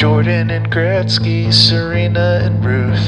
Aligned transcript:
Jordan 0.00 0.50
and 0.50 0.70
Gretzky, 0.70 1.52
Serena 1.52 2.38
and 2.44 2.64
Ruth. 2.64 3.02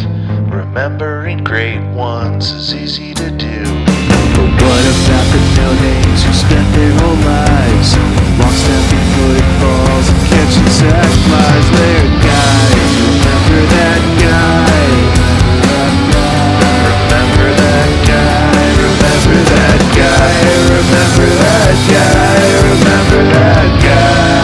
Remembering 0.50 1.38
great 1.44 1.78
ones 1.94 2.50
is 2.50 2.74
easy 2.74 3.14
to 3.14 3.30
do. 3.30 3.62
But 4.34 4.50
what 4.58 4.82
about 4.90 5.26
the 5.30 5.38
no-names 5.54 6.24
who 6.26 6.32
spent 6.34 6.66
their 6.74 6.90
whole 6.98 7.14
lives 7.22 7.94
long 8.42 8.50
snapping 8.50 9.06
footballs 9.14 10.06
and 10.10 10.18
catching 10.34 10.66
sac 10.66 11.06
flies? 11.30 11.66
They're 11.78 12.10
guys. 12.26 12.90
Remember 13.06 13.62
that 13.70 14.02
guy. 14.26 15.30
Remember 16.90 17.54
that 17.54 17.90
guy, 18.02 18.66
remember 18.82 19.38
that 19.46 19.78
guy, 19.94 20.42
remember 20.74 21.26
that 21.38 21.70
guy, 21.86 22.50
remember 22.66 23.22
that 23.30 23.78
guy. 23.78 24.39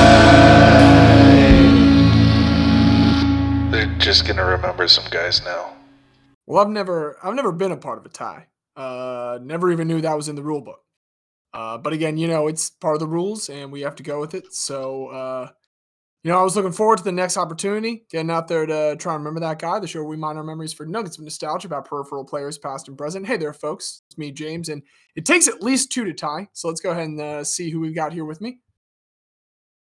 Just 4.07 4.25
gonna 4.25 4.45
remember 4.45 4.87
some 4.87 5.05
guys 5.11 5.45
now. 5.45 5.75
Well, 6.47 6.65
I've 6.65 6.71
never 6.71 7.19
I've 7.25 7.35
never 7.35 7.51
been 7.51 7.73
a 7.73 7.77
part 7.77 7.99
of 7.99 8.07
a 8.07 8.09
tie. 8.09 8.47
Uh, 8.77 9.41
never 9.43 9.73
even 9.73 9.89
knew 9.89 10.01
that 10.01 10.17
was 10.17 10.29
in 10.29 10.37
the 10.37 10.45
rule 10.45 10.61
book. 10.61 10.79
Uh, 11.53 11.77
but 11.77 11.93
again, 11.93 12.17
you 12.17 12.29
know, 12.29 12.47
it's 12.47 12.71
part 12.71 12.95
of 12.95 13.01
the 13.01 13.09
rules 13.09 13.49
and 13.49 13.73
we 13.73 13.81
have 13.81 13.97
to 13.97 14.05
go 14.05 14.21
with 14.21 14.35
it. 14.35 14.55
So, 14.55 15.09
uh, 15.09 15.49
you 16.23 16.31
know, 16.31 16.39
I 16.39 16.45
was 16.45 16.55
looking 16.55 16.71
forward 16.71 16.99
to 16.99 17.05
the 17.05 17.11
next 17.11 17.37
opportunity, 17.37 18.05
getting 18.09 18.31
out 18.31 18.47
there 18.47 18.65
to 18.65 18.95
try 18.95 19.15
and 19.15 19.25
remember 19.25 19.41
that 19.41 19.59
guy, 19.59 19.81
the 19.81 19.89
show 19.89 20.05
we 20.05 20.17
mine 20.17 20.37
our 20.37 20.45
memories 20.45 20.73
for 20.73 20.87
nuggets 20.87 21.19
of 21.19 21.25
nostalgia 21.25 21.67
about 21.67 21.87
peripheral 21.87 22.25
players, 22.25 22.59
past 22.59 22.87
and 22.87 22.97
present. 22.97 23.27
Hey 23.27 23.39
there, 23.39 23.53
folks. 23.53 24.03
It's 24.09 24.19
me, 24.19 24.31
James, 24.31 24.69
and 24.69 24.85
it 25.17 25.27
takes 25.27 25.49
at 25.49 25.65
least 25.65 25.91
two 25.91 26.05
to 26.05 26.13
tie. 26.13 26.47
So 26.53 26.69
let's 26.69 26.81
go 26.81 26.91
ahead 26.91 27.09
and 27.09 27.21
uh, 27.21 27.43
see 27.43 27.71
who 27.71 27.81
we've 27.81 27.95
got 27.95 28.13
here 28.13 28.25
with 28.25 28.41
me. 28.41 28.61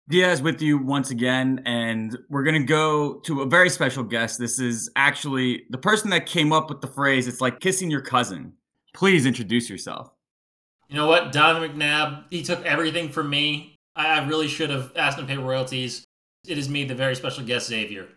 Diaz 0.09 0.41
with 0.41 0.61
you 0.61 0.77
once 0.77 1.11
again, 1.11 1.61
and 1.65 2.17
we're 2.29 2.43
gonna 2.43 2.63
go 2.63 3.15
to 3.21 3.41
a 3.41 3.45
very 3.45 3.69
special 3.69 4.03
guest. 4.03 4.37
This 4.37 4.59
is 4.59 4.89
actually 4.95 5.63
the 5.69 5.77
person 5.77 6.09
that 6.09 6.25
came 6.25 6.51
up 6.51 6.69
with 6.69 6.81
the 6.81 6.87
phrase, 6.87 7.27
it's 7.27 7.39
like 7.39 7.61
kissing 7.61 7.89
your 7.89 8.01
cousin. 8.01 8.53
Please 8.93 9.25
introduce 9.25 9.69
yourself. 9.69 10.11
You 10.89 10.97
know 10.97 11.07
what? 11.07 11.31
Don 11.31 11.61
McNabb, 11.61 12.25
he 12.29 12.43
took 12.43 12.63
everything 12.65 13.09
from 13.09 13.29
me. 13.29 13.79
I, 13.95 14.19
I 14.19 14.27
really 14.27 14.47
should 14.47 14.69
have 14.69 14.91
asked 14.95 15.17
him 15.17 15.25
to 15.25 15.33
pay 15.33 15.39
royalties. 15.39 16.03
It 16.45 16.57
is 16.57 16.67
me, 16.67 16.83
the 16.83 16.95
very 16.95 17.15
special 17.15 17.45
guest, 17.45 17.67
Xavier. 17.67 18.09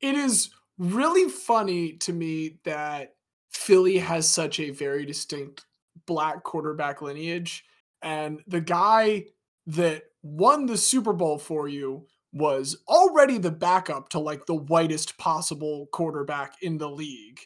It 0.00 0.16
is 0.16 0.50
really 0.78 1.28
funny 1.28 1.92
to 1.92 2.12
me 2.12 2.58
that 2.64 3.14
Philly 3.52 3.98
has 3.98 4.28
such 4.28 4.58
a 4.58 4.70
very 4.70 5.06
distinct 5.06 5.64
black 6.06 6.42
quarterback 6.42 7.02
lineage. 7.02 7.64
And 8.02 8.40
the 8.46 8.60
guy 8.60 9.26
that 9.68 10.02
won 10.22 10.66
the 10.66 10.76
Super 10.76 11.12
Bowl 11.12 11.38
for 11.38 11.68
you 11.68 12.06
was 12.32 12.76
already 12.88 13.38
the 13.38 13.50
backup 13.50 14.08
to 14.10 14.18
like 14.18 14.46
the 14.46 14.54
whitest 14.54 15.18
possible 15.18 15.88
quarterback 15.92 16.54
in 16.62 16.78
the 16.78 16.88
league. 16.88 17.40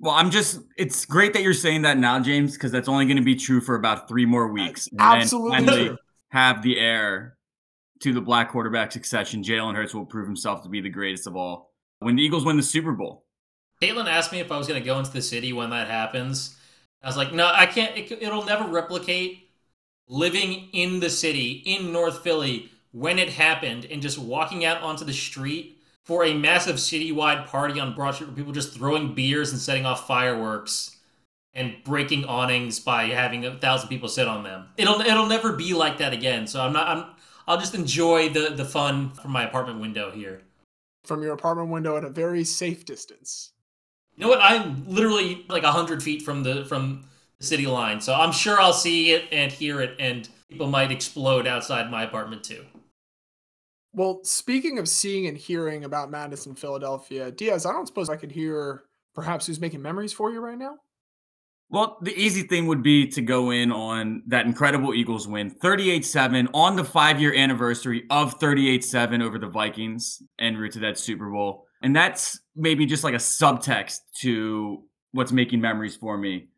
Well, 0.00 0.14
I'm 0.14 0.30
just, 0.30 0.60
it's 0.76 1.04
great 1.06 1.32
that 1.34 1.42
you're 1.42 1.54
saying 1.54 1.82
that 1.82 1.98
now, 1.98 2.18
James, 2.18 2.54
because 2.54 2.72
that's 2.72 2.88
only 2.88 3.06
going 3.06 3.16
to 3.16 3.22
be 3.22 3.36
true 3.36 3.60
for 3.60 3.76
about 3.76 4.08
three 4.08 4.26
more 4.26 4.48
weeks. 4.48 4.88
And 4.88 5.00
Absolutely 5.00 5.58
finally 5.58 5.96
have 6.30 6.62
the 6.62 6.78
heir 6.78 7.36
to 8.00 8.12
the 8.12 8.20
black 8.20 8.50
quarterback 8.50 8.90
succession. 8.90 9.42
Jalen 9.42 9.76
Hurts 9.76 9.94
will 9.94 10.04
prove 10.04 10.26
himself 10.26 10.62
to 10.64 10.68
be 10.68 10.80
the 10.80 10.90
greatest 10.90 11.26
of 11.26 11.36
all. 11.36 11.72
When 12.00 12.16
the 12.16 12.22
Eagles 12.22 12.44
win 12.44 12.56
the 12.56 12.62
Super 12.62 12.92
Bowl, 12.92 13.24
Caitlin 13.80 14.06
asked 14.06 14.32
me 14.32 14.40
if 14.40 14.50
I 14.50 14.58
was 14.58 14.66
going 14.66 14.80
to 14.80 14.84
go 14.84 14.98
into 14.98 15.12
the 15.12 15.22
city 15.22 15.52
when 15.52 15.70
that 15.70 15.88
happens. 15.88 16.56
I 17.02 17.06
was 17.06 17.16
like, 17.16 17.32
no, 17.32 17.46
I 17.46 17.66
can't. 17.66 17.96
It, 17.96 18.10
it'll 18.12 18.44
never 18.44 18.64
replicate 18.66 19.43
living 20.08 20.68
in 20.72 21.00
the 21.00 21.10
city, 21.10 21.62
in 21.64 21.92
North 21.92 22.22
Philly, 22.22 22.70
when 22.92 23.18
it 23.18 23.30
happened, 23.30 23.86
and 23.86 24.02
just 24.02 24.18
walking 24.18 24.64
out 24.64 24.82
onto 24.82 25.04
the 25.04 25.12
street 25.12 25.80
for 26.04 26.24
a 26.24 26.34
massive 26.34 26.76
citywide 26.76 27.46
party 27.46 27.80
on 27.80 27.94
Broad 27.94 28.14
Street 28.14 28.28
where 28.28 28.36
people 28.36 28.52
just 28.52 28.74
throwing 28.74 29.14
beers 29.14 29.50
and 29.50 29.60
setting 29.60 29.86
off 29.86 30.06
fireworks 30.06 30.96
and 31.54 31.76
breaking 31.84 32.24
awnings 32.24 32.80
by 32.80 33.04
having 33.06 33.46
a 33.46 33.58
thousand 33.58 33.88
people 33.88 34.08
sit 34.08 34.28
on 34.28 34.42
them. 34.44 34.66
It'll 34.76 35.00
it'll 35.00 35.26
never 35.26 35.52
be 35.52 35.72
like 35.72 35.98
that 35.98 36.12
again. 36.12 36.46
So 36.46 36.60
I'm 36.60 36.72
not. 36.72 36.88
I'm. 36.88 37.06
I'll 37.46 37.58
just 37.58 37.74
enjoy 37.74 38.30
the 38.30 38.50
the 38.50 38.64
fun 38.64 39.10
from 39.10 39.30
my 39.30 39.44
apartment 39.44 39.80
window 39.80 40.10
here. 40.10 40.42
From 41.04 41.22
your 41.22 41.32
apartment 41.32 41.70
window 41.70 41.96
at 41.96 42.04
a 42.04 42.10
very 42.10 42.44
safe 42.44 42.84
distance. 42.84 43.52
You 44.16 44.22
know 44.22 44.28
what? 44.28 44.40
I'm 44.42 44.88
literally 44.88 45.44
like 45.48 45.62
a 45.62 45.72
hundred 45.72 46.02
feet 46.02 46.22
from 46.22 46.42
the 46.42 46.64
from 46.64 47.04
the 47.38 47.46
city 47.46 47.66
line, 47.66 48.00
so 48.00 48.14
I'm 48.14 48.32
sure 48.32 48.60
I'll 48.60 48.72
see 48.72 49.12
it 49.12 49.24
and 49.32 49.50
hear 49.50 49.80
it, 49.80 49.96
and 49.98 50.28
people 50.48 50.66
might 50.66 50.90
explode 50.90 51.46
outside 51.46 51.90
my 51.90 52.04
apartment 52.04 52.44
too. 52.44 52.64
Well, 53.92 54.20
speaking 54.24 54.78
of 54.78 54.88
seeing 54.88 55.26
and 55.26 55.36
hearing 55.36 55.84
about 55.84 56.10
madness 56.10 56.46
in 56.46 56.54
Philadelphia, 56.56 57.30
Diaz, 57.30 57.64
I 57.64 57.72
don't 57.72 57.86
suppose 57.86 58.10
I 58.10 58.16
could 58.16 58.32
hear 58.32 58.84
perhaps 59.14 59.46
who's 59.46 59.60
making 59.60 59.80
memories 59.80 60.12
for 60.12 60.30
you 60.32 60.40
right 60.40 60.58
now? 60.58 60.76
Well, 61.70 61.98
the 62.02 62.14
easy 62.14 62.42
thing 62.42 62.66
would 62.66 62.82
be 62.82 63.06
to 63.08 63.22
go 63.22 63.50
in 63.50 63.72
on 63.72 64.22
that 64.26 64.46
incredible 64.46 64.94
Eagles 64.94 65.26
win, 65.26 65.50
38 65.50 66.04
7, 66.04 66.48
on 66.52 66.76
the 66.76 66.84
five 66.84 67.20
year 67.20 67.34
anniversary 67.34 68.04
of 68.10 68.34
38 68.34 68.84
7 68.84 69.22
over 69.22 69.38
the 69.38 69.48
Vikings 69.48 70.22
en 70.38 70.56
route 70.56 70.72
to 70.72 70.80
that 70.80 70.98
Super 70.98 71.30
Bowl. 71.30 71.66
And 71.82 71.94
that's 71.94 72.40
maybe 72.54 72.86
just 72.86 73.02
like 73.02 73.14
a 73.14 73.18
subtext 73.18 74.00
to 74.20 74.84
what's 75.12 75.32
making 75.32 75.60
memories 75.60 75.96
for 75.96 76.16
me. 76.16 76.48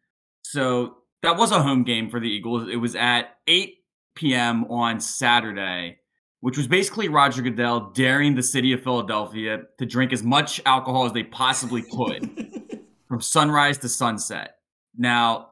So 0.50 0.98
that 1.22 1.36
was 1.36 1.50
a 1.50 1.60
home 1.60 1.82
game 1.82 2.08
for 2.08 2.20
the 2.20 2.28
Eagles. 2.28 2.68
It 2.70 2.76
was 2.76 2.94
at 2.94 3.36
8 3.48 3.74
p.m. 4.14 4.64
on 4.66 5.00
Saturday, 5.00 5.98
which 6.38 6.56
was 6.56 6.68
basically 6.68 7.08
Roger 7.08 7.42
Goodell 7.42 7.90
daring 7.90 8.36
the 8.36 8.44
city 8.44 8.72
of 8.72 8.82
Philadelphia 8.82 9.62
to 9.78 9.86
drink 9.86 10.12
as 10.12 10.22
much 10.22 10.60
alcohol 10.64 11.04
as 11.04 11.12
they 11.12 11.24
possibly 11.24 11.82
could 11.82 12.80
from 13.08 13.20
sunrise 13.20 13.78
to 13.78 13.88
sunset. 13.88 14.58
Now, 14.96 15.48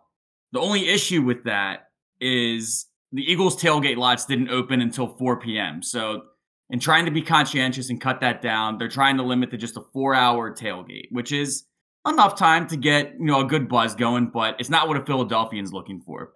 the 0.53 0.60
only 0.60 0.88
issue 0.88 1.22
with 1.22 1.43
that 1.43 1.88
is 2.21 2.87
the 3.10 3.22
Eagles 3.22 3.60
tailgate 3.60 3.97
lots 3.97 4.27
didn't 4.27 4.50
open 4.50 4.81
until 4.81 5.09
4 5.09 5.41
p.m. 5.41 5.83
So, 5.83 6.22
in 6.71 6.78
trying 6.78 7.04
to 7.04 7.10
be 7.10 7.21
conscientious 7.21 7.91
and 7.91 8.00
cut 8.00 8.21
that 8.21 8.41
down, 8.43 8.78
they're 8.78 8.88
trying 8.88 9.16
to 9.16 9.25
limit 9.25 9.50
to 9.50 9.56
just 9.56 9.77
a 9.77 9.83
four-hour 9.93 10.54
tailgate, 10.54 11.09
which 11.10 11.33
is 11.33 11.65
enough 12.06 12.37
time 12.37 12.66
to 12.69 12.76
get 12.76 13.15
you 13.19 13.26
know 13.26 13.41
a 13.41 13.44
good 13.44 13.69
buzz 13.69 13.94
going, 13.94 14.26
but 14.26 14.56
it's 14.59 14.70
not 14.70 14.88
what 14.88 14.97
a 14.97 15.04
Philadelphian's 15.04 15.72
looking 15.72 16.00
for. 16.00 16.32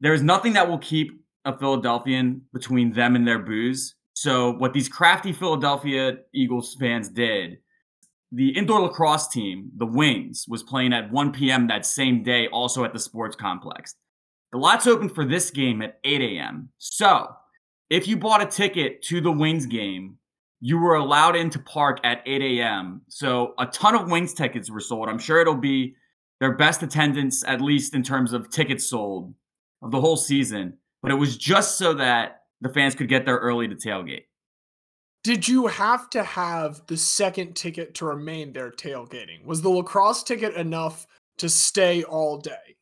There 0.00 0.14
is 0.14 0.22
nothing 0.22 0.54
that 0.54 0.68
will 0.68 0.78
keep 0.78 1.20
a 1.44 1.56
Philadelphian 1.56 2.42
between 2.52 2.92
them 2.92 3.16
and 3.16 3.26
their 3.26 3.38
booze. 3.38 3.94
So, 4.14 4.52
what 4.52 4.72
these 4.72 4.88
crafty 4.88 5.32
Philadelphia 5.32 6.18
Eagles 6.34 6.76
fans 6.78 7.08
did 7.08 7.58
the 8.32 8.50
indoor 8.50 8.80
lacrosse 8.80 9.28
team, 9.28 9.70
the 9.76 9.86
Wings, 9.86 10.46
was 10.48 10.62
playing 10.62 10.92
at 10.92 11.10
1 11.10 11.32
p.m. 11.32 11.68
that 11.68 11.86
same 11.86 12.22
day, 12.22 12.48
also 12.48 12.84
at 12.84 12.92
the 12.92 12.98
sports 12.98 13.36
complex. 13.36 13.94
The 14.52 14.58
lots 14.58 14.86
opened 14.86 15.14
for 15.14 15.24
this 15.24 15.50
game 15.50 15.80
at 15.80 15.98
8 16.04 16.20
a.m. 16.20 16.70
So, 16.78 17.28
if 17.88 18.08
you 18.08 18.16
bought 18.16 18.42
a 18.42 18.46
ticket 18.46 19.02
to 19.02 19.20
the 19.20 19.30
Wings 19.30 19.66
game, 19.66 20.18
you 20.60 20.78
were 20.78 20.94
allowed 20.94 21.36
in 21.36 21.50
to 21.50 21.58
park 21.58 21.98
at 22.04 22.22
8 22.26 22.60
a.m. 22.60 23.02
So, 23.08 23.54
a 23.58 23.66
ton 23.66 23.94
of 23.94 24.10
Wings 24.10 24.34
tickets 24.34 24.70
were 24.70 24.80
sold. 24.80 25.08
I'm 25.08 25.18
sure 25.18 25.40
it'll 25.40 25.54
be 25.54 25.94
their 26.40 26.54
best 26.54 26.82
attendance, 26.82 27.44
at 27.44 27.60
least 27.60 27.94
in 27.94 28.02
terms 28.02 28.32
of 28.32 28.50
tickets 28.50 28.88
sold 28.88 29.34
of 29.82 29.90
the 29.90 30.00
whole 30.00 30.16
season. 30.16 30.78
But 31.02 31.12
it 31.12 31.16
was 31.16 31.36
just 31.36 31.78
so 31.78 31.94
that 31.94 32.42
the 32.60 32.68
fans 32.68 32.94
could 32.94 33.08
get 33.08 33.26
there 33.26 33.36
early 33.36 33.68
to 33.68 33.74
tailgate. 33.74 34.24
Did 35.22 35.48
you 35.48 35.66
have 35.66 36.08
to 36.10 36.22
have 36.22 36.82
the 36.86 36.96
second 36.96 37.54
ticket 37.54 37.94
to 37.94 38.06
remain 38.06 38.52
there 38.52 38.70
tailgating? 38.70 39.44
Was 39.44 39.60
the 39.60 39.68
lacrosse 39.68 40.22
ticket 40.22 40.54
enough 40.54 41.06
to 41.38 41.48
stay 41.48 42.04
all 42.04 42.38
day? 42.38 42.76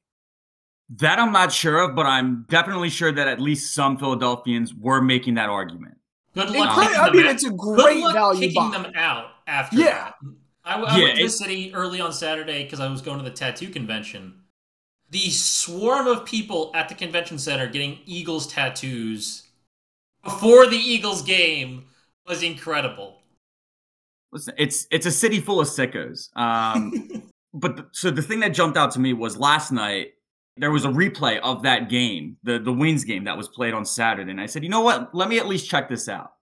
That 0.90 1.18
I'm 1.18 1.32
not 1.32 1.52
sure 1.52 1.80
of, 1.80 1.96
but 1.96 2.06
I'm 2.06 2.44
definitely 2.50 2.90
sure 2.90 3.10
that 3.10 3.28
at 3.28 3.40
least 3.40 3.74
some 3.74 3.96
Philadelphians 3.96 4.74
were 4.74 5.00
making 5.00 5.34
that 5.34 5.48
argument. 5.48 5.96
Good 6.34 6.50
luck. 6.50 6.76
I 6.76 7.10
mean, 7.10 7.26
out. 7.26 7.32
it's 7.32 7.44
a 7.44 7.50
Good 7.50 7.58
great 7.58 8.00
luck 8.02 8.14
value 8.14 8.40
kicking 8.40 8.70
buy. 8.70 8.78
them 8.82 8.92
out 8.96 9.30
after 9.46 9.76
Yeah. 9.76 9.84
that. 9.84 10.14
I, 10.64 10.80
I 10.80 10.96
Yeah, 10.98 11.04
went 11.04 11.16
to 11.18 11.24
the 11.24 11.30
city 11.30 11.74
early 11.74 12.00
on 12.00 12.12
Saturday 12.12 12.64
because 12.64 12.80
I 12.80 12.88
was 12.88 13.02
going 13.02 13.18
to 13.18 13.24
the 13.24 13.30
tattoo 13.30 13.68
convention. 13.68 14.40
The 15.10 15.30
swarm 15.30 16.06
of 16.06 16.24
people 16.24 16.72
at 16.74 16.88
the 16.88 16.94
convention 16.94 17.38
center 17.38 17.66
getting 17.68 17.98
Eagles 18.06 18.46
tattoos 18.46 19.44
before 20.24 20.66
the 20.66 20.76
Eagles 20.76 21.22
game 21.22 21.84
was 22.26 22.42
incredible. 22.42 23.20
Listen, 24.32 24.54
it's 24.58 24.86
it's 24.90 25.06
a 25.06 25.10
city 25.12 25.38
full 25.40 25.60
of 25.60 25.68
sickos. 25.68 26.34
Um, 26.36 27.30
but 27.54 27.76
the, 27.76 27.86
so 27.92 28.10
the 28.10 28.22
thing 28.22 28.40
that 28.40 28.48
jumped 28.54 28.76
out 28.76 28.90
to 28.92 29.00
me 29.00 29.12
was 29.12 29.36
last 29.36 29.70
night 29.70 30.14
there 30.56 30.70
was 30.70 30.84
a 30.84 30.88
replay 30.88 31.38
of 31.40 31.62
that 31.62 31.88
game, 31.88 32.36
the 32.42 32.58
the 32.58 32.72
Wings 32.72 33.04
game 33.04 33.24
that 33.24 33.36
was 33.36 33.48
played 33.48 33.74
on 33.74 33.84
Saturday, 33.84 34.30
and 34.30 34.40
I 34.40 34.46
said, 34.46 34.62
you 34.62 34.68
know 34.68 34.82
what? 34.82 35.14
Let 35.14 35.28
me 35.28 35.38
at 35.38 35.48
least 35.48 35.68
check 35.68 35.88
this 35.88 36.08
out. 36.08 36.32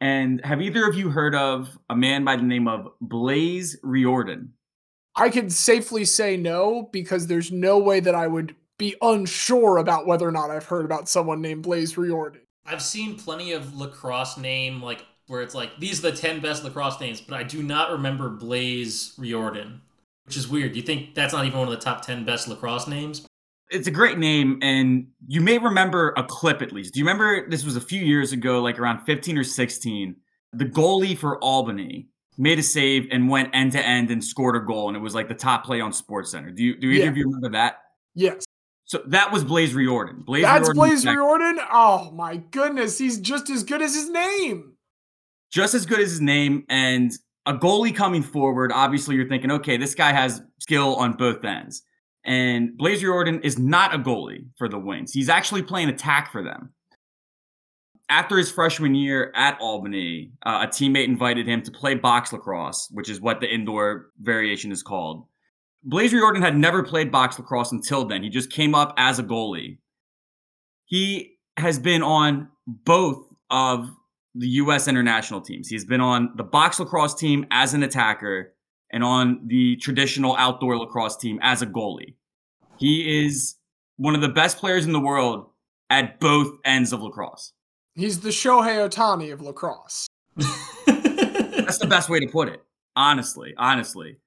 And 0.00 0.44
have 0.44 0.60
either 0.60 0.86
of 0.86 0.94
you 0.94 1.08
heard 1.08 1.34
of 1.34 1.78
a 1.88 1.96
man 1.96 2.24
by 2.24 2.36
the 2.36 2.42
name 2.42 2.68
of 2.68 2.88
Blaze 3.00 3.78
Riordan? 3.82 4.52
I 5.14 5.30
can 5.30 5.48
safely 5.48 6.04
say 6.04 6.36
no 6.36 6.90
because 6.92 7.26
there's 7.26 7.50
no 7.50 7.78
way 7.78 8.00
that 8.00 8.14
I 8.14 8.26
would 8.26 8.54
be 8.78 8.94
unsure 9.00 9.78
about 9.78 10.06
whether 10.06 10.28
or 10.28 10.32
not 10.32 10.50
I've 10.50 10.66
heard 10.66 10.84
about 10.84 11.08
someone 11.08 11.40
named 11.40 11.62
Blaze 11.62 11.96
Riordan. 11.96 12.42
I've 12.66 12.82
seen 12.82 13.16
plenty 13.16 13.52
of 13.52 13.74
lacrosse 13.74 14.36
name 14.36 14.82
like 14.82 15.06
where 15.28 15.40
it's 15.40 15.54
like 15.54 15.70
these 15.78 16.04
are 16.04 16.10
the 16.10 16.16
ten 16.16 16.40
best 16.40 16.62
lacrosse 16.62 17.00
names, 17.00 17.22
but 17.22 17.34
I 17.38 17.42
do 17.42 17.62
not 17.62 17.90
remember 17.90 18.28
Blaze 18.28 19.14
Riordan, 19.16 19.80
which 20.26 20.36
is 20.36 20.46
weird. 20.46 20.72
Do 20.72 20.78
You 20.78 20.84
think 20.84 21.14
that's 21.14 21.32
not 21.32 21.46
even 21.46 21.58
one 21.58 21.68
of 21.68 21.74
the 21.74 21.80
top 21.80 22.02
ten 22.02 22.26
best 22.26 22.48
lacrosse 22.48 22.86
names? 22.86 23.26
It's 23.70 23.88
a 23.88 23.90
great 23.90 24.18
name, 24.18 24.58
and 24.62 25.08
you 25.26 25.40
may 25.40 25.58
remember 25.58 26.14
a 26.16 26.22
clip 26.24 26.62
at 26.62 26.70
least. 26.72 26.94
Do 26.94 27.00
you 27.00 27.04
remember 27.06 27.48
this 27.48 27.64
was 27.64 27.74
a 27.76 27.80
few 27.80 28.00
years 28.00 28.32
ago, 28.32 28.62
like 28.62 28.78
around 28.78 29.04
15 29.04 29.38
or 29.38 29.44
16? 29.44 30.14
The 30.52 30.64
goalie 30.64 31.18
for 31.18 31.42
Albany 31.42 32.08
made 32.38 32.58
a 32.58 32.62
save 32.62 33.08
and 33.10 33.28
went 33.28 33.50
end 33.54 33.72
to 33.72 33.84
end 33.84 34.10
and 34.10 34.22
scored 34.22 34.54
a 34.56 34.60
goal, 34.60 34.88
and 34.88 34.96
it 34.96 35.00
was 35.00 35.14
like 35.14 35.26
the 35.28 35.34
top 35.34 35.64
play 35.64 35.80
on 35.80 35.92
Sports 35.92 36.30
Center. 36.30 36.50
Do 36.52 36.62
you 36.62 36.76
do 36.78 36.88
either 36.90 37.04
Yeah. 37.04 37.10
of 37.10 37.16
you 37.16 37.24
remember 37.24 37.50
that? 37.50 37.78
Yes. 38.14 38.44
So 38.84 39.02
that 39.08 39.32
was 39.32 39.42
Blaze 39.42 39.74
Riordan. 39.74 40.22
Blaze 40.22 40.42
That's 40.44 40.68
Riordan 40.68 40.76
Blaze 40.76 40.92
was 41.04 41.06
Riordan. 41.06 41.58
Oh 41.72 42.12
my 42.12 42.36
goodness, 42.36 42.96
he's 42.98 43.18
just 43.18 43.50
as 43.50 43.64
good 43.64 43.82
as 43.82 43.94
his 43.94 44.08
name. 44.10 44.72
just 45.50 45.74
as 45.74 45.86
good 45.86 46.00
as 46.00 46.10
his 46.10 46.20
name 46.20 46.64
and 46.68 47.12
a 47.46 47.54
goalie 47.54 47.94
coming 47.94 48.22
forward. 48.22 48.72
Obviously, 48.72 49.14
you're 49.14 49.28
thinking, 49.28 49.50
okay, 49.50 49.76
this 49.76 49.94
guy 49.94 50.12
has 50.12 50.42
skill 50.60 50.96
on 50.96 51.12
both 51.12 51.44
ends. 51.44 51.82
And 52.26 52.76
Blaze 52.76 53.04
Riordan 53.04 53.40
is 53.42 53.56
not 53.56 53.94
a 53.94 53.98
goalie 53.98 54.48
for 54.58 54.68
the 54.68 54.78
Wings. 54.78 55.12
He's 55.12 55.28
actually 55.28 55.62
playing 55.62 55.88
attack 55.88 56.32
for 56.32 56.42
them. 56.42 56.72
After 58.08 58.36
his 58.36 58.50
freshman 58.50 58.96
year 58.96 59.32
at 59.34 59.58
Albany, 59.60 60.32
uh, 60.44 60.64
a 60.64 60.66
teammate 60.66 61.06
invited 61.06 61.46
him 61.46 61.62
to 61.62 61.70
play 61.70 61.94
box 61.94 62.32
lacrosse, 62.32 62.88
which 62.90 63.08
is 63.08 63.20
what 63.20 63.40
the 63.40 63.52
indoor 63.52 64.08
variation 64.20 64.72
is 64.72 64.82
called. 64.82 65.26
Blaze 65.84 66.12
Riordan 66.12 66.42
had 66.42 66.56
never 66.56 66.82
played 66.82 67.12
box 67.12 67.38
lacrosse 67.38 67.70
until 67.70 68.04
then. 68.04 68.24
He 68.24 68.28
just 68.28 68.50
came 68.50 68.74
up 68.74 68.92
as 68.96 69.20
a 69.20 69.22
goalie. 69.22 69.78
He 70.84 71.38
has 71.56 71.78
been 71.78 72.02
on 72.02 72.48
both 72.66 73.24
of 73.50 73.88
the 74.34 74.48
U.S. 74.48 74.88
international 74.88 75.40
teams. 75.40 75.68
He's 75.68 75.84
been 75.84 76.00
on 76.00 76.32
the 76.36 76.44
box 76.44 76.80
lacrosse 76.80 77.14
team 77.14 77.46
as 77.52 77.72
an 77.72 77.84
attacker 77.84 78.52
and 78.90 79.02
on 79.02 79.40
the 79.46 79.76
traditional 79.76 80.36
outdoor 80.36 80.78
lacrosse 80.78 81.16
team 81.16 81.38
as 81.42 81.62
a 81.62 81.66
goalie. 81.66 82.14
He 82.78 83.24
is 83.24 83.56
one 83.96 84.14
of 84.14 84.20
the 84.20 84.28
best 84.28 84.58
players 84.58 84.84
in 84.84 84.92
the 84.92 85.00
world 85.00 85.50
at 85.90 86.20
both 86.20 86.58
ends 86.64 86.92
of 86.92 87.00
lacrosse. 87.00 87.52
He's 87.94 88.20
the 88.20 88.28
Shohei 88.28 88.88
Ohtani 88.88 89.32
of 89.32 89.40
lacrosse. 89.40 90.06
That's 90.36 91.78
the 91.78 91.86
best 91.88 92.08
way 92.08 92.20
to 92.20 92.26
put 92.26 92.48
it. 92.48 92.62
Honestly, 92.94 93.54
honestly. 93.56 94.18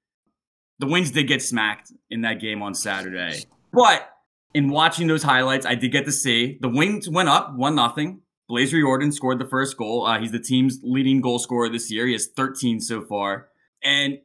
The 0.80 0.88
Wings 0.88 1.12
did 1.12 1.28
get 1.28 1.42
smacked 1.42 1.92
in 2.10 2.22
that 2.22 2.40
game 2.40 2.62
on 2.62 2.74
Saturday. 2.74 3.44
But 3.72 4.10
in 4.54 4.70
watching 4.70 5.08
those 5.08 5.24
highlights, 5.24 5.66
I 5.66 5.76
did 5.76 5.92
get 5.92 6.06
to 6.06 6.12
see 6.12 6.58
the 6.62 6.70
Wings 6.70 7.10
went 7.10 7.30
up 7.30 7.54
1 7.56 7.76
nothing. 7.76 8.22
Blaze 8.48 8.74
Riordan 8.74 9.12
scored 9.12 9.40
the 9.40 9.48
first 9.48 9.78
goal. 9.78 10.06
Uh, 10.06 10.20
he's 10.20 10.32
the 10.32 10.40
team's 10.40 10.80
leading 10.82 11.22
goal 11.22 11.38
scorer 11.38 11.70
this 11.70 11.92
year. 11.92 12.08
He 12.08 12.14
has 12.14 12.28
13 12.28 12.80
so 12.80 13.02
far. 13.02 13.50
And 13.84 14.20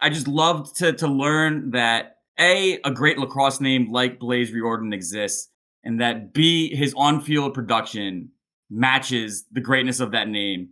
I 0.00 0.10
just 0.10 0.28
loved 0.28 0.76
to, 0.76 0.92
to 0.92 1.08
learn 1.08 1.70
that 1.70 2.18
A, 2.38 2.80
a 2.84 2.90
great 2.90 3.18
lacrosse 3.18 3.60
name 3.60 3.90
like 3.90 4.18
Blaze 4.18 4.52
Riordan 4.52 4.92
exists, 4.92 5.50
and 5.84 6.00
that 6.00 6.32
B, 6.32 6.74
his 6.74 6.94
on 6.96 7.20
field 7.20 7.54
production 7.54 8.30
matches 8.68 9.44
the 9.50 9.60
greatness 9.60 10.00
of 10.00 10.12
that 10.12 10.28
name 10.28 10.70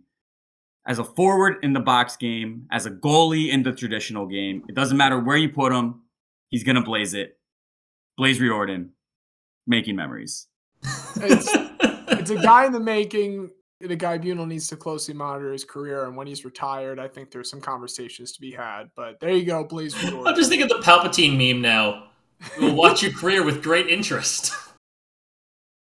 as 0.85 0.99
a 0.99 1.03
forward 1.03 1.57
in 1.63 1.73
the 1.73 1.79
box 1.79 2.15
game, 2.15 2.67
as 2.71 2.85
a 2.85 2.91
goalie 2.91 3.49
in 3.49 3.63
the 3.63 3.71
traditional 3.71 4.27
game. 4.27 4.63
It 4.69 4.75
doesn't 4.75 4.97
matter 4.97 5.19
where 5.19 5.37
you 5.37 5.49
put 5.49 5.73
him, 5.73 6.01
he's 6.49 6.63
to 6.63 6.81
blaze 6.81 7.13
it. 7.13 7.39
Blaze 8.17 8.39
Riordan, 8.39 8.91
making 9.65 9.95
memories. 9.95 10.47
It's, 11.17 11.49
it's 12.09 12.29
a 12.29 12.35
guy 12.35 12.65
in 12.65 12.71
the 12.71 12.79
making. 12.79 13.49
The 13.81 13.95
guy 13.95 14.17
Bunel 14.17 14.47
needs 14.47 14.67
to 14.69 14.77
closely 14.77 15.13
monitor 15.13 15.51
his 15.51 15.65
career, 15.65 16.05
and 16.05 16.15
when 16.15 16.27
he's 16.27 16.45
retired, 16.45 16.97
I 16.97 17.07
think 17.07 17.29
there's 17.29 17.49
some 17.49 17.59
conversations 17.59 18.31
to 18.31 18.41
be 18.41 18.51
had. 18.51 18.89
But 18.95 19.19
there 19.19 19.31
you 19.31 19.45
go, 19.45 19.63
Blaze 19.65 19.93
I'm 20.03 20.35
just 20.35 20.49
thinking 20.49 20.69
of 20.71 20.77
the 20.77 20.83
Palpatine 20.83 21.37
meme 21.37 21.61
now. 21.61 22.07
We'll 22.57 22.75
watch 22.75 23.03
your 23.03 23.11
career 23.11 23.43
with 23.43 23.61
great 23.61 23.87
interest. 23.87 24.53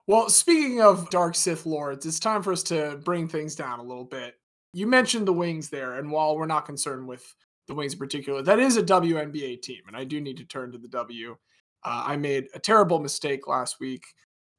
Well, 0.06 0.28
speaking 0.28 0.82
of 0.82 1.10
Dark 1.10 1.34
Sith 1.34 1.66
Lords, 1.66 2.06
it's 2.06 2.20
time 2.20 2.44
for 2.44 2.52
us 2.52 2.62
to 2.64 3.00
bring 3.06 3.30
things 3.30 3.56
down 3.56 3.80
a 3.80 3.84
little 3.84 4.04
bit. 4.04 4.36
You 4.74 4.86
mentioned 4.86 5.26
the 5.26 5.34
Wings 5.34 5.70
there, 5.70 5.94
and 5.94 6.12
while 6.12 6.36
we're 6.36 6.46
not 6.46 6.66
concerned 6.66 7.08
with 7.08 7.24
the 7.68 7.74
Wings 7.74 7.94
in 7.94 8.00
particular, 8.00 8.42
that 8.42 8.60
is 8.60 8.76
a 8.76 8.84
WNBA 8.84 9.62
team, 9.62 9.82
and 9.88 9.96
I 9.96 10.04
do 10.04 10.20
need 10.20 10.36
to 10.38 10.44
turn 10.44 10.74
to 10.74 10.78
the 10.78 10.90
W. 10.90 11.38
Uh, 11.86 12.04
I 12.06 12.18
made 12.18 12.48
a 12.54 12.60
terrible 12.60 13.00
mistake 13.00 13.48
last 13.48 13.80
week, 13.80 14.04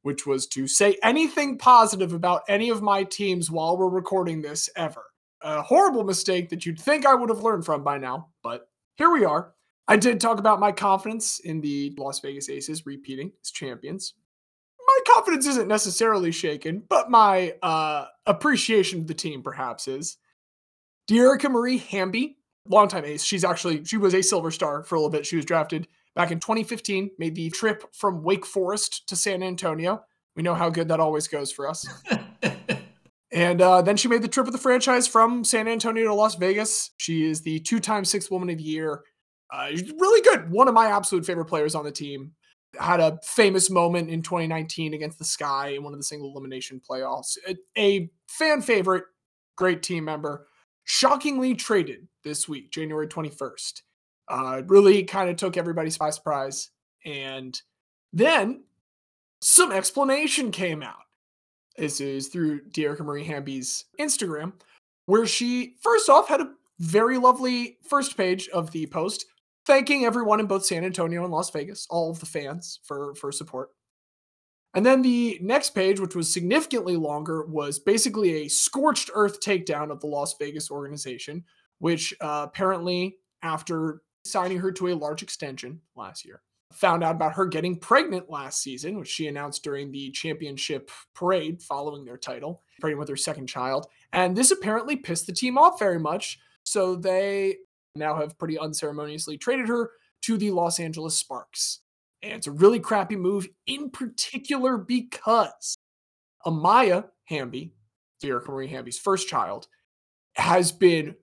which 0.04 0.26
was 0.26 0.46
to 0.46 0.66
say 0.66 0.96
anything 1.02 1.58
positive 1.58 2.12
about 2.12 2.42
any 2.48 2.70
of 2.70 2.80
my 2.80 3.04
teams 3.04 3.50
while 3.50 3.76
we're 3.76 3.88
recording 3.88 4.40
this 4.40 4.70
ever. 4.76 5.02
A 5.42 5.60
horrible 5.60 6.04
mistake 6.04 6.48
that 6.48 6.64
you'd 6.64 6.80
think 6.80 7.04
I 7.04 7.14
would 7.14 7.28
have 7.28 7.42
learned 7.42 7.66
from 7.66 7.84
by 7.84 7.98
now, 7.98 8.28
but 8.42 8.68
here 8.96 9.10
we 9.10 9.24
are. 9.24 9.52
I 9.86 9.96
did 9.96 10.20
talk 10.20 10.38
about 10.38 10.60
my 10.60 10.72
confidence 10.72 11.40
in 11.40 11.60
the 11.60 11.92
Las 11.98 12.20
Vegas 12.20 12.48
Aces 12.48 12.86
repeating 12.86 13.32
as 13.42 13.50
champions 13.50 14.14
my 14.86 15.14
confidence 15.14 15.46
isn't 15.46 15.68
necessarily 15.68 16.30
shaken, 16.30 16.82
but 16.88 17.10
my 17.10 17.54
uh, 17.62 18.06
appreciation 18.26 19.00
of 19.00 19.06
the 19.06 19.14
team 19.14 19.42
perhaps 19.42 19.88
is. 19.88 20.18
Dearica 21.08 21.50
Marie 21.50 21.78
Hamby, 21.78 22.38
longtime 22.68 23.04
ace. 23.04 23.22
She's 23.22 23.44
actually 23.44 23.84
she 23.84 23.96
was 23.96 24.14
a 24.14 24.22
silver 24.22 24.50
star 24.50 24.82
for 24.84 24.94
a 24.94 24.98
little 24.98 25.10
bit. 25.10 25.26
She 25.26 25.36
was 25.36 25.44
drafted 25.44 25.86
back 26.14 26.30
in 26.30 26.40
2015, 26.40 27.10
made 27.18 27.34
the 27.34 27.50
trip 27.50 27.84
from 27.94 28.22
Wake 28.22 28.46
Forest 28.46 29.08
to 29.08 29.16
San 29.16 29.42
Antonio. 29.42 30.04
We 30.36 30.42
know 30.42 30.54
how 30.54 30.70
good 30.70 30.88
that 30.88 31.00
always 31.00 31.28
goes 31.28 31.52
for 31.52 31.68
us. 31.68 31.86
And 33.34 33.60
uh, 33.60 33.82
then 33.82 33.96
she 33.96 34.06
made 34.06 34.22
the 34.22 34.28
trip 34.28 34.46
with 34.46 34.54
the 34.54 34.60
franchise 34.60 35.08
from 35.08 35.42
San 35.42 35.66
Antonio 35.66 36.04
to 36.04 36.14
Las 36.14 36.36
Vegas. 36.36 36.92
She 36.98 37.28
is 37.28 37.42
the 37.42 37.58
two-time 37.58 38.04
Sixth 38.04 38.30
Woman 38.30 38.48
of 38.48 38.58
the 38.58 38.62
Year. 38.62 39.02
Uh, 39.52 39.70
really 39.98 40.22
good. 40.22 40.52
One 40.52 40.68
of 40.68 40.74
my 40.74 40.86
absolute 40.86 41.26
favorite 41.26 41.46
players 41.46 41.74
on 41.74 41.84
the 41.84 41.90
team 41.90 42.32
had 42.78 43.00
a 43.00 43.18
famous 43.24 43.70
moment 43.70 44.08
in 44.08 44.22
2019 44.22 44.94
against 44.94 45.18
the 45.18 45.24
Sky 45.24 45.70
in 45.70 45.82
one 45.82 45.92
of 45.92 45.98
the 45.98 46.04
single 46.04 46.30
elimination 46.30 46.80
playoffs. 46.88 47.36
A, 47.48 47.56
a 47.76 48.08
fan 48.28 48.62
favorite, 48.62 49.04
great 49.56 49.82
team 49.82 50.04
member, 50.04 50.46
shockingly 50.84 51.56
traded 51.56 52.06
this 52.22 52.48
week, 52.48 52.70
January 52.70 53.08
21st. 53.08 53.82
Uh, 54.28 54.62
really 54.66 55.04
kind 55.04 55.28
of 55.28 55.36
took 55.36 55.56
everybody 55.56 55.90
by 55.98 56.10
surprise. 56.10 56.70
And 57.04 57.60
then 58.12 58.64
some 59.40 59.72
explanation 59.72 60.50
came 60.50 60.82
out. 60.82 60.96
This 61.76 62.00
is 62.00 62.28
through 62.28 62.62
Dearica 62.70 63.00
Marie 63.00 63.24
Hamby's 63.24 63.84
Instagram, 64.00 64.52
where 65.06 65.26
she 65.26 65.76
first 65.80 66.08
off 66.08 66.28
had 66.28 66.40
a 66.40 66.52
very 66.78 67.18
lovely 67.18 67.78
first 67.82 68.16
page 68.16 68.48
of 68.48 68.70
the 68.70 68.86
post 68.86 69.26
thanking 69.66 70.04
everyone 70.04 70.40
in 70.40 70.46
both 70.46 70.64
San 70.64 70.84
Antonio 70.84 71.24
and 71.24 71.32
Las 71.32 71.50
Vegas, 71.50 71.86
all 71.90 72.10
of 72.10 72.20
the 72.20 72.26
fans 72.26 72.80
for 72.84 73.14
for 73.14 73.32
support. 73.32 73.70
And 74.74 74.84
then 74.84 75.02
the 75.02 75.38
next 75.40 75.70
page, 75.70 76.00
which 76.00 76.16
was 76.16 76.32
significantly 76.32 76.96
longer, 76.96 77.44
was 77.44 77.78
basically 77.78 78.42
a 78.42 78.48
scorched 78.48 79.10
earth 79.14 79.40
takedown 79.40 79.90
of 79.90 80.00
the 80.00 80.08
Las 80.08 80.34
Vegas 80.38 80.70
organization, 80.70 81.44
which 81.78 82.12
uh, 82.20 82.46
apparently, 82.48 83.18
after 83.42 84.02
signing 84.24 84.58
her 84.58 84.72
to 84.72 84.88
a 84.88 84.94
large 84.94 85.22
extension 85.22 85.80
last 85.96 86.24
year, 86.24 86.42
found 86.72 87.04
out 87.04 87.16
about 87.16 87.34
her 87.34 87.46
getting 87.46 87.76
pregnant 87.76 88.30
last 88.30 88.62
season, 88.62 88.98
which 88.98 89.08
she 89.08 89.28
announced 89.28 89.62
during 89.62 89.90
the 89.90 90.10
championship 90.10 90.90
parade 91.14 91.62
following 91.62 92.04
their 92.04 92.16
title, 92.16 92.62
pregnant 92.80 93.00
with 93.00 93.08
her 93.08 93.16
second 93.16 93.46
child. 93.46 93.86
And 94.12 94.36
this 94.36 94.50
apparently 94.50 94.96
pissed 94.96 95.26
the 95.26 95.32
team 95.32 95.58
off 95.58 95.78
very 95.78 95.98
much. 95.98 96.38
So 96.64 96.96
they 96.96 97.56
now 97.94 98.16
have 98.16 98.38
pretty 98.38 98.58
unceremoniously 98.58 99.38
traded 99.38 99.68
her 99.68 99.90
to 100.22 100.36
the 100.38 100.50
Los 100.50 100.80
Angeles 100.80 101.16
Sparks. 101.16 101.80
And 102.22 102.32
it's 102.32 102.46
a 102.46 102.52
really 102.52 102.80
crappy 102.80 103.16
move, 103.16 103.46
in 103.66 103.90
particular 103.90 104.78
because 104.78 105.76
Amaya 106.46 107.08
Hamby, 107.24 107.74
Dearica 108.22 108.48
Marie 108.48 108.68
Hamby's 108.68 108.98
first 108.98 109.28
child, 109.28 109.68
has 110.36 110.72
been 110.72 111.14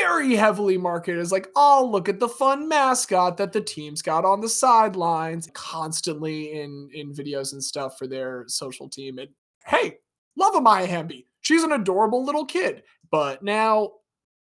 very 0.00 0.34
heavily 0.34 0.78
marketed 0.78 1.20
as 1.20 1.32
like, 1.32 1.48
oh, 1.56 1.88
look 1.90 2.08
at 2.08 2.18
the 2.20 2.28
fun 2.28 2.68
mascot 2.68 3.36
that 3.36 3.52
the 3.52 3.60
team's 3.60 4.02
got 4.02 4.24
on 4.24 4.40
the 4.40 4.48
sidelines, 4.48 5.48
constantly 5.52 6.52
in 6.60 6.88
in 6.92 7.12
videos 7.12 7.52
and 7.52 7.62
stuff 7.62 7.98
for 7.98 8.06
their 8.06 8.44
social 8.46 8.88
team. 8.88 9.18
And 9.18 9.28
hey, 9.66 9.98
love 10.36 10.54
Amaya 10.54 10.86
Hamby. 10.86 11.26
She's 11.40 11.62
an 11.62 11.72
adorable 11.72 12.24
little 12.24 12.44
kid. 12.44 12.82
But 13.10 13.42
now 13.42 13.92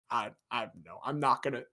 I 0.10 0.32
I 0.52 0.68
no, 0.86 1.00
I'm 1.04 1.20
not 1.20 1.44
gonna. 1.44 1.64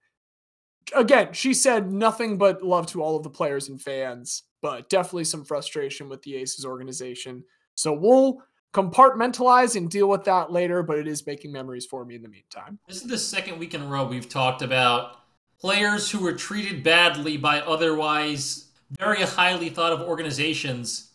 Again, 0.93 1.31
she 1.31 1.53
said 1.53 1.91
nothing 1.91 2.37
but 2.37 2.63
love 2.63 2.87
to 2.87 3.01
all 3.01 3.15
of 3.15 3.23
the 3.23 3.29
players 3.29 3.69
and 3.69 3.81
fans, 3.81 4.43
but 4.61 4.89
definitely 4.89 5.23
some 5.23 5.45
frustration 5.45 6.09
with 6.09 6.21
the 6.23 6.35
Aces 6.35 6.65
organization. 6.65 7.43
So 7.75 7.93
we'll 7.93 8.43
compartmentalize 8.73 9.75
and 9.75 9.89
deal 9.89 10.07
with 10.07 10.23
that 10.25 10.51
later, 10.51 10.83
but 10.83 10.97
it 10.97 11.07
is 11.07 11.25
making 11.25 11.51
memories 11.51 11.85
for 11.85 12.05
me 12.05 12.15
in 12.15 12.21
the 12.21 12.29
meantime. 12.29 12.79
This 12.87 12.97
is 12.97 13.07
the 13.07 13.17
second 13.17 13.59
week 13.59 13.73
in 13.73 13.81
a 13.81 13.87
row 13.87 14.05
we've 14.05 14.29
talked 14.29 14.61
about 14.61 15.17
players 15.59 16.09
who 16.09 16.19
were 16.19 16.33
treated 16.33 16.83
badly 16.83 17.37
by 17.37 17.61
otherwise 17.61 18.67
very 18.97 19.21
highly 19.21 19.69
thought 19.69 19.93
of 19.93 20.01
organizations 20.01 21.11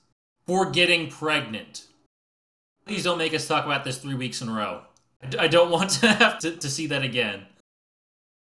for 0.47 0.71
getting 0.71 1.09
pregnant. 1.11 1.87
Please 2.87 3.03
don't 3.03 3.19
make 3.19 3.35
us 3.35 3.47
talk 3.49 3.65
about 3.65 3.85
this 3.85 3.99
three 3.99 4.15
weeks 4.15 4.41
in 4.41 4.49
a 4.49 4.53
row. 4.53 4.83
I 5.39 5.49
don't 5.49 5.71
want 5.71 5.91
to 5.91 6.09
have 6.13 6.39
to, 6.41 6.53
to 6.53 6.69
see 6.69 6.87
that 6.89 7.03
again. 7.03 7.47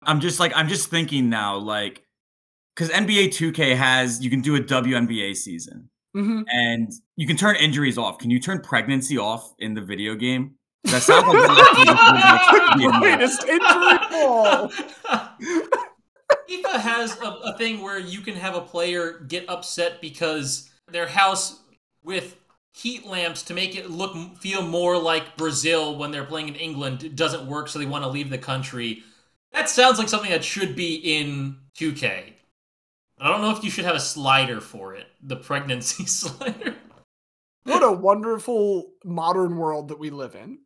I'm 0.02 0.20
just 0.20 0.40
like 0.40 0.52
I'm 0.56 0.68
just 0.68 0.90
thinking 0.90 1.28
now, 1.28 1.56
like, 1.56 2.02
because 2.74 2.90
NBA 2.90 3.28
2K 3.28 3.76
has 3.76 4.24
you 4.24 4.30
can 4.30 4.40
do 4.40 4.56
a 4.56 4.60
WNBA 4.60 5.36
season 5.36 5.90
Mhm. 6.14 6.44
and 6.52 6.92
you 7.16 7.26
can 7.26 7.36
turn 7.36 7.56
injuries 7.56 7.96
off. 7.96 8.18
Can 8.18 8.30
you 8.30 8.38
turn 8.38 8.60
pregnancy 8.60 9.16
off 9.18 9.54
in 9.58 9.74
the 9.74 9.80
video 9.80 10.14
game? 10.14 10.56
That 10.84 11.02
sounds 11.02 11.26
like 11.26 11.36
that 11.46 12.72
would 12.74 12.78
be 12.92 12.98
Greatest 13.00 13.44
injury 13.44 13.98
ball. 14.10 14.68
FIFA 16.48 16.80
has 16.80 17.18
a, 17.20 17.26
a 17.26 17.56
thing 17.58 17.80
where 17.80 17.98
you 17.98 18.20
can 18.20 18.34
have 18.34 18.54
a 18.54 18.60
player 18.60 19.20
get 19.28 19.48
upset 19.48 20.00
because 20.00 20.70
their 20.90 21.06
house 21.06 21.60
with 22.02 22.36
heat 22.74 23.06
lamps 23.06 23.42
to 23.44 23.54
make 23.54 23.76
it 23.76 23.90
look 23.90 24.14
feel 24.38 24.62
more 24.62 24.98
like 24.98 25.36
Brazil 25.36 25.96
when 25.96 26.10
they're 26.10 26.24
playing 26.24 26.48
in 26.48 26.54
England 26.56 27.16
doesn't 27.16 27.46
work, 27.46 27.68
so 27.68 27.78
they 27.78 27.86
want 27.86 28.04
to 28.04 28.10
leave 28.10 28.30
the 28.30 28.38
country. 28.38 29.02
That 29.52 29.68
sounds 29.68 29.98
like 29.98 30.08
something 30.08 30.30
that 30.30 30.44
should 30.44 30.74
be 30.74 30.96
in 30.96 31.56
2K. 31.78 32.31
I 33.22 33.28
don't 33.28 33.40
know 33.40 33.50
if 33.50 33.62
you 33.62 33.70
should 33.70 33.84
have 33.84 33.94
a 33.94 34.00
slider 34.00 34.60
for 34.60 34.96
it, 34.96 35.06
the 35.22 35.36
pregnancy 35.36 36.06
slider. 36.06 36.74
What 37.62 37.84
a 37.84 37.92
wonderful 37.92 38.94
modern 39.04 39.56
world 39.56 39.88
that 39.88 40.00
we 40.00 40.10
live 40.10 40.34
in. 40.34 40.58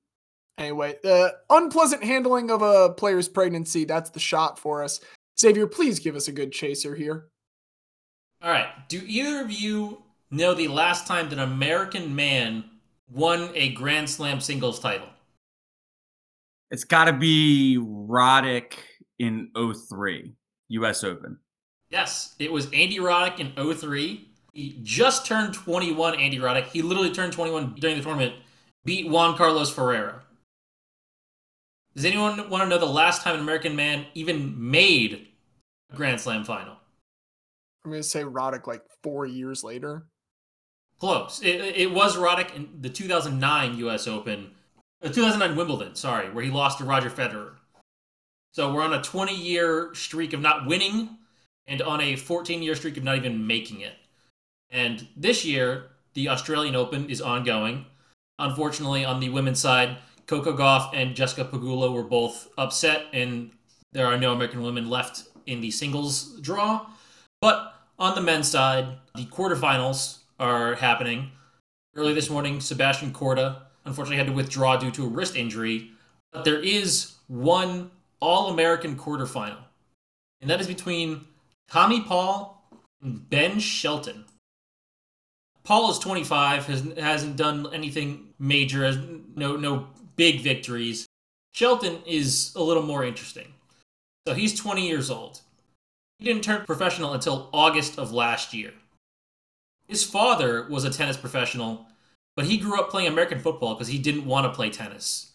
Anyway, 0.56 0.96
the 1.02 1.34
unpleasant 1.50 2.02
handling 2.02 2.50
of 2.50 2.62
a 2.62 2.94
player's 2.94 3.28
pregnancy, 3.28 3.84
that's 3.84 4.08
the 4.08 4.20
shot 4.20 4.58
for 4.58 4.82
us. 4.82 5.00
Xavier, 5.38 5.66
please 5.66 5.98
give 5.98 6.16
us 6.16 6.28
a 6.28 6.32
good 6.32 6.50
chaser 6.50 6.94
here. 6.94 7.26
All 8.40 8.50
right. 8.50 8.68
Do 8.88 9.02
either 9.04 9.42
of 9.42 9.52
you 9.52 10.02
know 10.30 10.54
the 10.54 10.68
last 10.68 11.06
time 11.06 11.28
that 11.28 11.38
an 11.38 11.52
American 11.52 12.16
man 12.16 12.64
won 13.10 13.50
a 13.54 13.72
Grand 13.72 14.08
Slam 14.08 14.40
singles 14.40 14.80
title? 14.80 15.08
It's 16.70 16.84
got 16.84 17.04
to 17.04 17.12
be 17.12 17.76
Roddick 17.78 18.72
in 19.18 19.50
03 19.54 20.32
U.S. 20.68 21.04
Open. 21.04 21.38
Yes, 21.96 22.34
it 22.38 22.52
was 22.52 22.66
Andy 22.74 22.98
Roddick 22.98 23.40
in 23.40 23.74
03. 23.74 24.28
He 24.52 24.78
just 24.82 25.24
turned 25.24 25.54
21, 25.54 26.20
Andy 26.20 26.38
Roddick. 26.38 26.66
He 26.66 26.82
literally 26.82 27.10
turned 27.10 27.32
21 27.32 27.76
during 27.76 27.96
the 27.96 28.02
tournament, 28.02 28.34
beat 28.84 29.08
Juan 29.08 29.34
Carlos 29.34 29.72
Ferreira. 29.72 30.20
Does 31.94 32.04
anyone 32.04 32.50
want 32.50 32.64
to 32.64 32.68
know 32.68 32.76
the 32.76 32.84
last 32.84 33.22
time 33.22 33.36
an 33.36 33.40
American 33.40 33.74
man 33.74 34.04
even 34.12 34.70
made 34.70 35.28
a 35.90 35.96
Grand 35.96 36.20
Slam 36.20 36.44
final? 36.44 36.74
I'm 37.82 37.92
going 37.92 38.02
to 38.02 38.06
say 38.06 38.24
Roddick 38.24 38.66
like 38.66 38.82
four 39.02 39.24
years 39.24 39.64
later. 39.64 40.04
Close. 41.00 41.40
It, 41.42 41.62
it 41.76 41.92
was 41.92 42.18
Roddick 42.18 42.54
in 42.54 42.68
the 42.78 42.90
2009 42.90 43.78
U.S. 43.78 44.06
Open, 44.06 44.50
uh, 45.02 45.08
2009 45.08 45.56
Wimbledon, 45.56 45.94
sorry, 45.94 46.28
where 46.28 46.44
he 46.44 46.50
lost 46.50 46.76
to 46.76 46.84
Roger 46.84 47.08
Federer. 47.08 47.52
So 48.52 48.70
we're 48.74 48.82
on 48.82 48.92
a 48.92 49.02
20 49.02 49.34
year 49.34 49.94
streak 49.94 50.34
of 50.34 50.42
not 50.42 50.66
winning 50.66 51.16
and 51.66 51.82
on 51.82 52.00
a 52.00 52.16
14 52.16 52.62
year 52.62 52.74
streak 52.74 52.96
of 52.96 53.04
not 53.04 53.16
even 53.16 53.46
making 53.46 53.80
it. 53.80 53.94
And 54.70 55.06
this 55.16 55.44
year, 55.44 55.90
the 56.14 56.28
Australian 56.28 56.74
Open 56.74 57.08
is 57.10 57.20
ongoing. 57.20 57.86
Unfortunately, 58.38 59.04
on 59.04 59.20
the 59.20 59.28
women's 59.28 59.60
side, 59.60 59.98
Coco 60.26 60.56
Gauff 60.56 60.90
and 60.92 61.14
Jessica 61.14 61.44
Pegula 61.44 61.92
were 61.92 62.02
both 62.02 62.48
upset, 62.58 63.06
and 63.12 63.50
there 63.92 64.06
are 64.06 64.18
no 64.18 64.32
American 64.32 64.62
women 64.62 64.90
left 64.90 65.24
in 65.46 65.60
the 65.60 65.70
singles 65.70 66.38
draw. 66.40 66.86
But 67.40 67.74
on 67.98 68.14
the 68.14 68.20
men's 68.20 68.48
side, 68.48 68.86
the 69.14 69.24
quarterfinals 69.24 70.18
are 70.38 70.74
happening. 70.74 71.30
Early 71.94 72.12
this 72.12 72.28
morning, 72.28 72.60
Sebastian 72.60 73.12
Korda 73.12 73.62
unfortunately 73.84 74.18
had 74.18 74.26
to 74.26 74.32
withdraw 74.32 74.76
due 74.76 74.90
to 74.90 75.04
a 75.04 75.08
wrist 75.08 75.36
injury. 75.36 75.92
But 76.32 76.44
there 76.44 76.60
is 76.60 77.14
one 77.28 77.90
All 78.20 78.50
American 78.50 78.96
quarterfinal, 78.96 79.58
and 80.40 80.50
that 80.50 80.60
is 80.60 80.66
between 80.66 81.24
Tommy 81.68 82.00
Paul 82.00 82.62
and 83.02 83.28
Ben 83.28 83.58
Shelton. 83.58 84.24
Paul 85.64 85.90
is 85.90 85.98
25, 85.98 86.66
has, 86.66 86.92
hasn't 86.96 87.36
done 87.36 87.68
anything 87.72 88.28
major, 88.38 88.84
has 88.84 88.98
no 89.34 89.56
no 89.56 89.88
big 90.16 90.40
victories. 90.40 91.06
Shelton 91.52 91.98
is 92.06 92.52
a 92.54 92.62
little 92.62 92.82
more 92.82 93.04
interesting. 93.04 93.52
So 94.26 94.34
he's 94.34 94.58
20 94.58 94.86
years 94.86 95.10
old. 95.10 95.40
He 96.18 96.24
didn't 96.24 96.44
turn 96.44 96.64
professional 96.66 97.12
until 97.12 97.48
August 97.52 97.98
of 97.98 98.12
last 98.12 98.54
year. 98.54 98.72
His 99.88 100.04
father 100.04 100.66
was 100.68 100.84
a 100.84 100.90
tennis 100.90 101.16
professional, 101.16 101.86
but 102.34 102.46
he 102.46 102.58
grew 102.58 102.78
up 102.78 102.90
playing 102.90 103.08
American 103.08 103.38
football 103.38 103.74
because 103.74 103.88
he 103.88 103.98
didn't 103.98 104.26
want 104.26 104.44
to 104.44 104.54
play 104.54 104.70
tennis. 104.70 105.32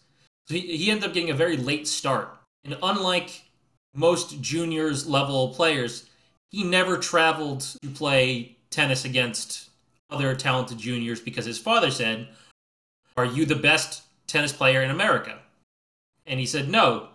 So 0.48 0.54
he, 0.54 0.76
he 0.76 0.90
ended 0.90 1.08
up 1.08 1.14
getting 1.14 1.30
a 1.30 1.34
very 1.34 1.56
late 1.56 1.88
start. 1.88 2.36
And 2.64 2.76
unlike 2.82 3.42
most 3.94 4.40
juniors 4.40 5.06
level 5.06 5.54
players, 5.54 6.06
he 6.52 6.62
never 6.62 6.98
traveled 6.98 7.60
to 7.82 7.88
play 7.88 8.56
tennis 8.70 9.04
against 9.04 9.70
other 10.10 10.34
talented 10.34 10.78
juniors 10.78 11.20
because 11.20 11.46
his 11.46 11.58
father 11.58 11.90
said, 11.90 12.28
Are 13.16 13.24
you 13.24 13.46
the 13.46 13.56
best 13.56 14.02
tennis 14.26 14.52
player 14.52 14.82
in 14.82 14.90
America? 14.90 15.38
And 16.26 16.38
he 16.38 16.46
said, 16.46 16.68
No. 16.68 17.08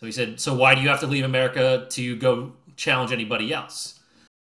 So 0.00 0.06
he 0.06 0.12
said, 0.12 0.40
So 0.40 0.54
why 0.54 0.74
do 0.74 0.80
you 0.80 0.88
have 0.88 1.00
to 1.00 1.06
leave 1.06 1.24
America 1.24 1.86
to 1.90 2.16
go 2.16 2.52
challenge 2.76 3.12
anybody 3.12 3.52
else? 3.52 3.98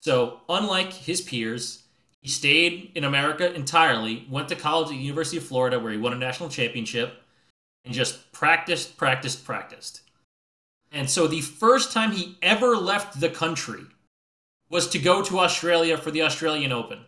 So, 0.02 0.42
unlike 0.50 0.94
his 0.94 1.22
peers, 1.22 1.84
he 2.22 2.30
stayed 2.30 2.92
in 2.96 3.04
America 3.04 3.54
entirely, 3.54 4.26
went 4.30 4.50
to 4.50 4.56
college 4.56 4.88
at 4.88 4.92
the 4.92 4.98
University 4.98 5.38
of 5.38 5.44
Florida 5.44 5.80
where 5.80 5.92
he 5.92 5.98
won 5.98 6.14
a 6.14 6.18
national 6.18 6.50
championship, 6.50 7.22
and 7.84 7.94
just 7.94 8.32
practiced, 8.32 8.98
practiced, 8.98 9.44
practiced. 9.46 10.02
And 10.92 11.10
so 11.10 11.28
the 11.28 11.42
first 11.42 11.92
time 11.92 12.12
he 12.12 12.38
ever 12.42 12.78
left 12.78 13.20
the 13.20 13.30
country 13.30 13.86
was 14.70 14.88
to 14.90 15.00
go 15.00 15.22
to 15.24 15.40
Australia 15.40 15.98
for 15.98 16.12
the 16.12 16.24
Australian 16.24 16.72
Open. 16.72 17.00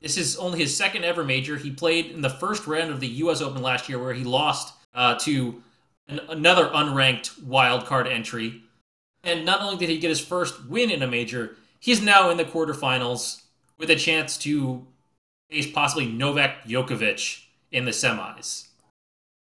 This 0.00 0.16
is 0.16 0.36
only 0.36 0.58
his 0.58 0.76
second 0.76 1.04
ever 1.04 1.22
major. 1.22 1.56
He 1.56 1.70
played 1.70 2.06
in 2.06 2.22
the 2.22 2.30
first 2.30 2.66
round 2.66 2.90
of 2.90 3.00
the 3.00 3.08
U.S. 3.08 3.40
Open 3.40 3.62
last 3.62 3.88
year, 3.88 4.02
where 4.02 4.12
he 4.14 4.24
lost 4.24 4.74
uh, 4.94 5.16
to 5.20 5.62
an, 6.08 6.20
another 6.28 6.66
unranked 6.70 7.40
wild 7.44 7.86
card 7.86 8.08
entry. 8.08 8.62
And 9.22 9.44
not 9.46 9.60
only 9.60 9.76
did 9.76 9.88
he 9.88 9.98
get 9.98 10.08
his 10.08 10.20
first 10.20 10.66
win 10.66 10.90
in 10.90 11.02
a 11.02 11.06
major, 11.06 11.56
he's 11.78 12.02
now 12.02 12.30
in 12.30 12.36
the 12.36 12.44
quarterfinals 12.44 13.42
with 13.78 13.90
a 13.90 13.96
chance 13.96 14.36
to 14.38 14.84
face 15.50 15.70
possibly 15.70 16.06
Novak 16.06 16.64
Djokovic 16.64 17.44
in 17.70 17.84
the 17.84 17.92
semis. 17.92 18.66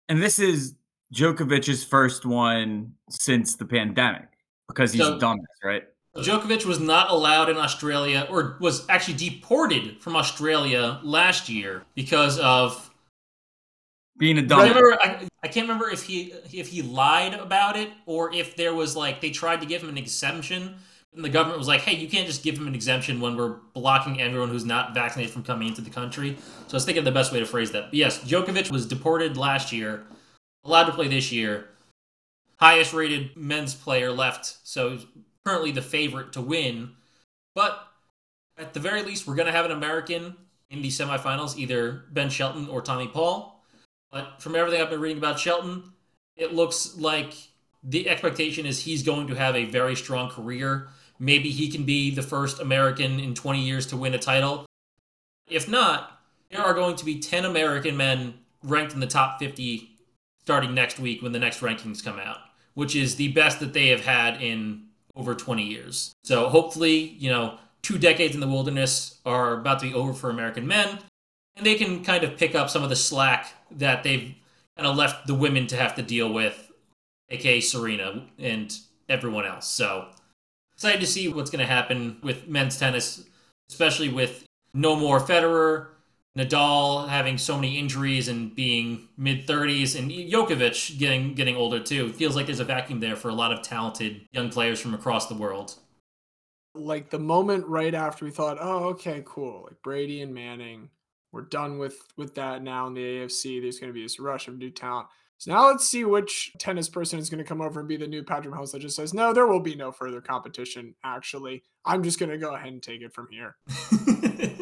And 0.08 0.20
this 0.20 0.40
is 0.40 0.74
Djokovic's 1.14 1.84
first 1.84 2.26
one 2.26 2.94
since 3.08 3.54
the 3.54 3.64
pandemic 3.64 4.28
because 4.66 4.92
he's 4.92 5.02
So- 5.02 5.16
a 5.16 5.20
dumbass, 5.20 5.44
right? 5.62 5.84
Uh, 6.14 6.20
Djokovic 6.20 6.66
was 6.66 6.78
not 6.78 7.10
allowed 7.10 7.48
in 7.48 7.56
Australia, 7.56 8.26
or 8.30 8.56
was 8.60 8.88
actually 8.88 9.14
deported 9.14 10.00
from 10.00 10.14
Australia 10.16 11.00
last 11.02 11.48
year 11.48 11.84
because 11.94 12.38
of 12.38 12.90
Being 14.18 14.38
a 14.38 14.42
I, 14.42 14.44
dumbass. 14.44 14.68
remember, 14.68 14.98
I, 15.00 15.28
I 15.42 15.48
can't 15.48 15.66
remember 15.66 15.88
if 15.90 16.02
he 16.02 16.34
if 16.52 16.68
he 16.68 16.82
lied 16.82 17.34
about 17.34 17.76
it 17.76 17.90
or 18.06 18.32
if 18.32 18.56
there 18.56 18.74
was 18.74 18.94
like 18.94 19.20
they 19.20 19.30
tried 19.30 19.60
to 19.60 19.66
give 19.66 19.82
him 19.82 19.88
an 19.88 19.96
exemption 19.98 20.76
and 21.14 21.24
the 21.24 21.28
government 21.28 21.58
was 21.58 21.68
like, 21.68 21.80
"Hey, 21.80 21.96
you 21.96 22.08
can't 22.08 22.26
just 22.26 22.42
give 22.42 22.56
him 22.56 22.66
an 22.66 22.74
exemption 22.74 23.20
when 23.20 23.36
we're 23.36 23.56
blocking 23.74 24.20
everyone 24.20 24.48
who's 24.48 24.64
not 24.64 24.94
vaccinated 24.94 25.32
from 25.32 25.42
coming 25.42 25.68
into 25.68 25.80
the 25.82 25.90
country." 25.90 26.36
So 26.68 26.74
I 26.74 26.76
was 26.76 26.84
thinking 26.84 27.00
of 27.00 27.04
the 27.04 27.12
best 27.12 27.32
way 27.32 27.40
to 27.40 27.46
phrase 27.46 27.70
that. 27.72 27.84
But 27.86 27.94
yes, 27.94 28.18
Djokovic 28.20 28.70
was 28.70 28.86
deported 28.86 29.36
last 29.36 29.72
year, 29.72 30.04
allowed 30.64 30.84
to 30.84 30.92
play 30.92 31.08
this 31.08 31.32
year. 31.32 31.68
Highest 32.56 32.92
rated 32.92 33.36
men's 33.36 33.74
player 33.74 34.12
left, 34.12 34.56
so 34.62 34.98
currently 35.44 35.72
the 35.72 35.82
favorite 35.82 36.32
to 36.32 36.40
win. 36.40 36.92
But 37.54 37.86
at 38.58 38.74
the 38.74 38.80
very 38.80 39.02
least, 39.02 39.26
we're 39.26 39.34
going 39.34 39.46
to 39.46 39.52
have 39.52 39.64
an 39.64 39.72
American 39.72 40.36
in 40.70 40.82
the 40.82 40.88
semifinals, 40.88 41.58
either 41.58 42.04
Ben 42.10 42.30
Shelton 42.30 42.68
or 42.68 42.80
Tommy 42.80 43.08
Paul. 43.08 43.62
But 44.10 44.40
from 44.40 44.54
everything 44.54 44.80
I've 44.80 44.90
been 44.90 45.00
reading 45.00 45.18
about 45.18 45.38
Shelton, 45.38 45.92
it 46.36 46.54
looks 46.54 46.96
like 46.96 47.34
the 47.82 48.08
expectation 48.08 48.66
is 48.66 48.80
he's 48.80 49.02
going 49.02 49.26
to 49.28 49.34
have 49.34 49.56
a 49.56 49.64
very 49.64 49.96
strong 49.96 50.30
career. 50.30 50.88
Maybe 51.18 51.50
he 51.50 51.70
can 51.70 51.84
be 51.84 52.14
the 52.14 52.22
first 52.22 52.60
American 52.60 53.20
in 53.20 53.34
20 53.34 53.60
years 53.60 53.86
to 53.86 53.96
win 53.96 54.14
a 54.14 54.18
title. 54.18 54.66
If 55.48 55.68
not, 55.68 56.20
there 56.50 56.62
are 56.62 56.74
going 56.74 56.96
to 56.96 57.04
be 57.04 57.18
10 57.18 57.44
American 57.44 57.96
men 57.96 58.34
ranked 58.62 58.92
in 58.94 59.00
the 59.00 59.06
top 59.06 59.38
50 59.38 59.88
starting 60.42 60.74
next 60.74 60.98
week 60.98 61.22
when 61.22 61.32
the 61.32 61.38
next 61.38 61.60
rankings 61.60 62.04
come 62.04 62.18
out, 62.18 62.38
which 62.74 62.96
is 62.96 63.16
the 63.16 63.28
best 63.28 63.60
that 63.60 63.72
they 63.72 63.88
have 63.88 64.04
had 64.04 64.42
in 64.42 64.84
over 65.14 65.34
20 65.34 65.62
years. 65.62 66.12
So 66.24 66.48
hopefully, 66.48 66.96
you 66.96 67.30
know, 67.30 67.58
two 67.82 67.98
decades 67.98 68.34
in 68.34 68.40
the 68.40 68.48
wilderness 68.48 69.20
are 69.26 69.54
about 69.54 69.80
to 69.80 69.88
be 69.88 69.94
over 69.94 70.12
for 70.12 70.30
American 70.30 70.66
men 70.66 70.98
and 71.56 71.66
they 71.66 71.74
can 71.74 72.04
kind 72.04 72.24
of 72.24 72.36
pick 72.36 72.54
up 72.54 72.70
some 72.70 72.82
of 72.82 72.88
the 72.88 72.96
slack 72.96 73.54
that 73.70 74.02
they've 74.02 74.34
kind 74.76 74.86
of 74.86 74.96
left 74.96 75.26
the 75.26 75.34
women 75.34 75.66
to 75.68 75.76
have 75.76 75.94
to 75.96 76.02
deal 76.02 76.32
with, 76.32 76.70
aka 77.30 77.60
Serena 77.60 78.26
and 78.38 78.78
everyone 79.08 79.44
else. 79.44 79.66
So 79.68 80.08
excited 80.74 81.00
to 81.00 81.06
see 81.06 81.28
what's 81.28 81.50
going 81.50 81.64
to 81.64 81.72
happen 81.72 82.18
with 82.22 82.48
men's 82.48 82.78
tennis, 82.78 83.24
especially 83.70 84.08
with 84.08 84.44
no 84.72 84.96
more 84.96 85.20
Federer, 85.20 85.88
Nadal 86.36 87.08
having 87.08 87.36
so 87.36 87.56
many 87.56 87.78
injuries 87.78 88.28
and 88.28 88.54
being 88.54 89.08
mid 89.18 89.46
30s, 89.46 89.98
and 89.98 90.10
Djokovic 90.10 90.98
getting 90.98 91.34
getting 91.34 91.56
older 91.56 91.78
too. 91.78 92.06
It 92.06 92.16
feels 92.16 92.34
like 92.34 92.46
there's 92.46 92.60
a 92.60 92.64
vacuum 92.64 93.00
there 93.00 93.16
for 93.16 93.28
a 93.28 93.34
lot 93.34 93.52
of 93.52 93.62
talented 93.62 94.22
young 94.32 94.48
players 94.48 94.80
from 94.80 94.94
across 94.94 95.26
the 95.26 95.34
world. 95.34 95.74
Like 96.74 97.10
the 97.10 97.18
moment 97.18 97.66
right 97.66 97.94
after 97.94 98.24
we 98.24 98.30
thought, 98.30 98.56
oh, 98.58 98.84
okay, 98.90 99.22
cool. 99.26 99.64
Like 99.64 99.82
Brady 99.82 100.22
and 100.22 100.32
Manning, 100.32 100.88
we're 101.32 101.42
done 101.42 101.78
with 101.78 101.98
with 102.16 102.34
that 102.36 102.62
now 102.62 102.86
in 102.86 102.94
the 102.94 103.02
AFC. 103.02 103.60
There's 103.60 103.78
going 103.78 103.90
to 103.90 103.94
be 103.94 104.02
this 104.02 104.18
rush 104.18 104.48
of 104.48 104.56
new 104.56 104.70
talent. 104.70 105.08
So 105.36 105.52
now 105.52 105.66
let's 105.66 105.86
see 105.86 106.04
which 106.04 106.52
tennis 106.60 106.88
person 106.88 107.18
is 107.18 107.28
going 107.28 107.42
to 107.42 107.48
come 107.48 107.60
over 107.60 107.80
and 107.80 107.88
be 107.88 107.96
the 107.96 108.06
new 108.06 108.22
Patrick 108.22 108.54
Mahomes 108.54 108.70
that 108.70 108.78
just 108.78 108.94
says, 108.94 109.12
no, 109.12 109.32
there 109.32 109.48
will 109.48 109.58
be 109.58 109.74
no 109.74 109.90
further 109.90 110.20
competition. 110.20 110.94
Actually, 111.02 111.64
I'm 111.84 112.04
just 112.04 112.20
going 112.20 112.30
to 112.30 112.38
go 112.38 112.54
ahead 112.54 112.72
and 112.72 112.80
take 112.80 113.02
it 113.02 113.12
from 113.12 113.26
here. 113.28 113.56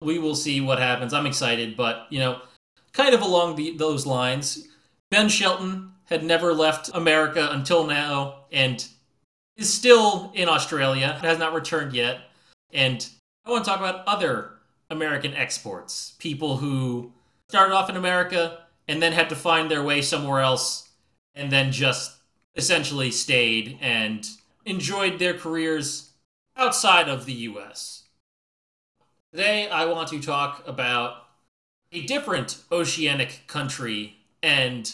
we 0.00 0.18
will 0.18 0.34
see 0.34 0.60
what 0.60 0.78
happens. 0.78 1.12
I'm 1.12 1.26
excited, 1.26 1.76
but 1.76 2.06
you 2.10 2.18
know, 2.18 2.40
kind 2.92 3.14
of 3.14 3.22
along 3.22 3.56
the, 3.56 3.76
those 3.76 4.06
lines, 4.06 4.68
Ben 5.10 5.28
Shelton 5.28 5.92
had 6.06 6.24
never 6.24 6.52
left 6.52 6.90
America 6.94 7.48
until 7.52 7.86
now 7.86 8.44
and 8.52 8.86
is 9.56 9.72
still 9.72 10.32
in 10.34 10.48
Australia, 10.48 11.18
has 11.20 11.38
not 11.38 11.54
returned 11.54 11.92
yet. 11.92 12.20
And 12.72 13.06
I 13.44 13.50
want 13.50 13.64
to 13.64 13.70
talk 13.70 13.80
about 13.80 14.06
other 14.06 14.52
American 14.90 15.34
exports, 15.34 16.14
people 16.18 16.56
who 16.56 17.12
started 17.48 17.74
off 17.74 17.90
in 17.90 17.96
America 17.96 18.58
and 18.88 19.00
then 19.00 19.12
had 19.12 19.28
to 19.28 19.36
find 19.36 19.70
their 19.70 19.82
way 19.82 20.02
somewhere 20.02 20.40
else 20.40 20.88
and 21.34 21.50
then 21.50 21.70
just 21.70 22.16
essentially 22.56 23.10
stayed 23.10 23.78
and 23.80 24.28
enjoyed 24.64 25.18
their 25.18 25.34
careers 25.34 26.10
outside 26.56 27.08
of 27.08 27.26
the 27.26 27.32
US. 27.32 27.99
Today, 29.32 29.68
I 29.68 29.84
want 29.84 30.08
to 30.08 30.20
talk 30.20 30.66
about 30.66 31.14
a 31.92 32.02
different 32.06 32.58
oceanic 32.72 33.42
country 33.46 34.16
and 34.42 34.92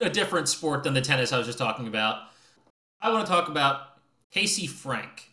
a 0.00 0.08
different 0.08 0.48
sport 0.48 0.84
than 0.84 0.94
the 0.94 1.02
tennis 1.02 1.32
I 1.32 1.38
was 1.38 1.46
just 1.46 1.58
talking 1.58 1.86
about. 1.86 2.22
I 3.02 3.12
want 3.12 3.26
to 3.26 3.30
talk 3.32 3.48
about 3.48 3.98
Casey 4.30 4.66
Frank. 4.66 5.30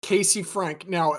Casey 0.00 0.42
Frank. 0.42 0.88
Now, 0.88 1.16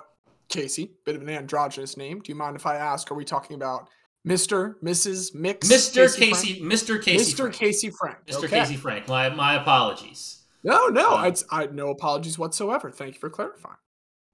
Casey, 0.49 0.91
bit 1.05 1.15
of 1.15 1.21
an 1.21 1.29
androgynous 1.29 1.95
name. 1.95 2.21
Do 2.21 2.31
you 2.31 2.35
mind 2.35 2.55
if 2.55 2.65
I 2.65 2.75
ask, 2.75 3.11
are 3.11 3.15
we 3.15 3.23
talking 3.23 3.55
about 3.55 3.87
Mr., 4.27 4.75
Mrs., 4.83 5.35
Mix? 5.35 5.67
Mr. 5.67 6.15
Casey, 6.17 6.55
Frank? 6.59 6.73
Mr. 6.73 7.03
Casey, 7.03 7.33
Mr. 7.33 7.37
Frank. 7.37 7.53
Casey 7.55 7.89
Frank. 7.91 8.17
Mr. 8.25 8.37
Okay. 8.45 8.47
Casey 8.47 8.75
Frank. 8.77 9.07
My 9.07 9.29
my 9.29 9.61
apologies. 9.61 10.37
No, 10.63 10.87
no, 10.87 11.17
Um, 11.17 11.25
it's 11.25 11.43
I 11.51 11.67
no 11.67 11.89
apologies 11.89 12.39
whatsoever. 12.39 12.89
Thank 12.89 13.13
you 13.13 13.19
for 13.19 13.29
clarifying. 13.29 13.77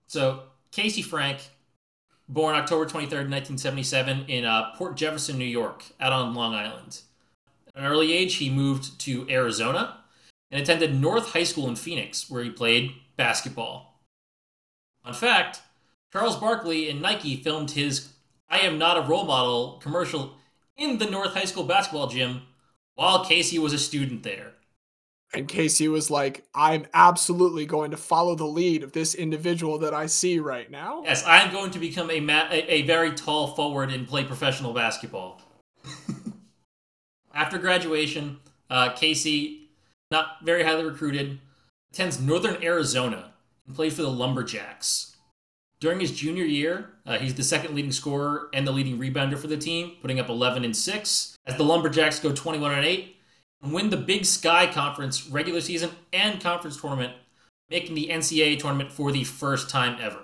So 0.08 0.44
Casey 0.72 1.02
Frank, 1.02 1.40
born 2.28 2.56
October 2.56 2.86
23rd, 2.86 3.30
1977, 3.30 4.26
in 4.28 4.46
uh, 4.46 4.72
Port 4.76 4.96
Jefferson, 4.96 5.38
New 5.38 5.46
York, 5.46 5.84
out 6.00 6.14
on 6.14 6.34
Long 6.34 6.54
Island. 6.54 7.02
At 7.68 7.84
an 7.84 7.86
early 7.86 8.14
age, 8.14 8.36
he 8.36 8.50
moved 8.50 9.00
to 9.02 9.28
Arizona 9.30 9.98
and 10.52 10.62
attended 10.62 11.00
North 11.00 11.34
High 11.34 11.44
School 11.44 11.68
in 11.68 11.76
Phoenix, 11.76 12.30
where 12.30 12.44
he 12.44 12.50
played 12.50 12.94
basketball. 13.18 14.02
Fun 15.04 15.14
fact 15.14 15.62
Charles 16.12 16.38
Barkley 16.38 16.90
and 16.90 17.02
Nike 17.02 17.36
filmed 17.36 17.72
his 17.72 18.10
I 18.50 18.60
Am 18.60 18.78
Not 18.78 18.98
a 18.98 19.02
Role 19.02 19.26
Model 19.26 19.80
commercial 19.82 20.36
in 20.78 20.98
the 20.98 21.10
North 21.10 21.34
High 21.34 21.46
School 21.46 21.64
basketball 21.64 22.08
gym 22.08 22.44
while 22.96 23.26
Casey 23.26 23.60
was 23.60 23.74
a 23.74 23.78
student 23.78 24.24
there. 24.24 24.54
And 25.34 25.48
Casey 25.48 25.88
was 25.88 26.10
like, 26.10 26.46
I'm 26.54 26.86
absolutely 26.94 27.66
going 27.66 27.92
to 27.92 27.98
follow 27.98 28.36
the 28.36 28.46
lead 28.46 28.84
of 28.84 28.94
this 28.94 29.14
individual 29.14 29.80
that 29.80 29.94
I 29.94 30.06
see 30.06 30.40
right 30.40 30.70
now. 30.70 31.04
Yes, 31.04 31.26
I'm 31.26 31.52
going 31.52 31.72
to 31.72 31.80
become 31.80 32.10
a, 32.10 32.20
ma- 32.20 32.48
a, 32.50 32.84
very 32.84 33.12
tall 33.12 33.48
forward 33.48 33.92
and 33.92 34.08
play 34.08 34.24
professional 34.24 34.72
basketball. 34.72 35.42
After 37.34 37.58
graduation, 37.58 38.40
uh, 38.70 38.94
Casey, 38.94 39.72
not 40.10 40.38
very 40.44 40.64
highly 40.64 40.86
recruited, 40.86 41.40
attends 41.92 42.22
Northern 42.22 42.64
Arizona 42.64 43.34
and 43.68 43.76
plays 43.76 43.94
for 43.94 44.04
the 44.04 44.10
Lumberjacks. 44.12 45.18
During 45.82 46.00
his 46.00 46.14
junior 46.14 46.46
year, 46.46 46.92
uh, 47.06 47.18
he's 47.18 47.36
the 47.36 47.44
second 47.44 47.76
leading 47.76 47.92
scorer 47.92 48.50
and 48.54 48.66
the 48.66 48.72
leading 48.72 48.98
rebounder 48.98 49.38
for 49.38 49.48
the 49.48 49.58
team, 49.58 49.98
putting 50.02 50.20
up 50.20 50.30
11 50.30 50.64
and 50.64 50.76
6, 50.76 51.38
as 51.46 51.58
the 51.58 51.64
Lumberjacks 51.64 52.20
go 52.20 52.32
21 52.32 52.72
and 52.74 52.86
8 52.86 53.15
and 53.66 53.74
win 53.74 53.90
the 53.90 53.98
Big 53.98 54.26
Sky 54.26 54.68
Conference 54.68 55.28
regular 55.28 55.60
season 55.60 55.90
and 56.14 56.40
conference 56.40 56.80
tournament, 56.80 57.14
making 57.70 57.96
the 57.96 58.10
NCAA 58.10 58.60
tournament 58.60 58.92
for 58.92 59.12
the 59.12 59.24
first 59.24 59.70
time 59.70 59.98
ever. 60.00 60.20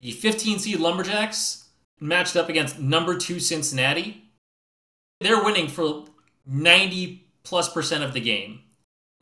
The 0.00 0.10
15 0.10 0.58
seed 0.58 0.80
Lumberjacks 0.80 1.68
matched 2.00 2.36
up 2.36 2.48
against 2.48 2.78
number 2.78 3.16
two 3.16 3.40
Cincinnati. 3.40 4.24
They're 5.20 5.42
winning 5.42 5.68
for 5.68 6.04
90 6.46 7.24
plus 7.44 7.72
percent 7.72 8.04
of 8.04 8.12
the 8.12 8.20
game, 8.20 8.60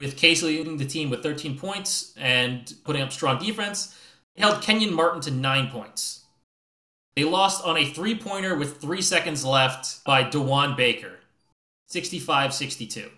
with 0.01 0.17
Casey 0.17 0.47
leading 0.47 0.77
the 0.77 0.85
team 0.85 1.11
with 1.11 1.23
13 1.23 1.59
points 1.59 2.15
and 2.17 2.75
putting 2.85 3.03
up 3.03 3.13
strong 3.13 3.39
defense. 3.39 3.99
They 4.35 4.43
held 4.43 4.63
Kenyon 4.63 4.93
Martin 4.93 5.21
to 5.23 5.31
nine 5.31 5.69
points. 5.69 6.25
They 7.15 7.25
lost 7.25 7.65
on 7.65 7.79
a 7.79 7.87
three 7.87 8.15
pointer 8.15 8.55
with 8.55 8.79
three 8.79 9.01
seconds 9.01 9.45
left 9.45 10.05
by 10.05 10.23
D'Juan 10.23 10.77
Baker, 10.77 11.16
65 11.89 12.53
62. 12.55 13.11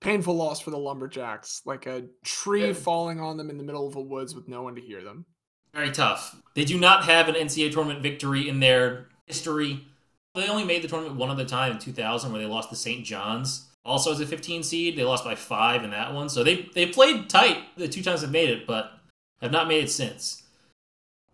Painful 0.00 0.34
loss 0.34 0.60
for 0.60 0.70
the 0.70 0.78
Lumberjacks, 0.78 1.60
like 1.66 1.86
a 1.86 2.04
tree 2.24 2.68
Yeah. 2.68 2.72
falling 2.72 3.20
on 3.20 3.36
them 3.36 3.50
in 3.50 3.58
the 3.58 3.64
middle 3.64 3.86
of 3.86 3.96
a 3.96 4.00
woods 4.00 4.34
with 4.34 4.48
no 4.48 4.62
one 4.62 4.74
to 4.76 4.80
hear 4.80 5.02
them. 5.02 5.26
Very 5.74 5.90
tough. 5.90 6.36
They 6.54 6.64
do 6.64 6.78
not 6.78 7.04
have 7.04 7.28
an 7.28 7.34
NCAA 7.36 7.70
tournament 7.70 8.02
victory 8.02 8.48
in 8.48 8.60
their 8.60 9.08
history. 9.26 9.86
They 10.34 10.48
only 10.48 10.64
made 10.64 10.82
the 10.82 10.88
tournament 10.88 11.16
one 11.16 11.30
other 11.30 11.44
time 11.44 11.72
in 11.72 11.78
2000 11.78 12.32
where 12.32 12.40
they 12.40 12.46
lost 12.48 12.70
to 12.70 12.76
St. 12.76 13.04
John's. 13.04 13.66
Also 13.84 14.12
as 14.12 14.20
a 14.20 14.26
15 14.26 14.62
seed, 14.62 14.96
they 14.96 15.04
lost 15.04 15.24
by 15.24 15.34
five 15.34 15.84
in 15.84 15.90
that 15.90 16.12
one. 16.14 16.28
So 16.28 16.42
they 16.44 16.68
they 16.74 16.86
played 16.86 17.28
tight 17.28 17.58
the 17.76 17.88
two 17.88 18.02
times 18.02 18.20
they've 18.22 18.30
made 18.30 18.50
it, 18.50 18.66
but 18.66 18.92
have 19.40 19.52
not 19.52 19.68
made 19.68 19.84
it 19.84 19.90
since. 19.90 20.42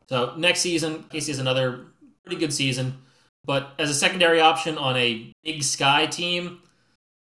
So 0.09 0.35
next 0.37 0.61
season, 0.61 1.05
Casey 1.11 1.33
has 1.33 1.39
another 1.39 1.87
pretty 2.25 2.39
good 2.39 2.53
season. 2.53 3.03
But 3.47 3.71
as 3.79 3.89
a 3.89 3.95
secondary 3.95 4.41
option 4.41 4.77
on 4.77 4.97
a 4.97 5.33
Big 5.45 5.63
Sky 5.63 6.07
team, 6.07 6.61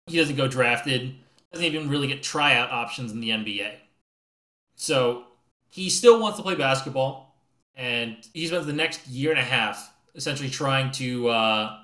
he 0.07 0.17
doesn't 0.17 0.37
go 0.37 0.47
drafted. 0.47 1.15
Doesn't 1.51 1.65
even 1.65 1.89
really 1.89 2.07
get 2.07 2.23
tryout 2.23 2.71
options 2.71 3.11
in 3.11 3.19
the 3.19 3.29
NBA. 3.29 3.73
So 4.75 5.25
he 5.69 5.89
still 5.89 6.19
wants 6.19 6.37
to 6.37 6.43
play 6.43 6.55
basketball, 6.55 7.35
and 7.75 8.17
he 8.33 8.47
spends 8.47 8.65
the 8.65 8.73
next 8.73 9.07
year 9.07 9.31
and 9.31 9.39
a 9.39 9.43
half 9.43 9.93
essentially 10.15 10.49
trying 10.49 10.91
to 10.91 11.27
uh, 11.27 11.77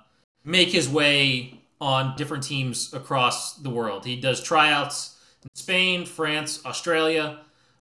make 0.45 0.69
his 0.69 0.87
way 0.87 1.61
on 1.81 2.15
different 2.15 2.43
teams 2.43 2.93
across 2.93 3.55
the 3.55 3.69
world. 3.69 4.05
He 4.05 4.15
does 4.15 4.41
tryouts 4.41 5.17
in 5.43 5.49
Spain, 5.55 6.05
France, 6.05 6.65
Australia. 6.65 7.39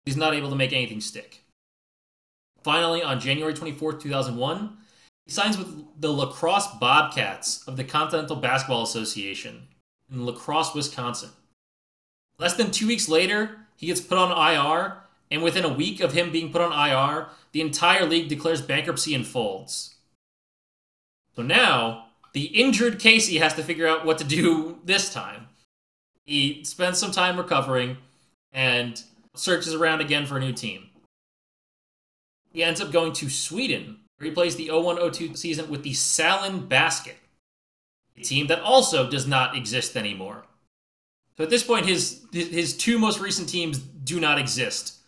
He's 0.04 0.16
not 0.16 0.34
able 0.34 0.50
to 0.50 0.56
make 0.56 0.72
anything 0.72 1.00
stick. 1.00 1.44
Finally, 2.62 3.02
on 3.02 3.20
January 3.20 3.54
24th, 3.54 4.00
2001, 4.00 4.76
he 5.26 5.32
signs 5.32 5.56
with 5.56 6.00
the 6.00 6.12
La 6.12 6.30
Crosse 6.32 6.74
Bobcats 6.78 7.66
of 7.68 7.76
the 7.76 7.84
Continental 7.84 8.36
Basketball 8.36 8.82
Association 8.82 9.68
in 10.10 10.26
La 10.26 10.32
Crosse, 10.32 10.74
Wisconsin. 10.74 11.30
Less 12.38 12.54
than 12.54 12.70
two 12.70 12.88
weeks 12.88 13.08
later, 13.08 13.58
he 13.76 13.86
gets 13.86 14.00
put 14.00 14.18
on 14.18 14.30
IR, 14.30 14.98
and 15.30 15.42
within 15.42 15.64
a 15.64 15.72
week 15.72 16.00
of 16.00 16.12
him 16.12 16.32
being 16.32 16.50
put 16.50 16.60
on 16.60 16.72
IR, 16.72 17.28
the 17.52 17.60
entire 17.60 18.04
league 18.04 18.28
declares 18.28 18.60
bankruptcy 18.60 19.14
and 19.14 19.26
folds. 19.26 19.94
So 21.34 21.42
now, 21.42 22.06
the 22.32 22.44
injured 22.46 22.98
Casey 22.98 23.38
has 23.38 23.54
to 23.54 23.62
figure 23.62 23.86
out 23.86 24.04
what 24.04 24.18
to 24.18 24.24
do 24.24 24.78
this 24.84 25.12
time. 25.12 25.48
He 26.24 26.64
spends 26.64 26.98
some 26.98 27.12
time 27.12 27.36
recovering 27.36 27.98
and 28.52 29.02
searches 29.34 29.74
around 29.74 30.00
again 30.00 30.26
for 30.26 30.36
a 30.36 30.40
new 30.40 30.52
team. 30.52 30.90
He 32.52 32.62
ends 32.62 32.80
up 32.80 32.92
going 32.92 33.12
to 33.14 33.30
Sweden, 33.30 33.98
where 34.22 34.30
he 34.30 34.34
plays 34.34 34.54
the 34.54 34.70
01 34.70 35.10
02 35.12 35.34
season 35.34 35.68
with 35.68 35.82
the 35.82 35.92
Salin 35.92 36.66
Basket, 36.66 37.16
a 38.16 38.20
team 38.20 38.46
that 38.46 38.60
also 38.60 39.10
does 39.10 39.26
not 39.26 39.56
exist 39.56 39.96
anymore. 39.96 40.44
So 41.36 41.42
at 41.42 41.50
this 41.50 41.64
point, 41.64 41.86
his 41.86 42.24
his 42.32 42.76
two 42.76 43.00
most 43.00 43.18
recent 43.18 43.48
teams 43.48 43.78
do 43.78 44.20
not 44.20 44.38
exist. 44.38 44.98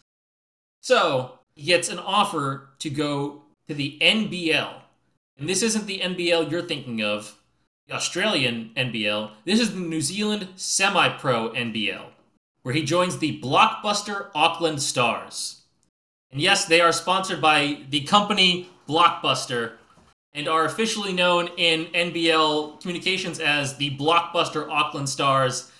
So 0.80 1.38
he 1.54 1.62
gets 1.62 1.88
an 1.88 2.00
offer 2.00 2.70
to 2.80 2.90
go 2.90 3.42
to 3.68 3.74
the 3.74 3.98
NBL, 4.00 4.74
and 5.38 5.48
this 5.48 5.62
isn't 5.62 5.86
the 5.86 6.00
NBL 6.00 6.50
you're 6.50 6.62
thinking 6.62 7.00
of, 7.00 7.36
the 7.86 7.94
Australian 7.94 8.72
NBL. 8.76 9.30
This 9.44 9.60
is 9.60 9.74
the 9.74 9.80
New 9.80 10.00
Zealand 10.00 10.48
semi-pro 10.56 11.50
NBL, 11.50 12.06
where 12.62 12.74
he 12.74 12.82
joins 12.82 13.18
the 13.18 13.40
Blockbuster 13.40 14.30
Auckland 14.34 14.82
Stars. 14.82 15.60
And 16.32 16.40
yes, 16.40 16.64
they 16.64 16.80
are 16.80 16.90
sponsored 16.90 17.40
by 17.40 17.82
the 17.90 18.00
company 18.00 18.70
Blockbuster 18.88 19.72
and 20.32 20.48
are 20.48 20.64
officially 20.64 21.12
known 21.12 21.48
in 21.56 21.86
NBL 21.86 22.80
communications 22.80 23.38
as 23.38 23.76
the 23.76 23.96
Blockbuster 23.96 24.68
Auckland 24.68 25.08
Stars, 25.08 25.70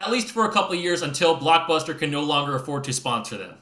at 0.00 0.10
least 0.10 0.28
for 0.28 0.44
a 0.46 0.52
couple 0.52 0.74
of 0.76 0.80
years 0.80 1.02
until 1.02 1.38
Blockbuster 1.38 1.96
can 1.96 2.10
no 2.10 2.22
longer 2.22 2.56
afford 2.56 2.84
to 2.84 2.92
sponsor 2.92 3.36
them. 3.38 3.56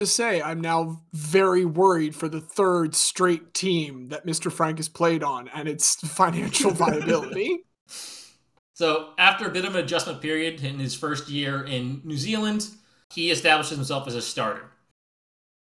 to 0.00 0.06
say 0.06 0.42
I'm 0.42 0.60
now 0.60 1.00
very 1.12 1.64
worried 1.64 2.14
for 2.14 2.28
the 2.28 2.40
third 2.40 2.94
straight 2.94 3.54
team 3.54 4.08
that 4.08 4.26
Mr. 4.26 4.50
Frank 4.50 4.78
has 4.78 4.88
played 4.88 5.22
on 5.22 5.48
and 5.54 5.68
its 5.68 5.94
financial 6.08 6.70
viability. 6.70 7.64
So, 8.76 9.10
after 9.18 9.46
a 9.46 9.52
bit 9.52 9.64
of 9.64 9.76
an 9.76 9.84
adjustment 9.84 10.20
period 10.20 10.64
in 10.64 10.80
his 10.80 10.96
first 10.96 11.28
year 11.28 11.62
in 11.62 12.00
New 12.02 12.16
Zealand, 12.16 12.68
he 13.12 13.30
establishes 13.30 13.76
himself 13.76 14.08
as 14.08 14.16
a 14.16 14.20
starter. 14.20 14.68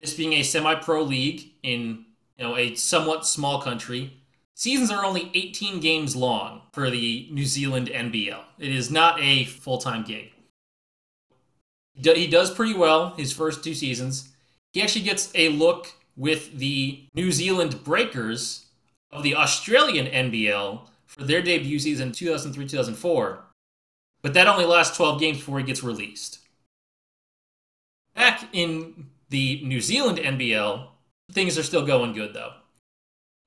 This 0.01 0.13
being 0.13 0.33
a 0.33 0.43
semi-pro 0.43 1.03
league 1.03 1.53
in 1.63 2.03
you 2.37 2.45
know 2.45 2.55
a 2.55 2.75
somewhat 2.75 3.25
small 3.25 3.61
country, 3.61 4.13
seasons 4.53 4.91
are 4.91 5.05
only 5.05 5.31
18 5.33 5.79
games 5.79 6.15
long 6.15 6.61
for 6.71 6.89
the 6.89 7.27
New 7.31 7.45
Zealand 7.45 7.87
NBL. 7.87 8.41
It 8.59 8.73
is 8.73 8.91
not 8.91 9.19
a 9.21 9.45
full-time 9.45 10.03
gig. 10.03 10.31
He 11.95 12.27
does 12.27 12.51
pretty 12.51 12.75
well 12.75 13.15
his 13.15 13.33
first 13.33 13.63
two 13.63 13.73
seasons. 13.73 14.29
He 14.73 14.81
actually 14.81 15.05
gets 15.05 15.31
a 15.33 15.49
look 15.49 15.93
with 16.15 16.57
the 16.57 17.07
New 17.13 17.31
Zealand 17.31 17.83
Breakers 17.83 18.65
of 19.11 19.23
the 19.23 19.35
Australian 19.35 20.07
NBL 20.07 20.81
for 21.05 21.23
their 21.23 21.41
debut 21.41 21.79
season 21.79 22.11
2003 22.11 22.67
2004, 22.67 23.45
but 24.21 24.33
that 24.33 24.47
only 24.47 24.65
lasts 24.65 24.97
12 24.97 25.19
games 25.19 25.37
before 25.37 25.59
he 25.59 25.65
gets 25.65 25.83
released. 25.83 26.39
Back 28.15 28.49
in 28.51 29.07
the 29.29 29.61
New 29.63 29.79
Zealand 29.79 30.17
NBL, 30.17 30.87
things 31.31 31.57
are 31.57 31.63
still 31.63 31.85
going 31.85 32.13
good 32.13 32.33
though. 32.33 32.53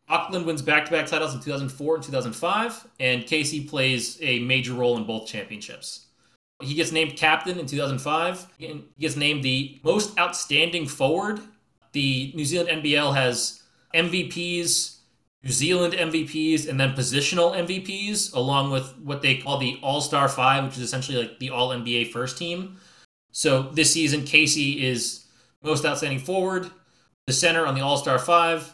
Auckland 0.09 0.45
wins 0.45 0.63
back 0.63 0.85
to 0.87 0.91
back 0.91 1.07
titles 1.07 1.35
in 1.35 1.41
2004 1.41 1.95
and 1.95 2.05
2005, 2.05 2.89
and 2.99 3.27
Casey 3.27 3.63
plays 3.63 4.19
a 4.21 4.41
major 4.41 4.73
role 4.73 4.97
in 4.97 5.05
both 5.05 5.29
championships. 5.29 6.07
He 6.61 6.75
gets 6.75 6.93
named 6.93 7.17
captain 7.17 7.59
in 7.59 7.67
2005. 7.67 8.47
and 8.61 8.85
He 8.97 9.03
gets 9.03 9.17
named 9.17 9.43
the 9.43 9.81
most 9.83 10.19
outstanding 10.19 10.87
forward. 10.87 11.41
The 11.93 12.33
New 12.35 12.45
Zealand 12.45 12.83
NBL 12.83 13.15
has 13.15 13.63
MVPs, 13.95 14.99
New 15.43 15.51
Zealand 15.51 15.95
MVPs, 15.95 16.69
and 16.69 16.79
then 16.79 16.95
positional 16.95 17.57
MVPs, 17.57 18.35
along 18.35 18.73
with 18.73 18.97
what 18.99 19.23
they 19.23 19.37
call 19.37 19.59
the 19.59 19.79
All 19.83 20.01
Star 20.01 20.29
Five, 20.29 20.65
which 20.65 20.77
is 20.77 20.83
essentially 20.83 21.19
like 21.19 21.39
the 21.39 21.51
All 21.51 21.71
NBA 21.71 22.13
first 22.13 22.37
team. 22.37 22.77
So 23.33 23.63
this 23.63 23.93
season, 23.93 24.25
Casey 24.25 24.85
is 24.87 25.27
most 25.63 25.87
outstanding 25.87 26.19
forward, 26.19 26.71
the 27.27 27.33
center 27.33 27.67
on 27.67 27.75
the 27.75 27.81
All 27.81 27.97
Star 27.97 28.19
Five, 28.19 28.73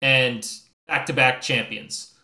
and 0.00 0.48
back 0.86 1.06
to 1.06 1.12
back 1.12 1.40
champions. 1.40 2.14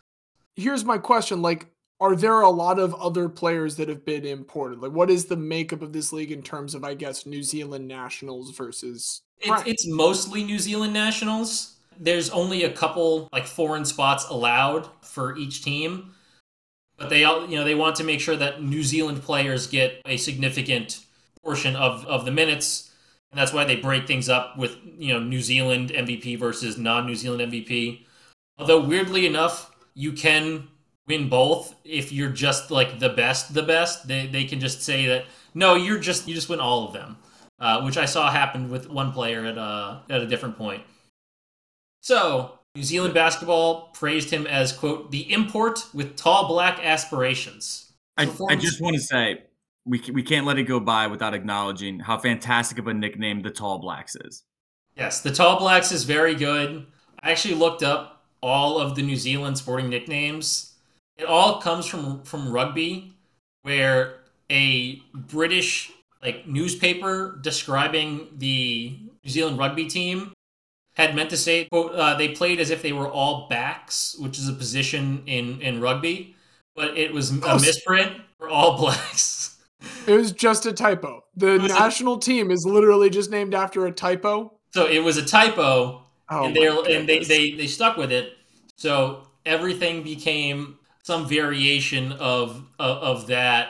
Here's 0.55 0.83
my 0.83 0.97
question 0.97 1.41
like, 1.41 1.67
are 2.01 2.15
there 2.15 2.41
a 2.41 2.49
lot 2.49 2.79
of 2.79 2.93
other 2.95 3.27
players 3.27 3.75
that 3.75 3.89
have 3.89 4.05
been 4.05 4.25
imported? 4.25 4.79
Like, 4.79 4.91
what 4.91 5.09
is 5.09 5.25
the 5.25 5.35
makeup 5.35 5.81
of 5.81 5.91
this 5.91 6.13
league 6.13 6.31
in 6.31 6.41
terms 6.41 6.75
of, 6.75 6.83
I 6.83 6.93
guess, 6.93 7.25
New 7.25 7.43
Zealand 7.43 7.87
nationals 7.87 8.51
versus? 8.55 9.21
It's, 9.39 9.63
it's 9.65 9.87
mostly 9.87 10.43
New 10.43 10.59
Zealand 10.59 10.93
nationals. 10.93 11.75
There's 11.97 12.29
only 12.29 12.63
a 12.63 12.71
couple 12.71 13.27
like 13.33 13.45
foreign 13.45 13.83
spots 13.83 14.25
allowed 14.29 14.89
for 15.01 15.37
each 15.37 15.63
team, 15.63 16.11
but 16.97 17.09
they 17.09 17.25
all 17.25 17.49
you 17.49 17.57
know 17.57 17.65
they 17.65 17.75
want 17.75 17.97
to 17.97 18.05
make 18.05 18.21
sure 18.21 18.37
that 18.37 18.63
New 18.63 18.83
Zealand 18.83 19.21
players 19.21 19.67
get 19.67 20.01
a 20.05 20.15
significant 20.15 21.01
portion 21.43 21.75
of 21.75 22.05
of 22.05 22.23
the 22.23 22.31
minutes, 22.31 22.88
and 23.31 23.39
that's 23.39 23.53
why 23.53 23.63
they 23.63 23.75
break 23.75 24.07
things 24.07 24.29
up 24.29 24.57
with 24.57 24.77
you 24.97 25.13
know 25.13 25.19
New 25.19 25.41
Zealand 25.41 25.91
MVP 25.91 26.37
versus 26.39 26.77
non 26.77 27.05
New 27.05 27.15
Zealand 27.15 27.51
MVP. 27.51 28.05
Although 28.57 28.81
weirdly 28.81 29.25
enough, 29.25 29.71
you 29.93 30.11
can 30.11 30.67
win 31.07 31.29
both 31.29 31.75
if 31.83 32.11
you're 32.11 32.29
just 32.29 32.71
like 32.71 32.99
the 32.99 33.09
best 33.09 33.53
the 33.53 33.63
best. 33.63 34.07
They, 34.07 34.27
they 34.27 34.45
can 34.45 34.59
just 34.59 34.81
say 34.81 35.05
that 35.07 35.25
no 35.53 35.75
you're 35.75 35.99
just 35.99 36.27
you 36.27 36.35
just 36.35 36.49
win 36.49 36.59
all 36.59 36.87
of 36.87 36.93
them 36.93 37.17
uh, 37.59 37.81
which 37.81 37.97
i 37.97 38.05
saw 38.05 38.31
happen 38.31 38.69
with 38.69 38.89
one 38.89 39.11
player 39.11 39.45
at, 39.45 39.57
uh, 39.57 39.99
at 40.09 40.21
a 40.21 40.25
different 40.27 40.57
point. 40.57 40.83
So 42.01 42.59
new 42.75 42.83
zealand 42.83 43.13
basketball 43.13 43.89
praised 43.93 44.29
him 44.29 44.47
as 44.47 44.71
quote 44.71 45.11
the 45.11 45.31
import 45.31 45.85
with 45.93 46.15
tall 46.15 46.47
black 46.47 46.79
aspirations. 46.83 47.91
I, 48.17 48.29
I 48.49 48.55
just 48.55 48.81
want 48.81 48.95
to 48.95 49.01
say 49.01 49.43
we, 49.89 50.01
we 50.13 50.21
can't 50.21 50.45
let 50.45 50.59
it 50.59 50.63
go 50.63 50.79
by 50.79 51.07
without 51.07 51.33
acknowledging 51.33 51.99
how 51.99 52.17
fantastic 52.17 52.77
of 52.77 52.87
a 52.87 52.93
nickname 52.93 53.41
the 53.41 53.49
tall 53.49 53.79
blacks 53.79 54.15
is. 54.15 54.43
Yes 54.95 55.21
the 55.21 55.31
tall 55.31 55.57
blacks 55.59 55.91
is 55.91 56.03
very 56.03 56.35
good. 56.35 56.85
I 57.21 57.31
actually 57.31 57.55
looked 57.55 57.83
up 57.83 58.23
all 58.41 58.79
of 58.79 58.95
the 58.95 59.01
new 59.01 59.15
zealand 59.15 59.57
sporting 59.57 59.89
nicknames. 59.89 60.75
It 61.17 61.25
all 61.25 61.59
comes 61.59 61.85
from 61.85 62.23
from 62.23 62.51
rugby, 62.51 63.13
where 63.63 64.19
a 64.49 65.01
British 65.13 65.91
like 66.21 66.47
newspaper 66.47 67.39
describing 67.41 68.27
the 68.37 68.97
New 69.23 69.29
Zealand 69.29 69.57
rugby 69.57 69.85
team 69.87 70.33
had 70.93 71.15
meant 71.15 71.29
to 71.29 71.37
say 71.37 71.65
quote 71.65 71.93
uh, 71.93 72.15
they 72.15 72.29
played 72.29 72.59
as 72.59 72.69
if 72.69 72.81
they 72.81 72.93
were 72.93 73.09
all 73.09 73.47
backs, 73.49 74.15
which 74.19 74.37
is 74.37 74.47
a 74.47 74.53
position 74.53 75.23
in 75.25 75.61
in 75.61 75.81
rugby, 75.81 76.35
but 76.75 76.97
it 76.97 77.13
was 77.13 77.31
a 77.31 77.55
misprint 77.55 78.21
for 78.37 78.49
all 78.49 78.77
blacks. 78.81 79.38
It 80.07 80.13
was 80.13 80.31
just 80.31 80.65
a 80.65 80.73
typo. 80.73 81.23
The 81.35 81.57
national 81.57 82.17
a, 82.17 82.21
team 82.21 82.51
is 82.51 82.65
literally 82.65 83.09
just 83.09 83.31
named 83.31 83.53
after 83.53 83.85
a 83.85 83.91
typo. 83.91 84.59
So 84.71 84.87
it 84.87 84.99
was 84.99 85.17
a 85.17 85.25
typo, 85.25 86.03
oh 86.29 86.45
and 86.45 86.55
they 86.55 86.67
and 86.67 87.07
they, 87.07 87.19
they 87.19 87.51
they 87.51 87.67
stuck 87.67 87.97
with 87.97 88.11
it. 88.11 88.33
So 88.75 89.27
everything 89.45 90.03
became 90.03 90.77
some 91.03 91.27
variation 91.27 92.13
of 92.13 92.65
of, 92.79 92.97
of 92.97 93.27
that. 93.27 93.69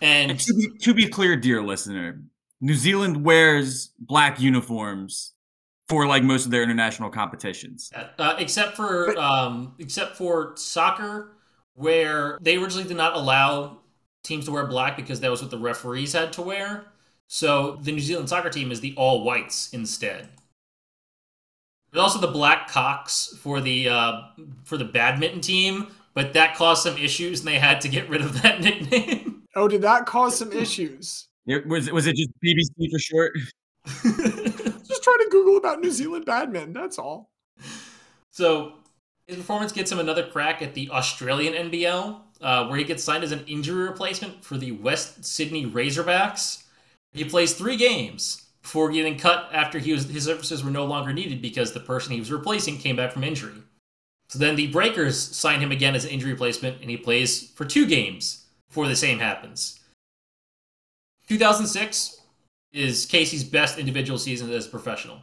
And, 0.00 0.30
and 0.30 0.40
to 0.40 0.54
be 0.54 0.78
to 0.78 0.94
be 0.94 1.08
clear, 1.08 1.36
dear 1.36 1.62
listener, 1.62 2.22
New 2.60 2.74
Zealand 2.74 3.24
wears 3.24 3.90
black 3.98 4.40
uniforms 4.40 5.32
for 5.88 6.06
like 6.06 6.22
most 6.22 6.44
of 6.44 6.50
their 6.50 6.62
international 6.62 7.10
competitions, 7.10 7.90
uh, 7.94 8.36
except 8.38 8.76
for 8.76 9.18
um, 9.18 9.74
except 9.78 10.16
for 10.16 10.52
soccer, 10.56 11.32
where 11.74 12.38
they 12.40 12.56
originally 12.56 12.86
did 12.86 12.96
not 12.96 13.14
allow 13.14 13.78
teams 14.22 14.46
to 14.46 14.50
wear 14.50 14.66
black 14.66 14.96
because 14.96 15.20
that 15.20 15.30
was 15.30 15.42
what 15.42 15.50
the 15.50 15.58
referees 15.58 16.12
had 16.12 16.32
to 16.34 16.42
wear. 16.42 16.86
So 17.28 17.78
the 17.82 17.92
New 17.92 18.00
Zealand 18.00 18.28
soccer 18.28 18.50
team 18.50 18.72
is 18.72 18.80
the 18.80 18.94
all 18.96 19.24
whites 19.24 19.72
instead. 19.72 20.28
There's 21.90 22.02
also 22.02 22.18
the 22.18 22.32
black 22.32 22.68
cocks 22.68 23.34
for 23.40 23.60
the 23.60 23.88
uh, 23.88 24.20
for 24.64 24.76
the 24.76 24.84
badminton 24.84 25.40
team, 25.40 25.88
but 26.14 26.34
that 26.34 26.54
caused 26.54 26.82
some 26.82 26.98
issues, 26.98 27.40
and 27.40 27.48
they 27.48 27.58
had 27.58 27.80
to 27.82 27.88
get 27.88 28.08
rid 28.08 28.20
of 28.20 28.42
that 28.42 28.60
nickname. 28.62 29.44
Oh, 29.54 29.68
did 29.68 29.82
that 29.82 30.06
cause 30.06 30.38
some 30.38 30.52
issues? 30.52 31.28
It 31.46 31.66
was 31.66 31.90
was 31.90 32.06
it 32.06 32.16
just 32.16 32.30
BBC 32.44 32.90
for 32.90 32.98
short? 32.98 33.32
just 33.86 35.02
trying 35.02 35.18
to 35.18 35.28
Google 35.30 35.56
about 35.56 35.80
New 35.80 35.90
Zealand 35.90 36.26
badminton. 36.26 36.74
That's 36.74 36.98
all. 36.98 37.30
So 38.30 38.74
his 39.26 39.36
performance 39.36 39.72
gets 39.72 39.90
him 39.90 39.98
another 39.98 40.26
crack 40.26 40.60
at 40.62 40.74
the 40.74 40.90
Australian 40.90 41.70
NBL, 41.70 42.20
uh, 42.40 42.66
where 42.66 42.78
he 42.78 42.84
gets 42.84 43.04
signed 43.04 43.24
as 43.24 43.32
an 43.32 43.44
injury 43.46 43.88
replacement 43.88 44.44
for 44.44 44.56
the 44.56 44.72
West 44.72 45.24
Sydney 45.24 45.66
Razorbacks. 45.66 46.64
He 47.12 47.24
plays 47.24 47.54
three 47.54 47.76
games 47.76 48.48
before 48.62 48.90
getting 48.90 49.18
cut 49.18 49.48
after 49.52 49.78
was, 49.78 50.04
his 50.04 50.24
services 50.24 50.62
were 50.62 50.70
no 50.70 50.84
longer 50.84 51.12
needed 51.12 51.40
because 51.40 51.72
the 51.72 51.80
person 51.80 52.12
he 52.12 52.18
was 52.18 52.30
replacing 52.30 52.78
came 52.78 52.96
back 52.96 53.12
from 53.12 53.24
injury. 53.24 53.62
So 54.28 54.38
then 54.38 54.56
the 54.56 54.66
Breakers 54.66 55.18
sign 55.18 55.60
him 55.60 55.72
again 55.72 55.94
as 55.94 56.04
an 56.04 56.10
injury 56.10 56.32
replacement, 56.32 56.82
and 56.82 56.90
he 56.90 56.98
plays 56.98 57.50
for 57.52 57.64
two 57.64 57.86
games 57.86 58.44
before 58.68 58.86
the 58.86 58.96
same 58.96 59.18
happens. 59.18 59.80
2006 61.28 62.20
is 62.72 63.06
Casey's 63.06 63.44
best 63.44 63.78
individual 63.78 64.18
season 64.18 64.50
as 64.52 64.66
a 64.66 64.70
professional. 64.70 65.20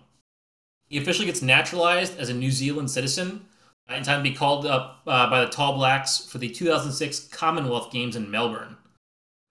He 0.88 0.97
officially 0.97 1.28
gets 1.28 1.41
naturalized 1.41 2.17
as 2.17 2.30
a 2.30 2.34
New 2.34 2.51
Zealand 2.51 2.89
citizen 2.89 3.45
in 3.89 4.04
time 4.04 4.24
to 4.24 4.30
be 4.30 4.36
called 4.36 4.65
up 4.65 5.02
uh, 5.06 5.30
by 5.30 5.41
the 5.41 5.52
Tall 5.52 5.74
Blacks 5.74 6.26
for 6.26 6.38
the 6.38 6.50
2006 6.50 7.28
Commonwealth 7.28 7.91
Games 7.91 8.15
in 8.15 8.32
Melbourne. 8.32 8.78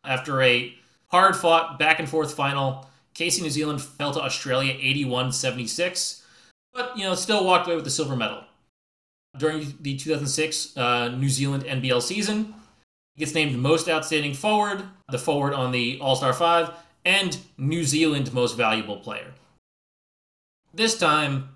After 0.05 0.43
a 0.43 0.75
hard 1.09 1.37
fought 1.37 1.79
back 1.79 1.99
and 1.99 2.09
forth 2.09 2.35
final, 2.35 2.89
Casey 3.15 3.43
New 3.43 3.51
Zealand 3.51 3.81
fell 3.81 4.13
to 4.13 4.21
Australia 4.21 4.75
81 4.77 5.33
76, 5.33 6.25
but 6.73 6.97
you 6.97 7.05
know, 7.05 7.15
still 7.15 7.45
walked 7.45 7.67
away 7.67 7.77
with 7.77 7.85
the 7.85 7.91
silver 7.91 8.17
medal 8.17 8.45
during 9.39 9.75
the 9.81 9.97
2006 9.97 10.77
uh, 10.77 11.09
New 11.09 11.29
Zealand 11.29 11.65
NBL 11.65 12.03
season. 12.03 12.55
He 13.15 13.21
gets 13.21 13.35
named 13.35 13.57
Most 13.57 13.89
Outstanding 13.89 14.35
Forward, 14.35 14.83
the 15.09 15.19
forward 15.19 15.55
on 15.55 15.71
the 15.71 15.99
All 16.01 16.17
Star 16.17 16.33
5, 16.33 16.71
and 17.05 17.39
New 17.57 17.85
Zealand 17.85 18.33
Most 18.33 18.57
Valuable 18.57 18.97
Player. 18.97 19.33
This 20.73 20.99
time, 20.99 21.51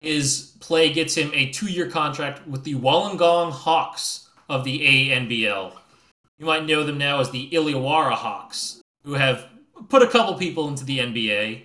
his 0.00 0.56
play 0.60 0.92
gets 0.92 1.16
him 1.16 1.30
a 1.34 1.50
two 1.50 1.66
year 1.66 1.88
contract 1.88 2.46
with 2.46 2.64
the 2.64 2.74
Wollongong 2.74 3.52
Hawks 3.52 4.28
of 4.48 4.64
the 4.64 4.80
ANBL. 4.80 5.72
You 6.38 6.46
might 6.46 6.66
know 6.66 6.84
them 6.84 6.98
now 6.98 7.20
as 7.20 7.30
the 7.30 7.48
Illawarra 7.50 8.14
Hawks, 8.14 8.80
who 9.04 9.14
have 9.14 9.46
put 9.88 10.02
a 10.02 10.08
couple 10.08 10.34
people 10.34 10.68
into 10.68 10.84
the 10.84 10.98
NBA. 10.98 11.62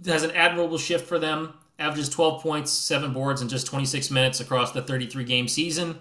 It 0.00 0.06
has 0.06 0.22
an 0.22 0.32
admirable 0.32 0.78
shift 0.78 1.06
for 1.06 1.18
them 1.18 1.54
averages 1.78 2.08
12 2.08 2.42
points, 2.42 2.72
7 2.72 3.12
boards 3.12 3.42
in 3.42 3.48
just 3.48 3.66
26 3.66 4.10
minutes 4.10 4.40
across 4.40 4.72
the 4.72 4.82
33 4.82 5.24
game 5.24 5.48
season. 5.48 5.98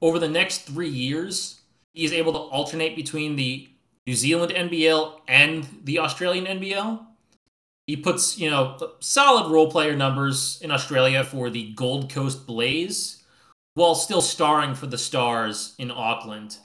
Over 0.00 0.18
the 0.18 0.28
next 0.28 0.66
three 0.66 0.88
years, 0.88 1.60
he 1.94 2.04
is 2.04 2.12
able 2.12 2.32
to 2.32 2.38
alternate 2.38 2.96
between 2.96 3.36
the 3.36 3.68
New 4.06 4.14
Zealand 4.14 4.52
NBL 4.52 5.20
and 5.26 5.66
the 5.84 5.98
Australian 5.98 6.44
NBL. 6.44 7.05
He 7.86 7.96
puts, 7.96 8.38
you 8.38 8.50
know, 8.50 8.94
solid 9.00 9.50
role 9.50 9.70
player 9.70 9.94
numbers 9.94 10.60
in 10.60 10.70
Australia 10.70 11.22
for 11.22 11.50
the 11.50 11.72
Gold 11.72 12.10
Coast 12.10 12.46
Blaze, 12.46 13.22
while 13.74 13.94
still 13.94 14.22
starring 14.22 14.74
for 14.74 14.86
the 14.86 14.98
Stars 14.98 15.74
in 15.78 15.90
Auckland. 15.90 16.58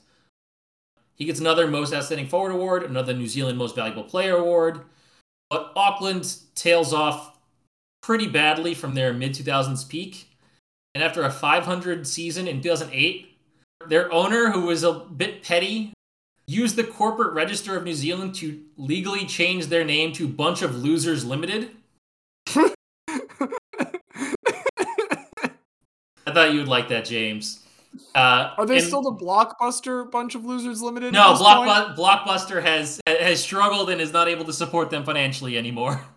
He 1.16 1.26
gets 1.26 1.40
another 1.40 1.68
Most 1.68 1.94
Outstanding 1.94 2.28
Forward 2.28 2.52
award, 2.52 2.84
another 2.84 3.14
New 3.14 3.28
Zealand 3.28 3.58
Most 3.58 3.76
Valuable 3.76 4.04
Player 4.04 4.38
award. 4.38 4.82
But 5.52 5.72
Auckland 5.76 6.38
tails 6.56 6.94
off 6.94 7.38
pretty 8.02 8.28
badly 8.28 8.74
from 8.74 8.96
their 8.96 9.14
mid 9.14 9.34
2000s 9.34 9.88
peak. 9.88 10.30
And 10.96 11.04
after 11.04 11.24
a 11.24 11.30
500 11.30 12.08
season 12.08 12.48
in 12.48 12.62
2008, 12.62 13.38
their 13.88 14.12
owner, 14.12 14.50
who 14.50 14.62
was 14.62 14.84
a 14.84 14.94
bit 14.94 15.44
petty, 15.44 15.94
used 16.52 16.76
the 16.76 16.84
corporate 16.84 17.34
register 17.34 17.78
of 17.78 17.84
New 17.84 17.94
Zealand 17.94 18.36
to 18.36 18.62
legally 18.78 19.26
change 19.26 19.68
their 19.68 19.86
name 19.86 20.12
to 20.14 20.28
Bunch 20.28 20.62
of 20.62 20.76
Losers 20.76 21.24
Limited. 21.24 21.72
I 26.28 26.34
thought 26.34 26.54
you 26.54 26.60
would 26.60 26.68
like 26.68 26.90
that, 26.90 27.06
James. 27.06 27.66
Uh, 28.16 28.54
Are 28.58 28.66
they 28.66 28.78
and- 28.78 28.86
still 28.86 29.02
the 29.02 29.12
Blockbuster 29.12 30.10
Bunch 30.10 30.36
of 30.36 30.46
Losers 30.46 30.82
Limited? 30.82 31.14
No? 31.14 31.34
Blockbu- 31.34 31.96
Blockbuster 31.96 32.62
has 32.62 33.02
has 33.08 33.42
struggled 33.42 33.90
and 33.90 34.00
is 34.00 34.14
not 34.14 34.28
able 34.28 34.46
to 34.46 34.54
support 34.54 34.90
them 34.90 35.04
financially 35.04 35.58
anymore. 35.58 36.02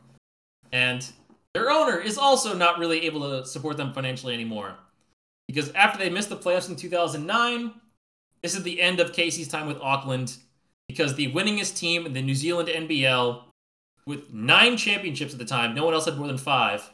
And 0.73 1.09
their 1.53 1.71
owner 1.71 2.01
is 2.01 2.19
also 2.19 2.53
not 2.53 2.81
really 2.81 3.07
able 3.07 3.21
to 3.21 3.47
support 3.47 3.77
them 3.77 3.93
financially 3.93 4.35
anymore. 4.35 4.75
Because 5.47 5.71
after 5.71 6.01
they 6.01 6.11
missed 6.11 6.31
the 6.31 6.37
playoffs 6.37 6.69
in 6.69 6.75
2009, 6.75 7.73
this 8.45 8.55
is 8.55 8.63
the 8.63 8.83
end 8.83 9.01
of 9.01 9.15
Casey's 9.15 9.49
time 9.49 9.67
with 9.67 9.81
Auckland 9.81 10.37
because 10.87 11.15
the 11.15 11.33
winningest 11.33 11.79
team 11.79 12.05
in 12.05 12.13
the 12.13 12.21
New 12.21 12.35
Zealand 12.35 12.69
NBL 12.69 13.43
with 14.05 14.35
9 14.35 14.77
championships 14.77 15.33
at 15.33 15.39
the 15.39 15.47
time, 15.47 15.75
no 15.75 15.83
one 15.87 15.95
else 15.95 16.05
had 16.05 16.19
more 16.19 16.27
than 16.27 16.37
5, 16.37 16.91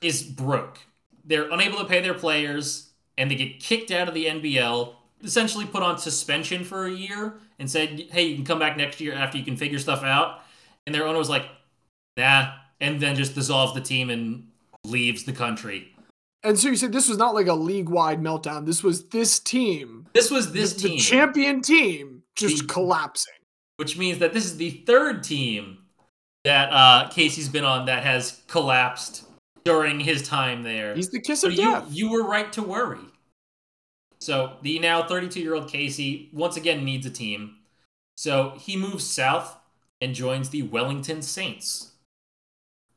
is 0.00 0.22
broke. 0.22 0.78
They're 1.22 1.50
unable 1.50 1.76
to 1.80 1.84
pay 1.84 2.00
their 2.00 2.14
players 2.14 2.92
and 3.18 3.30
they 3.30 3.34
get 3.34 3.60
kicked 3.60 3.90
out 3.90 4.08
of 4.08 4.14
the 4.14 4.24
NBL, 4.24 4.94
essentially 5.22 5.66
put 5.66 5.82
on 5.82 5.98
suspension 5.98 6.64
for 6.64 6.86
a 6.86 6.90
year 6.90 7.34
and 7.58 7.70
said, 7.70 8.08
"Hey, 8.10 8.22
you 8.22 8.34
can 8.34 8.46
come 8.46 8.58
back 8.58 8.78
next 8.78 9.02
year 9.02 9.12
after 9.12 9.36
you 9.36 9.44
can 9.44 9.58
figure 9.58 9.78
stuff 9.78 10.02
out." 10.02 10.40
And 10.86 10.94
their 10.94 11.06
owner 11.06 11.18
was 11.18 11.28
like, 11.28 11.46
"Nah," 12.16 12.54
and 12.80 13.00
then 13.00 13.16
just 13.16 13.34
dissolves 13.34 13.74
the 13.74 13.82
team 13.82 14.08
and 14.08 14.50
leaves 14.82 15.24
the 15.24 15.32
country. 15.34 15.93
And 16.44 16.58
so 16.58 16.68
you 16.68 16.76
said 16.76 16.92
this 16.92 17.08
was 17.08 17.18
not 17.18 17.34
like 17.34 17.46
a 17.46 17.54
league-wide 17.54 18.20
meltdown. 18.20 18.66
This 18.66 18.82
was 18.82 19.06
this 19.08 19.38
team, 19.40 20.06
This 20.12 20.30
was 20.30 20.52
this 20.52 20.74
the, 20.74 20.88
team, 20.88 20.96
the 20.98 21.02
champion 21.02 21.62
team, 21.62 22.22
just 22.36 22.58
The- 22.68 22.72
collapsing. 22.72 23.32
which 23.78 23.96
means 23.98 24.18
that 24.18 24.32
this 24.34 24.44
is 24.44 24.56
the 24.58 24.82
third 24.86 25.22
team 25.24 25.78
that 26.44 26.68
uh, 26.70 27.08
Casey's 27.08 27.48
been 27.48 27.64
on 27.64 27.86
that 27.86 28.02
has 28.04 28.42
collapsed 28.46 29.24
during 29.64 29.98
his 29.98 30.28
time 30.28 30.62
there. 30.62 30.94
He's 30.94 31.08
the 31.08 31.20
kiss 31.20 31.40
So 31.40 31.48
of 31.48 31.54
you 31.54 31.62
death. 31.62 31.86
you 31.90 32.10
were 32.10 32.22
right 32.24 32.52
to 32.52 32.62
worry. 32.62 33.00
So 34.20 34.56
the 34.62 34.78
now 34.78 35.06
32 35.06 35.40
year 35.40 35.54
old 35.54 35.68
Casey 35.70 36.28
once 36.32 36.56
again 36.58 36.84
needs 36.84 37.06
a 37.06 37.10
team. 37.10 37.56
So 38.18 38.52
he 38.60 38.76
moves 38.76 39.04
south 39.06 39.56
and 40.02 40.14
joins 40.14 40.50
the 40.50 40.62
Wellington 40.62 41.22
Saints. 41.22 41.92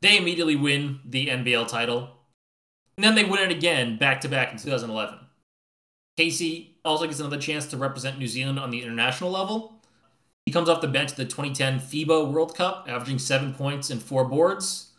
They 0.01 0.17
immediately 0.17 0.55
win 0.57 0.99
the 1.05 1.27
NBL 1.27 1.67
title. 1.69 2.09
And 2.97 3.03
then 3.03 3.15
they 3.15 3.23
win 3.23 3.39
it 3.39 3.51
again 3.51 3.97
back 3.97 4.21
to 4.21 4.27
back 4.27 4.51
in 4.51 4.57
2011. 4.57 5.19
Casey 6.17 6.77
also 6.83 7.05
gets 7.05 7.19
another 7.19 7.37
chance 7.37 7.67
to 7.67 7.77
represent 7.77 8.17
New 8.17 8.27
Zealand 8.27 8.59
on 8.59 8.71
the 8.71 8.81
international 8.81 9.29
level. 9.29 9.81
He 10.45 10.51
comes 10.51 10.67
off 10.67 10.81
the 10.81 10.87
bench 10.87 11.11
at 11.11 11.17
the 11.17 11.25
2010 11.25 11.79
FIBA 11.79 12.31
World 12.31 12.55
Cup, 12.55 12.85
averaging 12.87 13.19
seven 13.19 13.53
points 13.53 13.89
and 13.89 14.01
four 14.01 14.25
boards. 14.25 14.91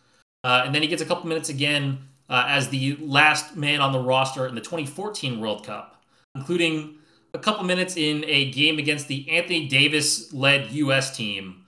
Uh, 0.44 0.62
and 0.64 0.74
then 0.74 0.82
he 0.82 0.88
gets 0.88 1.02
a 1.02 1.06
couple 1.06 1.28
minutes 1.28 1.48
again 1.48 1.98
uh, 2.28 2.44
as 2.46 2.68
the 2.68 2.96
last 3.00 3.56
man 3.56 3.80
on 3.80 3.92
the 3.92 3.98
roster 3.98 4.46
in 4.46 4.54
the 4.54 4.60
2014 4.60 5.40
World 5.40 5.66
Cup, 5.66 6.02
including 6.34 6.98
a 7.34 7.38
couple 7.38 7.64
minutes 7.64 7.96
in 7.96 8.24
a 8.26 8.50
game 8.50 8.78
against 8.78 9.08
the 9.08 9.28
Anthony 9.28 9.66
Davis 9.66 10.32
led 10.32 10.70
U.S. 10.70 11.16
team 11.16 11.64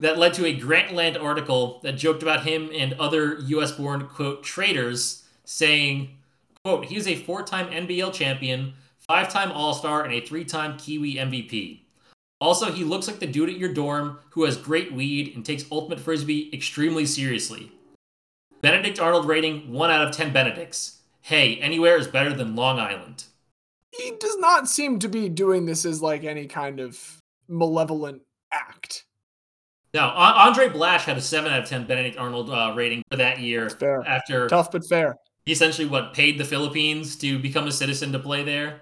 that 0.00 0.18
led 0.18 0.34
to 0.34 0.46
a 0.46 0.58
Grantland 0.58 1.22
article 1.22 1.80
that 1.82 1.92
joked 1.92 2.22
about 2.22 2.44
him 2.44 2.70
and 2.74 2.94
other 2.94 3.38
U.S. 3.46 3.72
born, 3.72 4.06
quote, 4.06 4.42
traitors, 4.42 5.23
saying, 5.44 6.10
quote, 6.64 6.86
he 6.86 6.96
is 6.96 7.06
a 7.06 7.16
four 7.16 7.42
time 7.42 7.66
NBL 7.68 8.12
champion, 8.12 8.74
five 8.98 9.32
time 9.32 9.52
All 9.52 9.74
Star, 9.74 10.04
and 10.04 10.12
a 10.12 10.20
three 10.20 10.44
time 10.44 10.76
Kiwi 10.78 11.14
MVP. 11.16 11.80
Also, 12.40 12.70
he 12.72 12.84
looks 12.84 13.06
like 13.06 13.20
the 13.20 13.26
dude 13.26 13.48
at 13.48 13.58
your 13.58 13.72
dorm 13.72 14.18
who 14.30 14.44
has 14.44 14.56
great 14.56 14.92
weed 14.92 15.34
and 15.34 15.44
takes 15.46 15.64
Ultimate 15.70 16.00
Frisbee 16.00 16.50
extremely 16.52 17.06
seriously. 17.06 17.72
Benedict 18.60 18.98
Arnold 18.98 19.26
rating 19.26 19.72
1 19.72 19.90
out 19.90 20.06
of 20.06 20.14
10 20.14 20.32
Benedicts. 20.32 21.00
Hey, 21.22 21.56
anywhere 21.56 21.96
is 21.96 22.06
better 22.06 22.32
than 22.34 22.56
Long 22.56 22.78
Island. 22.78 23.24
he 23.92 24.12
does 24.18 24.36
not 24.38 24.68
seem 24.68 24.98
to 24.98 25.08
be 25.08 25.28
doing 25.28 25.64
this 25.66 25.84
as 25.86 26.02
like 26.02 26.24
any 26.24 26.46
kind 26.46 26.80
of 26.80 27.18
malevolent 27.48 28.22
act. 28.52 29.04
Now, 29.94 30.10
Andray 30.10 30.72
Blatche 30.72 31.04
had 31.04 31.16
a 31.16 31.20
7 31.22 31.50
out 31.52 31.62
of 31.62 31.68
10 31.68 31.86
Benedict 31.86 32.18
Arnold 32.18 32.50
uh, 32.50 32.74
rating 32.76 33.02
for 33.10 33.16
that 33.16 33.38
year 33.38 33.70
Fair. 33.70 34.02
after 34.06 34.48
Tough 34.48 34.70
but 34.72 34.84
fair. 34.84 35.16
He 35.46 35.52
essentially 35.52 35.86
what 35.86 36.14
paid 36.14 36.38
the 36.38 36.44
Philippines 36.44 37.16
to 37.16 37.38
become 37.38 37.66
a 37.66 37.72
citizen 37.72 38.12
to 38.12 38.18
play 38.18 38.42
there. 38.42 38.80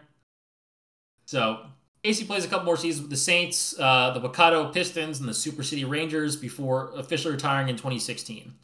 So 1.26 1.66
AC 2.04 2.24
plays 2.24 2.44
a 2.44 2.48
couple 2.48 2.66
more 2.66 2.76
seasons 2.76 3.02
with 3.02 3.10
the 3.10 3.16
Saints, 3.16 3.78
uh, 3.78 4.10
the 4.10 4.20
Waikato 4.20 4.70
Pistons, 4.72 5.20
and 5.20 5.28
the 5.28 5.34
Super 5.34 5.62
City 5.62 5.84
Rangers 5.84 6.36
before 6.36 6.92
officially 6.96 7.34
retiring 7.34 7.68
in 7.68 7.76
2016. 7.76 8.54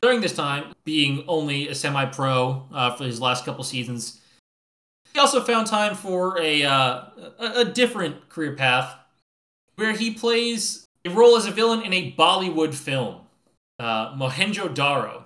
During 0.00 0.20
this 0.20 0.34
time, 0.34 0.72
being 0.84 1.24
only 1.26 1.68
a 1.68 1.74
semi-pro 1.74 2.66
uh, 2.72 2.94
for 2.94 3.04
his 3.04 3.20
last 3.20 3.44
couple 3.44 3.64
seasons, 3.64 4.20
he 5.12 5.18
also 5.18 5.40
found 5.40 5.66
time 5.66 5.94
for 5.94 6.38
a, 6.40 6.62
uh, 6.62 7.04
a 7.38 7.64
different 7.64 8.28
career 8.28 8.54
path, 8.54 8.94
where 9.76 9.92
he 9.92 10.12
plays 10.12 10.86
a 11.04 11.10
role 11.10 11.36
as 11.36 11.46
a 11.46 11.50
villain 11.50 11.82
in 11.82 11.92
a 11.92 12.12
Bollywood 12.12 12.74
film, 12.74 13.22
uh, 13.78 14.14
Mohenjo 14.14 14.74
Daro. 14.74 15.24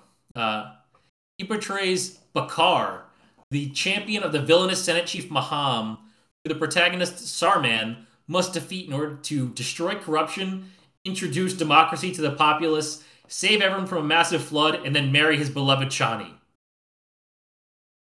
He 1.41 1.47
portrays 1.47 2.19
Bakar, 2.35 3.05
the 3.51 3.71
champion 3.71 4.23
of 4.23 4.31
the 4.31 4.43
villainous 4.43 4.85
Senate 4.85 5.07
Chief 5.07 5.31
Maham, 5.31 5.97
who 6.45 6.53
the 6.53 6.55
protagonist 6.55 7.15
Sarman 7.15 8.05
must 8.29 8.53
defeat 8.53 8.87
in 8.87 8.93
order 8.93 9.15
to 9.17 9.49
destroy 9.49 9.95
corruption, 9.95 10.71
introduce 11.03 11.55
democracy 11.55 12.13
to 12.13 12.21
the 12.21 12.33
populace, 12.33 13.03
save 13.27 13.63
everyone 13.63 13.87
from 13.87 13.99
a 14.05 14.07
massive 14.07 14.45
flood, 14.45 14.85
and 14.85 14.95
then 14.95 15.13
marry 15.13 15.39
his 15.39 15.49
beloved 15.49 15.89
Chani. 15.89 16.35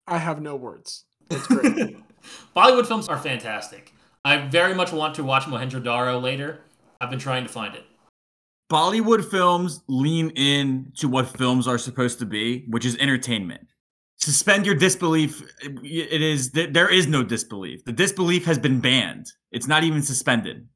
I 0.05 0.19
have 0.19 0.39
no 0.39 0.55
words. 0.55 1.05
That's 1.27 1.47
great. 1.47 1.97
Bollywood 2.55 2.85
films 2.85 3.07
are 3.07 3.17
fantastic. 3.17 3.91
I 4.23 4.37
very 4.37 4.75
much 4.75 4.91
want 4.91 5.15
to 5.15 5.23
watch 5.23 5.45
Mohenjo-Daro 5.45 6.21
later. 6.21 6.59
I've 7.01 7.09
been 7.09 7.17
trying 7.17 7.43
to 7.43 7.49
find 7.49 7.73
it. 7.73 7.85
Bollywood 8.71 9.23
films 9.29 9.81
lean 9.87 10.31
in 10.31 10.91
to 10.97 11.07
what 11.07 11.27
films 11.27 11.67
are 11.67 11.77
supposed 11.77 12.19
to 12.19 12.25
be, 12.25 12.65
which 12.69 12.85
is 12.85 12.97
entertainment. 12.97 13.67
Suspend 14.17 14.65
your 14.65 14.75
disbelief. 14.75 15.43
It 15.61 16.21
is 16.21 16.51
th- 16.51 16.73
there 16.73 16.89
is 16.89 17.05
no 17.05 17.21
disbelief. 17.21 17.85
The 17.85 17.91
disbelief 17.91 18.45
has 18.45 18.57
been 18.57 18.79
banned. 18.79 19.31
It's 19.51 19.67
not 19.67 19.83
even 19.83 20.01
suspended. 20.01 20.67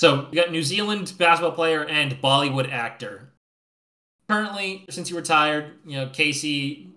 So 0.00 0.28
you 0.32 0.42
got 0.42 0.50
New 0.50 0.62
Zealand 0.62 1.12
basketball 1.18 1.52
player 1.52 1.84
and 1.84 2.20
Bollywood 2.22 2.70
actor. 2.72 3.32
Currently, 4.28 4.86
since 4.90 5.08
he 5.08 5.14
retired, 5.14 5.74
you 5.86 5.96
know 5.96 6.08
Casey 6.08 6.92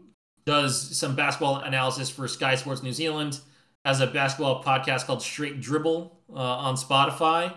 does 0.46 0.98
some 0.98 1.16
basketball 1.16 1.58
analysis 1.58 2.10
for 2.10 2.28
Sky 2.28 2.56
Sports 2.56 2.82
New 2.82 2.94
Zealand. 2.94 3.40
Has 3.86 4.00
a 4.00 4.08
basketball 4.08 4.64
podcast 4.64 5.06
called 5.06 5.22
Straight 5.22 5.60
Dribble 5.60 6.20
uh, 6.32 6.36
on 6.36 6.76
Spotify. 6.76 7.54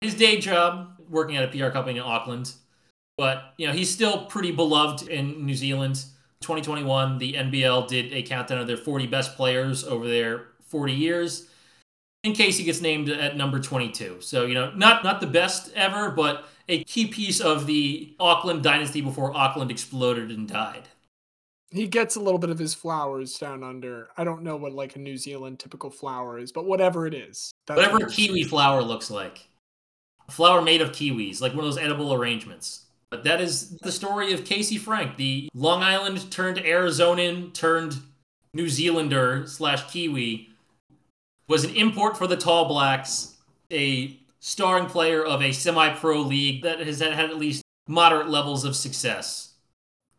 His 0.00 0.14
day 0.14 0.38
job 0.38 0.93
working 1.08 1.36
at 1.36 1.44
a 1.44 1.48
PR 1.48 1.70
company 1.70 1.98
in 1.98 2.04
Auckland, 2.04 2.52
but 3.16 3.54
you 3.58 3.66
know 3.66 3.72
he's 3.72 3.90
still 3.90 4.26
pretty 4.26 4.52
beloved 4.52 5.08
in 5.08 5.44
New 5.46 5.54
Zealand. 5.54 5.96
2021, 6.40 7.16
the 7.18 7.32
NBL 7.34 7.88
did 7.88 8.12
a 8.12 8.22
countdown 8.22 8.58
of 8.58 8.66
their 8.66 8.76
40 8.76 9.06
best 9.06 9.34
players 9.36 9.82
over 9.84 10.06
their 10.06 10.48
40 10.68 10.92
years 10.92 11.48
in 12.22 12.32
case 12.34 12.58
he 12.58 12.64
gets 12.64 12.80
named 12.82 13.08
at 13.08 13.36
number 13.36 13.60
22. 13.60 14.16
So, 14.20 14.44
you 14.46 14.54
know, 14.54 14.70
not 14.74 15.04
not 15.04 15.20
the 15.20 15.26
best 15.26 15.72
ever, 15.74 16.10
but 16.10 16.46
a 16.68 16.84
key 16.84 17.06
piece 17.06 17.40
of 17.40 17.66
the 17.66 18.14
Auckland 18.20 18.62
dynasty 18.62 19.00
before 19.00 19.34
Auckland 19.36 19.70
exploded 19.70 20.30
and 20.30 20.48
died. 20.48 20.88
he 21.70 21.86
gets 21.88 22.16
a 22.16 22.20
little 22.20 22.38
bit 22.38 22.50
of 22.50 22.58
his 22.58 22.72
flowers 22.74 23.36
down 23.38 23.62
under. 23.62 24.08
I 24.16 24.24
don't 24.24 24.42
know 24.42 24.56
what 24.56 24.72
like 24.72 24.96
a 24.96 24.98
New 24.98 25.16
Zealand 25.16 25.58
typical 25.58 25.90
flower 25.90 26.38
is, 26.38 26.52
but 26.52 26.66
whatever 26.66 27.06
it 27.06 27.14
is. 27.14 27.52
Whatever 27.66 27.98
a 27.98 28.06
kiwi 28.10 28.44
flower 28.44 28.82
looks 28.82 29.10
like. 29.10 29.48
Flower 30.30 30.62
made 30.62 30.80
of 30.80 30.92
kiwis, 30.92 31.40
like 31.40 31.52
one 31.52 31.64
of 31.64 31.66
those 31.66 31.82
edible 31.82 32.14
arrangements. 32.14 32.86
But 33.10 33.24
that 33.24 33.40
is 33.40 33.76
the 33.78 33.92
story 33.92 34.32
of 34.32 34.44
Casey 34.44 34.76
Frank, 34.76 35.16
the 35.16 35.48
Long 35.54 35.82
Island 35.82 36.30
turned 36.30 36.58
Arizonan 36.58 37.52
turned 37.52 37.96
New 38.54 38.68
Zealander 38.68 39.46
slash 39.46 39.90
Kiwi, 39.90 40.48
was 41.48 41.64
an 41.64 41.74
import 41.76 42.16
for 42.16 42.26
the 42.26 42.36
Tall 42.36 42.66
Blacks, 42.66 43.36
a 43.70 44.16
starring 44.40 44.86
player 44.86 45.24
of 45.24 45.42
a 45.42 45.52
semi 45.52 45.90
pro 45.90 46.20
league 46.20 46.62
that 46.62 46.80
has 46.80 47.00
had 47.00 47.30
at 47.30 47.36
least 47.36 47.62
moderate 47.86 48.28
levels 48.28 48.64
of 48.64 48.74
success 48.74 49.54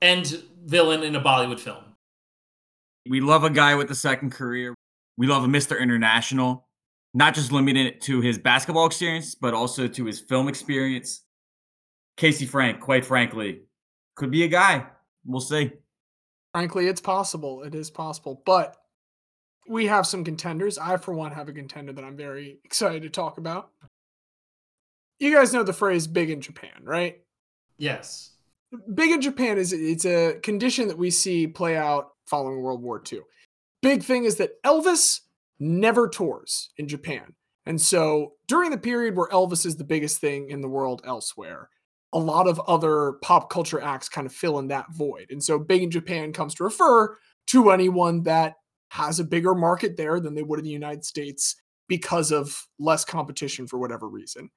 and 0.02 0.44
villain 0.63 1.04
in 1.04 1.15
a 1.15 1.22
Bollywood 1.22 1.60
film. 1.60 1.84
We 3.08 3.22
love 3.22 3.44
a 3.44 3.50
guy 3.50 3.76
with 3.76 3.89
a 3.91 3.96
second 3.96 4.32
career. 4.32 4.74
We 5.18 5.28
love 5.28 5.44
a 5.44 5.48
Mr. 5.48 5.80
International, 5.80 6.65
not 7.15 7.34
just 7.34 7.54
limited 7.54 7.88
it 7.88 8.01
to 8.01 8.19
his 8.19 8.38
basketball 8.38 8.86
experience, 8.86 9.36
but 9.36 9.54
also 9.54 9.88
to 9.88 10.06
his 10.06 10.19
film 10.19 10.49
experience. 10.49 11.23
Casey 12.17 12.45
Frank, 12.45 12.82
quite 12.82 13.06
frankly, 13.06 13.62
could 14.15 14.32
be 14.32 14.43
a 14.43 14.49
guy. 14.49 14.86
We'll 15.25 15.39
see. 15.39 15.71
Frankly, 16.54 16.88
it's 16.88 16.99
possible. 16.99 17.63
It 17.63 17.73
is 17.73 17.89
possible. 17.89 18.43
But 18.45 18.75
we 19.67 19.88
have 19.88 20.06
some 20.06 20.25
contenders. 20.25 20.78
I, 20.78 20.97
for 20.97 21.13
one, 21.13 21.32
have 21.32 21.47
a 21.47 21.54
contender 21.54 21.93
that 21.93 22.04
I'm 22.04 22.17
very 22.17 22.60
excited 22.65 23.01
to 23.04 23.10
talk 23.10 23.38
about. 23.38 23.69
You 25.19 25.34
guys 25.34 25.54
know 25.54 25.63
the 25.63 25.73
phrase 25.73 26.08
big 26.08 26.30
in 26.30 26.41
Japan, 26.41 26.84
right? 26.84 27.21
Yes. 27.78 28.32
Big 28.93 29.12
in 29.12 29.21
Japan 29.21 29.58
is 29.58 29.71
it's 29.71 30.06
a 30.06 30.38
condition 30.43 30.89
that 30.89 30.97
we 30.97 31.10
see 31.12 31.47
play 31.47 31.78
out 31.78 32.12
following 32.25 32.62
World 32.62 32.82
War 32.82 33.01
II. 33.10 33.21
Big 33.82 34.04
thing 34.04 34.25
is 34.25 34.36
that 34.36 34.62
Elvis 34.63 35.21
never 35.60 36.08
tours 36.08 36.70
in 36.78 36.88
Japan. 36.88 37.34
And 37.65 37.82
so 37.82 38.34
during 38.48 38.72
the 38.72 38.78
period 38.78 39.15
where 39.15 39.30
Elvis 39.30 39.65
is 39.65 39.76
the 39.76 39.84
biggest 39.84 40.20
thing 40.20 40.50
in 40.50 40.62
the 40.62 40.70
world 40.70 41.02
elsewhere, 41.06 41.70
a 42.13 42.20
lot 42.20 42.48
of 42.48 42.62
other 42.68 43.13
pop 43.22 43.50
culture 43.50 43.82
acts 43.82 44.08
kind 44.08 44.28
of 44.28 44.34
fill 44.34 44.60
in 44.60 44.68
that 44.68 44.86
void. 44.91 45.28
And 45.32 45.44
so 45.44 45.60
Big 45.60 45.84
in 45.84 45.91
Japan 45.91 46.32
comes 46.32 46.56
to 46.56 46.63
refer 46.63 47.18
to 47.48 47.72
anyone 47.72 48.24
that 48.24 48.56
has 48.89 49.20
a 49.20 49.26
bigger 49.26 49.56
market 49.56 49.98
there 49.98 50.20
than 50.20 50.36
they 50.36 50.44
would 50.44 50.60
in 50.60 50.65
the 50.65 50.72
United 50.72 51.04
States 51.04 51.56
because 51.88 52.32
of 52.32 52.68
less 52.80 53.04
competition 53.04 53.68
for 53.68 53.78
whatever 53.78 54.08
reason. 54.08 54.50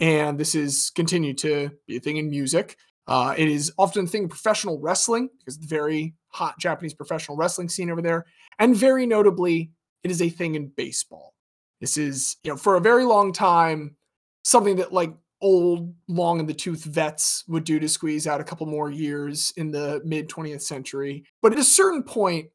And 0.00 0.38
this 0.38 0.54
is 0.54 0.90
continued 0.94 1.38
to 1.38 1.70
be 1.86 1.96
a 1.96 2.00
thing 2.00 2.18
in 2.18 2.30
music. 2.30 2.76
Uh, 3.06 3.34
it 3.36 3.48
is 3.48 3.72
often 3.78 4.04
a 4.04 4.08
thing 4.08 4.24
in 4.24 4.28
professional 4.28 4.78
wrestling 4.78 5.30
because 5.38 5.58
the 5.58 5.66
very 5.66 6.14
hot 6.28 6.58
Japanese 6.58 6.92
professional 6.92 7.36
wrestling 7.38 7.68
scene 7.68 7.90
over 7.90 8.02
there. 8.02 8.26
And 8.58 8.76
very 8.76 9.06
notably, 9.06 9.70
it 10.04 10.10
is 10.10 10.22
a 10.22 10.28
thing 10.28 10.54
in 10.54 10.72
baseball. 10.76 11.34
This 11.80 11.96
is, 11.96 12.36
you 12.42 12.50
know, 12.50 12.56
for 12.56 12.76
a 12.76 12.80
very 12.80 13.04
long 13.04 13.32
time, 13.32 13.96
something 14.44 14.76
that 14.76 14.92
like 14.92 15.12
old, 15.40 15.94
long 16.08 16.40
in 16.40 16.46
the 16.46 16.54
tooth 16.54 16.84
vets 16.84 17.44
would 17.48 17.64
do 17.64 17.78
to 17.78 17.88
squeeze 17.88 18.26
out 18.26 18.40
a 18.40 18.44
couple 18.44 18.66
more 18.66 18.90
years 18.90 19.52
in 19.56 19.70
the 19.70 20.00
mid 20.04 20.28
20th 20.28 20.62
century. 20.62 21.24
But 21.42 21.52
at 21.52 21.58
a 21.58 21.64
certain 21.64 22.02
point, 22.02 22.48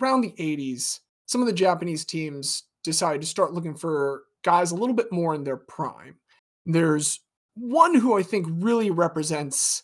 around 0.00 0.22
the 0.22 0.34
80s, 0.38 1.00
some 1.26 1.40
of 1.40 1.46
the 1.46 1.52
Japanese 1.52 2.04
teams 2.04 2.64
decided 2.82 3.20
to 3.20 3.26
start 3.26 3.52
looking 3.52 3.74
for 3.74 4.22
guys 4.42 4.70
a 4.70 4.76
little 4.76 4.94
bit 4.94 5.12
more 5.12 5.34
in 5.34 5.44
their 5.44 5.58
prime. 5.58 6.16
There's 6.64 7.20
one 7.54 7.94
who 7.94 8.18
I 8.18 8.22
think 8.22 8.46
really 8.50 8.90
represents 8.90 9.82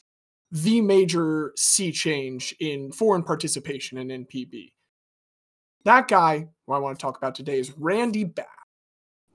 the 0.51 0.81
major 0.81 1.53
sea 1.57 1.93
change 1.93 2.55
in 2.61 2.93
foreign 2.93 3.23
participation 3.23 3.99
in 3.99 4.25
NPB. 4.25 4.73
That 5.87 6.09
guy 6.09 6.49
who 6.67 6.73
I 6.73 6.79
want 6.79 6.99
to 6.99 7.01
talk 7.01 7.17
about 7.17 7.37
today 7.37 7.61
is 7.61 7.73
Randy 7.79 8.25
Bass. 8.25 8.47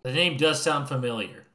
The 0.03 0.11
name 0.11 0.35
does 0.35 0.61
sound 0.61 0.89
familiar. 0.89 1.47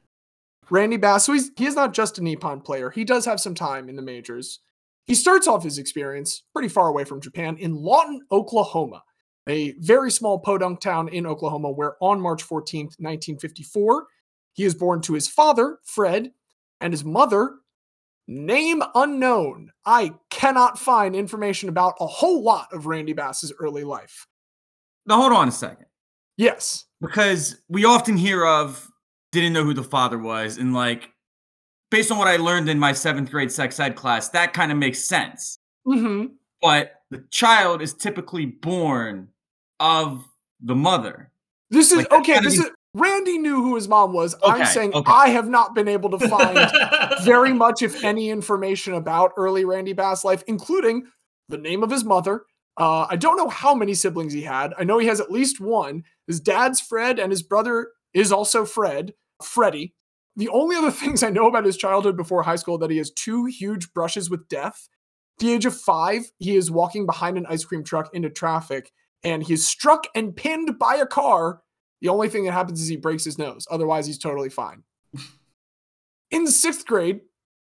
Randy 0.71 0.97
Bass, 0.97 1.23
so 1.23 1.33
he's, 1.33 1.51
he 1.55 1.67
is 1.67 1.75
not 1.75 1.93
just 1.93 2.17
a 2.17 2.23
Nippon 2.23 2.61
player. 2.61 2.89
He 2.89 3.03
does 3.03 3.23
have 3.25 3.39
some 3.39 3.53
time 3.53 3.89
in 3.89 3.95
the 3.95 4.01
majors. 4.01 4.59
He 5.05 5.13
starts 5.13 5.47
off 5.47 5.63
his 5.63 5.77
experience 5.77 6.41
pretty 6.51 6.67
far 6.67 6.87
away 6.87 7.03
from 7.03 7.21
Japan 7.21 7.57
in 7.59 7.75
Lawton, 7.75 8.21
Oklahoma, 8.31 9.03
a 9.47 9.73
very 9.73 10.09
small 10.09 10.39
podunk 10.39 10.79
town 10.79 11.09
in 11.09 11.27
Oklahoma 11.27 11.69
where 11.69 11.95
on 12.01 12.19
March 12.19 12.43
14th, 12.43 12.97
1954, 12.97 14.07
he 14.53 14.63
is 14.63 14.73
born 14.73 14.99
to 15.01 15.13
his 15.13 15.27
father, 15.27 15.77
Fred, 15.83 16.31
and 16.81 16.91
his 16.91 17.05
mother, 17.05 17.57
name 18.27 18.81
unknown. 18.95 19.69
I 19.85 20.15
cannot 20.31 20.79
find 20.79 21.15
information 21.15 21.69
about 21.69 21.93
a 21.99 22.07
whole 22.07 22.41
lot 22.41 22.69
of 22.73 22.87
Randy 22.87 23.13
Bass's 23.13 23.53
early 23.59 23.83
life. 23.83 24.25
Now, 25.07 25.17
hold 25.17 25.33
on 25.33 25.47
a 25.47 25.51
second. 25.51 25.85
Yes. 26.37 26.85
Because 27.01 27.55
we 27.69 27.85
often 27.85 28.17
hear 28.17 28.45
of 28.45 28.89
didn't 29.31 29.53
know 29.53 29.63
who 29.63 29.73
the 29.73 29.83
father 29.83 30.17
was. 30.17 30.57
And 30.57 30.73
like, 30.73 31.09
based 31.89 32.11
on 32.11 32.17
what 32.17 32.27
I 32.27 32.37
learned 32.37 32.69
in 32.69 32.79
my 32.79 32.93
seventh 32.93 33.31
grade 33.31 33.51
sex 33.51 33.79
ed 33.79 33.95
class, 33.95 34.29
that 34.29 34.53
kind 34.53 34.71
of 34.71 34.77
makes 34.77 35.03
sense. 35.03 35.59
Mm-hmm. 35.87 36.33
But 36.61 37.01
the 37.09 37.23
child 37.31 37.81
is 37.81 37.93
typically 37.93 38.45
born 38.45 39.29
of 39.79 40.27
the 40.61 40.75
mother. 40.75 41.31
This 41.69 41.91
is 41.91 41.97
Like, 41.97 42.11
okay. 42.11 42.39
This 42.39 42.57
means- 42.57 42.65
is 42.65 42.71
Randy 42.93 43.37
knew 43.37 43.61
who 43.61 43.75
his 43.75 43.87
mom 43.87 44.11
was. 44.11 44.35
I'm 44.43 44.65
saying 44.65 44.93
okay. 44.93 45.11
I 45.11 45.29
have 45.29 45.47
not 45.47 45.75
been 45.75 45.87
able 45.87 46.09
to 46.17 46.27
find 46.27 46.57
very 47.23 47.53
much, 47.53 47.83
if 47.83 48.03
any, 48.03 48.31
information 48.31 48.95
about 48.95 49.33
early 49.37 49.65
Randy 49.65 49.93
Bass 49.93 50.23
life, 50.23 50.43
including 50.47 51.05
the 51.47 51.59
name 51.59 51.83
of 51.83 51.91
his 51.91 52.03
mother. 52.03 52.45
Uh, 52.77 53.07
I 53.09 53.15
don't 53.15 53.37
know 53.37 53.49
how 53.49 53.73
many 53.73 53.93
siblings 53.95 54.33
he 54.33 54.43
had. 54.43 54.73
I 54.77 54.83
know 54.83 54.99
he 54.99 55.07
has 55.07 55.19
at 55.19 55.31
least 55.31 55.59
one. 55.59 56.03
His 56.27 56.39
dad's 56.39 56.79
Fred, 56.79 57.19
and 57.19 57.31
his 57.31 57.41
brother 57.41 57.89
is 58.13 58.31
also 58.31 58.65
Fred, 58.65 59.13
Freddy. 59.43 59.95
The 60.35 60.49
only 60.49 60.75
other 60.75 60.91
things 60.91 61.23
I 61.23 61.29
know 61.29 61.47
about 61.47 61.65
his 61.65 61.77
childhood 61.77 62.15
before 62.15 62.43
high 62.43 62.55
school 62.55 62.77
that 62.79 62.91
he 62.91 62.97
has 62.97 63.11
two 63.11 63.45
huge 63.45 63.91
brushes 63.93 64.29
with 64.29 64.47
death. 64.47 64.87
At 65.39 65.45
the 65.45 65.53
age 65.53 65.65
of 65.65 65.75
five, 65.75 66.31
he 66.37 66.55
is 66.55 66.69
walking 66.71 67.05
behind 67.05 67.37
an 67.37 67.47
ice 67.47 67.65
cream 67.65 67.83
truck 67.83 68.13
into 68.13 68.29
traffic, 68.29 68.91
and 69.23 69.43
he 69.43 69.53
is 69.53 69.65
struck 69.65 70.05
and 70.13 70.35
pinned 70.35 70.77
by 70.77 70.95
a 70.95 71.05
car. 71.05 71.61
The 72.01 72.09
only 72.09 72.29
thing 72.29 72.45
that 72.45 72.51
happens 72.51 72.81
is 72.81 72.87
he 72.87 72.97
breaks 72.97 73.23
his 73.23 73.39
nose. 73.39 73.67
Otherwise, 73.71 74.05
he's 74.05 74.19
totally 74.19 74.49
fine. 74.49 74.83
In 76.31 76.45
sixth 76.45 76.85
grade, 76.85 77.21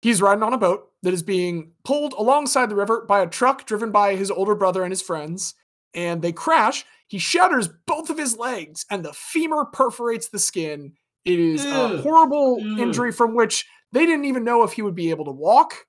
he's 0.01 0.21
riding 0.21 0.43
on 0.43 0.53
a 0.53 0.57
boat 0.57 0.89
that 1.03 1.13
is 1.13 1.23
being 1.23 1.71
pulled 1.83 2.13
alongside 2.13 2.69
the 2.69 2.75
river 2.75 3.05
by 3.07 3.21
a 3.21 3.27
truck 3.27 3.65
driven 3.65 3.91
by 3.91 4.15
his 4.15 4.31
older 4.31 4.55
brother 4.55 4.83
and 4.83 4.91
his 4.91 5.01
friends, 5.01 5.55
and 5.93 6.21
they 6.21 6.31
crash. 6.31 6.85
He 7.07 7.19
shatters 7.19 7.69
both 7.85 8.09
of 8.09 8.17
his 8.17 8.37
legs, 8.37 8.85
and 8.91 9.03
the 9.03 9.13
femur 9.13 9.65
perforates 9.65 10.29
the 10.29 10.39
skin. 10.39 10.93
It 11.23 11.39
is 11.39 11.65
a 11.65 11.97
horrible 12.01 12.57
Ugh. 12.59 12.79
injury 12.79 13.11
from 13.11 13.35
which 13.35 13.65
they 13.91 14.05
didn't 14.05 14.25
even 14.25 14.43
know 14.43 14.63
if 14.63 14.73
he 14.73 14.81
would 14.81 14.95
be 14.95 15.09
able 15.09 15.25
to 15.25 15.31
walk. 15.31 15.85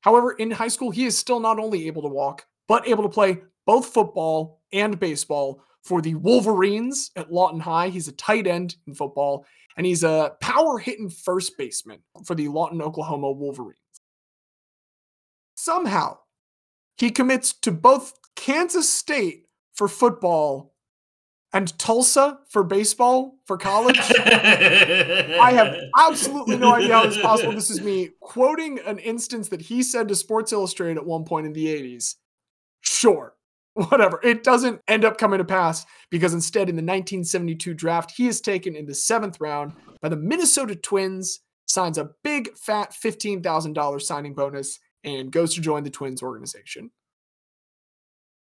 However, 0.00 0.32
in 0.32 0.50
high 0.50 0.68
school, 0.68 0.90
he 0.90 1.06
is 1.06 1.16
still 1.16 1.40
not 1.40 1.58
only 1.58 1.86
able 1.86 2.02
to 2.02 2.08
walk, 2.08 2.46
but 2.68 2.86
able 2.86 3.02
to 3.02 3.08
play 3.08 3.40
both 3.66 3.86
football 3.86 4.60
and 4.72 5.00
baseball 5.00 5.62
for 5.84 6.00
the 6.00 6.14
Wolverines 6.14 7.10
at 7.14 7.32
Lawton 7.32 7.60
High. 7.60 7.88
He's 7.88 8.08
a 8.08 8.12
tight 8.12 8.46
end 8.46 8.76
in 8.86 8.94
football, 8.94 9.46
and 9.76 9.86
he's 9.86 10.02
a 10.02 10.32
power 10.40 10.78
hitting 10.78 11.10
first 11.10 11.56
baseman 11.58 12.00
for 12.24 12.34
the 12.34 12.48
Lawton, 12.48 12.80
Oklahoma 12.82 13.30
Wolverines. 13.30 13.78
Somehow, 15.54 16.18
he 16.96 17.10
commits 17.10 17.52
to 17.52 17.70
both 17.70 18.14
Kansas 18.34 18.88
State 18.88 19.46
for 19.74 19.88
football 19.88 20.74
and 21.52 21.78
Tulsa 21.78 22.40
for 22.48 22.64
baseball 22.64 23.38
for 23.46 23.56
college. 23.56 23.98
I 24.18 25.52
have 25.52 25.76
absolutely 25.98 26.56
no 26.56 26.74
idea 26.74 26.94
how 26.94 27.06
this 27.06 27.16
is 27.16 27.22
possible. 27.22 27.52
This 27.52 27.70
is 27.70 27.80
me 27.80 28.10
quoting 28.20 28.80
an 28.80 28.98
instance 28.98 29.48
that 29.50 29.62
he 29.62 29.82
said 29.82 30.08
to 30.08 30.16
Sports 30.16 30.52
Illustrated 30.52 30.96
at 30.96 31.06
one 31.06 31.24
point 31.24 31.46
in 31.46 31.52
the 31.52 31.66
80s. 31.66 32.16
Sure, 32.80 33.34
whatever. 33.74 34.20
It 34.22 34.42
doesn't 34.42 34.80
end 34.88 35.04
up 35.04 35.18
coming 35.18 35.38
to 35.38 35.44
pass 35.44 35.84
because 36.10 36.34
instead, 36.34 36.68
in 36.68 36.76
the 36.76 36.82
1972 36.82 37.74
draft, 37.74 38.12
he 38.16 38.26
is 38.26 38.40
taken 38.40 38.74
in 38.74 38.86
the 38.86 38.94
seventh 38.94 39.40
round 39.40 39.72
by 40.00 40.08
the 40.08 40.16
Minnesota 40.16 40.74
Twins, 40.74 41.40
signs 41.66 41.98
a 41.98 42.10
big 42.22 42.56
fat 42.56 42.92
$15,000 42.92 44.02
signing 44.02 44.34
bonus, 44.34 44.78
and 45.02 45.30
goes 45.30 45.54
to 45.54 45.60
join 45.60 45.84
the 45.84 45.90
Twins 45.90 46.22
organization. 46.22 46.90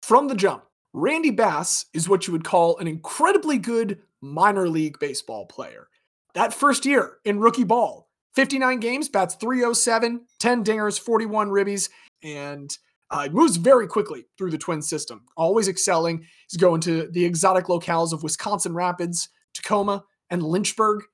From 0.02 0.28
the 0.28 0.34
jump, 0.34 0.64
Randy 0.92 1.30
Bass 1.30 1.86
is 1.92 2.08
what 2.08 2.26
you 2.26 2.32
would 2.32 2.44
call 2.44 2.78
an 2.78 2.86
incredibly 2.86 3.58
good 3.58 4.00
minor 4.20 4.68
league 4.68 4.98
baseball 4.98 5.46
player. 5.46 5.88
That 6.34 6.54
first 6.54 6.84
year 6.84 7.18
in 7.24 7.40
rookie 7.40 7.64
ball, 7.64 8.08
59 8.34 8.80
games, 8.80 9.08
bats 9.08 9.34
307, 9.36 10.26
10 10.38 10.64
dingers, 10.64 11.00
41 11.00 11.50
ribbies, 11.50 11.88
and 12.22 12.76
uh, 13.14 13.28
moves 13.30 13.56
very 13.56 13.86
quickly 13.86 14.26
through 14.36 14.50
the 14.50 14.58
twin 14.58 14.82
system, 14.82 15.22
always 15.36 15.68
excelling. 15.68 16.26
He's 16.48 16.60
going 16.60 16.80
to 16.80 17.08
the 17.12 17.24
exotic 17.24 17.66
locales 17.66 18.12
of 18.12 18.24
Wisconsin 18.24 18.74
Rapids, 18.74 19.28
Tacoma, 19.54 20.02
and 20.30 20.42
Lynchburg. 20.42 21.04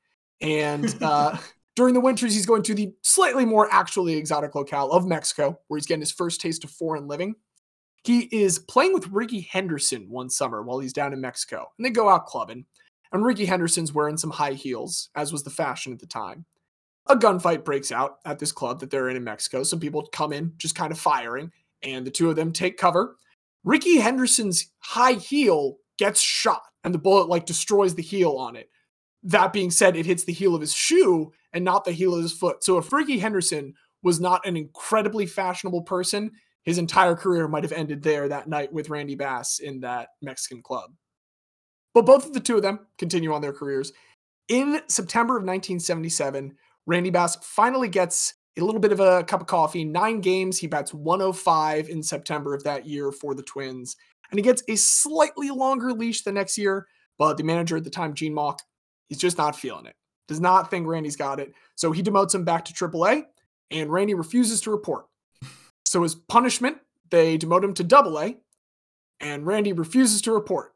And 0.41 0.97
uh, 1.03 1.37
during 1.77 1.93
the 1.93 2.01
winters, 2.01 2.33
he's 2.33 2.47
going 2.47 2.63
to 2.63 2.75
the 2.75 2.95
slightly 3.03 3.45
more 3.45 3.69
actually 3.71 4.15
exotic 4.15 4.55
locale 4.55 4.91
of 4.93 5.07
Mexico, 5.07 5.61
where 5.69 5.77
he's 5.77 5.85
getting 5.85 6.01
his 6.01 6.11
first 6.11 6.41
taste 6.41 6.65
of 6.65 6.71
foreign 6.71 7.07
living. 7.07 7.35
He 8.03 8.21
is 8.33 8.59
playing 8.59 8.95
with 8.95 9.09
Rickey 9.09 9.43
Henderson 9.43 10.09
one 10.09 10.31
summer 10.31 10.63
while 10.63 10.79
he's 10.79 10.95
down 10.95 11.13
in 11.13 11.21
Mexico, 11.21 11.67
and 11.77 11.85
they 11.85 11.91
go 11.91 12.09
out 12.09 12.25
clubbing. 12.25 12.65
And 13.13 13.27
Rickey 13.27 13.45
Henderson's 13.45 13.93
wearing 13.93 14.17
some 14.17 14.31
high 14.31 14.55
heels, 14.55 15.11
as 15.15 15.33
was 15.33 15.43
the 15.43 15.51
fashion 15.51 15.93
at 15.93 15.99
the 15.99 16.07
time. 16.07 16.47
A 17.09 17.17
gunfight 17.17 17.65
breaks 17.65 17.93
out 17.93 18.21
at 18.25 18.39
this 18.39 18.53
club 18.53 18.81
that 18.81 18.91
they're 18.91 19.11
in 19.11 19.17
in 19.17 19.25
Mexico. 19.25 19.65
Some 19.65 19.81
people 19.81 20.09
come 20.13 20.33
in 20.33 20.55
just 20.57 20.77
kind 20.77 20.93
of 20.93 20.99
firing, 20.99 21.51
and 21.83 22.07
the 22.07 22.11
two 22.11 22.31
of 22.31 22.37
them 22.37 22.53
take 22.53 22.77
cover. 22.77 23.17
Rickey 23.65 23.99
Henderson's 23.99 24.71
high 24.79 25.13
heel 25.13 25.79
gets 25.99 26.21
shot, 26.21 26.63
and 26.85 26.95
the 26.95 26.99
bullet 26.99 27.29
like 27.29 27.47
destroys 27.47 27.95
the 27.95 28.03
heel 28.03 28.37
on 28.37 28.57
it. 28.57 28.71
That 29.23 29.53
being 29.53 29.71
said, 29.71 29.97
it 29.97 30.07
hits 30.07 30.25
the 30.25 30.33
heel 30.33 30.55
of 30.55 30.63
his 30.63 30.73
shoe 30.73 31.33
and 31.53 31.65
not 31.65 31.85
the 31.85 31.93
heel 31.93 32.15
of 32.15 32.23
his 32.23 32.33
foot. 32.33 32.65
So 32.65 32.79
if 32.79 32.93
Rickey 32.93 33.19
Henderson 33.19 33.75
was 34.03 34.19
not 34.19 34.47
an 34.47 34.57
incredibly 34.57 35.27
fashionable 35.27 35.83
person, 35.83 36.31
his 36.63 36.79
entire 36.79 37.15
career 37.15 37.49
might 37.49 37.65
have 37.65 37.73
ended 37.73 38.03
there 38.03 38.29
that 38.29 38.49
night 38.49 38.73
with 38.73 38.89
Randy 38.89 39.15
Bass 39.15 39.59
in 39.59 39.81
that 39.81 40.09
Mexican 40.23 40.63
club. 40.63 40.93
But 41.93 42.07
both 42.07 42.27
of 42.27 42.33
the 42.33 42.41
two 42.41 42.57
of 42.57 42.63
them 42.63 42.87
continue 42.99 43.33
on 43.33 43.43
their 43.43 43.53
careers. 43.53 43.93
In 44.49 44.81
September 44.87 45.35
of 45.35 45.43
1977, 45.43 46.55
Randy 46.87 47.11
Bass 47.11 47.37
finally 47.43 47.89
gets 47.89 48.35
a 48.59 48.65
little 48.65 48.81
bit 48.81 48.93
of 48.93 49.01
a 49.01 49.25
cup 49.25 49.41
of 49.41 49.47
coffee. 49.47 49.85
Nine 49.85 50.21
games, 50.21 50.59
he 50.59 50.67
bats 50.67 50.93
105 50.93 51.89
in 51.89 52.03
September 52.03 52.55
of 52.55 52.65
that 52.65 52.87
year 52.87 53.13
for 53.13 53.35
the 53.35 53.43
Twins. 53.43 53.97
And 54.31 54.39
he 54.39 54.43
gets 54.43 54.63
a 54.69 54.77
slightly 54.77 55.51
longer 55.51 55.93
leash 55.93 56.23
the 56.23 56.33
next 56.33 56.59
year, 56.59 56.87
but 57.19 57.37
the 57.37 57.45
manager 57.45 57.77
at 57.77 57.85
the 57.85 57.91
time, 57.91 58.15
Gene 58.15 58.35
Mauch, 58.35 58.61
he's 59.09 59.19
just 59.19 59.39
not 59.39 59.57
feeling 59.57 59.87
it. 59.87 59.95
Does 60.29 60.41
not 60.41 60.71
think 60.71 60.87
Randy's 60.87 61.17
got 61.17 61.41
it. 61.41 61.53
So 61.75 61.91
he 61.91 62.03
demotes 62.03 62.35
him 62.35 62.45
back 62.45 62.65
to 62.67 62.73
AAA, 62.73 63.25
and 63.71 63.91
Randy 63.91 64.15
refuses 64.15 64.61
to 64.63 64.71
report. 64.71 65.07
So 65.85 66.05
as 66.05 66.15
punishment, 66.15 66.79
they 67.11 67.37
demote 67.39 67.65
him 67.65 67.75
to 67.75 67.85
double 67.85 68.21
A, 68.21 68.37
and 69.21 69.45
Randy 69.45 69.73
refuses 69.73 70.23
to 70.23 70.33
report. 70.33 70.73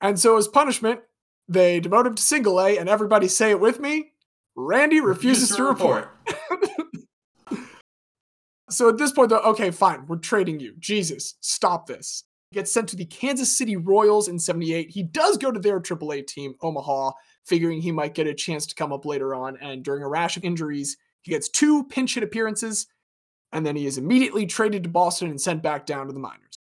And 0.00 0.18
so 0.18 0.36
as 0.36 0.48
punishment, 0.48 1.00
they 1.48 1.80
demote 1.80 2.06
him 2.06 2.14
to 2.14 2.22
single 2.22 2.60
A, 2.60 2.78
and 2.78 2.88
everybody 2.88 3.28
say 3.28 3.50
it 3.50 3.60
with 3.60 3.78
me 3.78 4.12
Randy 4.56 5.00
refuses 5.00 5.54
to 5.56 5.64
report. 5.64 6.10
so 8.70 8.88
at 8.88 8.98
this 8.98 9.12
point, 9.12 9.30
though, 9.30 9.40
okay, 9.40 9.70
fine, 9.70 10.06
we're 10.06 10.16
trading 10.16 10.60
you. 10.60 10.74
Jesus, 10.78 11.34
stop 11.40 11.86
this. 11.86 12.24
He 12.50 12.56
gets 12.56 12.72
sent 12.72 12.88
to 12.88 12.96
the 12.96 13.04
Kansas 13.04 13.56
City 13.56 13.76
Royals 13.76 14.28
in 14.28 14.38
78. 14.38 14.90
He 14.90 15.04
does 15.04 15.36
go 15.36 15.52
to 15.52 15.60
their 15.60 15.80
AAA 15.80 16.26
team, 16.26 16.54
Omaha, 16.62 17.12
figuring 17.46 17.80
he 17.80 17.92
might 17.92 18.14
get 18.14 18.26
a 18.26 18.34
chance 18.34 18.66
to 18.66 18.74
come 18.74 18.92
up 18.92 19.06
later 19.06 19.34
on. 19.34 19.56
And 19.58 19.84
during 19.84 20.02
a 20.02 20.08
rash 20.08 20.36
of 20.36 20.44
injuries, 20.44 20.96
he 21.22 21.30
gets 21.30 21.48
two 21.48 21.84
pinch 21.84 22.14
hit 22.14 22.24
appearances, 22.24 22.86
and 23.52 23.64
then 23.64 23.76
he 23.76 23.86
is 23.86 23.98
immediately 23.98 24.46
traded 24.46 24.82
to 24.82 24.88
Boston 24.88 25.30
and 25.30 25.40
sent 25.40 25.62
back 25.62 25.86
down 25.86 26.06
to 26.06 26.12
the 26.12 26.20
minors. 26.20 26.58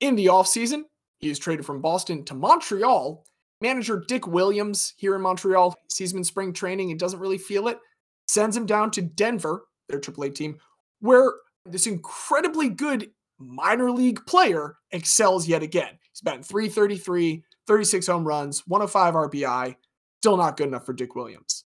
In 0.00 0.14
the 0.14 0.26
offseason, 0.26 0.84
he 1.18 1.30
is 1.30 1.38
traded 1.38 1.66
from 1.66 1.80
Boston 1.80 2.24
to 2.26 2.34
Montreal 2.34 3.24
Manager 3.60 4.04
Dick 4.06 4.26
Williams 4.26 4.94
here 4.96 5.14
in 5.14 5.22
Montreal 5.22 5.74
sees 5.88 6.12
him 6.12 6.18
in 6.18 6.24
spring 6.24 6.52
training 6.52 6.90
and 6.90 7.00
doesn't 7.00 7.18
really 7.20 7.38
feel 7.38 7.68
it, 7.68 7.78
sends 8.26 8.56
him 8.56 8.66
down 8.66 8.90
to 8.92 9.02
Denver, 9.02 9.66
their 9.88 10.00
AAA 10.00 10.34
team, 10.34 10.58
where 11.00 11.32
this 11.66 11.86
incredibly 11.86 12.68
good 12.68 13.10
minor 13.38 13.90
league 13.90 14.24
player 14.26 14.76
excels 14.92 15.48
yet 15.48 15.62
again. 15.62 15.98
He's 16.12 16.20
batting 16.20 16.42
333, 16.42 17.42
36 17.66 18.06
home 18.06 18.26
runs, 18.26 18.62
105 18.66 19.14
RBI, 19.14 19.76
still 20.20 20.36
not 20.36 20.56
good 20.56 20.68
enough 20.68 20.86
for 20.86 20.92
Dick 20.92 21.14
Williams. 21.14 21.64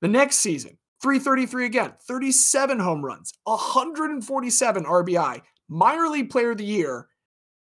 The 0.00 0.08
next 0.08 0.36
season, 0.36 0.78
333 1.02 1.66
again, 1.66 1.92
37 2.06 2.78
home 2.78 3.04
runs, 3.04 3.32
147 3.44 4.84
RBI, 4.84 5.40
minor 5.68 6.08
league 6.08 6.30
player 6.30 6.52
of 6.52 6.58
the 6.58 6.64
year, 6.64 7.08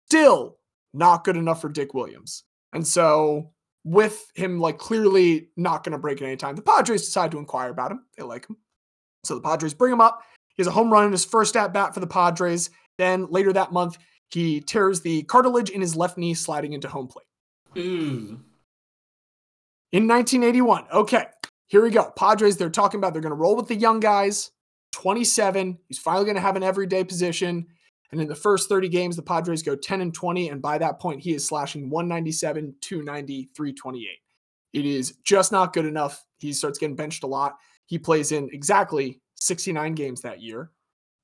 still 0.07 0.59
not 0.93 1.25
good 1.25 1.37
enough 1.37 1.61
for 1.61 1.69
Dick 1.69 1.95
Williams. 1.95 2.45
And 2.75 2.87
so 2.87 3.53
with 3.85 4.31
him 4.35 4.61
like 4.61 4.79
clearly 4.79 5.49
not 5.57 5.85
going 5.85 5.93
to 5.93 5.99
break 5.99 6.21
at 6.21 6.27
any 6.27 6.37
time. 6.37 6.57
The 6.57 6.63
Padres 6.63 7.05
decide 7.05 7.31
to 7.33 7.39
inquire 7.39 7.71
about 7.71 7.93
him. 7.93 8.05
They 8.17 8.25
like 8.25 8.49
him. 8.49 8.57
So 9.25 9.35
the 9.35 9.41
Padres 9.41 9.75
bring 9.75 9.93
him 9.93 10.01
up. 10.01 10.23
He 10.55 10.63
has 10.63 10.67
a 10.67 10.73
home 10.73 10.93
run 10.93 11.05
in 11.05 11.13
his 11.13 11.25
first 11.25 11.57
at 11.57 11.73
bat 11.73 11.95
for 11.95 12.01
the 12.01 12.07
Padres. 12.07 12.71
Then 12.99 13.27
later 13.31 13.53
that 13.53 13.73
month, 13.73 13.99
he 14.31 14.61
tears 14.61 15.01
the 15.01 15.23
cartilage 15.25 15.71
in 15.71 15.81
his 15.81 15.97
left 15.97 16.19
knee 16.19 16.35
sliding 16.35 16.73
into 16.73 16.89
home 16.89 17.09
plate. 17.09 17.27
Ooh. 17.77 18.41
In 19.93 20.09
1981, 20.09 20.87
okay, 20.93 21.27
here 21.67 21.83
we 21.83 21.91
go. 21.91 22.11
Padres, 22.17 22.57
they're 22.57 22.71
talking 22.71 22.99
about 22.99 23.13
they're 23.13 23.23
going 23.23 23.31
to 23.31 23.37
roll 23.37 23.57
with 23.57 23.69
the 23.69 23.75
young 23.75 24.01
guys. 24.01 24.51
27. 24.93 25.79
He's 25.89 25.99
finally 25.99 26.25
going 26.25 26.37
to 26.37 26.41
have 26.41 26.57
an 26.57 26.63
everyday 26.63 27.05
position. 27.05 27.67
And 28.13 28.21
in 28.21 28.29
the 28.29 28.35
first 28.35 28.69
30 28.69 28.89
games, 28.89 29.17
the 29.17 29.23
Padres 29.23 29.63
go 29.63 29.75
10 29.75 30.01
and 30.01 30.15
20. 30.15 30.51
And 30.51 30.63
by 30.63 30.79
that 30.79 31.01
point, 31.01 31.21
he 31.21 31.35
is 31.35 31.47
slashing 31.47 31.91
197, 31.91 32.75
290, 32.81 33.51
328. 33.57 34.09
It 34.73 34.87
is 34.87 35.15
just 35.25 35.53
not 35.53 35.73
good 35.73 35.87
enough. 35.87 36.25
He 36.39 36.53
starts 36.53 36.79
getting 36.79 36.97
benched 36.97 37.25
a 37.25 37.29
lot. 37.29 37.57
He 37.87 37.99
plays 37.99 38.33
in 38.33 38.49
exactly 38.53 39.21
69 39.37 39.95
games 39.95 40.21
that 40.23 40.43
year. 40.43 40.71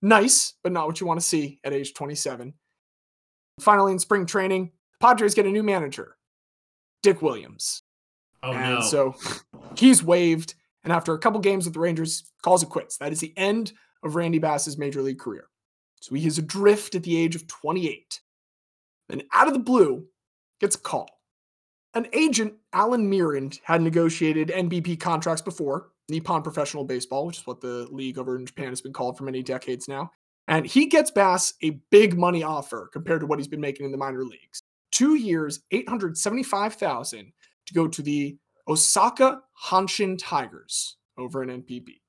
Nice, 0.03 0.55
but 0.63 0.73
not 0.73 0.87
what 0.87 1.01
you 1.01 1.07
want 1.07 1.21
to 1.21 1.27
see 1.27 1.61
at 1.65 1.73
age 1.73 1.95
27. 1.95 2.55
Finally, 3.61 3.93
in 3.93 3.99
spring 3.99 4.25
training, 4.25 4.73
Padres 5.01 5.35
get 5.35 5.47
a 5.47 5.51
new 5.51 5.63
manager, 5.63 6.17
Dick 7.03 7.21
Williams. 7.23 7.83
Oh, 8.43 8.53
and 8.53 8.77
no. 8.77 8.81
so 8.81 9.15
he's 9.77 10.03
waived. 10.03 10.55
And 10.83 10.93
after 10.93 11.13
a 11.13 11.19
couple 11.19 11.41
games 11.41 11.67
with 11.67 11.75
the 11.75 11.81
Rangers, 11.81 12.25
calls 12.43 12.63
it 12.63 12.71
quits. 12.71 12.97
That 12.99 13.13
is 13.13 13.21
the 13.21 13.35
end 13.37 13.73
of 14.03 14.15
Randy 14.15 14.39
Bass's 14.39 14.79
major 14.79 15.03
league 15.03 15.19
career. 15.19 15.50
So 16.01 16.15
he 16.15 16.27
is 16.27 16.39
adrift 16.39 16.95
at 16.95 17.03
the 17.03 17.17
age 17.17 17.37
of 17.37 17.47
28. 17.47 18.21
Then, 19.09 19.23
out 19.33 19.47
of 19.47 19.53
the 19.53 19.59
blue, 19.61 20.07
gets 20.61 20.77
a 20.77 20.81
call. 20.81 21.09
An 21.95 22.07
agent, 22.13 22.55
Alan 22.73 23.09
Meersand, 23.09 23.61
had 23.65 23.83
negotiated 23.83 24.49
NPB 24.49 25.01
contracts 25.01 25.43
before, 25.43 25.91
Nippon 26.09 26.43
Professional 26.43 26.85
Baseball, 26.85 27.27
which 27.27 27.39
is 27.39 27.47
what 27.47 27.61
the 27.61 27.87
league 27.91 28.19
over 28.19 28.37
in 28.37 28.47
Japan 28.47 28.69
has 28.69 28.81
been 28.81 28.93
called 28.93 29.19
for 29.19 29.25
many 29.25 29.43
decades 29.43 29.89
now. 29.89 30.11
And 30.49 30.67
he 30.67 30.87
gets 30.87 31.11
Bass 31.11 31.55
a 31.63 31.81
big 31.91 32.19
money 32.19 32.43
offer 32.43 32.89
compared 32.93 33.21
to 33.21 33.27
what 33.27 33.39
he's 33.39 33.49
been 33.49 33.61
making 33.61 33.87
in 33.87 33.93
the 33.93 33.99
minor 33.99 34.25
leagues. 34.25 34.63
Two 34.91 35.15
years, 35.15 35.61
875000 35.71 37.33
to 37.67 37.75
go 37.75 37.87
to 37.87 38.03
the 38.03 38.37
Osaka 38.69 39.43
Hanshin 39.67 40.19
Tigers 40.19 40.97
over 41.19 41.43
in 41.43 41.63
NPB 41.63 42.01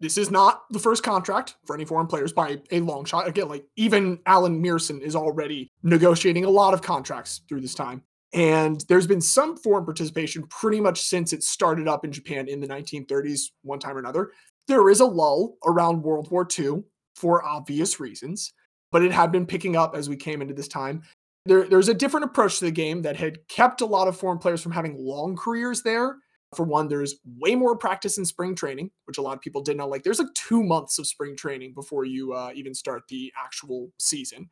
this 0.00 0.18
is 0.18 0.30
not 0.30 0.64
the 0.70 0.78
first 0.78 1.02
contract 1.02 1.56
for 1.64 1.74
any 1.74 1.84
foreign 1.84 2.06
players 2.06 2.32
by 2.32 2.60
a 2.70 2.80
long 2.80 3.04
shot. 3.04 3.26
Again, 3.26 3.48
like 3.48 3.64
even 3.76 4.18
Alan 4.26 4.60
Meersand 4.60 5.02
is 5.02 5.16
already 5.16 5.70
negotiating 5.82 6.44
a 6.44 6.50
lot 6.50 6.74
of 6.74 6.82
contracts 6.82 7.40
through 7.48 7.62
this 7.62 7.74
time. 7.74 8.02
And 8.32 8.84
there's 8.88 9.06
been 9.06 9.20
some 9.20 9.56
foreign 9.56 9.84
participation 9.84 10.46
pretty 10.48 10.80
much 10.80 11.00
since 11.00 11.32
it 11.32 11.42
started 11.42 11.88
up 11.88 12.04
in 12.04 12.12
Japan 12.12 12.48
in 12.48 12.60
the 12.60 12.66
1930s, 12.66 13.50
one 13.62 13.78
time 13.78 13.96
or 13.96 14.00
another. 14.00 14.32
There 14.68 14.90
is 14.90 15.00
a 15.00 15.06
lull 15.06 15.56
around 15.64 16.02
World 16.02 16.30
War 16.30 16.46
II 16.58 16.82
for 17.14 17.42
obvious 17.44 17.98
reasons, 17.98 18.52
but 18.92 19.02
it 19.02 19.12
had 19.12 19.32
been 19.32 19.46
picking 19.46 19.76
up 19.76 19.94
as 19.96 20.08
we 20.08 20.16
came 20.16 20.42
into 20.42 20.52
this 20.52 20.68
time. 20.68 21.02
There, 21.46 21.66
there's 21.68 21.88
a 21.88 21.94
different 21.94 22.24
approach 22.24 22.58
to 22.58 22.64
the 22.66 22.72
game 22.72 23.02
that 23.02 23.16
had 23.16 23.46
kept 23.48 23.80
a 23.80 23.86
lot 23.86 24.08
of 24.08 24.18
foreign 24.18 24.38
players 24.38 24.60
from 24.60 24.72
having 24.72 24.98
long 24.98 25.36
careers 25.36 25.82
there 25.82 26.16
for 26.56 26.64
one, 26.64 26.88
there's 26.88 27.16
way 27.38 27.54
more 27.54 27.76
practice 27.76 28.18
in 28.18 28.24
spring 28.24 28.54
training, 28.54 28.90
which 29.04 29.18
a 29.18 29.22
lot 29.22 29.34
of 29.34 29.40
people 29.40 29.60
did 29.60 29.76
not 29.76 29.90
like. 29.90 30.02
There's 30.02 30.18
like 30.18 30.32
two 30.34 30.62
months 30.62 30.98
of 30.98 31.06
spring 31.06 31.36
training 31.36 31.74
before 31.74 32.04
you 32.04 32.32
uh, 32.32 32.50
even 32.54 32.74
start 32.74 33.02
the 33.08 33.32
actual 33.38 33.92
season. 33.98 34.48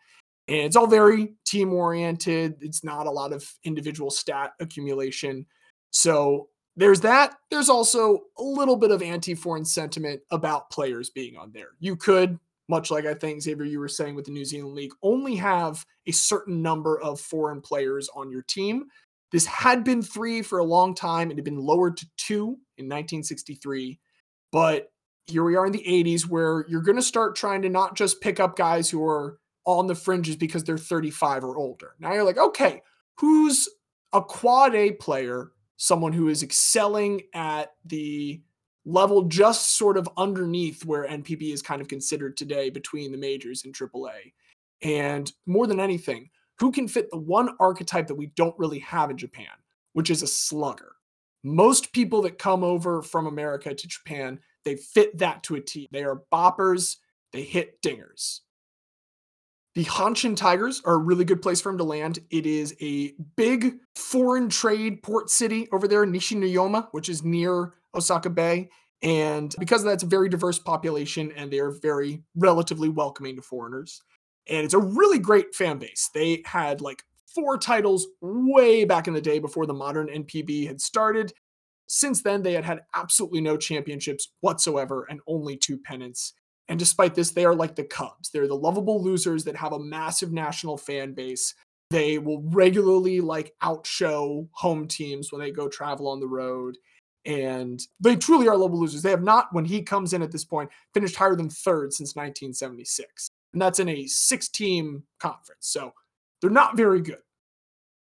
And 0.46 0.58
it's 0.58 0.76
all 0.76 0.86
very 0.86 1.34
team 1.46 1.72
oriented. 1.72 2.56
It's 2.60 2.84
not 2.84 3.06
a 3.06 3.10
lot 3.10 3.32
of 3.32 3.50
individual 3.64 4.10
stat 4.10 4.52
accumulation. 4.60 5.46
So 5.90 6.48
there's 6.76 7.00
that. 7.00 7.36
There's 7.50 7.70
also 7.70 8.20
a 8.38 8.42
little 8.42 8.76
bit 8.76 8.90
of 8.90 9.02
anti 9.02 9.34
foreign 9.34 9.64
sentiment 9.64 10.20
about 10.30 10.70
players 10.70 11.10
being 11.10 11.36
on 11.36 11.52
there. 11.52 11.70
You 11.80 11.96
could, 11.96 12.38
much 12.68 12.90
like 12.90 13.06
I 13.06 13.14
think, 13.14 13.40
Xavier, 13.42 13.64
you 13.64 13.78
were 13.78 13.88
saying 13.88 14.14
with 14.14 14.26
the 14.26 14.32
New 14.32 14.44
Zealand 14.44 14.74
League, 14.74 14.92
only 15.02 15.36
have 15.36 15.84
a 16.06 16.12
certain 16.12 16.60
number 16.60 17.00
of 17.00 17.20
foreign 17.20 17.60
players 17.60 18.10
on 18.14 18.30
your 18.30 18.42
team 18.42 18.84
this 19.34 19.46
had 19.46 19.82
been 19.82 20.00
three 20.00 20.42
for 20.42 20.60
a 20.60 20.64
long 20.64 20.94
time. 20.94 21.28
It 21.28 21.36
had 21.36 21.44
been 21.44 21.58
lowered 21.58 21.96
to 21.96 22.06
two 22.16 22.56
in 22.78 22.86
1963. 22.86 23.98
But 24.52 24.92
here 25.26 25.42
we 25.42 25.56
are 25.56 25.66
in 25.66 25.72
the 25.72 25.82
80s 25.84 26.28
where 26.28 26.64
you're 26.68 26.82
going 26.82 26.94
to 26.94 27.02
start 27.02 27.34
trying 27.34 27.60
to 27.62 27.68
not 27.68 27.96
just 27.96 28.20
pick 28.20 28.38
up 28.38 28.54
guys 28.54 28.88
who 28.88 29.04
are 29.04 29.40
on 29.64 29.88
the 29.88 29.94
fringes 29.96 30.36
because 30.36 30.62
they're 30.62 30.78
35 30.78 31.42
or 31.42 31.58
older. 31.58 31.96
Now 31.98 32.12
you're 32.12 32.22
like, 32.22 32.38
okay, 32.38 32.80
who's 33.18 33.68
a 34.12 34.22
quad 34.22 34.76
A 34.76 34.92
player, 34.92 35.50
someone 35.78 36.12
who 36.12 36.28
is 36.28 36.44
excelling 36.44 37.22
at 37.34 37.72
the 37.84 38.40
level 38.84 39.22
just 39.22 39.76
sort 39.76 39.96
of 39.96 40.08
underneath 40.16 40.84
where 40.84 41.08
NPB 41.08 41.52
is 41.52 41.60
kind 41.60 41.82
of 41.82 41.88
considered 41.88 42.36
today 42.36 42.70
between 42.70 43.10
the 43.10 43.18
majors 43.18 43.64
and 43.64 43.74
AAA? 43.74 44.32
And 44.80 45.32
more 45.44 45.66
than 45.66 45.80
anything, 45.80 46.30
who 46.58 46.72
can 46.72 46.88
fit 46.88 47.10
the 47.10 47.18
one 47.18 47.50
archetype 47.60 48.06
that 48.08 48.14
we 48.14 48.26
don't 48.36 48.58
really 48.58 48.78
have 48.80 49.10
in 49.10 49.16
Japan, 49.16 49.46
which 49.92 50.10
is 50.10 50.22
a 50.22 50.26
slugger. 50.26 50.92
Most 51.42 51.92
people 51.92 52.22
that 52.22 52.38
come 52.38 52.64
over 52.64 53.02
from 53.02 53.26
America 53.26 53.74
to 53.74 53.88
Japan, 53.88 54.40
they 54.64 54.76
fit 54.76 55.18
that 55.18 55.42
to 55.44 55.56
a 55.56 55.60
T. 55.60 55.88
They 55.92 56.04
are 56.04 56.22
boppers, 56.32 56.96
they 57.32 57.42
hit 57.42 57.82
dingers. 57.82 58.40
The 59.74 59.84
Hanshin 59.84 60.36
Tigers 60.36 60.80
are 60.84 60.94
a 60.94 60.98
really 60.98 61.24
good 61.24 61.42
place 61.42 61.60
for 61.60 61.70
him 61.70 61.78
to 61.78 61.84
land. 61.84 62.20
It 62.30 62.46
is 62.46 62.76
a 62.80 63.12
big 63.36 63.74
foreign 63.96 64.48
trade 64.48 65.02
port 65.02 65.30
city 65.30 65.68
over 65.72 65.88
there, 65.88 66.06
Nishinomiya, 66.06 66.88
which 66.92 67.08
is 67.08 67.24
near 67.24 67.74
Osaka 67.92 68.30
Bay. 68.30 68.70
And 69.02 69.52
because 69.58 69.82
of 69.82 69.86
that, 69.86 69.94
it's 69.94 70.02
a 70.04 70.06
very 70.06 70.28
diverse 70.28 70.60
population 70.60 71.32
and 71.36 71.50
they 71.50 71.58
are 71.58 71.72
very 71.72 72.22
relatively 72.36 72.88
welcoming 72.88 73.34
to 73.34 73.42
foreigners 73.42 74.00
and 74.48 74.64
it's 74.64 74.74
a 74.74 74.78
really 74.78 75.18
great 75.18 75.54
fan 75.54 75.78
base. 75.78 76.10
They 76.14 76.42
had 76.44 76.80
like 76.80 77.02
four 77.34 77.58
titles 77.58 78.06
way 78.20 78.84
back 78.84 79.08
in 79.08 79.14
the 79.14 79.20
day 79.20 79.38
before 79.38 79.66
the 79.66 79.74
modern 79.74 80.08
NPB 80.08 80.66
had 80.66 80.80
started. 80.80 81.32
Since 81.86 82.22
then, 82.22 82.42
they 82.42 82.52
had 82.54 82.64
had 82.64 82.82
absolutely 82.94 83.40
no 83.40 83.56
championships 83.56 84.28
whatsoever 84.40 85.06
and 85.10 85.20
only 85.26 85.56
two 85.56 85.78
pennants. 85.78 86.34
And 86.68 86.78
despite 86.78 87.14
this, 87.14 87.32
they 87.32 87.44
are 87.44 87.54
like 87.54 87.74
the 87.74 87.84
Cubs. 87.84 88.30
They're 88.30 88.48
the 88.48 88.56
lovable 88.56 89.02
losers 89.02 89.44
that 89.44 89.56
have 89.56 89.72
a 89.72 89.78
massive 89.78 90.32
national 90.32 90.78
fan 90.78 91.12
base. 91.12 91.54
They 91.90 92.18
will 92.18 92.42
regularly 92.46 93.20
like 93.20 93.54
outshow 93.62 94.48
home 94.52 94.88
teams 94.88 95.30
when 95.30 95.40
they 95.40 95.50
go 95.50 95.68
travel 95.68 96.08
on 96.08 96.20
the 96.20 96.26
road. 96.26 96.78
And 97.26 97.80
they 98.00 98.16
truly 98.16 98.48
are 98.48 98.56
lovable 98.56 98.80
losers. 98.80 99.02
They 99.02 99.10
have 99.10 99.22
not, 99.22 99.48
when 99.52 99.64
he 99.64 99.82
comes 99.82 100.12
in 100.12 100.22
at 100.22 100.32
this 100.32 100.44
point, 100.44 100.70
finished 100.92 101.16
higher 101.16 101.36
than 101.36 101.50
third 101.50 101.92
since 101.92 102.16
1976. 102.16 103.30
And 103.54 103.62
that's 103.62 103.78
in 103.78 103.88
a 103.88 104.06
six 104.06 104.48
team 104.48 105.04
conference. 105.18 105.68
So 105.68 105.92
they're 106.42 106.50
not 106.50 106.76
very 106.76 107.00
good. 107.00 107.20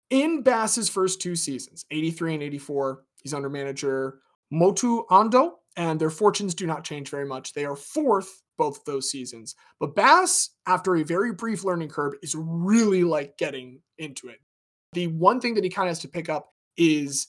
In 0.09 0.41
Bass's 0.41 0.89
first 0.89 1.21
two 1.21 1.35
seasons, 1.35 1.85
83 1.89 2.33
and 2.33 2.43
84, 2.43 3.03
he's 3.21 3.33
under 3.33 3.49
manager 3.49 4.19
Motu 4.51 5.05
Ando, 5.09 5.53
and 5.77 5.99
their 5.99 6.09
fortunes 6.09 6.53
do 6.53 6.67
not 6.67 6.83
change 6.83 7.09
very 7.09 7.25
much. 7.25 7.53
They 7.53 7.65
are 7.65 7.75
fourth 7.75 8.41
both 8.57 8.79
of 8.79 8.85
those 8.85 9.09
seasons. 9.09 9.55
But 9.79 9.95
Bass, 9.95 10.51
after 10.67 10.95
a 10.95 11.03
very 11.03 11.33
brief 11.33 11.63
learning 11.63 11.89
curve, 11.89 12.13
is 12.21 12.35
really 12.37 13.03
like 13.03 13.37
getting 13.37 13.79
into 13.97 14.27
it. 14.27 14.39
The 14.93 15.07
one 15.07 15.39
thing 15.39 15.55
that 15.55 15.63
he 15.63 15.69
kind 15.69 15.87
of 15.87 15.91
has 15.91 15.99
to 15.99 16.07
pick 16.07 16.29
up 16.29 16.49
is 16.77 17.27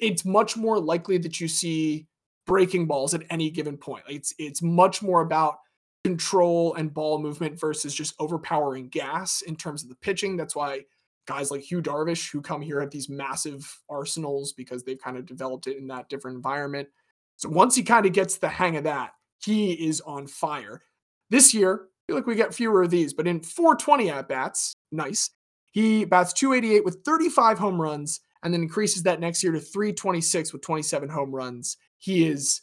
it's 0.00 0.24
much 0.24 0.56
more 0.56 0.80
likely 0.80 1.18
that 1.18 1.40
you 1.40 1.46
see 1.46 2.08
breaking 2.46 2.86
balls 2.86 3.14
at 3.14 3.22
any 3.30 3.50
given 3.50 3.76
point. 3.76 4.04
It's 4.08 4.34
it's 4.38 4.62
much 4.62 5.02
more 5.02 5.20
about 5.20 5.58
control 6.04 6.74
and 6.74 6.92
ball 6.92 7.18
movement 7.18 7.58
versus 7.58 7.94
just 7.94 8.14
overpowering 8.18 8.88
gas 8.88 9.42
in 9.42 9.56
terms 9.56 9.82
of 9.82 9.88
the 9.88 9.94
pitching. 9.96 10.36
That's 10.36 10.54
why 10.54 10.82
guys 11.26 11.50
like 11.50 11.70
Yu 11.70 11.80
Darvish, 11.80 12.30
who 12.30 12.42
come 12.42 12.60
here, 12.60 12.80
have 12.80 12.90
these 12.90 13.08
massive 13.08 13.80
arsenals 13.88 14.52
because 14.52 14.84
they've 14.84 15.00
kind 15.00 15.16
of 15.16 15.24
developed 15.24 15.66
it 15.66 15.78
in 15.78 15.86
that 15.88 16.10
different 16.10 16.36
environment. 16.36 16.88
So 17.36 17.48
once 17.48 17.74
he 17.74 17.82
kind 17.82 18.04
of 18.04 18.12
gets 18.12 18.36
the 18.36 18.48
hang 18.48 18.76
of 18.76 18.84
that, 18.84 19.12
he 19.42 19.72
is 19.72 20.02
on 20.02 20.26
fire. 20.26 20.82
This 21.30 21.54
year, 21.54 21.86
I 21.86 22.00
feel 22.06 22.16
like 22.16 22.26
we 22.26 22.34
get 22.34 22.54
fewer 22.54 22.82
of 22.82 22.90
these, 22.90 23.14
but 23.14 23.26
in 23.26 23.40
420 23.40 24.10
at 24.10 24.28
bats, 24.28 24.74
nice. 24.92 25.30
He 25.72 26.04
bats 26.04 26.32
288 26.34 26.84
with 26.84 27.00
35 27.04 27.58
home 27.58 27.80
runs 27.80 28.20
and 28.42 28.52
then 28.52 28.62
increases 28.62 29.02
that 29.04 29.20
next 29.20 29.42
year 29.42 29.52
to 29.52 29.58
326 29.58 30.52
with 30.52 30.62
27 30.62 31.08
home 31.08 31.34
runs. 31.34 31.78
He 31.98 32.26
is 32.28 32.60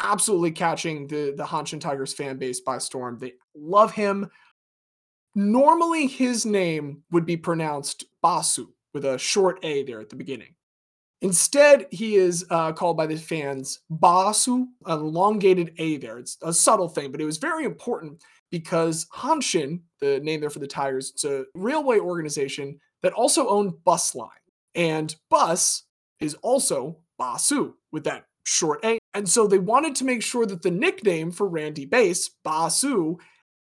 absolutely 0.00 0.50
catching 0.50 1.06
the 1.06 1.34
the 1.36 1.44
Hanshin 1.44 1.80
Tigers 1.80 2.12
fan 2.12 2.38
base 2.38 2.60
by 2.60 2.78
storm. 2.78 3.18
They 3.18 3.34
love 3.54 3.92
him. 3.92 4.30
Normally 5.34 6.06
his 6.06 6.44
name 6.46 7.02
would 7.10 7.26
be 7.26 7.36
pronounced 7.36 8.04
Basu 8.22 8.68
with 8.94 9.04
a 9.04 9.18
short 9.18 9.58
A 9.62 9.84
there 9.84 10.00
at 10.00 10.08
the 10.08 10.16
beginning. 10.16 10.54
Instead, 11.20 11.86
he 11.90 12.14
is 12.14 12.46
uh, 12.50 12.72
called 12.72 12.96
by 12.96 13.06
the 13.06 13.16
fans 13.16 13.80
Basu, 13.90 14.66
an 14.86 15.00
elongated 15.00 15.74
A 15.78 15.96
there. 15.96 16.18
It's 16.18 16.38
a 16.42 16.52
subtle 16.52 16.88
thing, 16.88 17.10
but 17.10 17.20
it 17.20 17.24
was 17.24 17.38
very 17.38 17.64
important 17.64 18.22
because 18.50 19.06
Hanshin, 19.14 19.80
the 20.00 20.20
name 20.20 20.40
there 20.40 20.50
for 20.50 20.60
the 20.60 20.66
Tigers, 20.66 21.10
it's 21.10 21.24
a 21.24 21.44
railway 21.54 21.98
organization 21.98 22.78
that 23.02 23.12
also 23.12 23.48
owned 23.48 23.82
Bus 23.84 24.14
Line. 24.14 24.30
And 24.74 25.14
Bus 25.28 25.84
is 26.20 26.34
also 26.34 26.98
Basu 27.18 27.74
with 27.90 28.04
that 28.04 28.26
short 28.48 28.84
A. 28.84 28.98
And 29.14 29.28
so 29.28 29.46
they 29.46 29.58
wanted 29.58 29.94
to 29.96 30.04
make 30.04 30.22
sure 30.22 30.46
that 30.46 30.62
the 30.62 30.70
nickname 30.70 31.30
for 31.30 31.46
Randy 31.46 31.84
Bass, 31.84 32.30
Basu, 32.44 33.18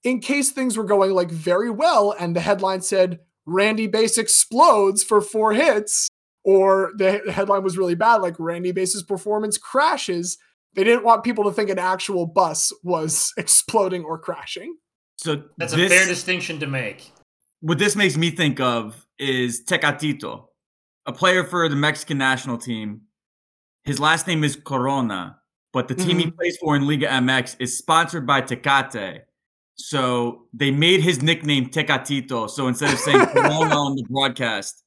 in 0.04 0.20
case 0.20 0.50
things 0.50 0.76
were 0.76 0.84
going 0.84 1.12
like 1.12 1.30
very 1.30 1.70
well 1.70 2.14
and 2.18 2.36
the 2.36 2.40
headline 2.40 2.82
said 2.82 3.20
Randy 3.46 3.86
Bass 3.86 4.18
explodes 4.18 5.02
for 5.02 5.20
four 5.20 5.52
hits, 5.54 6.08
or 6.44 6.92
the 6.96 7.22
headline 7.32 7.62
was 7.62 7.78
really 7.78 7.94
bad, 7.94 8.16
like 8.16 8.34
Randy 8.38 8.72
Bass's 8.72 9.02
performance 9.02 9.56
crashes. 9.56 10.36
They 10.74 10.84
didn't 10.84 11.04
want 11.04 11.24
people 11.24 11.44
to 11.44 11.52
think 11.52 11.70
an 11.70 11.78
actual 11.78 12.26
bus 12.26 12.72
was 12.82 13.32
exploding 13.38 14.04
or 14.04 14.18
crashing. 14.18 14.76
So 15.16 15.44
That's 15.56 15.72
this, 15.72 15.90
a 15.90 15.94
fair 15.94 16.06
distinction 16.06 16.60
to 16.60 16.66
make. 16.66 17.10
what 17.60 17.78
this 17.78 17.96
makes 17.96 18.16
me 18.16 18.30
think 18.30 18.60
of 18.60 19.06
is 19.18 19.64
Tecatito, 19.64 20.46
a 21.06 21.12
player 21.12 21.44
for 21.44 21.68
the 21.68 21.76
Mexican 21.76 22.18
national 22.18 22.58
team. 22.58 23.02
His 23.86 24.00
last 24.00 24.26
name 24.26 24.42
is 24.42 24.56
Corona, 24.56 25.38
but 25.72 25.86
the 25.86 25.94
team 25.94 26.18
he 26.18 26.26
mm-hmm. 26.26 26.36
plays 26.36 26.56
for 26.58 26.74
in 26.74 26.88
Liga 26.88 27.06
MX 27.06 27.56
is 27.60 27.78
sponsored 27.78 28.26
by 28.26 28.42
Tecate. 28.42 29.20
So 29.76 30.46
they 30.52 30.72
made 30.72 31.02
his 31.02 31.22
nickname 31.22 31.70
Tecatito. 31.70 32.50
So 32.50 32.66
instead 32.66 32.92
of 32.92 32.98
saying 32.98 33.26
Corona 33.26 33.76
on 33.76 33.94
the 33.94 34.02
broadcast, 34.10 34.82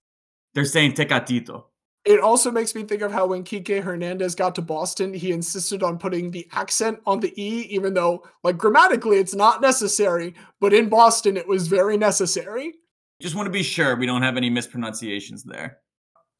they're 0.54 0.66
saying 0.66 0.94
Tecatito. 0.94 1.64
It 2.04 2.20
also 2.20 2.52
makes 2.52 2.76
me 2.76 2.84
think 2.84 3.02
of 3.02 3.12
how 3.12 3.28
when 3.28 3.46
Kike 3.46 3.82
Hernandez 3.82 4.36
got 4.36 4.54
to 4.56 4.62
Boston, 4.62 5.14
he 5.14 5.32
insisted 5.32 5.82
on 5.82 5.98
putting 5.98 6.32
the 6.32 6.46
accent 6.52 7.00
on 7.06 7.22
the 7.22 7.32
E, 7.42 7.68
even 7.70 7.94
though, 7.94 8.26
like, 8.44 8.58
grammatically 8.58 9.18
it's 9.18 9.36
not 9.36 9.62
necessary, 9.62 10.34
but 10.60 10.74
in 10.74 10.90
Boston 10.90 11.38
it 11.38 11.48
was 11.48 11.68
very 11.68 11.96
necessary. 11.96 12.74
Just 13.22 13.36
want 13.36 13.46
to 13.46 13.52
be 13.52 13.64
sure 13.64 13.96
we 13.96 14.06
don't 14.06 14.24
have 14.24 14.38
any 14.38 14.50
mispronunciations 14.50 15.44
there. 15.44 15.78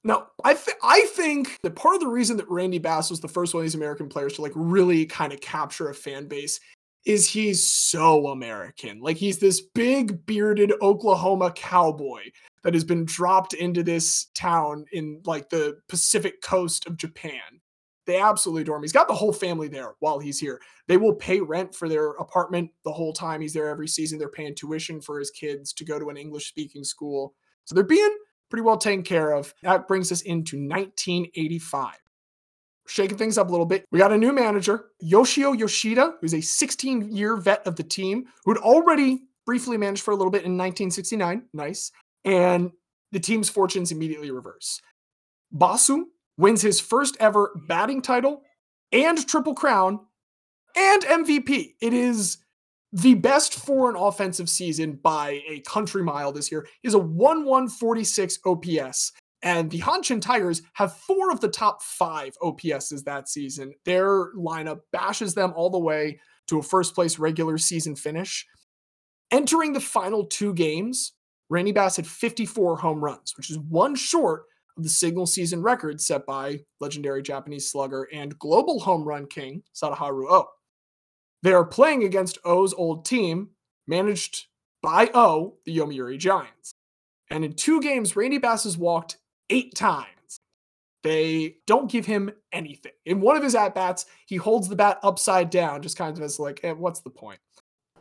No, 0.04 0.28
I 0.44 0.54
th- 0.54 0.78
I 0.82 1.02
think 1.14 1.58
that 1.62 1.76
part 1.76 1.96
of 1.96 2.02
the 2.02 2.08
reason 2.08 2.38
that 2.38 2.50
Randy 2.50 2.78
Bass 2.78 3.10
was 3.10 3.20
the 3.20 3.28
first 3.28 3.54
one 3.54 3.62
of 3.62 3.66
these 3.66 3.76
American 3.76 4.08
players 4.08 4.34
to 4.34 4.42
like 4.42 4.54
really 4.56 5.06
kind 5.06 5.34
of 5.34 5.42
capture 5.42 5.90
a 5.90 5.94
fan 5.94 6.28
base 6.28 6.60
is 7.06 7.30
he's 7.30 7.66
so 7.66 8.28
American. 8.28 9.02
Like 9.02 9.18
he's 9.18 9.40
this 9.40 9.62
big 9.62 10.26
bearded 10.26 10.74
Oklahoma 10.82 11.52
cowboy 11.52 12.24
that 12.64 12.74
has 12.74 12.84
been 12.84 13.06
dropped 13.06 13.54
into 13.54 13.84
this 13.84 14.28
town 14.36 14.86
in 14.92 15.22
like 15.26 15.50
the 15.50 15.80
Pacific 15.88 16.42
coast 16.42 16.86
of 16.88 16.98
Japan. 16.98 17.62
They 18.06 18.20
absolutely 18.20 18.64
adore 18.64 18.78
him. 18.78 18.82
He's 18.82 18.92
got 18.92 19.08
the 19.08 19.14
whole 19.14 19.32
family 19.32 19.68
there 19.68 19.94
while 20.00 20.20
he's 20.20 20.40
here. 20.40 20.60
They 20.88 20.98
will 20.98 21.14
pay 21.14 21.40
rent 21.40 21.76
for 21.76 21.88
their 21.88 22.12
apartment 22.12 22.72
the 22.84 22.92
whole 22.92 23.14
time 23.14 23.42
he's 23.42 23.54
there 23.54 23.68
every 23.68 23.88
season. 23.88 24.18
They're 24.18 24.30
paying 24.30 24.56
tuition 24.56 25.00
for 25.00 25.20
his 25.20 25.30
kids 25.30 25.74
to 25.74 25.86
go 25.86 26.00
to 26.00 26.10
an 26.10 26.18
English 26.18 26.48
speaking 26.48 26.84
school. 26.84 27.36
So 27.66 27.76
they're 27.76 27.84
being 27.84 28.16
pretty 28.50 28.64
well 28.64 28.78
taken 28.78 29.04
care 29.04 29.32
of. 29.32 29.54
That 29.64 29.88
brings 29.88 30.12
us 30.12 30.22
into 30.22 30.58
1985. 30.58 31.96
Shaking 32.88 33.18
things 33.18 33.38
up 33.38 33.48
a 33.48 33.52
little 33.52 33.66
bit. 33.66 33.86
We 33.92 34.00
got 34.00 34.12
a 34.12 34.18
new 34.18 34.34
manager, 34.34 34.86
Yoshio 35.00 35.54
Yoshida, 35.54 36.16
who's 36.22 36.34
a 36.34 36.42
16 36.42 37.16
year 37.16 37.38
vet 37.38 37.66
of 37.68 37.76
the 37.76 37.84
team, 37.84 38.26
who'd 38.46 38.58
already 38.58 39.20
briefly 39.46 39.78
managed 39.78 40.04
for 40.04 40.12
a 40.12 40.16
little 40.16 40.32
bit 40.32 40.40
in 40.40 40.58
1969. 40.58 41.44
Nice. 41.54 41.92
And 42.26 42.72
the 43.12 43.20
team's 43.20 43.50
fortunes 43.50 43.92
immediately 43.92 44.32
reverse. 44.32 44.82
Basu 45.52 46.06
wins 46.38 46.62
his 46.62 46.80
first 46.80 47.18
ever 47.20 47.52
batting 47.68 48.02
title 48.02 48.42
and 48.92 49.28
triple 49.28 49.54
crown 49.54 50.00
and 50.76 51.02
MVP. 51.04 51.76
It 51.82 51.94
is 51.94 52.38
the 52.92 53.14
best 53.16 53.56
for 53.56 53.90
an 53.90 53.96
offensive 53.96 54.50
season 54.50 55.00
by 55.04 55.42
a 55.48 55.62
country 55.62 56.04
mile 56.04 56.32
this 56.32 56.52
year. 56.52 56.68
Is 56.84 56.94
a 56.94 57.00
1146 57.00 58.40
OPS. 58.46 59.12
And 59.42 59.72
the 59.72 59.80
Hanshin 59.80 60.22
Tigers 60.22 60.62
have 60.74 60.98
four 60.98 61.32
of 61.32 61.40
the 61.40 61.48
top 61.48 61.82
five 61.82 62.36
OPSs 62.42 63.06
that 63.06 63.30
season. 63.30 63.74
Their 63.86 64.34
lineup 64.34 64.82
bashes 64.92 65.34
them 65.34 65.54
all 65.56 65.70
the 65.70 65.80
way 65.80 66.20
to 66.48 66.60
a 66.60 66.64
first 66.64 66.94
place 66.94 67.20
regular 67.20 67.58
season 67.58 67.96
finish. 67.96 68.46
Entering 69.32 69.74
the 69.74 69.80
final 69.80 70.26
two 70.26 70.54
games, 70.54 71.14
Randy 71.50 71.72
Bass 71.72 71.96
had 71.96 72.08
54 72.08 72.78
home 72.78 73.04
runs, 73.04 73.34
which 73.38 73.50
is 73.50 73.60
one 73.60 73.96
short 73.96 74.44
of 74.76 74.84
the 74.84 74.90
single 74.90 75.26
season 75.26 75.62
record 75.62 76.02
set 76.02 76.26
by 76.26 76.60
legendary 76.80 77.22
Japanese 77.22 77.72
slugger 77.72 78.08
and 78.12 78.38
global 78.40 78.80
home 78.80 79.04
run 79.04 79.26
king 79.28 79.64
Sadaharu 79.74 80.26
O. 80.30 80.48
They 81.42 81.54
are 81.54 81.66
playing 81.66 82.04
against 82.04 82.38
O's 82.44 82.74
old 82.74 83.06
team, 83.06 83.50
managed 83.88 84.48
by 84.82 85.10
O, 85.14 85.58
the 85.66 85.78
Yomiuri 85.78 86.18
Giants. 86.18 86.74
And 87.30 87.46
in 87.46 87.54
two 87.54 87.82
games, 87.82 88.16
Randy 88.16 88.38
Bass 88.38 88.64
has 88.64 88.78
walked 88.78 89.18
eight 89.50 89.76
times. 89.76 90.08
They 91.04 91.58
don't 91.66 91.90
give 91.90 92.06
him 92.06 92.32
anything. 92.52 92.92
In 93.06 93.22
one 93.22 93.38
of 93.38 93.44
his 93.44 93.56
at 93.56 93.74
bats, 93.74 94.06
he 94.26 94.36
holds 94.36 94.68
the 94.68 94.76
bat 94.76 95.00
upside 95.02 95.50
down, 95.50 95.82
just 95.82 95.98
kind 95.98 96.18
of 96.18 96.24
as 96.24 96.40
like, 96.40 96.60
eh, 96.64 96.74
what's 96.74 97.00
the 97.00 97.10
point? 97.10 97.40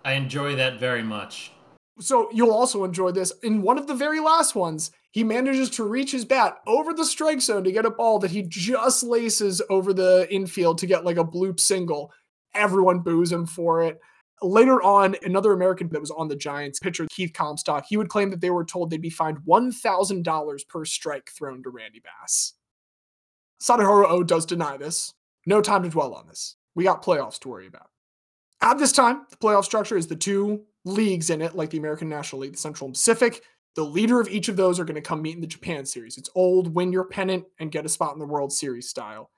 I 0.04 0.14
enjoy 0.14 0.56
that 0.56 0.80
very 0.80 1.02
much. 1.02 1.52
So 2.00 2.28
you'll 2.32 2.52
also 2.52 2.84
enjoy 2.84 3.10
this. 3.12 3.32
In 3.42 3.62
one 3.62 3.78
of 3.78 3.86
the 3.86 3.94
very 3.94 4.20
last 4.20 4.54
ones, 4.54 4.90
he 5.10 5.24
manages 5.24 5.70
to 5.70 5.84
reach 5.84 6.12
his 6.12 6.24
bat 6.24 6.58
over 6.66 6.92
the 6.92 7.04
strike 7.04 7.40
zone 7.40 7.64
to 7.64 7.72
get 7.72 7.86
a 7.86 7.90
ball 7.90 8.18
that 8.20 8.30
he 8.30 8.42
just 8.42 9.02
laces 9.02 9.60
over 9.68 9.92
the 9.92 10.26
infield 10.30 10.78
to 10.78 10.86
get 10.86 11.04
like 11.04 11.16
a 11.16 11.24
bloop 11.24 11.58
single. 11.58 12.12
Everyone 12.58 13.00
boos 13.00 13.32
him 13.32 13.46
for 13.46 13.82
it. 13.82 14.00
Later 14.42 14.80
on, 14.82 15.16
another 15.24 15.52
American 15.52 15.88
that 15.88 16.00
was 16.00 16.10
on 16.10 16.28
the 16.28 16.36
Giants, 16.36 16.78
pitcher 16.78 17.06
Keith 17.10 17.32
Comstock, 17.32 17.86
he 17.88 17.96
would 17.96 18.08
claim 18.08 18.30
that 18.30 18.40
they 18.40 18.50
were 18.50 18.64
told 18.64 18.90
they'd 18.90 19.00
be 19.00 19.10
fined 19.10 19.38
$1,000 19.48 20.68
per 20.68 20.84
strike 20.84 21.30
thrown 21.30 21.62
to 21.62 21.70
Randy 21.70 22.00
Bass. 22.00 22.54
Sadaharu 23.60 24.06
O 24.08 24.22
does 24.22 24.46
deny 24.46 24.76
this. 24.76 25.14
No 25.46 25.60
time 25.60 25.82
to 25.82 25.88
dwell 25.88 26.14
on 26.14 26.28
this. 26.28 26.56
We 26.74 26.84
got 26.84 27.02
playoffs 27.02 27.40
to 27.40 27.48
worry 27.48 27.66
about. 27.66 27.88
At 28.60 28.78
this 28.78 28.92
time, 28.92 29.22
the 29.30 29.36
playoff 29.36 29.64
structure 29.64 29.96
is 29.96 30.06
the 30.06 30.16
two 30.16 30.64
leagues 30.84 31.30
in 31.30 31.42
it, 31.42 31.56
like 31.56 31.70
the 31.70 31.78
American 31.78 32.08
National 32.08 32.42
League, 32.42 32.52
the 32.52 32.58
Central 32.58 32.86
and 32.86 32.94
Pacific. 32.94 33.42
The 33.74 33.84
leader 33.84 34.20
of 34.20 34.28
each 34.28 34.48
of 34.48 34.56
those 34.56 34.80
are 34.80 34.84
going 34.84 34.96
to 34.96 35.00
come 35.00 35.22
meet 35.22 35.34
in 35.36 35.40
the 35.40 35.46
Japan 35.46 35.86
series. 35.86 36.18
It's 36.18 36.30
old, 36.34 36.74
win 36.74 36.92
your 36.92 37.04
pennant 37.04 37.44
and 37.60 37.70
get 37.70 37.86
a 37.86 37.88
spot 37.88 38.14
in 38.14 38.18
the 38.18 38.26
World 38.26 38.52
Series 38.52 38.88
style. 38.88 39.30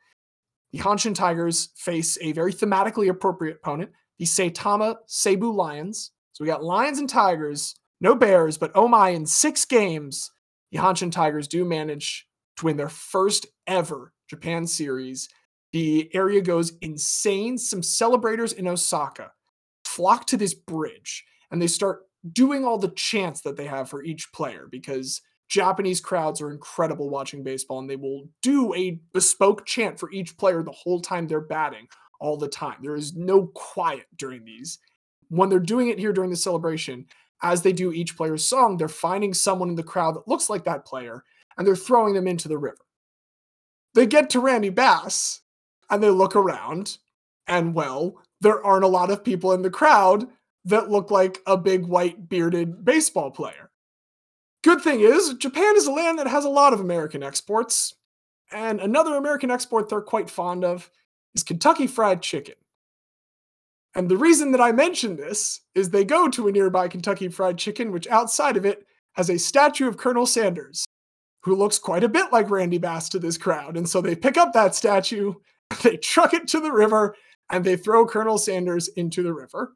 The 0.72 0.78
Hanshin 0.78 1.14
Tigers 1.14 1.70
face 1.76 2.16
a 2.20 2.32
very 2.32 2.52
thematically 2.52 3.08
appropriate 3.08 3.56
opponent, 3.56 3.90
the 4.18 4.24
Saitama 4.24 4.96
Seibu 5.08 5.54
Lions. 5.54 6.12
So 6.32 6.44
we 6.44 6.48
got 6.48 6.64
Lions 6.64 6.98
and 6.98 7.08
Tigers, 7.08 7.74
no 8.00 8.14
Bears, 8.14 8.56
but 8.56 8.70
oh 8.74 8.88
my, 8.88 9.10
in 9.10 9.26
six 9.26 9.64
games, 9.64 10.30
the 10.70 10.78
Hanshin 10.78 11.10
Tigers 11.10 11.48
do 11.48 11.64
manage 11.64 12.26
to 12.56 12.66
win 12.66 12.76
their 12.76 12.88
first 12.88 13.46
ever 13.66 14.12
Japan 14.28 14.66
series. 14.66 15.28
The 15.72 16.10
area 16.14 16.40
goes 16.40 16.72
insane. 16.80 17.58
Some 17.58 17.82
celebrators 17.82 18.52
in 18.52 18.68
Osaka 18.68 19.32
flock 19.84 20.26
to 20.26 20.36
this 20.36 20.54
bridge 20.54 21.24
and 21.50 21.60
they 21.60 21.66
start 21.66 22.02
doing 22.32 22.64
all 22.64 22.78
the 22.78 22.90
chants 22.90 23.40
that 23.42 23.56
they 23.56 23.66
have 23.66 23.88
for 23.88 24.04
each 24.04 24.32
player 24.32 24.68
because 24.70 25.22
Japanese 25.50 26.00
crowds 26.00 26.40
are 26.40 26.52
incredible 26.52 27.10
watching 27.10 27.42
baseball 27.42 27.80
and 27.80 27.90
they 27.90 27.96
will 27.96 28.28
do 28.40 28.72
a 28.74 29.00
bespoke 29.12 29.66
chant 29.66 29.98
for 29.98 30.10
each 30.12 30.38
player 30.38 30.62
the 30.62 30.70
whole 30.70 31.00
time 31.00 31.26
they're 31.26 31.40
batting, 31.40 31.88
all 32.20 32.36
the 32.36 32.48
time. 32.48 32.76
There 32.82 32.94
is 32.94 33.16
no 33.16 33.48
quiet 33.48 34.06
during 34.16 34.44
these. 34.44 34.78
When 35.28 35.48
they're 35.48 35.58
doing 35.58 35.88
it 35.88 35.98
here 35.98 36.12
during 36.12 36.30
the 36.30 36.36
celebration, 36.36 37.06
as 37.42 37.62
they 37.62 37.72
do 37.72 37.92
each 37.92 38.16
player's 38.16 38.44
song, 38.44 38.76
they're 38.76 38.88
finding 38.88 39.34
someone 39.34 39.70
in 39.70 39.74
the 39.74 39.82
crowd 39.82 40.14
that 40.14 40.28
looks 40.28 40.48
like 40.48 40.64
that 40.64 40.84
player 40.84 41.24
and 41.58 41.66
they're 41.66 41.74
throwing 41.74 42.14
them 42.14 42.28
into 42.28 42.48
the 42.48 42.58
river. 42.58 42.78
They 43.94 44.06
get 44.06 44.30
to 44.30 44.40
Randy 44.40 44.70
Bass 44.70 45.40
and 45.90 46.00
they 46.00 46.10
look 46.10 46.36
around, 46.36 46.98
and 47.48 47.74
well, 47.74 48.22
there 48.40 48.64
aren't 48.64 48.84
a 48.84 48.88
lot 48.88 49.10
of 49.10 49.24
people 49.24 49.52
in 49.52 49.62
the 49.62 49.70
crowd 49.70 50.28
that 50.64 50.90
look 50.90 51.10
like 51.10 51.40
a 51.46 51.56
big 51.56 51.86
white 51.86 52.28
bearded 52.28 52.84
baseball 52.84 53.32
player. 53.32 53.69
Good 54.62 54.82
thing 54.82 55.00
is, 55.00 55.34
Japan 55.34 55.76
is 55.76 55.86
a 55.86 55.92
land 55.92 56.18
that 56.18 56.26
has 56.26 56.44
a 56.44 56.50
lot 56.50 56.72
of 56.72 56.80
American 56.80 57.22
exports, 57.22 57.94
and 58.52 58.80
another 58.80 59.16
American 59.16 59.50
export 59.50 59.88
they're 59.88 60.02
quite 60.02 60.28
fond 60.28 60.64
of 60.64 60.90
is 61.34 61.42
Kentucky 61.42 61.86
Fried 61.86 62.20
Chicken. 62.20 62.56
And 63.94 64.08
the 64.08 64.16
reason 64.16 64.52
that 64.52 64.60
I 64.60 64.72
mention 64.72 65.16
this 65.16 65.60
is 65.74 65.90
they 65.90 66.04
go 66.04 66.28
to 66.28 66.48
a 66.48 66.52
nearby 66.52 66.88
Kentucky 66.88 67.28
Fried 67.28 67.58
Chicken, 67.58 67.90
which 67.90 68.06
outside 68.08 68.56
of 68.56 68.64
it 68.64 68.86
has 69.14 69.30
a 69.30 69.38
statue 69.38 69.88
of 69.88 69.96
Colonel 69.96 70.26
Sanders, 70.26 70.86
who 71.42 71.56
looks 71.56 71.78
quite 71.78 72.04
a 72.04 72.08
bit 72.08 72.32
like 72.32 72.50
Randy 72.50 72.78
Bass 72.78 73.08
to 73.10 73.18
this 73.18 73.38
crowd. 73.38 73.76
And 73.76 73.88
so 73.88 74.00
they 74.00 74.14
pick 74.14 74.36
up 74.36 74.52
that 74.52 74.74
statue, 74.74 75.34
they 75.82 75.96
truck 75.96 76.34
it 76.34 76.46
to 76.48 76.60
the 76.60 76.72
river, 76.72 77.16
and 77.50 77.64
they 77.64 77.76
throw 77.76 78.06
Colonel 78.06 78.38
Sanders 78.38 78.88
into 78.88 79.22
the 79.22 79.32
river. 79.32 79.74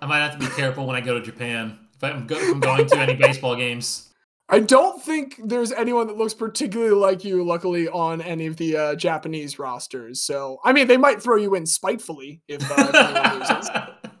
I 0.00 0.06
might 0.06 0.18
have 0.18 0.32
to 0.32 0.38
be 0.38 0.52
careful 0.54 0.86
when 0.86 0.96
I 0.96 1.00
go 1.00 1.18
to 1.18 1.24
Japan 1.24 1.78
I'm, 2.02 2.26
go- 2.26 2.36
if 2.36 2.54
I'm 2.54 2.60
going 2.60 2.86
to 2.86 2.98
any 2.98 3.14
baseball 3.14 3.56
games. 3.56 4.08
I 4.48 4.58
don't 4.58 5.02
think 5.02 5.40
there's 5.42 5.72
anyone 5.72 6.06
that 6.08 6.18
looks 6.18 6.34
particularly 6.34 6.94
like 6.94 7.24
you, 7.24 7.42
luckily, 7.42 7.88
on 7.88 8.20
any 8.20 8.46
of 8.46 8.56
the 8.56 8.76
uh, 8.76 8.94
Japanese 8.96 9.58
rosters. 9.58 10.20
So, 10.22 10.58
I 10.62 10.72
mean, 10.72 10.88
they 10.88 10.98
might 10.98 11.22
throw 11.22 11.36
you 11.36 11.54
in 11.54 11.64
spitefully 11.64 12.42
if, 12.48 12.62
uh, 12.70 12.90
if 12.92 13.48
loses. 13.48 13.70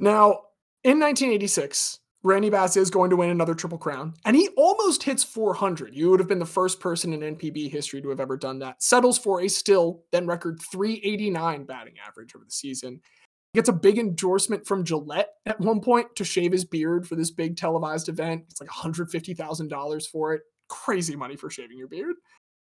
Now, 0.00 0.40
in 0.82 1.00
1986, 1.00 2.00
Randy 2.24 2.50
Bass 2.50 2.76
is 2.76 2.90
going 2.90 3.10
to 3.10 3.16
win 3.16 3.30
another 3.30 3.54
Triple 3.54 3.78
Crown, 3.78 4.14
and 4.24 4.34
he 4.36 4.48
almost 4.56 5.02
hits 5.02 5.22
400. 5.22 5.94
You 5.94 6.10
would 6.10 6.20
have 6.20 6.28
been 6.28 6.38
the 6.38 6.44
first 6.44 6.80
person 6.80 7.12
in 7.12 7.36
NPB 7.36 7.70
history 7.70 8.02
to 8.02 8.08
have 8.08 8.20
ever 8.20 8.36
done 8.36 8.58
that. 8.58 8.82
Settles 8.82 9.18
for 9.18 9.42
a 9.42 9.48
still 9.48 10.02
then 10.10 10.26
record 10.26 10.60
389 10.60 11.64
batting 11.64 11.94
average 12.06 12.34
over 12.34 12.44
the 12.44 12.50
season. 12.50 13.00
Gets 13.54 13.68
a 13.68 13.72
big 13.72 13.98
endorsement 13.98 14.66
from 14.66 14.84
Gillette 14.84 15.30
at 15.46 15.60
one 15.60 15.80
point 15.80 16.16
to 16.16 16.24
shave 16.24 16.52
his 16.52 16.64
beard 16.64 17.06
for 17.06 17.14
this 17.14 17.30
big 17.30 17.56
televised 17.56 18.08
event. 18.08 18.44
It's 18.50 18.60
like 18.60 18.70
$150,000 18.70 20.06
for 20.08 20.34
it. 20.34 20.42
Crazy 20.68 21.14
money 21.14 21.36
for 21.36 21.50
shaving 21.50 21.78
your 21.78 21.86
beard. 21.86 22.16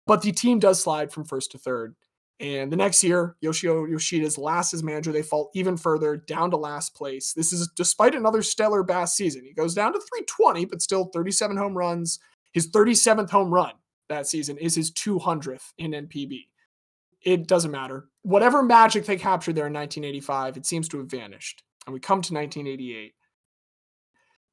But 0.07 0.21
the 0.21 0.33
team 0.33 0.59
does 0.59 0.83
slide 0.83 1.11
from 1.11 1.25
first 1.25 1.53
to 1.53 1.59
third. 1.59 1.95
And 2.41 2.73
the 2.73 2.77
next 2.77 3.05
year, 3.05 3.37
Yoshio 3.41 3.87
Yoshida's 3.87 4.37
last 4.37 4.75
as 4.75 4.83
manager, 4.83 5.13
they 5.13 5.23
fall 5.23 5.51
even 5.55 5.77
further 5.77 6.17
down 6.17 6.51
to 6.51 6.57
last 6.57 6.95
place. 6.95 7.33
This 7.33 7.53
is 7.53 7.71
despite 7.77 8.15
another 8.15 8.43
stellar 8.43 8.83
Bass 8.83 9.15
season. 9.15 9.45
He 9.45 9.55
goes 9.55 9.75
down 9.75 9.93
to 9.93 10.01
320, 10.01 10.65
but 10.67 10.83
still 10.83 11.07
37 11.07 11.57
home 11.57 11.79
runs. 11.79 12.19
His 12.53 12.71
37th 12.71 13.31
home 13.31 13.55
run 13.55 13.73
that 14.09 14.27
season 14.27 14.59
is 14.59 14.75
his 14.75 14.91
200th 14.93 15.73
in 15.79 15.93
NPB. 15.93 16.49
It 17.25 17.47
doesn't 17.47 17.71
matter. 17.71 18.09
Whatever 18.23 18.63
magic 18.63 19.07
they 19.07 19.17
captured 19.17 19.55
there 19.55 19.67
in 19.67 19.73
1985, 19.73 20.57
it 20.57 20.67
seems 20.67 20.89
to 20.89 20.99
have 20.99 21.11
vanished. 21.11 21.63
And 21.87 21.95
we 21.95 22.01
come 22.01 22.23
to 22.23 22.35
1988. 22.35 23.15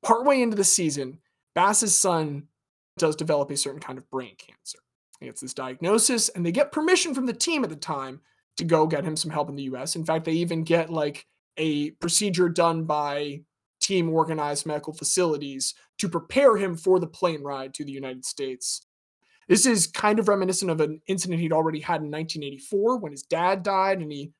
Partway 0.03 0.41
into 0.41 0.55
the 0.55 0.63
season, 0.63 1.19
Bass's 1.55 1.97
son 1.97 2.47
does 2.97 3.15
develop 3.15 3.51
a 3.51 3.57
certain 3.57 3.81
kind 3.81 3.97
of 3.97 4.09
brain 4.09 4.35
cancer. 4.37 4.79
He 5.19 5.25
gets 5.25 5.41
this 5.41 5.53
diagnosis, 5.53 6.29
and 6.29 6.45
they 6.45 6.51
get 6.51 6.71
permission 6.71 7.13
from 7.13 7.25
the 7.25 7.33
team 7.33 7.63
at 7.63 7.69
the 7.69 7.75
time 7.75 8.21
to 8.57 8.63
go 8.63 8.87
get 8.87 9.03
him 9.03 9.15
some 9.15 9.31
help 9.31 9.49
in 9.49 9.55
the 9.55 9.63
US. 9.63 9.95
In 9.95 10.05
fact, 10.05 10.25
they 10.25 10.33
even 10.33 10.63
get 10.63 10.89
like 10.89 11.25
a 11.57 11.91
procedure 11.91 12.49
done 12.49 12.85
by 12.85 13.41
team 13.81 14.09
organized 14.09 14.65
medical 14.65 14.93
facilities 14.93 15.73
to 15.97 16.09
prepare 16.09 16.57
him 16.57 16.75
for 16.75 16.99
the 16.99 17.07
plane 17.07 17.41
ride 17.41 17.73
to 17.73 17.85
the 17.85 17.91
United 17.91 18.25
States. 18.25 18.85
This 19.49 19.65
is 19.65 19.87
kind 19.87 20.19
of 20.19 20.27
reminiscent 20.27 20.69
of 20.69 20.79
an 20.79 21.01
incident 21.07 21.41
he'd 21.41 21.51
already 21.51 21.79
had 21.79 22.01
in 22.01 22.11
1984 22.11 22.99
when 22.99 23.11
his 23.11 23.23
dad 23.23 23.63
died 23.63 23.99
and 23.99 24.11
he 24.11 24.31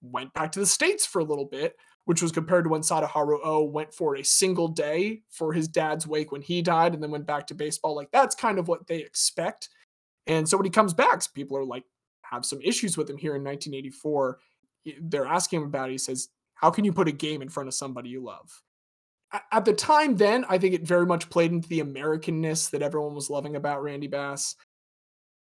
went 0.00 0.32
back 0.34 0.52
to 0.52 0.60
the 0.60 0.66
States 0.66 1.04
for 1.04 1.20
a 1.20 1.24
little 1.24 1.44
bit, 1.44 1.74
which 2.04 2.22
was 2.22 2.30
compared 2.30 2.64
to 2.64 2.70
when 2.70 2.80
Sadaharu 2.80 3.38
O 3.42 3.64
went 3.64 3.92
for 3.92 4.14
a 4.14 4.24
single 4.24 4.68
day 4.68 5.22
for 5.30 5.52
his 5.52 5.66
dad's 5.66 6.06
wake 6.06 6.30
when 6.30 6.42
he 6.42 6.62
died 6.62 6.94
and 6.94 7.02
then 7.02 7.10
went 7.10 7.26
back 7.26 7.48
to 7.48 7.54
baseball. 7.54 7.96
Like 7.96 8.12
that's 8.12 8.36
kind 8.36 8.60
of 8.60 8.68
what 8.68 8.86
they 8.86 8.98
expect. 8.98 9.68
And 10.28 10.48
so 10.48 10.56
when 10.56 10.64
he 10.64 10.70
comes 10.70 10.94
back, 10.94 11.20
people 11.34 11.58
are 11.58 11.64
like, 11.64 11.84
have 12.22 12.44
some 12.44 12.60
issues 12.62 12.96
with 12.96 13.10
him 13.10 13.18
here 13.18 13.34
in 13.34 13.42
1984. 13.42 14.38
They're 15.00 15.26
asking 15.26 15.60
him 15.60 15.66
about 15.66 15.88
it. 15.88 15.92
He 15.92 15.98
says, 15.98 16.28
How 16.54 16.70
can 16.70 16.84
you 16.84 16.92
put 16.92 17.08
a 17.08 17.12
game 17.12 17.42
in 17.42 17.48
front 17.48 17.68
of 17.68 17.74
somebody 17.74 18.10
you 18.10 18.22
love? 18.22 18.62
At 19.50 19.64
the 19.64 19.72
time, 19.72 20.16
then, 20.16 20.44
I 20.48 20.58
think 20.58 20.74
it 20.74 20.86
very 20.86 21.06
much 21.06 21.30
played 21.30 21.52
into 21.52 21.68
the 21.68 21.80
Americanness 21.80 22.70
that 22.70 22.82
everyone 22.82 23.14
was 23.14 23.30
loving 23.30 23.56
about 23.56 23.82
Randy 23.82 24.06
Bass. 24.06 24.56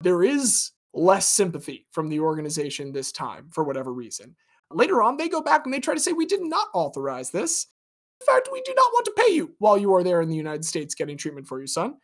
There 0.00 0.22
is 0.22 0.70
less 0.94 1.28
sympathy 1.28 1.86
from 1.92 2.08
the 2.08 2.20
organization 2.20 2.92
this 2.92 3.10
time 3.10 3.48
for 3.50 3.64
whatever 3.64 3.92
reason. 3.92 4.36
Later 4.70 5.02
on, 5.02 5.16
they 5.16 5.28
go 5.28 5.40
back 5.40 5.62
and 5.64 5.74
they 5.74 5.80
try 5.80 5.94
to 5.94 6.00
say, 6.00 6.12
We 6.12 6.26
did 6.26 6.42
not 6.42 6.68
authorize 6.72 7.30
this. 7.30 7.66
In 8.20 8.26
fact, 8.26 8.48
we 8.52 8.60
do 8.62 8.74
not 8.76 8.92
want 8.92 9.06
to 9.06 9.14
pay 9.16 9.32
you 9.32 9.54
while 9.58 9.78
you 9.78 9.94
are 9.94 10.04
there 10.04 10.20
in 10.20 10.28
the 10.28 10.36
United 10.36 10.64
States 10.64 10.94
getting 10.94 11.16
treatment 11.16 11.48
for 11.48 11.58
your 11.58 11.66
son. 11.66 11.96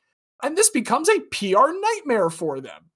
And 0.42 0.56
this 0.56 0.70
becomes 0.70 1.08
a 1.08 1.20
PR 1.20 1.72
nightmare 1.72 2.30
for 2.30 2.60
them. 2.60 2.90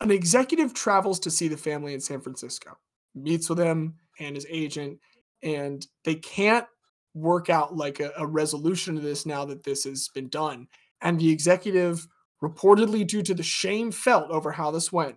An 0.00 0.10
executive 0.10 0.72
travels 0.72 1.20
to 1.20 1.30
see 1.30 1.48
the 1.48 1.56
family 1.56 1.94
in 1.94 2.00
San 2.00 2.20
Francisco, 2.20 2.76
meets 3.14 3.48
with 3.48 3.58
him 3.58 3.94
and 4.18 4.34
his 4.34 4.46
agent, 4.48 4.98
and 5.42 5.86
they 6.04 6.14
can't 6.14 6.66
work 7.14 7.48
out 7.48 7.76
like 7.76 8.00
a, 8.00 8.12
a 8.18 8.26
resolution 8.26 8.96
to 8.96 9.00
this 9.00 9.24
now 9.24 9.44
that 9.44 9.64
this 9.64 9.84
has 9.84 10.08
been 10.08 10.28
done. 10.28 10.66
And 11.00 11.18
the 11.18 11.30
executive, 11.30 12.06
reportedly 12.42 13.06
due 13.06 13.22
to 13.22 13.34
the 13.34 13.42
shame 13.42 13.90
felt 13.92 14.30
over 14.30 14.52
how 14.52 14.70
this 14.70 14.92
went, 14.92 15.16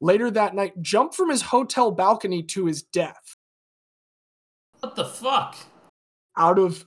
later 0.00 0.30
that 0.30 0.54
night 0.54 0.80
jumped 0.82 1.14
from 1.14 1.30
his 1.30 1.42
hotel 1.42 1.90
balcony 1.90 2.42
to 2.42 2.66
his 2.66 2.82
death. 2.82 3.36
What 4.80 4.96
the 4.96 5.04
fuck? 5.04 5.56
Out 6.36 6.58
of, 6.58 6.84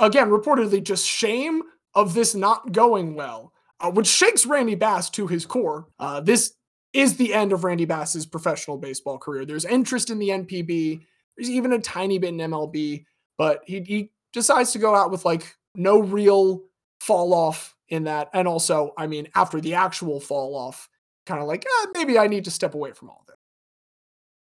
again, 0.00 0.28
reportedly 0.28 0.82
just 0.82 1.06
shame 1.06 1.62
of 1.94 2.14
this 2.14 2.34
not 2.34 2.72
going 2.72 3.14
well, 3.14 3.52
uh, 3.80 3.90
which 3.90 4.06
shakes 4.06 4.46
Randy 4.46 4.74
Bass 4.74 5.10
to 5.10 5.26
his 5.26 5.46
core. 5.46 5.86
Uh, 5.98 6.20
this 6.20 6.54
is 6.92 7.16
the 7.16 7.32
end 7.32 7.52
of 7.52 7.64
Randy 7.64 7.84
Bass's 7.84 8.26
professional 8.26 8.76
baseball 8.76 9.18
career. 9.18 9.44
There's 9.44 9.64
interest 9.64 10.10
in 10.10 10.18
the 10.18 10.28
NPB. 10.28 11.00
There's 11.36 11.50
even 11.50 11.72
a 11.72 11.78
tiny 11.78 12.18
bit 12.18 12.28
in 12.28 12.36
MLB, 12.36 13.04
but 13.38 13.62
he, 13.66 13.80
he 13.80 14.10
decides 14.32 14.72
to 14.72 14.78
go 14.78 14.94
out 14.94 15.10
with 15.10 15.24
like 15.24 15.56
no 15.74 16.00
real 16.00 16.62
fall 17.00 17.34
off 17.34 17.74
in 17.88 18.04
that. 18.04 18.30
And 18.32 18.46
also, 18.48 18.92
I 18.96 19.06
mean, 19.06 19.28
after 19.34 19.60
the 19.60 19.74
actual 19.74 20.20
fall 20.20 20.54
off, 20.54 20.88
kind 21.26 21.40
of 21.40 21.46
like, 21.46 21.64
eh, 21.64 21.86
maybe 21.94 22.18
I 22.18 22.26
need 22.26 22.44
to 22.44 22.50
step 22.50 22.74
away 22.74 22.92
from 22.92 23.10
all 23.10 23.24
this. 23.26 23.36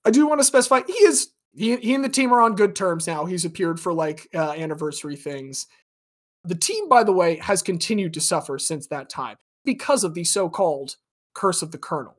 I 0.05 0.11
do 0.11 0.27
want 0.27 0.41
to 0.41 0.45
specify 0.45 0.83
he 0.87 0.93
is 0.93 1.31
he, 1.57 1.77
he 1.77 1.95
and 1.95 2.05
the 2.05 2.09
team 2.09 2.33
are 2.33 2.41
on 2.41 2.57
good 2.57 2.75
terms 2.75 3.07
now. 3.07 3.25
He's 3.25 3.45
appeared 3.45 3.81
for 3.81 3.93
like 3.93 4.29
uh, 4.35 4.53
anniversary 4.53 5.17
things. 5.17 5.67
The 6.45 6.55
team, 6.55 6.89
by 6.89 7.05
the 7.05 7.13
way, 7.13 7.37
has 7.37 7.63
continued 7.63 8.13
to 8.15 8.21
suffer 8.21 8.59
since 8.59 8.87
that 8.89 9.09
time 9.09 9.37
because 9.65 10.05
of 10.05 10.15
the 10.15 10.25
so 10.25 10.49
called 10.49 10.97
curse 11.33 11.63
of 11.63 11.73
the 11.73 11.79
Colonel. 11.79 12.17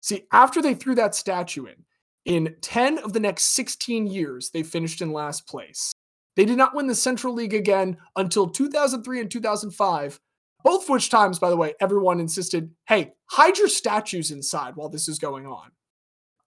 See, 0.00 0.26
after 0.32 0.62
they 0.62 0.74
threw 0.74 0.94
that 0.94 1.14
statue 1.14 1.66
in, 1.66 1.84
in 2.28 2.54
10 2.60 2.98
of 2.98 3.12
the 3.12 3.20
next 3.20 3.44
16 3.54 4.06
years, 4.06 4.50
they 4.50 4.62
finished 4.62 5.00
in 5.00 5.12
last 5.12 5.48
place. 5.48 5.92
They 6.36 6.44
did 6.44 6.58
not 6.58 6.74
win 6.74 6.86
the 6.86 6.94
Central 6.94 7.34
League 7.34 7.54
again 7.54 7.96
until 8.14 8.48
2003 8.48 9.20
and 9.20 9.30
2005, 9.30 10.20
both 10.62 10.82
of 10.84 10.88
which 10.88 11.10
times, 11.10 11.38
by 11.38 11.50
the 11.50 11.56
way, 11.56 11.74
everyone 11.80 12.20
insisted 12.20 12.70
hey, 12.86 13.14
hide 13.30 13.58
your 13.58 13.68
statues 13.68 14.30
inside 14.30 14.76
while 14.76 14.88
this 14.88 15.08
is 15.08 15.18
going 15.18 15.46
on. 15.46 15.70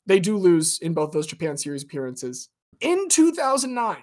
They 0.06 0.20
do 0.20 0.38
lose 0.38 0.80
in 0.80 0.94
both 0.94 1.12
those 1.12 1.28
Japan 1.28 1.58
Series 1.58 1.84
appearances. 1.84 2.50
In 2.80 3.10
2009, 3.10 3.98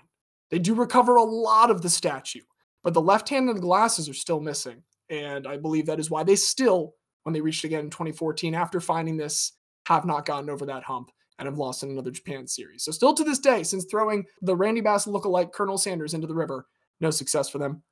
they 0.50 0.58
do 0.58 0.74
recover 0.74 1.16
a 1.16 1.22
lot 1.22 1.70
of 1.70 1.82
the 1.82 1.90
statue 1.90 2.42
but 2.88 2.94
the 2.94 3.00
left 3.02 3.28
hand 3.28 3.48
and 3.48 3.58
the 3.58 3.62
glasses 3.62 4.08
are 4.08 4.14
still 4.14 4.40
missing. 4.40 4.82
And 5.10 5.46
I 5.46 5.56
believe 5.56 5.86
that 5.86 6.00
is 6.00 6.10
why 6.10 6.22
they 6.22 6.36
still, 6.36 6.94
when 7.22 7.32
they 7.32 7.40
reached 7.40 7.64
again 7.64 7.80
in 7.80 7.90
2014, 7.90 8.54
after 8.54 8.80
finding 8.80 9.16
this 9.16 9.52
have 9.86 10.04
not 10.04 10.26
gotten 10.26 10.50
over 10.50 10.66
that 10.66 10.84
hump 10.84 11.10
and 11.38 11.46
have 11.46 11.58
lost 11.58 11.82
in 11.82 11.90
another 11.90 12.10
Japan 12.10 12.46
series. 12.46 12.84
So 12.84 12.92
still 12.92 13.14
to 13.14 13.24
this 13.24 13.38
day, 13.38 13.62
since 13.62 13.84
throwing 13.84 14.24
the 14.42 14.56
Randy 14.56 14.80
Bass 14.80 15.06
lookalike 15.06 15.52
Colonel 15.52 15.78
Sanders 15.78 16.14
into 16.14 16.26
the 16.26 16.34
river, 16.34 16.66
no 17.00 17.10
success 17.10 17.48
for 17.48 17.58
them. 17.58 17.82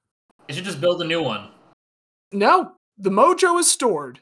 They 0.49 0.55
should 0.55 0.64
just 0.64 0.80
build 0.80 1.03
a 1.03 1.07
new 1.07 1.22
one. 1.22 1.51
No, 2.32 2.72
the 2.99 3.11
mojo 3.11 3.59
is 3.59 3.70
stored 3.70 4.20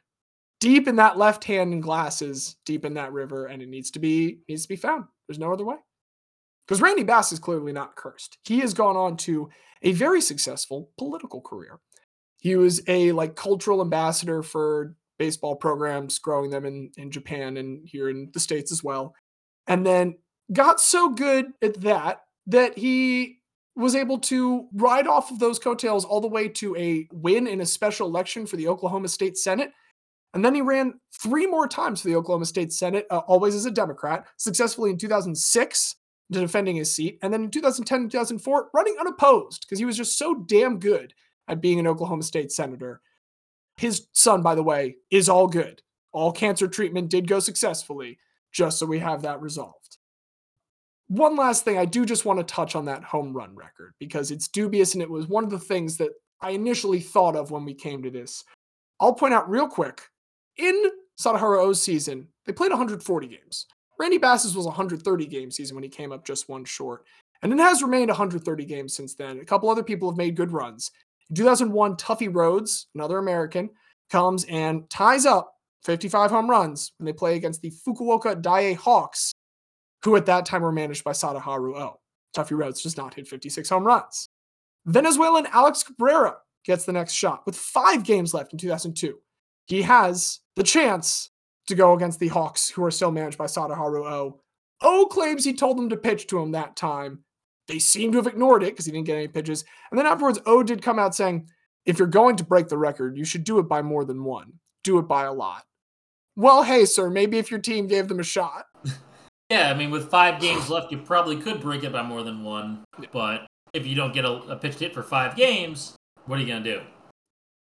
deep 0.61 0.89
in 0.89 0.97
that 0.97 1.19
left 1.19 1.45
hand 1.45 1.73
and 1.73 1.83
glasses, 1.83 2.57
deep 2.65 2.85
in 2.85 2.95
that 2.95 3.13
river, 3.13 3.47
and 3.47 3.63
it 3.63 3.69
needs 3.69 3.91
to 3.93 3.99
be 3.99 4.39
needs 4.49 4.63
to 4.63 4.69
be 4.69 4.77
found. 4.77 5.05
There's 5.27 5.39
no 5.39 5.53
other 5.53 5.65
way. 5.65 5.77
Because 6.67 6.81
Randy 6.81 7.03
Bass 7.03 7.33
is 7.33 7.39
clearly 7.39 7.73
not 7.73 7.97
cursed. 7.97 8.39
He 8.45 8.61
has 8.61 8.73
gone 8.73 8.97
on 8.97 9.19
to 9.19 9.51
a 9.83 9.93
very 9.93 10.23
successful 10.23 10.91
political 10.97 11.43
career. 11.43 11.81
He 12.41 12.57
was 12.57 12.83
a 12.89 13.13
like 13.13 13.37
cultural 13.37 13.83
ambassador 13.83 14.43
for 14.43 14.95
baseball 15.19 15.57
programs, 15.57 16.19
growing 16.19 16.51
them 16.51 16.65
in, 16.65 16.91
in 16.97 17.11
Japan 17.11 17.57
and 17.57 17.87
here 17.87 18.09
in 18.09 18.31
the 18.33 18.41
States 18.41 18.73
as 18.73 18.83
well. 18.83 19.15
And 19.67 19.87
then 19.87 20.17
got 20.53 20.81
so 20.81 21.11
good 21.11 21.47
at 21.63 21.81
that 21.81 22.21
that 22.47 22.77
he 22.77 23.41
was 23.77 23.95
able 23.95 24.19
to 24.19 24.69
ride 24.75 25.07
off 25.07 25.31
of 25.31 25.39
those 25.39 25.59
coattails 25.59 26.05
all 26.05 26.21
the 26.21 26.29
way 26.29 26.49
to 26.49 26.77
a 26.77 27.09
win 27.13 27.47
in 27.47 27.61
a 27.61 27.67
special 27.67 28.07
election 28.07 28.47
for 28.47 28.57
the 28.57 28.69
Oklahoma 28.69 29.09
State 29.09 29.37
Senate. 29.37 29.73
And 30.33 30.45
then 30.45 30.55
he 30.55 30.63
ran 30.63 30.95
three 31.23 31.47
more 31.47 31.67
times 31.67 32.01
for 32.01 32.09
the 32.09 32.17
Oklahoma 32.17 32.47
State 32.47 32.73
Senate, 32.73 33.07
uh, 33.11 33.19
always 33.19 33.55
as 33.55 33.67
a 33.67 33.71
Democrat, 33.71 34.27
successfully 34.37 34.91
in 34.91 34.99
2006 34.99 35.97
to 36.33 36.41
defending 36.41 36.77
his 36.77 36.93
seat. 36.93 37.19
And 37.23 37.33
then 37.33 37.45
in 37.45 37.51
2010 37.51 38.03
and 38.03 38.11
2004, 38.11 38.71
running 38.75 38.97
unopposed 38.99 39.63
because 39.63 39.79
he 39.79 39.85
was 39.85 39.97
just 39.97 40.19
so 40.19 40.35
damn 40.35 40.79
good 40.79 41.15
at 41.49 41.61
being 41.61 41.79
an 41.79 41.87
Oklahoma 41.87 42.23
State 42.23 42.51
Senator. 42.53 43.01
His 43.77 44.07
son, 44.13 44.43
by 44.43 44.55
the 44.55 44.63
way, 44.63 44.97
is 45.11 45.29
all 45.29 45.47
good. 45.47 45.83
All 46.13 46.33
cancer 46.33 46.69
treatment 46.69 47.11
did 47.11 47.27
go 47.27 47.41
successfully, 47.41 48.19
just 48.53 48.79
so 48.79 48.87
we 48.87 49.01
have 49.01 49.23
that 49.23 49.41
resolved. 49.41 49.99
One 51.09 51.37
last 51.37 51.65
thing, 51.65 51.77
I 51.77 51.85
do 51.85 52.07
just 52.07 52.25
want 52.25 52.39
to 52.39 52.55
touch 52.55 52.77
on 52.77 52.87
that 52.87 53.05
home 53.05 53.33
run 53.33 53.55
record 53.55 53.95
because 53.99 54.31
it's 54.31 54.49
dubious 54.49 54.95
and 54.95 55.03
it 55.03 55.11
was 55.11 55.27
one 55.27 55.45
of 55.45 55.51
the 55.51 55.59
things 55.59 55.97
that 55.99 56.11
I 56.41 56.51
initially 56.51 57.01
thought 57.01 57.37
of 57.37 57.51
when 57.51 57.65
we 57.65 57.75
came 57.75 58.03
to 58.03 58.11
this. 58.11 58.45
I'll 59.01 59.15
point 59.15 59.35
out 59.35 59.51
real 59.51 59.69
quick 59.69 60.03
in 60.57 60.91
Sadaharu 61.21 61.61
O's 61.61 61.83
season, 61.83 62.29
they 62.47 62.53
played 62.53 62.71
140 62.71 63.27
games. 63.27 63.67
Randy 63.99 64.19
Bass's 64.19 64.57
was 64.57 64.67
130 64.67 65.27
game 65.27 65.51
season 65.51 65.75
when 65.77 65.85
he 65.85 65.89
came 65.89 66.13
up 66.13 66.25
just 66.25 66.49
one 66.49 66.65
short. 66.65 67.05
And 67.43 67.53
it 67.53 67.59
has 67.59 67.83
remained 67.83 68.09
130 68.09 68.65
games 68.65 68.95
since 68.95 69.15
then. 69.15 69.39
A 69.39 69.45
couple 69.45 69.69
other 69.69 69.83
people 69.83 70.11
have 70.11 70.17
made 70.17 70.37
good 70.37 70.53
runs. 70.53 70.91
In 71.35 71.39
2001, 71.39 71.97
Tuffy 71.97 72.33
Rhodes, 72.33 72.87
another 72.95 73.19
American, 73.19 73.71
comes 74.09 74.45
and 74.45 74.89
ties 74.89 75.27
up 75.27 75.53
55 75.83 76.31
home 76.31 76.49
runs 76.49 76.93
when 76.97 77.07
they 77.07 77.13
play 77.13 77.35
against 77.35 77.61
the 77.61 77.73
Fukuoka 77.73 78.41
Daiei 78.41 78.77
Hawks, 78.77 79.33
who 80.05 80.15
at 80.15 80.27
that 80.27 80.47
time 80.47 80.63
were 80.63 80.71
managed 80.71 81.03
by 81.03 81.11
Sadaharu 81.11 81.77
O. 81.77 81.99
Tuffy 82.37 82.57
Rhodes 82.57 82.85
does 82.85 82.97
not 82.97 83.15
hit 83.15 83.27
56 83.27 83.69
home 83.69 83.83
runs. 83.83 84.29
Venezuelan 84.87 85.49
Alex 85.53 85.83
Cabrera 85.83 86.37
gets 86.65 86.85
the 86.85 86.93
next 86.93 87.15
shot 87.15 87.45
with 87.47 87.57
five 87.57 88.05
games 88.05 88.33
left 88.33 88.53
in 88.53 88.59
2002. 88.61 89.19
He 89.67 89.83
has 89.83 90.39
the 90.55 90.63
chance 90.63 91.31
to 91.67 91.75
go 91.75 91.95
against 91.95 92.21
the 92.21 92.29
Hawks, 92.29 92.69
who 92.69 92.85
are 92.85 92.93
still 92.93 93.11
managed 93.11 93.39
by 93.39 93.47
Sadaharu 93.47 94.09
O. 94.09 94.41
O 94.83 95.07
claims 95.07 95.45
he 95.45 95.53
told 95.53 95.79
them 95.79 95.89
to 95.89 95.97
pitch 95.97 96.29
to 96.29 96.39
him 96.39 96.53
that 96.53 96.77
time. 96.77 97.25
They 97.67 97.79
seem 97.79 98.13
to 98.13 98.19
have 98.19 98.27
ignored 98.27 98.63
it 98.63 98.73
because 98.73 98.87
he 98.87 98.93
didn't 98.93 99.07
get 99.07 99.17
any 99.17 99.29
pitches. 99.29 99.65
And 99.91 99.99
then 99.99 100.07
afterwards, 100.07 100.39
O 100.47 100.63
did 100.63 100.83
come 100.83 100.99
out 100.99 101.15
saying, 101.15 101.49
if 101.87 101.99
you're 101.99 102.09
going 102.09 102.37
to 102.37 102.45
break 102.45 102.69
the 102.69 102.79
record, 102.79 103.17
you 103.17 103.25
should 103.25 103.45
do 103.45 103.59
it 103.59 103.69
by 103.69 103.83
more 103.83 104.05
than 104.05 104.25
one. 104.25 104.53
Do 104.83 104.99
it 104.99 105.09
by 105.09 105.25
a 105.25 105.33
lot. 105.33 105.65
Well, 106.37 106.63
hey, 106.63 106.85
sir, 106.85 107.11
maybe 107.11 107.39
if 107.39 107.51
your 107.51 107.61
team 107.61 107.87
gave 107.87 108.09
them 108.09 108.21
a 108.21 108.25
shot. 108.25 108.67
Yeah, 109.51 109.71
I 109.71 109.75
mean, 109.75 109.91
with 109.91 110.11
five 110.11 110.41
games 110.41 110.71
left, 110.71 110.91
you 110.91 110.99
probably 110.99 111.37
could 111.37 111.61
break 111.61 111.85
it 111.85 111.93
by 111.93 112.03
more 112.03 112.23
than 112.23 112.43
one. 112.43 112.83
But 113.13 113.47
if 113.75 113.87
you 113.87 113.95
don't 113.95 114.15
get 114.15 114.25
a, 114.25 114.33
a 114.33 114.57
pitch 114.57 114.77
hit 114.77 114.95
for 114.95 115.03
five 115.03 115.37
games, 115.37 115.95
what 116.25 116.39
are 116.39 116.43
you 116.43 116.49
going 116.49 116.65
to 116.65 116.77
do? 116.77 116.81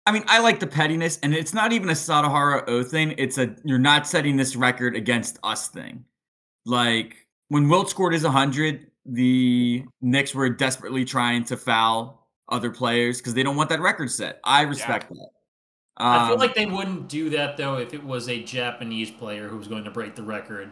I 0.05 0.11
mean, 0.11 0.25
I 0.27 0.41
like 0.41 0.59
the 0.59 0.67
pettiness, 0.67 1.19
and 1.23 1.33
it's 1.33 1.55
not 1.55 1.73
even 1.73 1.89
a 1.89 1.93
Sadaharu 1.93 2.69
O 2.69 2.83
thing. 2.83 3.15
It's 3.17 3.39
a 3.39 3.55
you're 3.65 3.79
not 3.79 4.09
setting 4.09 4.37
this 4.37 4.57
record 4.57 4.97
against 4.97 5.39
us 5.45 5.69
thing. 5.69 6.05
Like 6.65 7.27
when 7.49 7.69
Wilt 7.69 7.91
scored 7.91 8.13
his 8.13 8.25
100, 8.25 8.88
the 9.09 9.85
Knicks 10.01 10.35
were 10.35 10.51
desperately 10.51 11.05
trying 11.05 11.45
to 11.45 11.57
foul 11.57 12.29
other 12.49 12.71
players 12.71 13.19
because 13.19 13.35
they 13.35 13.43
don't 13.43 13.57
want 13.57 13.71
that 13.71 13.81
record 13.81 14.11
set. 14.11 14.41
I 14.45 14.63
respect 14.63 15.09
that. 15.09 15.29
I 15.97 16.27
feel 16.27 16.35
Um, 16.35 16.39
like 16.39 16.55
they 16.55 16.67
wouldn't 16.67 17.09
do 17.09 17.31
that 17.31 17.57
though 17.57 17.79
if 17.79 17.93
it 17.93 18.05
was 18.05 18.29
a 18.29 18.43
Japanese 18.43 19.11
player 19.11 19.49
who 19.49 19.57
was 19.57 19.67
going 19.67 19.85
to 19.85 19.91
break 19.91 20.15
the 20.15 20.23
record. 20.23 20.71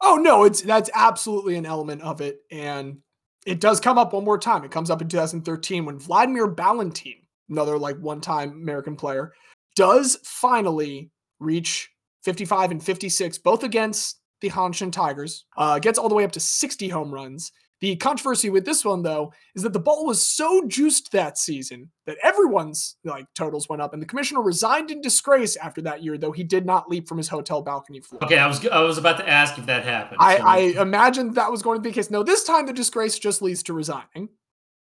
Oh 0.00 0.16
no, 0.16 0.44
it's 0.44 0.62
that's 0.62 0.90
absolutely 0.94 1.56
an 1.56 1.66
element 1.66 2.02
of 2.02 2.20
it, 2.20 2.40
and 2.50 2.98
it 3.46 3.60
does 3.60 3.80
come 3.80 3.98
up 3.98 4.12
one 4.12 4.24
more 4.24 4.38
time. 4.38 4.64
It 4.64 4.70
comes 4.70 4.90
up 4.90 5.02
in 5.02 5.08
2013 5.08 5.84
when 5.84 5.98
Vladimir 5.98 6.48
Balentien, 6.48 7.22
another 7.48 7.78
like 7.78 7.98
one-time 7.98 8.50
American 8.50 8.96
player, 8.96 9.32
does 9.74 10.18
finally 10.24 11.10
reach 11.40 11.90
55 12.22 12.70
and 12.70 12.82
56, 12.82 13.38
both 13.38 13.64
against 13.64 14.20
the 14.42 14.50
Hanshin 14.50 14.92
Tigers. 14.92 15.46
Uh, 15.56 15.78
gets 15.78 15.98
all 15.98 16.10
the 16.10 16.14
way 16.14 16.24
up 16.24 16.32
to 16.32 16.40
60 16.40 16.88
home 16.90 17.12
runs. 17.12 17.50
The 17.80 17.96
controversy 17.96 18.48
with 18.48 18.64
this 18.64 18.84
one, 18.84 19.02
though, 19.02 19.32
is 19.56 19.62
that 19.64 19.72
the 19.72 19.80
ball 19.80 20.06
was 20.06 20.24
so 20.24 20.64
juiced 20.68 21.10
that 21.10 21.36
season 21.36 21.90
that 22.06 22.16
everyone's 22.22 22.96
like 23.02 23.26
totals 23.34 23.68
went 23.68 23.82
up, 23.82 23.92
and 23.92 24.00
the 24.00 24.06
commissioner 24.06 24.40
resigned 24.40 24.92
in 24.92 25.00
disgrace 25.00 25.56
after 25.56 25.82
that 25.82 26.00
year, 26.00 26.16
though 26.16 26.30
he 26.30 26.44
did 26.44 26.64
not 26.64 26.88
leap 26.88 27.08
from 27.08 27.18
his 27.18 27.26
hotel 27.26 27.60
balcony 27.60 27.98
floor. 27.98 28.22
Okay, 28.22 28.38
I 28.38 28.46
was 28.46 28.64
I 28.68 28.82
was 28.82 28.98
about 28.98 29.16
to 29.16 29.28
ask 29.28 29.58
if 29.58 29.66
that 29.66 29.82
happened. 29.84 30.18
I, 30.20 30.36
so- 30.36 30.44
I 30.44 30.56
imagined 30.80 31.34
that 31.34 31.50
was 31.50 31.62
going 31.62 31.78
to 31.78 31.82
be 31.82 31.88
the 31.90 31.94
case. 31.94 32.08
No, 32.08 32.22
this 32.22 32.44
time 32.44 32.66
the 32.66 32.72
disgrace 32.72 33.18
just 33.18 33.42
leads 33.42 33.64
to 33.64 33.72
resigning. 33.72 34.28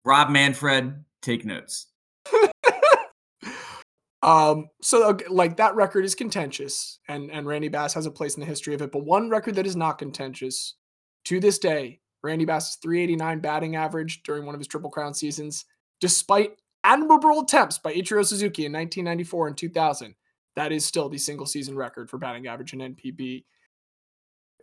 Rob 0.04 0.30
Manfred, 0.30 1.04
take 1.22 1.44
notes. 1.44 1.88
Um, 4.26 4.70
so 4.82 5.16
like 5.30 5.56
that 5.56 5.76
record 5.76 6.04
is 6.04 6.16
contentious, 6.16 6.98
and 7.08 7.30
and 7.30 7.46
Randy 7.46 7.68
Bass 7.68 7.94
has 7.94 8.06
a 8.06 8.10
place 8.10 8.34
in 8.34 8.40
the 8.40 8.46
history 8.46 8.74
of 8.74 8.82
it. 8.82 8.90
But 8.90 9.04
one 9.04 9.30
record 9.30 9.54
that 9.54 9.66
is 9.66 9.76
not 9.76 9.98
contentious 9.98 10.74
to 11.26 11.38
this 11.38 11.60
day, 11.60 12.00
Randy 12.24 12.44
Bass's 12.44 12.76
389 12.82 13.38
batting 13.38 13.76
average 13.76 14.24
during 14.24 14.44
one 14.44 14.54
of 14.56 14.60
his 14.60 14.66
Triple 14.66 14.90
Crown 14.90 15.14
seasons, 15.14 15.64
despite 16.00 16.56
admirable 16.82 17.40
attempts 17.40 17.78
by 17.78 17.94
Ichiro 17.94 18.26
Suzuki 18.26 18.66
in 18.66 18.72
1994 18.72 19.46
and 19.46 19.56
2000, 19.56 20.14
that 20.56 20.72
is 20.72 20.84
still 20.84 21.08
the 21.08 21.18
single 21.18 21.46
season 21.46 21.76
record 21.76 22.10
for 22.10 22.18
batting 22.18 22.48
average 22.48 22.72
in 22.72 22.80
NPB. 22.80 23.44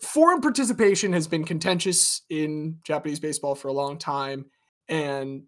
Foreign 0.01 0.41
participation 0.41 1.13
has 1.13 1.25
been 1.25 1.45
contentious 1.45 2.23
in 2.29 2.79
Japanese 2.83 3.21
baseball 3.21 3.55
for 3.55 3.69
a 3.69 3.73
long 3.73 3.97
time, 3.97 4.45
and 4.89 5.43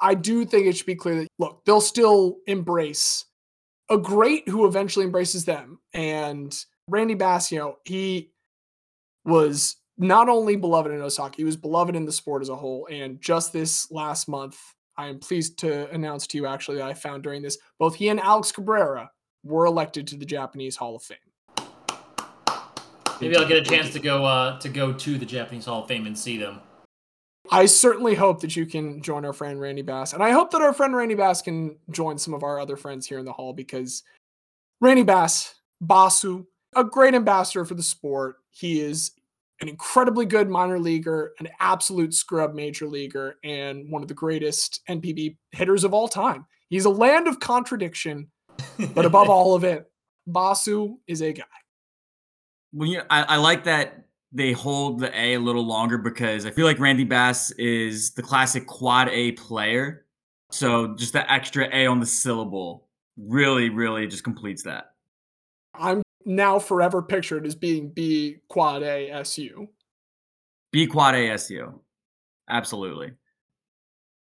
I 0.00 0.14
do 0.14 0.44
think 0.44 0.66
it 0.66 0.76
should 0.76 0.86
be 0.86 0.96
clear 0.96 1.14
that 1.14 1.28
look, 1.38 1.64
they'll 1.64 1.80
still 1.80 2.38
embrace 2.48 3.24
a 3.92 3.98
great 3.98 4.48
who 4.48 4.66
eventually 4.66 5.04
embraces 5.04 5.44
them. 5.44 5.78
And 5.92 6.56
Randy 6.88 7.14
Bass, 7.14 7.52
you 7.52 7.58
know, 7.58 7.76
he 7.84 8.32
was 9.24 9.76
not 9.98 10.28
only 10.28 10.56
beloved 10.56 10.90
in 10.90 11.00
Osaka, 11.00 11.36
he 11.36 11.44
was 11.44 11.56
beloved 11.56 11.94
in 11.94 12.06
the 12.06 12.12
sport 12.12 12.42
as 12.42 12.48
a 12.48 12.56
whole. 12.56 12.88
And 12.90 13.20
just 13.20 13.52
this 13.52 13.90
last 13.92 14.28
month, 14.28 14.58
I 14.96 15.08
am 15.08 15.18
pleased 15.18 15.58
to 15.60 15.90
announce 15.90 16.26
to 16.28 16.38
you 16.38 16.46
actually 16.46 16.78
that 16.78 16.86
I 16.86 16.94
found 16.94 17.22
during 17.22 17.42
this, 17.42 17.58
both 17.78 17.94
he 17.94 18.08
and 18.08 18.18
Alex 18.18 18.50
Cabrera 18.50 19.10
were 19.44 19.66
elected 19.66 20.06
to 20.08 20.16
the 20.16 20.24
Japanese 20.24 20.76
Hall 20.76 20.96
of 20.96 21.02
Fame. 21.02 21.18
maybe 23.20 23.36
I'll 23.36 23.48
get 23.48 23.58
a 23.58 23.62
chance 23.62 23.92
to 23.92 24.00
go 24.00 24.24
uh, 24.24 24.58
to 24.60 24.68
go 24.68 24.92
to 24.92 25.18
the 25.18 25.26
Japanese 25.26 25.66
Hall 25.66 25.82
of 25.82 25.88
Fame 25.88 26.06
and 26.06 26.18
see 26.18 26.38
them. 26.38 26.60
I 27.52 27.66
certainly 27.66 28.14
hope 28.14 28.40
that 28.40 28.56
you 28.56 28.64
can 28.64 29.02
join 29.02 29.26
our 29.26 29.34
friend 29.34 29.60
Randy 29.60 29.82
Bass. 29.82 30.14
And 30.14 30.22
I 30.22 30.30
hope 30.30 30.50
that 30.52 30.62
our 30.62 30.72
friend 30.72 30.96
Randy 30.96 31.14
Bass 31.14 31.42
can 31.42 31.76
join 31.90 32.16
some 32.16 32.32
of 32.32 32.42
our 32.42 32.58
other 32.58 32.78
friends 32.78 33.06
here 33.06 33.18
in 33.18 33.26
the 33.26 33.32
hall 33.32 33.52
because 33.52 34.02
Randy 34.80 35.02
Bass, 35.02 35.54
Basu, 35.78 36.46
a 36.74 36.82
great 36.82 37.14
ambassador 37.14 37.66
for 37.66 37.74
the 37.74 37.82
sport. 37.82 38.36
He 38.50 38.80
is 38.80 39.10
an 39.60 39.68
incredibly 39.68 40.24
good 40.24 40.48
minor 40.48 40.78
leaguer, 40.78 41.34
an 41.40 41.48
absolute 41.60 42.14
scrub 42.14 42.54
major 42.54 42.86
leaguer, 42.86 43.36
and 43.44 43.90
one 43.90 44.00
of 44.00 44.08
the 44.08 44.14
greatest 44.14 44.80
NPB 44.88 45.36
hitters 45.50 45.84
of 45.84 45.92
all 45.92 46.08
time. 46.08 46.46
He's 46.70 46.86
a 46.86 46.90
land 46.90 47.28
of 47.28 47.38
contradiction, 47.38 48.28
but 48.94 49.04
above 49.04 49.28
all 49.30 49.54
of 49.54 49.62
it, 49.62 49.90
Basu 50.26 50.96
is 51.06 51.20
a 51.20 51.34
guy. 51.34 51.44
Well, 52.72 52.88
yeah, 52.88 53.02
I, 53.10 53.22
I 53.24 53.36
like 53.36 53.64
that 53.64 54.06
they 54.32 54.52
hold 54.52 55.00
the 55.00 55.16
A 55.18 55.34
a 55.34 55.40
little 55.40 55.66
longer 55.66 55.98
because 55.98 56.46
I 56.46 56.50
feel 56.50 56.66
like 56.66 56.78
Randy 56.78 57.04
Bass 57.04 57.50
is 57.52 58.12
the 58.12 58.22
classic 58.22 58.66
quad 58.66 59.08
A 59.10 59.32
player. 59.32 60.06
So 60.50 60.94
just 60.94 61.12
the 61.12 61.30
extra 61.30 61.68
A 61.72 61.86
on 61.86 62.00
the 62.00 62.06
syllable 62.06 62.88
really, 63.16 63.68
really 63.68 64.06
just 64.06 64.24
completes 64.24 64.62
that. 64.64 64.92
I'm 65.74 66.02
now 66.24 66.58
forever 66.58 67.02
pictured 67.02 67.46
as 67.46 67.54
being 67.54 67.90
B 67.90 68.38
quad 68.48 68.82
A 68.82 69.10
S 69.10 69.38
U. 69.38 69.68
B 70.72 70.86
quad 70.86 71.14
ASU. 71.14 71.78
Absolutely. 72.48 73.12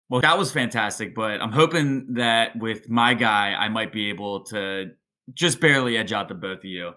Well, 0.09 0.21
that 0.21 0.37
was 0.37 0.51
fantastic, 0.51 1.13
but 1.13 1.41
I'm 1.41 1.51
hoping 1.51 2.13
that 2.13 2.57
with 2.57 2.89
my 2.89 3.13
guy, 3.13 3.53
I 3.53 3.67
might 3.67 3.91
be 3.91 4.09
able 4.09 4.45
to 4.45 4.91
just 5.33 5.59
barely 5.59 5.97
edge 5.97 6.13
out 6.13 6.29
the 6.29 6.33
both 6.33 6.59
of 6.59 6.65
you. 6.65 6.93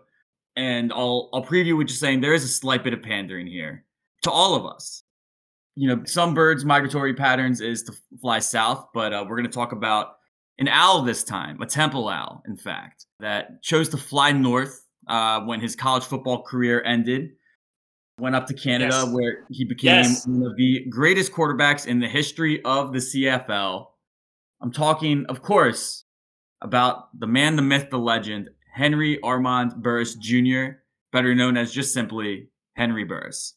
And 0.61 0.92
I'll 0.92 1.30
I'll 1.32 1.44
preview 1.44 1.76
with 1.78 1.88
just 1.88 2.00
saying 2.00 2.20
there 2.20 2.34
is 2.34 2.44
a 2.44 2.48
slight 2.48 2.84
bit 2.84 2.92
of 2.92 3.02
pandering 3.02 3.46
here 3.46 3.84
to 4.22 4.30
all 4.30 4.54
of 4.54 4.66
us. 4.66 5.02
You 5.74 5.88
know, 5.88 6.02
some 6.04 6.34
birds' 6.34 6.64
migratory 6.64 7.14
patterns 7.14 7.61
is 7.62 7.82
to 7.84 7.92
fly 8.20 8.40
south, 8.40 8.88
but 8.92 9.12
uh, 9.14 9.24
we're 9.26 9.36
going 9.36 9.48
to 9.48 9.54
talk 9.54 9.72
about 9.72 10.16
an 10.58 10.68
owl 10.68 11.02
this 11.02 11.24
time, 11.24 11.61
a 11.62 11.66
temple 11.66 12.08
owl, 12.08 12.42
in 12.46 12.56
fact, 12.56 13.06
that 13.20 13.62
chose 13.62 13.88
to 13.90 13.96
fly 13.96 14.32
north 14.32 14.84
uh, 15.08 15.40
when 15.40 15.61
his 15.61 15.74
college 15.74 16.04
football 16.04 16.42
career 16.42 16.82
ended. 16.84 17.30
Went 18.18 18.34
up 18.36 18.46
to 18.48 18.54
Canada, 18.54 18.96
Yes. 19.04 19.08
where 19.14 19.46
he 19.50 19.64
became 19.64 20.04
Yes. 20.04 20.26
one 20.26 20.42
of 20.42 20.54
the 20.56 20.84
greatest 20.90 21.32
quarterbacks 21.32 21.86
in 21.86 22.00
the 22.00 22.08
history 22.08 22.62
of 22.64 22.92
the 22.92 22.98
CFL. 22.98 23.86
I'm 24.61 24.72
talking, 24.72 25.24
of 25.30 25.40
course, 25.40 26.04
about 26.61 27.18
the 27.18 27.26
man, 27.26 27.56
the 27.56 27.62
myth, 27.62 27.88
the 27.90 27.98
legend, 27.98 28.50
Henry 28.73 29.21
Armand 29.23 29.83
Burris 29.83 30.14
Jr., 30.14 30.79
better 31.12 31.35
known 31.35 31.57
as 31.57 31.73
just 31.73 31.93
simply 31.93 32.49
Henry 32.75 33.05
Burris. 33.05 33.55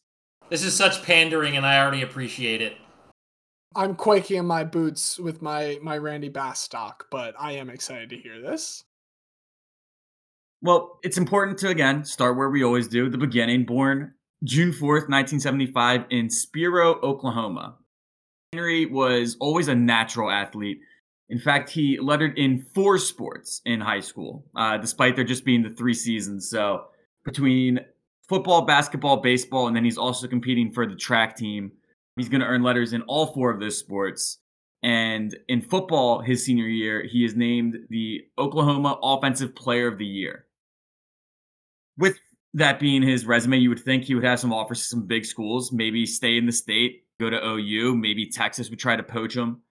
This 0.50 0.62
is 0.62 0.76
such 0.76 1.02
pandering, 1.02 1.56
and 1.56 1.64
I 1.64 1.80
already 1.80 2.02
appreciate 2.02 2.60
it. 2.60 2.76
I'm 3.76 3.94
quaking 3.94 4.38
in 4.38 4.46
my 4.46 4.64
boots 4.64 5.18
with 5.18 5.42
my 5.42 5.78
my 5.82 5.98
Randy 5.98 6.28
Bass 6.28 6.60
stock, 6.60 7.06
but 7.10 7.34
I 7.38 7.52
am 7.52 7.70
excited 7.70 8.10
to 8.10 8.16
hear 8.16 8.40
this. 8.40 8.84
Well, 10.62 10.98
it's 11.02 11.18
important 11.18 11.58
to 11.58 11.68
again 11.68 12.04
start 12.04 12.36
where 12.36 12.50
we 12.50 12.62
always 12.62 12.88
do, 12.88 13.10
the 13.10 13.18
beginning. 13.18 13.64
Born 13.64 14.14
June 14.44 14.72
4th, 14.72 15.08
1975 15.08 16.04
in 16.10 16.28
Spiro, 16.28 17.00
Oklahoma. 17.00 17.76
Henry 18.52 18.86
was 18.86 19.36
always 19.40 19.68
a 19.68 19.74
natural 19.74 20.30
athlete. 20.30 20.80
In 21.30 21.38
fact, 21.38 21.70
he 21.70 21.98
lettered 21.98 22.38
in 22.38 22.66
four 22.74 22.98
sports 22.98 23.62
in 23.64 23.80
high 23.80 24.00
school, 24.00 24.44
uh, 24.54 24.76
despite 24.76 25.16
there 25.16 25.24
just 25.24 25.44
being 25.44 25.62
the 25.62 25.70
three 25.70 25.94
seasons. 25.94 26.48
So 26.50 26.84
between 27.24 27.80
football, 28.28 28.62
basketball, 28.62 29.18
baseball, 29.18 29.66
and 29.66 29.76
then 29.76 29.84
he's 29.84 29.98
also 29.98 30.26
competing 30.26 30.70
for 30.70 30.86
the 30.86 30.96
track 30.96 31.36
team. 31.36 31.72
He's 32.16 32.28
going 32.28 32.40
to 32.40 32.46
earn 32.46 32.62
letters 32.62 32.92
in 32.92 33.02
all 33.02 33.26
four 33.26 33.50
of 33.50 33.60
those 33.60 33.78
sports. 33.78 34.38
And 34.82 35.34
in 35.48 35.62
football, 35.62 36.20
his 36.20 36.44
senior 36.44 36.66
year, 36.66 37.02
he 37.02 37.24
is 37.24 37.34
named 37.34 37.78
the 37.88 38.20
Oklahoma 38.38 38.98
Offensive 39.02 39.54
Player 39.54 39.88
of 39.88 39.98
the 39.98 40.04
Year. 40.04 40.44
With 41.96 42.18
that 42.52 42.78
being 42.78 43.02
his 43.02 43.24
resume, 43.24 43.58
you 43.58 43.70
would 43.70 43.80
think 43.80 44.04
he 44.04 44.14
would 44.14 44.24
have 44.24 44.40
some 44.40 44.52
offers 44.52 44.82
to 44.82 44.88
some 44.88 45.06
big 45.06 45.24
schools, 45.24 45.72
maybe 45.72 46.04
stay 46.04 46.36
in 46.36 46.46
the 46.46 46.52
state, 46.52 47.04
go 47.18 47.30
to 47.30 47.44
OU, 47.44 47.96
maybe 47.96 48.26
Texas 48.26 48.68
would 48.70 48.78
try 48.78 48.94
to 48.94 49.02
poach 49.02 49.34
him. 49.34 49.62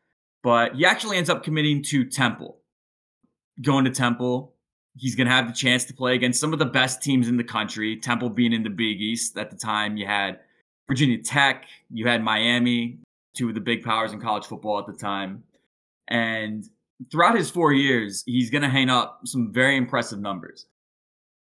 But 0.43 0.75
he 0.75 0.85
actually 0.85 1.17
ends 1.17 1.29
up 1.29 1.43
committing 1.43 1.81
to 1.83 2.03
Temple. 2.03 2.57
Going 3.61 3.85
to 3.85 3.91
Temple, 3.91 4.53
he's 4.95 5.15
going 5.15 5.27
to 5.27 5.33
have 5.33 5.47
the 5.47 5.53
chance 5.53 5.85
to 5.85 5.93
play 5.93 6.15
against 6.15 6.39
some 6.39 6.53
of 6.53 6.59
the 6.59 6.65
best 6.65 7.01
teams 7.01 7.27
in 7.27 7.37
the 7.37 7.43
country. 7.43 7.97
Temple 7.97 8.29
being 8.29 8.51
in 8.53 8.63
the 8.63 8.69
Big 8.69 9.01
East 9.01 9.37
at 9.37 9.49
the 9.49 9.57
time, 9.57 9.95
you 9.95 10.05
had 10.05 10.39
Virginia 10.87 11.17
Tech, 11.23 11.65
you 11.89 12.07
had 12.07 12.23
Miami, 12.23 12.99
two 13.33 13.47
of 13.49 13.55
the 13.55 13.61
big 13.61 13.83
powers 13.83 14.11
in 14.11 14.19
college 14.19 14.45
football 14.45 14.79
at 14.79 14.85
the 14.85 14.93
time. 14.93 15.43
And 16.09 16.65
throughout 17.09 17.37
his 17.37 17.49
four 17.49 17.71
years, 17.71 18.23
he's 18.25 18.49
going 18.49 18.63
to 18.63 18.69
hang 18.69 18.89
up 18.89 19.21
some 19.25 19.51
very 19.53 19.77
impressive 19.77 20.19
numbers. 20.19 20.65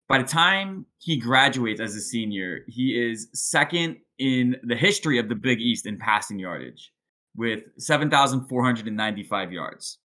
By 0.07 0.19
the 0.21 0.27
time 0.27 0.85
he 0.99 1.17
graduates 1.17 1.81
as 1.81 1.95
a 1.95 2.01
senior, 2.01 2.65
he 2.67 2.91
is 2.91 3.29
second 3.33 3.97
in 4.19 4.57
the 4.63 4.75
history 4.75 5.17
of 5.17 5.29
the 5.29 5.35
Big 5.35 5.59
East 5.59 5.85
in 5.85 5.97
passing 5.97 6.37
yardage 6.37 6.91
with 7.35 7.63
7,495 7.77 9.51
yards. 9.51 9.97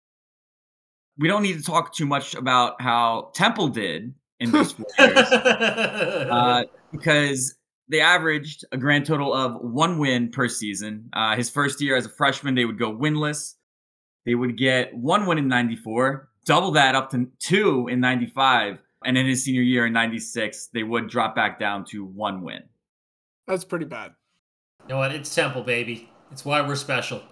We 1.19 1.29
don't 1.29 1.43
need 1.43 1.57
to 1.59 1.63
talk 1.63 1.95
too 1.95 2.07
much 2.07 2.35
about 2.35 2.81
how 2.81 3.31
Temple 3.35 3.69
did 3.69 4.15
in 4.41 4.51
those 4.51 4.73
four 4.73 4.87
years 4.99 5.17
uh, 5.17 6.65
because 6.91 7.55
they 7.89 8.01
averaged 8.01 8.65
a 8.73 8.79
grand 8.79 9.07
total 9.07 9.33
of 9.33 9.55
one 9.61 9.99
win 9.99 10.31
per 10.31 10.49
season. 10.49 11.09
Uh, 11.13 11.37
his 11.37 11.51
first 11.51 11.81
year 11.81 11.97
as 11.97 12.07
a 12.07 12.09
freshman, 12.09 12.55
they 12.55 12.65
would 12.65 12.79
go 12.79 12.93
winless. 12.93 13.55
They 14.27 14.35
would 14.35 14.57
get 14.57 14.95
one 14.95 15.27
win 15.27 15.39
in 15.39 15.49
94, 15.49 16.29
double 16.47 16.73
that 16.73 16.95
up 16.95 17.11
to 17.11 17.29
two 17.39 17.89
in 17.89 18.01
95. 18.01 18.79
And 19.05 19.19
in 19.19 19.27
his 19.27 19.45
senior 19.45 19.61
year 19.61 19.87
in 19.87 19.93
96, 19.93 20.69
they 20.73 20.83
would 20.83 21.09
drop 21.09 21.37
back 21.37 21.61
down 21.61 21.85
to 21.91 22.05
one 22.05 22.41
win. 22.43 22.63
That's 23.47 23.65
pretty 23.65 23.85
bad. 23.85 24.15
you 24.83 24.95
know 24.95 24.97
what? 24.99 25.13
It's 25.13 25.33
Temple, 25.35 25.63
baby. 25.63 26.11
It's 26.35 26.45
why 26.45 26.61
we're 26.63 26.75
special. 26.75 27.23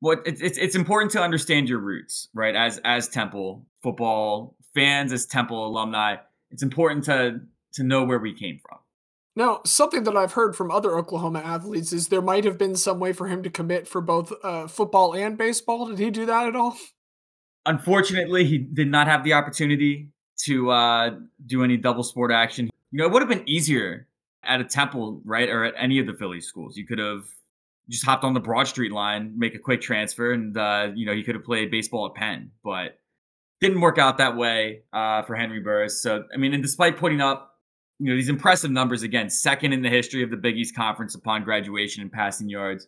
What 0.00 0.22
it's, 0.26 0.40
it's 0.40 0.58
it's 0.58 0.74
important 0.74 1.12
to 1.12 1.22
understand 1.22 1.68
your 1.68 1.78
roots, 1.78 2.26
right? 2.34 2.56
As 2.56 2.80
as 2.84 3.08
Temple 3.08 3.64
football 3.84 4.56
fans, 4.74 5.12
as 5.12 5.26
Temple 5.26 5.64
alumni, 5.64 6.16
it's 6.50 6.64
important 6.64 7.04
to 7.04 7.40
to 7.74 7.84
know 7.84 8.02
where 8.02 8.18
we 8.18 8.34
came 8.34 8.58
from. 8.58 8.78
Now, 9.36 9.60
something 9.64 10.02
that 10.02 10.16
I've 10.16 10.32
heard 10.32 10.56
from 10.56 10.72
other 10.72 10.98
Oklahoma 10.98 11.38
athletes 11.38 11.92
is 11.92 12.08
there 12.08 12.20
might 12.20 12.44
have 12.44 12.58
been 12.58 12.74
some 12.74 12.98
way 12.98 13.12
for 13.12 13.28
him 13.28 13.44
to 13.44 13.50
commit 13.50 13.86
for 13.86 14.00
both 14.00 14.32
uh, 14.42 14.66
football 14.66 15.14
and 15.14 15.38
baseball. 15.38 15.86
Did 15.86 16.00
he 16.00 16.10
do 16.10 16.26
that 16.26 16.48
at 16.48 16.56
all? 16.56 16.76
Unfortunately, 17.64 18.44
he 18.44 18.58
did 18.58 18.90
not 18.90 19.06
have 19.06 19.22
the 19.22 19.34
opportunity 19.34 20.08
to 20.46 20.70
uh, 20.70 21.10
do 21.46 21.62
any 21.62 21.76
double 21.76 22.02
sport 22.02 22.32
action. 22.32 22.70
You 22.90 22.98
know, 22.98 23.06
it 23.06 23.12
would 23.12 23.22
have 23.22 23.28
been 23.28 23.48
easier 23.48 24.08
at 24.42 24.60
a 24.60 24.64
Temple, 24.64 25.22
right, 25.24 25.48
or 25.48 25.62
at 25.62 25.74
any 25.76 26.00
of 26.00 26.08
the 26.08 26.14
Philly 26.14 26.40
schools. 26.40 26.76
You 26.76 26.84
could 26.84 26.98
have 26.98 27.22
just 27.90 28.04
hopped 28.04 28.24
on 28.24 28.34
the 28.34 28.40
Broad 28.40 28.68
Street 28.68 28.92
line, 28.92 29.34
make 29.36 29.54
a 29.54 29.58
quick 29.58 29.80
transfer, 29.80 30.32
and 30.32 30.56
uh, 30.56 30.88
you 30.94 31.04
know 31.04 31.12
he 31.12 31.22
could 31.22 31.34
have 31.34 31.44
played 31.44 31.70
baseball 31.70 32.06
at 32.06 32.14
Penn, 32.14 32.52
but 32.64 32.98
didn't 33.60 33.80
work 33.80 33.98
out 33.98 34.18
that 34.18 34.36
way 34.36 34.82
uh, 34.92 35.22
for 35.22 35.36
Henry 35.36 35.60
Burris. 35.60 36.02
So, 36.02 36.24
I 36.32 36.38
mean, 36.38 36.54
and 36.54 36.62
despite 36.62 36.96
putting 36.96 37.20
up 37.20 37.58
you 37.98 38.10
know 38.10 38.16
these 38.16 38.28
impressive 38.28 38.70
numbers 38.70 39.02
again, 39.02 39.28
second 39.28 39.72
in 39.72 39.82
the 39.82 39.90
history 39.90 40.22
of 40.22 40.30
the 40.30 40.36
Big 40.36 40.56
East 40.56 40.74
Conference 40.74 41.14
upon 41.14 41.44
graduation 41.44 42.02
in 42.02 42.10
passing 42.10 42.48
yards. 42.48 42.86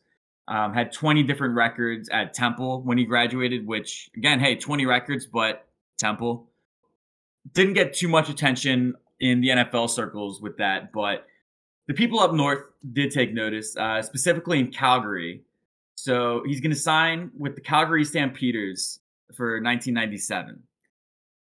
Um, 0.48 0.74
had 0.74 0.92
20 0.92 1.22
different 1.22 1.54
records 1.54 2.08
at 2.08 2.34
Temple 2.34 2.82
when 2.82 2.98
he 2.98 3.04
graduated, 3.04 3.64
which 3.64 4.10
again, 4.16 4.40
hey, 4.40 4.56
20 4.56 4.86
records, 4.86 5.24
but 5.24 5.68
Temple 5.98 6.50
didn't 7.52 7.74
get 7.74 7.94
too 7.94 8.08
much 8.08 8.28
attention 8.28 8.94
in 9.20 9.40
the 9.40 9.48
NFL 9.48 9.88
circles 9.88 10.40
with 10.40 10.58
that. 10.58 10.92
But 10.92 11.26
the 11.88 11.94
people 11.94 12.20
up 12.20 12.32
north 12.32 12.60
did 12.92 13.10
take 13.10 13.32
notice, 13.32 13.76
uh, 13.76 14.02
specifically 14.02 14.58
in 14.58 14.70
Calgary. 14.70 15.42
So 15.94 16.42
he's 16.46 16.60
going 16.60 16.70
to 16.70 16.76
sign 16.76 17.30
with 17.36 17.54
the 17.54 17.60
Calgary 17.60 18.04
Stampeders 18.04 19.00
for 19.36 19.60
1997. 19.60 20.62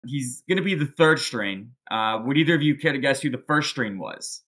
He's 0.05 0.43
going 0.47 0.57
to 0.57 0.63
be 0.63 0.75
the 0.75 0.85
third 0.85 1.19
string. 1.19 1.71
Uh, 1.89 2.21
would 2.23 2.37
either 2.37 2.55
of 2.55 2.61
you 2.61 2.75
care 2.75 2.91
to 2.91 2.99
guess 2.99 3.21
who 3.21 3.29
the 3.29 3.43
first 3.47 3.69
string 3.69 3.97
was? 3.97 4.43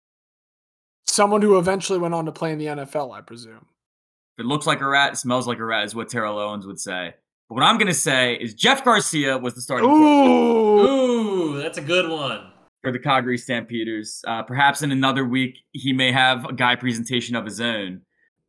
Someone 1.08 1.42
who 1.42 1.58
eventually 1.58 2.00
went 2.00 2.14
on 2.14 2.26
to 2.26 2.32
play 2.32 2.52
in 2.52 2.60
the 2.60 2.66
NFL, 2.66 3.16
I 3.16 3.22
presume. 3.22 3.66
If 4.38 4.44
it 4.44 4.46
looks 4.46 4.68
like 4.68 4.82
a 4.82 4.88
rat, 4.88 5.14
it 5.14 5.18
smells 5.18 5.48
like 5.48 5.58
a 5.58 5.66
rat, 5.66 5.86
is 5.86 5.96
what 5.96 6.10
Terrell 6.10 6.38
Owens 6.38 6.68
would 6.68 6.80
say. 6.80 7.16
But 7.50 7.56
what 7.56 7.64
I'm 7.64 7.78
going 7.78 7.88
to 7.88 7.94
say 7.94 8.36
is 8.36 8.54
Jeff 8.54 8.84
Garcia 8.84 9.38
was 9.38 9.56
the 9.56 9.62
starting 9.62 9.90
Ooh, 9.90 10.80
Ooh, 10.80 11.62
that's 11.62 11.78
a 11.78 11.82
good 11.82 12.10
one. 12.10 12.52
For 12.88 12.94
the 12.94 13.00
Calgary 13.00 13.38
Stampeders. 13.38 14.24
Uh, 14.26 14.44
perhaps 14.44 14.82
in 14.82 14.94
another 14.94 15.26
week, 15.26 15.58
he 15.74 15.92
may 15.92 16.14
have 16.14 16.46
a 16.46 16.54
guy 16.54 16.78
presentation 16.78 17.36
of 17.36 17.44
his 17.44 17.60
own. 17.60 18.04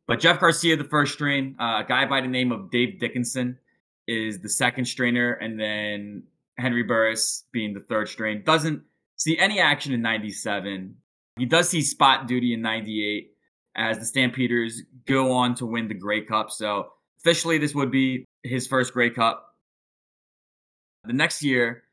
But 0.07 0.21
Jeff 0.21 0.39
Garcia, 0.39 0.77
the 0.77 0.85
first 0.85 1.11
string, 1.11 1.57
uh, 1.59 1.81
a 1.83 1.85
guy 1.85 2.05
by 2.05 2.21
the 2.21 2.29
name 2.29 2.53
of 2.53 2.71
Dave 2.71 3.01
Dickenson, 3.01 3.57
is 4.07 4.39
the 4.39 4.47
second 4.47 4.85
strainer, 4.85 5.33
and 5.33 5.59
then 5.59 6.23
Henry 6.57 6.83
Burris 6.83 7.43
being 7.51 7.73
the 7.73 7.81
third 7.81 8.07
string. 8.07 8.41
Doesn't 8.45 8.81
see 9.17 9.37
any 9.37 9.59
action 9.59 9.91
in 9.91 10.01
97. 10.01 10.95
He 11.37 11.45
does 11.45 11.67
see 11.67 11.81
spot 11.81 12.25
duty 12.25 12.53
in 12.53 12.61
98 12.61 13.31
as 13.75 13.99
the 13.99 14.05
Stampeders 14.05 14.83
go 15.05 15.33
on 15.33 15.53
to 15.55 15.65
win 15.65 15.89
the 15.89 15.95
Grey 15.95 16.21
Cup. 16.21 16.49
So 16.49 16.93
officially, 17.19 17.57
this 17.57 17.75
would 17.75 17.91
be 17.91 18.23
his 18.43 18.67
first 18.67 18.93
Grey 18.93 19.09
Cup. 19.09 19.53
The 21.03 21.11
next 21.11 21.43
year, 21.43 21.83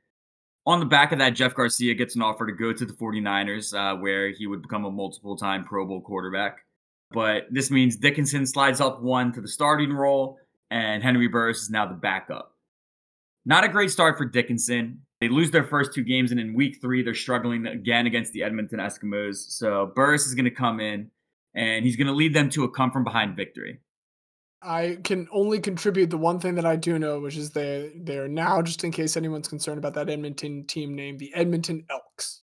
on 0.67 0.81
the 0.81 0.87
back 0.87 1.13
of 1.13 1.21
that, 1.21 1.31
Jeff 1.31 1.55
Garcia 1.55 1.95
gets 1.95 2.17
an 2.17 2.23
offer 2.23 2.47
to 2.47 2.53
go 2.53 2.73
to 2.73 2.85
the 2.85 2.93
49ers, 2.93 3.73
uh, 3.73 3.97
where 3.97 4.31
he 4.31 4.47
would 4.47 4.63
become 4.63 4.85
a 4.85 4.91
multiple 4.91 5.37
time 5.37 5.65
Pro 5.65 5.87
Bowl 5.87 6.01
quarterback. 6.01 6.59
But 7.13 7.45
this 7.51 7.71
means 7.71 7.97
Dickenson 7.97 8.47
slides 8.47 8.81
up 8.81 9.01
one 9.01 9.33
to 9.35 9.41
the 9.41 9.49
starting 9.49 9.93
role, 9.93 10.39
and 10.71 11.03
Henry 11.03 11.29
Burris 11.29 11.63
is 11.63 11.71
now 11.71 11.87
the 11.87 11.95
backup. 11.95 12.53
Not 13.45 13.63
a 13.63 13.69
great 13.69 13.93
start 13.93 14.19
for 14.19 14.25
Dickenson. 14.25 15.03
They 15.21 15.29
lose 15.29 15.53
their 15.53 15.63
first 15.63 15.95
two 15.95 16.03
games, 16.03 16.33
and 16.33 16.41
in 16.41 16.53
week 16.53 16.79
three, 16.81 17.03
they're 17.05 17.15
struggling 17.15 17.65
again 17.67 18.07
against 18.07 18.33
the 18.33 18.43
Edmonton 18.43 18.81
Eskimos. 18.81 19.37
So 19.37 19.93
Burris 19.95 20.27
is 20.27 20.35
going 20.35 20.47
to 20.47 20.51
come 20.51 20.81
in, 20.81 21.13
and 21.55 21.85
he's 21.85 21.97
going 21.97 22.09
to 22.09 22.13
lead 22.13 22.35
them 22.35 22.51
to 22.51 22.65
a 22.65 22.71
come 22.71 22.91
from 22.91 23.05
behind 23.05 23.37
victory. 23.37 23.79
I 24.63 24.99
can 25.05 25.29
only 25.33 25.61
contribute 25.61 26.11
the 26.11 26.19
one 26.19 26.41
thing 26.41 26.55
that 26.57 26.67
I 26.67 26.77
do 26.77 26.99
know, 26.99 27.21
which 27.21 27.37
is 27.37 27.51
they 27.51 27.93
they're 27.97 28.29
now, 28.29 28.63
just 28.63 28.85
in 28.85 28.91
case 28.91 29.17
anyone's 29.17 29.49
concerned 29.49 29.79
about 29.79 29.95
that 29.95 30.09
Edmonton 30.09 30.65
team 30.67 30.95
name, 30.95 31.19
the 31.19 31.33
Edmonton 31.35 31.85
Elks. 31.91 32.43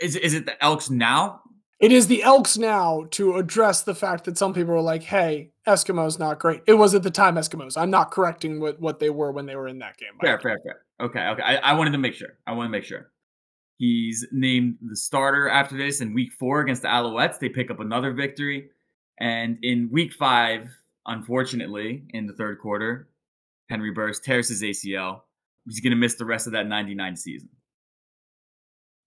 Is, 0.00 0.14
is 0.16 0.34
it 0.34 0.46
the 0.46 0.62
Elks 0.62 0.90
now? 0.90 1.40
It 1.80 1.92
is 1.92 2.06
the 2.06 2.22
Elks 2.22 2.58
now 2.58 3.06
to 3.12 3.36
address 3.36 3.82
the 3.82 3.94
fact 3.94 4.24
that 4.24 4.36
some 4.36 4.52
people 4.52 4.74
are 4.74 4.80
like, 4.80 5.02
"Hey, 5.02 5.52
Eskimos 5.66 6.18
not 6.18 6.38
great." 6.38 6.62
It 6.66 6.74
was 6.74 6.94
at 6.94 7.02
the 7.02 7.10
time 7.10 7.36
Eskimos. 7.36 7.80
I'm 7.80 7.90
not 7.90 8.10
correcting 8.10 8.60
what 8.60 8.80
what 8.80 8.98
they 8.98 9.10
were 9.10 9.32
when 9.32 9.46
they 9.46 9.56
were 9.56 9.68
in 9.68 9.78
that 9.78 9.96
game. 9.96 10.10
Fair, 10.20 10.38
fair, 10.38 10.58
fair. 10.64 10.82
Okay, 11.00 11.26
okay. 11.28 11.42
I, 11.42 11.56
I 11.56 11.72
wanted 11.74 11.92
to 11.92 11.98
make 11.98 12.14
sure. 12.14 12.38
I 12.46 12.52
want 12.52 12.66
to 12.66 12.70
make 12.70 12.84
sure. 12.84 13.10
He's 13.78 14.26
named 14.32 14.78
the 14.82 14.96
starter 14.96 15.48
after 15.48 15.76
this 15.76 16.00
in 16.00 16.12
week 16.12 16.32
four 16.32 16.60
against 16.60 16.82
the 16.82 16.88
Alouettes. 16.88 17.38
They 17.38 17.48
pick 17.48 17.70
up 17.70 17.78
another 17.78 18.12
victory. 18.12 18.70
And 19.20 19.58
in 19.62 19.88
week 19.90 20.12
five, 20.12 20.68
unfortunately, 21.06 22.04
in 22.10 22.26
the 22.26 22.32
third 22.32 22.58
quarter, 22.60 23.08
Henry 23.68 23.90
Burris 23.90 24.20
tears 24.20 24.48
his 24.48 24.62
ACL. 24.62 25.22
He's 25.66 25.80
going 25.80 25.90
to 25.90 25.96
miss 25.96 26.14
the 26.14 26.24
rest 26.24 26.46
of 26.46 26.54
that 26.54 26.66
99 26.66 27.16
season. 27.16 27.48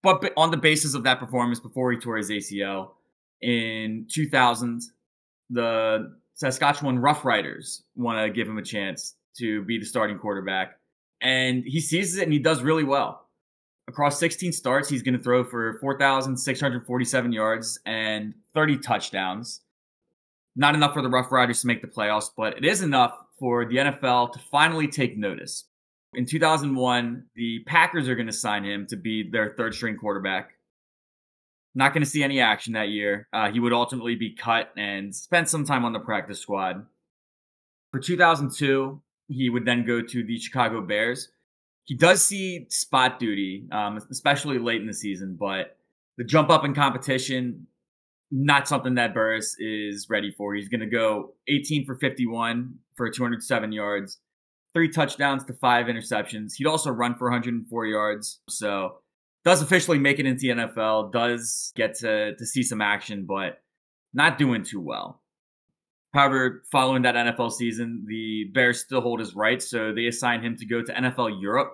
But 0.02 0.32
on 0.36 0.50
the 0.50 0.56
basis 0.56 0.94
of 0.94 1.04
that 1.04 1.20
performance 1.20 1.60
before 1.60 1.92
he 1.92 1.98
tore 1.98 2.16
his 2.16 2.30
ACL 2.30 2.90
in 3.40 4.06
2000, 4.10 4.82
the 5.50 6.16
Saskatchewan 6.34 6.98
Roughriders 6.98 7.82
want 7.94 8.18
to 8.18 8.30
give 8.30 8.48
him 8.48 8.58
a 8.58 8.62
chance 8.62 9.14
to 9.38 9.62
be 9.62 9.78
the 9.78 9.84
starting 9.84 10.18
quarterback. 10.18 10.78
And 11.20 11.62
he 11.64 11.80
seizes 11.80 12.18
it 12.18 12.24
and 12.24 12.32
he 12.32 12.38
does 12.38 12.62
really 12.62 12.84
well. 12.84 13.28
Across 13.88 14.18
16 14.18 14.52
starts, 14.52 14.88
he's 14.88 15.02
going 15.02 15.16
to 15.16 15.22
throw 15.22 15.44
for 15.44 15.78
4,647 15.80 17.32
yards 17.32 17.80
and 17.84 18.34
30 18.54 18.78
touchdowns. 18.78 19.60
Not 20.54 20.74
enough 20.74 20.92
for 20.92 21.02
the 21.02 21.08
Rough 21.08 21.32
Riders 21.32 21.60
to 21.62 21.66
make 21.66 21.80
the 21.80 21.88
playoffs, 21.88 22.30
but 22.36 22.58
it 22.58 22.64
is 22.64 22.82
enough 22.82 23.14
for 23.38 23.64
the 23.64 23.76
NFL 23.76 24.32
to 24.32 24.38
finally 24.38 24.86
take 24.86 25.16
notice. 25.16 25.64
In 26.14 26.26
2001, 26.26 27.24
the 27.34 27.60
Packers 27.66 28.08
are 28.08 28.14
going 28.14 28.26
to 28.26 28.32
sign 28.32 28.64
him 28.64 28.86
to 28.88 28.96
be 28.96 29.28
their 29.28 29.54
third 29.56 29.74
string 29.74 29.96
quarterback. 29.96 30.50
Not 31.74 31.94
going 31.94 32.04
to 32.04 32.08
see 32.08 32.22
any 32.22 32.38
action 32.38 32.74
that 32.74 32.90
year. 32.90 33.28
Uh, 33.32 33.50
he 33.50 33.60
would 33.60 33.72
ultimately 33.72 34.14
be 34.14 34.34
cut 34.34 34.70
and 34.76 35.14
spend 35.14 35.48
some 35.48 35.64
time 35.64 35.86
on 35.86 35.94
the 35.94 36.00
practice 36.00 36.38
squad. 36.38 36.84
For 37.92 37.98
2002, 37.98 39.00
he 39.28 39.48
would 39.48 39.64
then 39.64 39.86
go 39.86 40.02
to 40.02 40.22
the 40.22 40.38
Chicago 40.38 40.82
Bears. 40.82 41.30
He 41.84 41.94
does 41.94 42.22
see 42.22 42.66
spot 42.68 43.18
duty, 43.18 43.66
um, 43.72 43.98
especially 44.10 44.58
late 44.58 44.82
in 44.82 44.86
the 44.86 44.94
season, 44.94 45.36
but 45.40 45.78
the 46.18 46.24
jump 46.24 46.50
up 46.50 46.64
in 46.64 46.74
competition, 46.74 47.66
not 48.32 48.66
something 48.66 48.94
that 48.94 49.12
Burris 49.12 49.54
is 49.58 50.08
ready 50.08 50.32
for. 50.32 50.54
He's 50.54 50.68
going 50.68 50.80
to 50.80 50.86
go 50.86 51.34
18 51.48 51.84
for 51.84 51.96
51 51.96 52.74
for 52.96 53.10
207 53.10 53.72
yards, 53.72 54.18
three 54.72 54.88
touchdowns 54.88 55.44
to 55.44 55.52
five 55.52 55.86
interceptions. 55.86 56.54
He'd 56.56 56.66
also 56.66 56.90
run 56.90 57.14
for 57.14 57.28
104 57.28 57.86
yards. 57.86 58.40
So 58.48 58.96
does 59.44 59.60
officially 59.60 59.98
make 59.98 60.18
it 60.18 60.24
into 60.24 60.40
the 60.40 60.62
NFL, 60.62 61.12
does 61.12 61.72
get 61.76 61.94
to, 61.98 62.34
to 62.34 62.46
see 62.46 62.62
some 62.62 62.80
action, 62.80 63.26
but 63.28 63.60
not 64.14 64.38
doing 64.38 64.64
too 64.64 64.80
well. 64.80 65.20
However, 66.14 66.62
following 66.70 67.02
that 67.02 67.14
NFL 67.14 67.52
season, 67.52 68.04
the 68.06 68.44
Bears 68.52 68.80
still 68.80 69.00
hold 69.00 69.20
his 69.20 69.34
rights, 69.34 69.68
so 69.68 69.92
they 69.94 70.06
assign 70.06 70.42
him 70.42 70.56
to 70.56 70.66
go 70.66 70.82
to 70.82 70.92
NFL 70.92 71.40
Europe, 71.40 71.72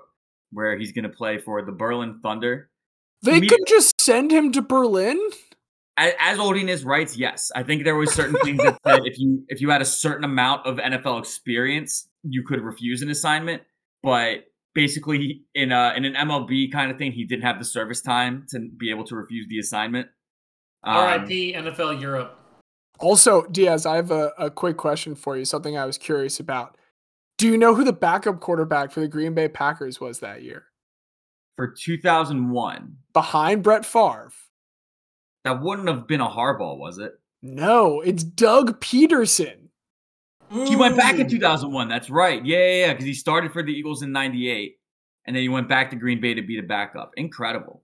where 0.53 0.79
he's 0.79 0.93
going 0.93 1.05
to 1.05 1.09
play 1.09 1.39
for 1.39 1.65
the 1.65 1.73
Berlin 1.73 2.21
Thunder. 2.23 2.71
They 3.23 3.41
could 3.41 3.67
just 3.67 4.01
send 4.01 4.31
him 4.31 4.53
to 4.53 4.63
Berlin. 4.63 5.19
As, 5.99 6.12
as 6.20 6.38
holding 6.38 6.68
his 6.68 6.84
rights, 6.84 7.16
yes, 7.16 7.51
I 7.57 7.64
think 7.64 7.82
there 7.82 7.96
was 7.96 8.12
certain 8.14 8.36
things 8.44 8.59
that 8.62 8.78
said 8.86 9.01
if 9.05 9.18
you 9.18 9.44
if 9.49 9.61
you 9.61 9.68
had 9.70 9.82
a 9.82 9.84
certain 9.84 10.24
amount 10.24 10.64
of 10.64 10.76
NFL 10.76 11.18
experience, 11.18 12.09
you 12.22 12.44
could 12.44 12.61
refuse 12.61 13.03
an 13.03 13.11
assignment. 13.11 13.62
But 14.03 14.44
basically, 14.74 15.42
in 15.57 15.72
a 15.72 15.92
in 15.96 16.05
an 16.05 16.14
MLB 16.14 16.70
kind 16.70 16.92
of 16.92 16.99
thing, 16.99 17.11
he 17.11 17.24
didn't 17.24 17.42
have 17.42 17.59
the 17.59 17.64
service 17.64 18.01
time 18.01 18.46
to 18.51 18.70
be 18.78 18.90
able 18.90 19.05
to 19.05 19.16
refuse 19.16 19.46
the 19.49 19.59
assignment. 19.59 20.07
Um, 20.84 20.96
R.I.P. 20.96 21.55
NFL 21.55 22.01
Europe. 22.01 22.38
Also, 23.01 23.42
Diaz, 23.46 23.84
I 23.84 23.96
have 23.96 24.12
a, 24.12 24.32
a 24.38 24.51
quick 24.51 24.76
question 24.76 25.16
for 25.16 25.36
you, 25.36 25.44
something 25.44 25.76
I 25.76 25.84
was 25.84 25.99
curious 25.99 26.38
about. 26.38 26.76
Do 27.38 27.46
you 27.46 27.57
know 27.57 27.74
who 27.74 27.84
the 27.84 27.92
backup 27.92 28.40
quarterback 28.40 28.90
for 28.90 29.01
the 29.01 29.09
Green 29.09 29.34
Bay 29.34 29.49
Packers 29.49 30.01
was 30.01 30.20
that 30.20 30.42
year? 30.42 30.64
For 31.57 31.74
2001. 31.76 32.96
Behind 33.12 33.62
Brett 33.62 33.84
Favre. 33.84 34.32
That 35.49 35.62
wouldn't 35.62 35.88
have 35.88 36.07
been 36.07 36.20
a 36.20 36.28
Harbaugh, 36.28 36.76
was 36.76 36.99
it? 36.99 37.12
No, 37.40 38.03
it's 38.03 38.22
Doug 38.22 38.80
Pederson. 38.82 39.68
He 40.53 40.76
went 40.76 40.94
back 40.94 41.18
in 41.18 41.26
2001. 41.26 41.88
That's 41.88 42.11
right. 42.11 42.44
Yeah, 42.44 42.59
yeah, 42.59 42.86
yeah. 42.86 42.92
Because 42.92 43.07
he 43.07 43.14
started 43.14 43.51
for 43.51 43.62
the 43.62 43.72
Eagles 43.72 44.03
in 44.03 44.12
98. 44.12 44.76
And 45.26 45.34
then 45.34 45.42
he 45.42 45.49
went 45.49 45.66
back 45.66 45.88
to 45.90 45.96
Green 45.96 46.20
Bay 46.20 46.34
to 46.34 46.42
be 46.42 46.61
the 46.61 46.66
backup. 46.66 47.12
Incredible. 47.16 47.82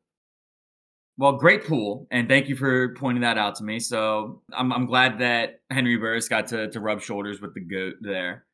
Well, 1.17 1.39
great 1.39 1.65
pool, 1.65 2.07
and 2.11 2.29
thank 2.29 2.49
you 2.51 2.57
for 2.57 2.93
pointing 2.97 3.23
that 3.23 3.39
out 3.39 3.55
to 3.57 3.65
me. 3.65 3.79
So 3.79 4.43
I'm 4.53 4.73
I'm 4.73 4.85
glad 4.85 5.21
that 5.21 5.61
Henry 5.71 5.97
Burris 5.97 6.29
got 6.29 6.49
to 6.49 6.69
to 6.71 6.81
rub 6.81 7.01
shoulders 7.01 7.41
with 7.41 7.55
the 7.55 7.61
goat 7.61 7.95
there. 8.03 8.45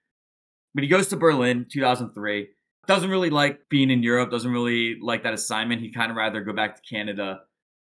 But 0.74 0.84
he 0.84 0.88
goes 0.88 1.08
to 1.08 1.16
Berlin, 1.16 1.66
2003. 1.68 2.48
Doesn't 2.86 3.10
really 3.10 3.30
like 3.30 3.68
being 3.70 3.90
in 3.90 4.04
Europe. 4.04 4.30
Doesn't 4.30 4.52
really 4.52 4.98
like 5.00 5.24
that 5.24 5.32
assignment. 5.32 5.80
He 5.80 5.90
kind 5.90 6.10
of 6.10 6.16
rather 6.16 6.42
go 6.42 6.52
back 6.52 6.76
to 6.76 6.82
Canada. 6.82 7.40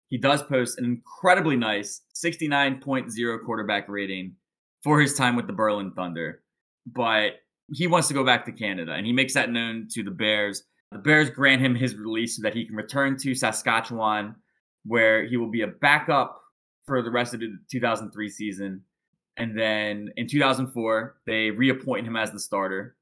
He 0.09 0.17
does 0.17 0.41
post 0.43 0.77
an 0.77 0.85
incredibly 0.85 1.55
nice 1.55 2.01
69.0 2.15 3.45
quarterback 3.45 3.87
rating 3.87 4.35
for 4.83 4.99
his 4.99 5.13
time 5.13 5.35
with 5.35 5.47
the 5.47 5.53
Berlin 5.53 5.91
Thunder, 5.95 6.41
but 6.85 7.33
he 7.71 7.87
wants 7.87 8.07
to 8.07 8.13
go 8.13 8.25
back 8.25 8.45
to 8.45 8.51
Canada, 8.51 8.93
and 8.93 9.05
he 9.05 9.13
makes 9.13 9.35
that 9.35 9.51
known 9.51 9.87
to 9.91 10.03
the 10.03 10.11
Bears. 10.11 10.63
The 10.91 10.97
Bears 10.97 11.29
grant 11.29 11.61
him 11.61 11.75
his 11.75 11.95
release 11.95 12.37
so 12.37 12.41
that 12.41 12.55
he 12.55 12.65
can 12.65 12.75
return 12.75 13.17
to 13.19 13.35
Saskatchewan 13.35 14.35
where 14.85 15.25
he 15.25 15.37
will 15.37 15.51
be 15.51 15.61
a 15.61 15.67
backup 15.67 16.41
for 16.85 17.01
the 17.01 17.11
rest 17.11 17.33
of 17.33 17.39
the 17.39 17.57
2003 17.69 18.29
season. 18.29 18.81
And 19.37 19.57
then 19.57 20.09
in 20.17 20.27
2004, 20.27 21.15
they 21.25 21.51
reappoint 21.51 22.07
him 22.07 22.15
as 22.15 22.31
the 22.31 22.39
starter. 22.39 22.95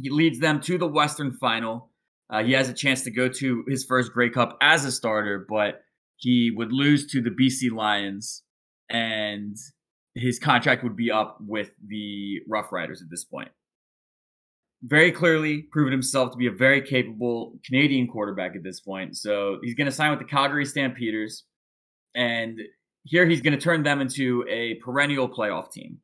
He 0.00 0.10
leads 0.10 0.38
them 0.38 0.60
to 0.60 0.78
the 0.78 0.86
Western 0.86 1.32
Final. 1.32 1.90
Uh, 2.30 2.44
he 2.44 2.52
has 2.52 2.68
a 2.68 2.74
chance 2.74 3.02
to 3.02 3.10
go 3.10 3.28
to 3.28 3.64
his 3.68 3.84
first 3.84 4.12
Grey 4.12 4.30
Cup 4.30 4.56
as 4.60 4.84
a 4.84 4.92
starter, 4.92 5.44
but 5.48 5.82
he 6.18 6.52
would 6.54 6.72
lose 6.72 7.06
to 7.12 7.22
the 7.22 7.30
BC 7.30 7.72
Lions, 7.72 8.42
and 8.90 9.56
his 10.14 10.38
contract 10.38 10.82
would 10.82 10.96
be 10.96 11.10
up 11.10 11.38
with 11.40 11.70
the 11.86 12.40
Rough 12.48 12.70
Riders 12.70 13.00
at 13.02 13.08
this 13.10 13.24
point 13.24 13.50
very 14.82 15.10
clearly 15.10 15.62
proven 15.72 15.92
himself 15.92 16.30
to 16.32 16.36
be 16.36 16.46
a 16.46 16.52
very 16.52 16.80
capable 16.80 17.58
Canadian 17.64 18.06
quarterback 18.06 18.54
at 18.54 18.62
this 18.62 18.80
point. 18.80 19.16
So 19.16 19.58
he's 19.62 19.74
going 19.74 19.86
to 19.86 19.92
sign 19.92 20.10
with 20.10 20.20
the 20.20 20.24
Calgary 20.24 20.64
Stampeders. 20.64 21.44
And 22.14 22.60
here 23.04 23.26
he's 23.26 23.40
going 23.40 23.54
to 23.54 23.60
turn 23.60 23.82
them 23.82 24.00
into 24.00 24.44
a 24.48 24.74
perennial 24.84 25.28
playoff 25.28 25.72
team. 25.72 25.98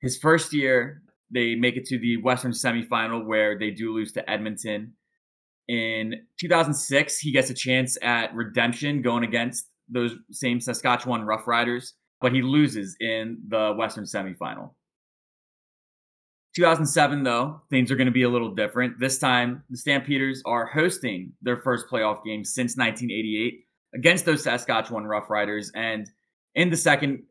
His 0.00 0.16
first 0.16 0.52
year, 0.52 1.02
they 1.30 1.54
make 1.54 1.76
it 1.76 1.84
to 1.86 1.98
the 1.98 2.16
Western 2.18 2.52
semifinal 2.52 3.24
where 3.26 3.58
they 3.58 3.70
do 3.70 3.94
lose 3.94 4.12
to 4.12 4.30
Edmonton. 4.30 4.94
In 5.72 6.26
2006, 6.38 7.18
he 7.18 7.32
gets 7.32 7.48
a 7.48 7.54
chance 7.54 7.96
at 8.02 8.34
redemption 8.34 9.00
going 9.00 9.24
against 9.24 9.70
those 9.88 10.14
same 10.30 10.60
Saskatchewan 10.60 11.22
Roughriders, 11.22 11.92
but 12.20 12.34
he 12.34 12.42
loses 12.42 12.94
in 13.00 13.38
the 13.48 13.72
Western 13.74 14.04
semifinal. 14.04 14.74
2007, 16.54 17.22
though, 17.22 17.62
things 17.70 17.90
are 17.90 17.96
going 17.96 18.04
to 18.04 18.12
be 18.12 18.24
a 18.24 18.28
little 18.28 18.54
different. 18.54 19.00
This 19.00 19.18
time, 19.18 19.64
the 19.70 19.78
Stampeders 19.78 20.42
are 20.44 20.66
hosting 20.66 21.32
their 21.40 21.56
first 21.56 21.86
playoff 21.90 22.22
game 22.22 22.44
since 22.44 22.76
1988 22.76 23.64
against 23.94 24.26
those 24.26 24.44
Saskatchewan 24.44 25.04
Roughriders. 25.04 25.68
And 25.74 26.06
in 26.54 26.68
the 26.68 26.76
second 26.76 27.22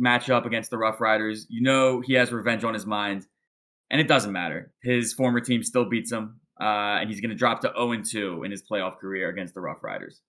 matchup 0.00 0.46
against 0.46 0.70
the 0.70 0.76
Roughriders, 0.76 1.46
you 1.48 1.60
know 1.60 2.00
he 2.00 2.12
has 2.12 2.30
revenge 2.30 2.62
on 2.62 2.72
his 2.72 2.86
mind. 2.86 3.26
And 3.90 4.00
it 4.00 4.06
doesn't 4.06 4.30
matter. 4.30 4.72
His 4.80 5.12
former 5.12 5.40
team 5.40 5.64
still 5.64 5.88
beats 5.88 6.12
him, 6.12 6.38
uh, 6.64 6.98
and 6.98 7.10
he's 7.10 7.20
going 7.20 7.30
to 7.30 7.36
drop 7.36 7.60
to 7.60 7.70
0 7.76 8.02
2 8.02 8.42
in 8.42 8.50
his 8.50 8.62
playoff 8.62 8.96
career 8.98 9.28
against 9.28 9.52
the 9.52 9.60
Rough 9.60 9.84
Riders. 9.84 10.22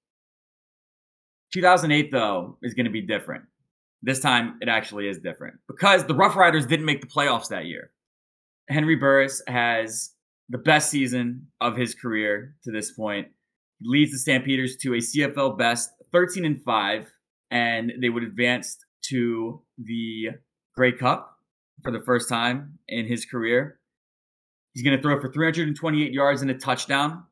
2008, 1.54 2.12
though, 2.12 2.58
is 2.62 2.74
going 2.74 2.86
to 2.86 2.92
be 2.92 3.02
different. 3.02 3.46
This 4.02 4.20
time, 4.20 4.58
it 4.60 4.68
actually 4.68 5.08
is 5.08 5.20
different 5.20 5.56
because 5.68 6.04
the 6.06 6.14
Rough 6.14 6.36
Riders 6.36 6.66
didn't 6.66 6.86
make 6.86 7.00
the 7.00 7.08
playoffs 7.08 7.48
that 7.48 7.66
year. 7.66 7.92
Henry 8.70 8.98
Burris 8.98 9.42
has 9.48 10.12
the 10.50 10.58
best 10.58 10.90
season 10.90 11.48
of 11.62 11.78
his 11.78 11.96
career 11.96 12.56
to 12.66 12.72
this 12.72 12.92
point. 12.92 13.30
He 13.80 13.88
leads 13.88 14.12
the 14.12 14.18
Stampeders 14.18 14.76
to 14.82 14.94
a 14.94 14.98
CFL 14.98 15.58
best 15.58 15.92
13 16.12 16.44
and 16.44 16.62
5, 16.62 17.08
and 17.50 17.94
they 18.02 18.10
would 18.10 18.24
advance 18.24 18.78
to 19.10 19.62
the 19.78 20.32
Grey 20.76 20.92
Cup 20.92 21.40
for 21.82 21.92
the 21.92 22.04
first 22.06 22.28
time 22.28 22.80
in 22.90 23.06
his 23.06 23.26
career. 23.26 23.80
He's 24.76 24.84
going 24.84 24.96
to 24.96 25.02
throw 25.02 25.20
for 25.20 25.32
328 25.32 26.12
yards 26.12 26.42
and 26.42 26.52
a 26.52 26.54
touchdown. 26.54 27.24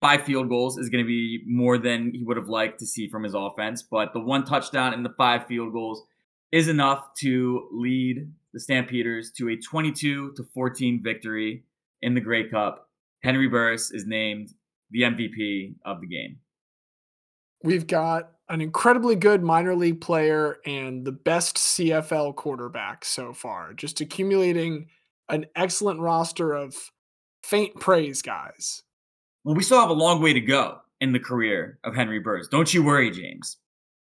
Five 0.00 0.22
field 0.22 0.48
goals 0.48 0.78
is 0.78 0.88
going 0.88 1.04
to 1.04 1.06
be 1.06 1.42
more 1.46 1.76
than 1.76 2.12
he 2.14 2.22
would 2.22 2.36
have 2.36 2.48
liked 2.48 2.78
to 2.78 2.86
see 2.86 3.08
from 3.08 3.24
his 3.24 3.34
offense, 3.34 3.82
but 3.82 4.12
the 4.12 4.20
one 4.20 4.44
touchdown 4.44 4.94
and 4.94 5.04
the 5.04 5.14
five 5.18 5.46
field 5.46 5.72
goals 5.72 6.04
is 6.52 6.68
enough 6.68 7.12
to 7.18 7.68
lead 7.72 8.30
the 8.52 8.60
Stampeders 8.60 9.32
to 9.32 9.48
a 9.48 9.56
22 9.56 10.32
to 10.34 10.44
14 10.54 11.02
victory 11.02 11.64
in 12.02 12.14
the 12.14 12.20
Grey 12.20 12.48
Cup. 12.48 12.88
Henry 13.22 13.48
Burris 13.48 13.90
is 13.90 14.06
named 14.06 14.54
the 14.90 15.02
MVP 15.02 15.74
of 15.84 16.00
the 16.00 16.06
game. 16.06 16.38
We've 17.64 17.86
got 17.86 18.32
an 18.48 18.60
incredibly 18.60 19.16
good 19.16 19.42
minor 19.42 19.74
league 19.74 20.00
player 20.00 20.58
and 20.66 21.04
the 21.04 21.12
best 21.12 21.56
CFL 21.56 22.36
quarterback 22.36 23.04
so 23.04 23.32
far, 23.32 23.72
just 23.72 24.00
accumulating 24.00 24.86
an 25.28 25.46
excellent 25.56 26.00
roster 26.00 26.52
of 26.52 26.91
faint 27.42 27.78
praise 27.80 28.22
guys. 28.22 28.82
Well, 29.44 29.54
we 29.54 29.62
still 29.62 29.80
have 29.80 29.90
a 29.90 29.94
long 29.94 30.22
way 30.22 30.32
to 30.32 30.40
go. 30.40 30.78
in 31.00 31.12
the 31.12 31.18
career 31.18 31.80
of 31.82 31.96
Henry 31.96 32.20
Burris. 32.20 32.46
Don't 32.46 32.72
you 32.72 32.84
worry, 32.84 33.10
James. 33.10 33.58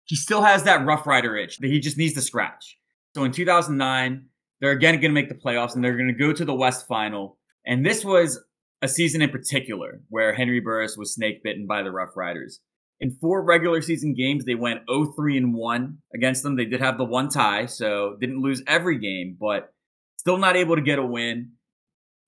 He 0.06 0.16
still 0.16 0.42
has 0.42 0.64
that 0.64 0.86
Rough 0.86 1.06
Rider 1.06 1.36
itch 1.36 1.58
that 1.58 1.68
he 1.70 1.82
just 1.82 1.98
needs 1.98 2.14
to 2.14 2.22
scratch. 2.22 2.78
So 3.16 3.26
in 3.26 3.34
2009, 3.34 4.28
they're 4.62 4.72
again 4.72 4.96
going 4.96 5.12
to 5.12 5.22
make 5.22 5.28
the 5.28 5.36
playoffs 5.36 5.76
and 5.76 5.84
they're 5.84 5.98
going 5.98 6.08
to 6.08 6.14
go 6.14 6.32
to 6.32 6.46
the 6.46 6.56
West 6.56 6.88
Final. 6.88 7.38
And 7.66 7.86
this 7.86 8.06
was 8.06 8.42
a 8.82 8.88
season 8.88 9.22
in 9.22 9.30
particular 9.30 10.02
where 10.08 10.34
Henry 10.34 10.62
Burris 10.62 10.96
was 10.96 11.14
snake 11.14 11.44
bitten 11.44 11.68
by 11.68 11.84
the 11.84 11.92
Rough 11.92 12.16
Riders. 12.16 12.62
In 13.02 13.12
four 13.12 13.44
regular 13.44 13.82
season 13.82 14.14
games, 14.14 14.46
they 14.46 14.56
went 14.56 14.88
0-3 14.88 15.36
and 15.36 15.54
1 15.54 15.98
against 16.14 16.44
them. 16.44 16.56
They 16.56 16.64
did 16.64 16.80
have 16.80 16.98
the 16.98 17.04
one 17.04 17.28
tie, 17.28 17.66
so 17.66 18.16
didn't 18.22 18.42
lose 18.42 18.64
every 18.68 19.00
game, 19.00 19.36
but 19.38 19.74
still 20.18 20.38
not 20.38 20.56
able 20.56 20.78
to 20.78 20.82
get 20.82 21.00
a 21.00 21.06
win. 21.06 21.52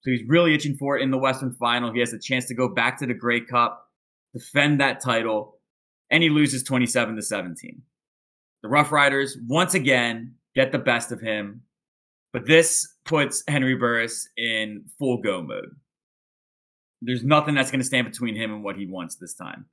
So 0.07 0.11
he's 0.11 0.23
really 0.25 0.53
itching 0.55 0.77
for 0.77 0.97
it 0.97 1.03
in 1.03 1.11
the 1.11 1.17
Western 1.17 1.51
Final. 1.51 1.91
He 1.91 1.99
has 1.99 2.13
a 2.13 2.17
chance 2.17 2.45
to 2.45 2.53
go 2.53 2.73
back 2.73 2.97
to 2.99 3.05
the 3.05 3.13
Grey 3.13 3.41
Cup, 3.41 3.89
defend 4.33 4.79
that 4.79 5.01
title, 5.01 5.59
and 6.09 6.23
he 6.23 6.29
loses 6.29 6.63
27 6.63 7.17
to 7.17 7.21
17. 7.21 7.81
The 8.63 8.69
Rough 8.69 8.93
Riders 8.93 9.37
once 9.49 9.73
again 9.73 10.35
get 10.55 10.71
the 10.71 10.79
best 10.79 11.11
of 11.11 11.19
him, 11.19 11.63
but 12.31 12.45
this 12.45 12.87
puts 13.03 13.43
Henry 13.49 13.75
Burris 13.75 14.29
in 14.37 14.85
full 14.97 15.17
go 15.21 15.41
mode. 15.41 15.75
There's 17.01 17.25
nothing 17.25 17.55
that's 17.55 17.69
going 17.69 17.81
to 17.81 17.85
stand 17.85 18.09
between 18.09 18.37
him 18.37 18.53
and 18.53 18.63
what 18.63 18.77
he 18.77 18.87
wants 18.87 19.17
this 19.17 19.33
time. 19.35 19.65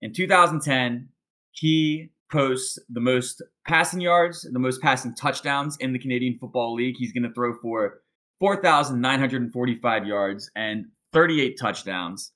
In 0.00 0.14
2010, 0.14 1.10
he 1.50 2.12
posts 2.32 2.78
the 2.88 3.00
most 3.00 3.42
passing 3.68 4.00
yards, 4.00 4.48
the 4.50 4.58
most 4.58 4.80
passing 4.80 5.14
touchdowns 5.14 5.76
in 5.80 5.92
the 5.92 5.98
Canadian 5.98 6.38
Football 6.38 6.74
League. 6.74 6.94
He's 6.98 7.12
going 7.12 7.24
to 7.24 7.34
throw 7.34 7.58
for 7.60 8.00
4,945 8.40 10.06
yards 10.06 10.50
and 10.54 10.86
38 11.12 11.58
touchdowns. 11.58 12.32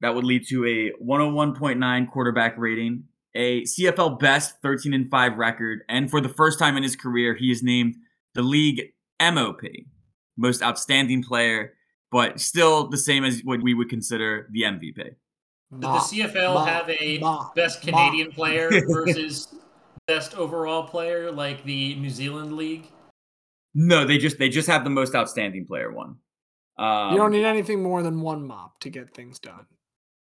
That 0.00 0.14
would 0.14 0.24
lead 0.24 0.46
to 0.48 0.64
a 0.66 0.92
101.9 1.02 2.10
quarterback 2.10 2.58
rating, 2.58 3.04
a 3.34 3.62
CFL 3.62 4.18
best 4.18 4.60
13 4.62 4.92
and 4.92 5.10
5 5.10 5.36
record, 5.38 5.80
and 5.88 6.10
for 6.10 6.20
the 6.20 6.28
first 6.28 6.58
time 6.58 6.76
in 6.76 6.82
his 6.82 6.96
career, 6.96 7.34
he 7.34 7.50
is 7.50 7.62
named 7.62 7.96
the 8.34 8.42
league 8.42 8.92
MOP, 9.20 9.62
most 10.36 10.62
outstanding 10.62 11.22
player, 11.22 11.74
but 12.10 12.40
still 12.40 12.88
the 12.88 12.98
same 12.98 13.24
as 13.24 13.40
what 13.44 13.62
we 13.62 13.72
would 13.72 13.88
consider 13.88 14.48
the 14.52 14.62
MVP. 14.62 14.94
Did 14.94 15.16
the 15.80 15.86
CFL 15.86 16.54
ma, 16.54 16.64
have 16.66 16.90
a 16.90 17.18
ma, 17.18 17.50
best 17.54 17.84
ma. 17.84 17.90
Canadian 17.90 18.32
player 18.32 18.70
versus 18.88 19.54
best 20.06 20.36
overall 20.36 20.84
player 20.84 21.32
like 21.32 21.64
the 21.64 21.94
New 21.96 22.10
Zealand 22.10 22.56
League? 22.56 22.86
No, 23.74 24.04
they 24.06 24.18
just 24.18 24.38
they 24.38 24.48
just 24.48 24.68
have 24.68 24.84
the 24.84 24.90
most 24.90 25.14
outstanding 25.14 25.66
player 25.66 25.92
one. 25.92 26.16
Um, 26.78 27.12
you 27.12 27.18
don't 27.18 27.32
need 27.32 27.44
anything 27.44 27.82
more 27.82 28.02
than 28.02 28.20
one 28.20 28.46
mop 28.46 28.80
to 28.80 28.90
get 28.90 29.14
things 29.14 29.38
done. 29.38 29.66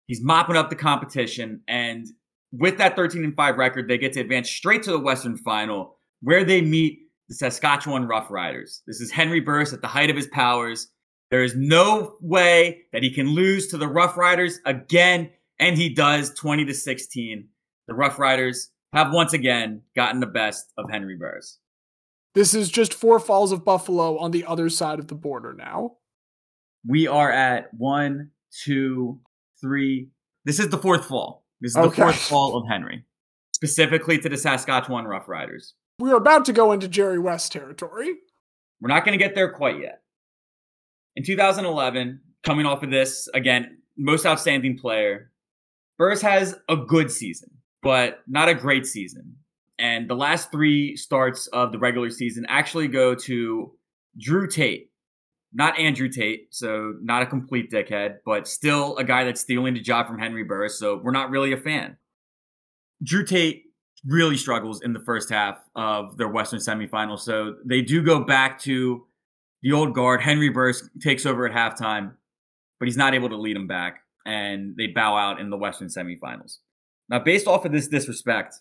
He's 0.06 0.22
mopping 0.22 0.56
up 0.56 0.70
the 0.70 0.76
competition, 0.76 1.62
and 1.68 2.06
with 2.52 2.78
that 2.78 2.96
13 2.96 3.24
and 3.24 3.36
5 3.36 3.58
record, 3.58 3.88
they 3.88 3.98
get 3.98 4.14
to 4.14 4.20
advance 4.20 4.48
straight 4.48 4.82
to 4.84 4.92
the 4.92 4.98
Western 4.98 5.36
Final, 5.36 5.98
where 6.22 6.44
they 6.44 6.62
meet 6.62 7.00
the 7.28 7.34
Saskatchewan 7.34 8.06
Rough 8.06 8.30
Riders. 8.30 8.82
This 8.86 9.00
is 9.00 9.10
Henry 9.10 9.40
Burris 9.40 9.74
at 9.74 9.82
the 9.82 9.86
height 9.86 10.08
of 10.08 10.16
his 10.16 10.28
powers. 10.28 10.88
There 11.30 11.44
is 11.44 11.54
no 11.54 12.16
way 12.22 12.84
that 12.92 13.02
he 13.02 13.12
can 13.12 13.28
lose 13.28 13.68
to 13.68 13.76
the 13.76 13.88
Rough 13.88 14.16
Riders 14.16 14.60
again, 14.64 15.30
and 15.58 15.76
he 15.76 15.92
does 15.92 16.32
20 16.34 16.64
to 16.64 16.74
16. 16.74 17.48
The 17.86 17.94
Rough 17.94 18.18
Riders 18.18 18.70
have 18.94 19.12
once 19.12 19.34
again 19.34 19.82
gotten 19.94 20.20
the 20.20 20.26
best 20.26 20.72
of 20.78 20.88
Henry 20.90 21.16
Burris. 21.16 21.58
This 22.34 22.54
is 22.54 22.70
just 22.70 22.94
four 22.94 23.18
falls 23.18 23.52
of 23.52 23.64
Buffalo 23.64 24.18
on 24.18 24.30
the 24.30 24.44
other 24.44 24.68
side 24.68 24.98
of 24.98 25.08
the 25.08 25.14
border 25.14 25.54
now. 25.54 25.96
We 26.86 27.06
are 27.06 27.30
at 27.32 27.72
one, 27.74 28.30
two, 28.64 29.20
three. 29.60 30.08
This 30.44 30.60
is 30.60 30.68
the 30.68 30.78
fourth 30.78 31.06
fall. 31.06 31.44
This 31.60 31.70
is 31.70 31.74
the 31.74 31.80
Okay. 31.82 32.02
fourth 32.02 32.16
fall 32.16 32.56
of 32.56 32.68
Henry, 32.68 33.04
specifically 33.52 34.18
to 34.18 34.28
the 34.28 34.36
Saskatchewan 34.36 35.06
Rough 35.06 35.28
Riders. 35.28 35.74
We're 35.98 36.16
about 36.16 36.44
to 36.44 36.52
go 36.52 36.70
into 36.72 36.86
Jerry 36.86 37.18
West 37.18 37.50
territory. 37.50 38.14
We're 38.80 38.88
not 38.88 39.04
going 39.04 39.18
to 39.18 39.22
get 39.22 39.34
there 39.34 39.50
quite 39.52 39.80
yet. 39.80 40.02
In 41.16 41.24
2011, 41.24 42.20
coming 42.44 42.66
off 42.66 42.84
of 42.84 42.90
this, 42.90 43.28
again, 43.34 43.78
most 43.96 44.24
outstanding 44.24 44.78
player, 44.78 45.32
Burris 45.98 46.22
has 46.22 46.54
a 46.68 46.76
good 46.76 47.10
season, 47.10 47.50
but 47.82 48.20
not 48.28 48.48
a 48.48 48.54
great 48.54 48.86
season. 48.86 49.37
And 49.78 50.10
the 50.10 50.14
last 50.14 50.50
three 50.50 50.96
starts 50.96 51.46
of 51.48 51.70
the 51.72 51.78
regular 51.78 52.10
season 52.10 52.44
actually 52.48 52.88
go 52.88 53.14
to 53.14 53.72
Drew 54.18 54.48
Tate, 54.48 54.90
not 55.52 55.78
Andrew 55.78 56.08
Tate, 56.08 56.48
so 56.50 56.94
not 57.00 57.22
a 57.22 57.26
complete 57.26 57.70
dickhead, 57.70 58.16
but 58.24 58.48
still 58.48 58.96
a 58.96 59.04
guy 59.04 59.24
that's 59.24 59.40
stealing 59.40 59.74
the 59.74 59.80
job 59.80 60.06
from 60.06 60.18
Henry 60.18 60.42
Burris, 60.42 60.78
so 60.78 61.00
we're 61.02 61.12
not 61.12 61.30
really 61.30 61.52
a 61.52 61.56
fan. 61.56 61.96
Drew 63.02 63.24
Tate 63.24 63.62
really 64.04 64.36
struggles 64.36 64.82
in 64.82 64.92
the 64.92 65.02
first 65.06 65.30
half 65.30 65.58
of 65.76 66.16
their 66.16 66.28
Western 66.28 66.58
semifinal, 66.58 67.18
so 67.18 67.54
they 67.64 67.80
do 67.80 68.02
go 68.02 68.24
back 68.24 68.58
to 68.60 69.06
the 69.62 69.72
old 69.72 69.94
guard. 69.94 70.20
Henry 70.20 70.48
Burris 70.48 70.88
takes 71.00 71.24
over 71.24 71.46
at 71.46 71.54
halftime, 71.54 72.12
but 72.80 72.86
he's 72.86 72.96
not 72.96 73.14
able 73.14 73.28
to 73.28 73.36
lead 73.36 73.56
them 73.56 73.68
back, 73.68 74.00
and 74.26 74.76
they 74.76 74.88
bow 74.88 75.16
out 75.16 75.40
in 75.40 75.50
the 75.50 75.56
Western 75.56 75.88
semifinals. 75.88 76.58
Now, 77.08 77.20
based 77.20 77.46
off 77.46 77.64
of 77.64 77.72
this 77.72 77.88
disrespect, 77.88 78.56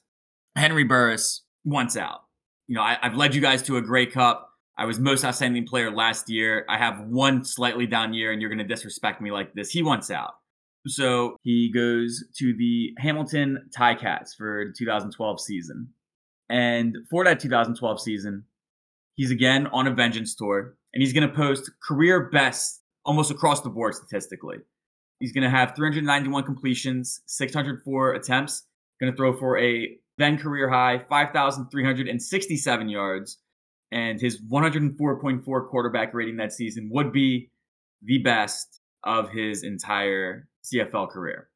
Henry 0.57 0.83
Burris 0.83 1.43
wants 1.63 1.95
out. 1.95 2.21
You 2.67 2.75
know, 2.75 2.81
I, 2.81 2.97
I've 3.01 3.15
led 3.15 3.35
you 3.35 3.41
guys 3.41 3.61
to 3.63 3.77
a 3.77 3.81
Grey 3.81 4.05
Cup. 4.05 4.49
I 4.77 4.85
was 4.85 4.99
most 4.99 5.23
outstanding 5.23 5.65
player 5.65 5.89
last 5.89 6.29
year. 6.29 6.65
I 6.69 6.77
have 6.77 6.99
one 7.07 7.43
slightly 7.43 7.87
down 7.87 8.13
year, 8.13 8.31
and 8.31 8.41
you're 8.41 8.49
going 8.49 8.59
to 8.59 8.75
disrespect 8.75 9.21
me 9.21 9.31
like 9.31 9.53
this. 9.53 9.71
He 9.71 9.81
wants 9.81 10.11
out. 10.11 10.33
So 10.87 11.37
he 11.43 11.71
goes 11.73 12.23
to 12.37 12.55
the 12.55 12.93
Hamilton 12.97 13.69
Ticats 13.75 14.35
for 14.37 14.65
the 14.67 14.73
2012 14.77 15.41
season. 15.41 15.89
And 16.49 16.97
for 17.09 17.23
that 17.25 17.39
2012 17.39 18.01
season, 18.01 18.45
he's 19.15 19.31
again 19.31 19.67
on 19.67 19.87
a 19.87 19.93
vengeance 19.93 20.35
tour, 20.35 20.75
and 20.93 21.01
he's 21.01 21.13
going 21.13 21.27
to 21.27 21.35
post 21.35 21.69
career 21.83 22.29
best 22.29 22.81
almost 23.03 23.31
across 23.31 23.61
the 23.61 23.69
board 23.69 23.95
statistically. 23.95 24.57
He's 25.19 25.31
going 25.31 25.43
to 25.43 25.49
have 25.49 25.75
391 25.75 26.43
completions, 26.43 27.21
604 27.25 28.13
attempts, 28.13 28.63
going 28.99 29.11
to 29.11 29.17
throw 29.17 29.35
for 29.35 29.57
a 29.57 29.97
then 30.17 30.37
career 30.37 30.69
high 30.69 30.99
5,367 30.99 32.89
yards, 32.89 33.37
and 33.91 34.19
his 34.19 34.41
104.4 34.41 35.69
quarterback 35.69 36.13
rating 36.13 36.37
that 36.37 36.53
season 36.53 36.89
would 36.91 37.11
be 37.11 37.49
the 38.01 38.17
best 38.19 38.81
of 39.03 39.29
his 39.29 39.63
entire 39.63 40.47
CFL 40.63 41.09
career. 41.09 41.49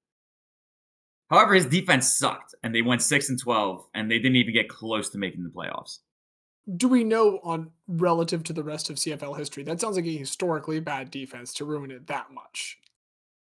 However, 1.30 1.54
his 1.54 1.66
defense 1.66 2.18
sucked, 2.18 2.56
and 2.62 2.76
they 2.76 2.82
went 2.82 3.02
six 3.02 3.30
and 3.30 3.40
12, 3.40 3.86
and 3.94 4.12
they 4.12 4.20
didn't 4.20 4.36
even 4.36 4.54
get 4.54 4.70
close 4.70 5.10
to 5.10 5.18
making 5.18 5.44
the 5.44 5.50
playoffs. 5.50 6.00
Do 6.78 6.88
we 6.88 7.04
know 7.04 7.40
on 7.44 7.72
relative 7.88 8.44
to 8.44 8.54
the 8.54 8.64
rest 8.64 8.90
of 8.90 8.98
CFL 8.98 9.38
history? 9.38 9.64
That 9.64 9.80
sounds 9.80 9.96
like 9.96 10.06
a 10.06 10.16
historically 10.16 10.80
bad 10.80 11.10
defense 11.10 11.54
to 11.56 11.66
ruin 11.66 11.90
it 11.90 12.08
that 12.08 12.32
much. 12.32 12.78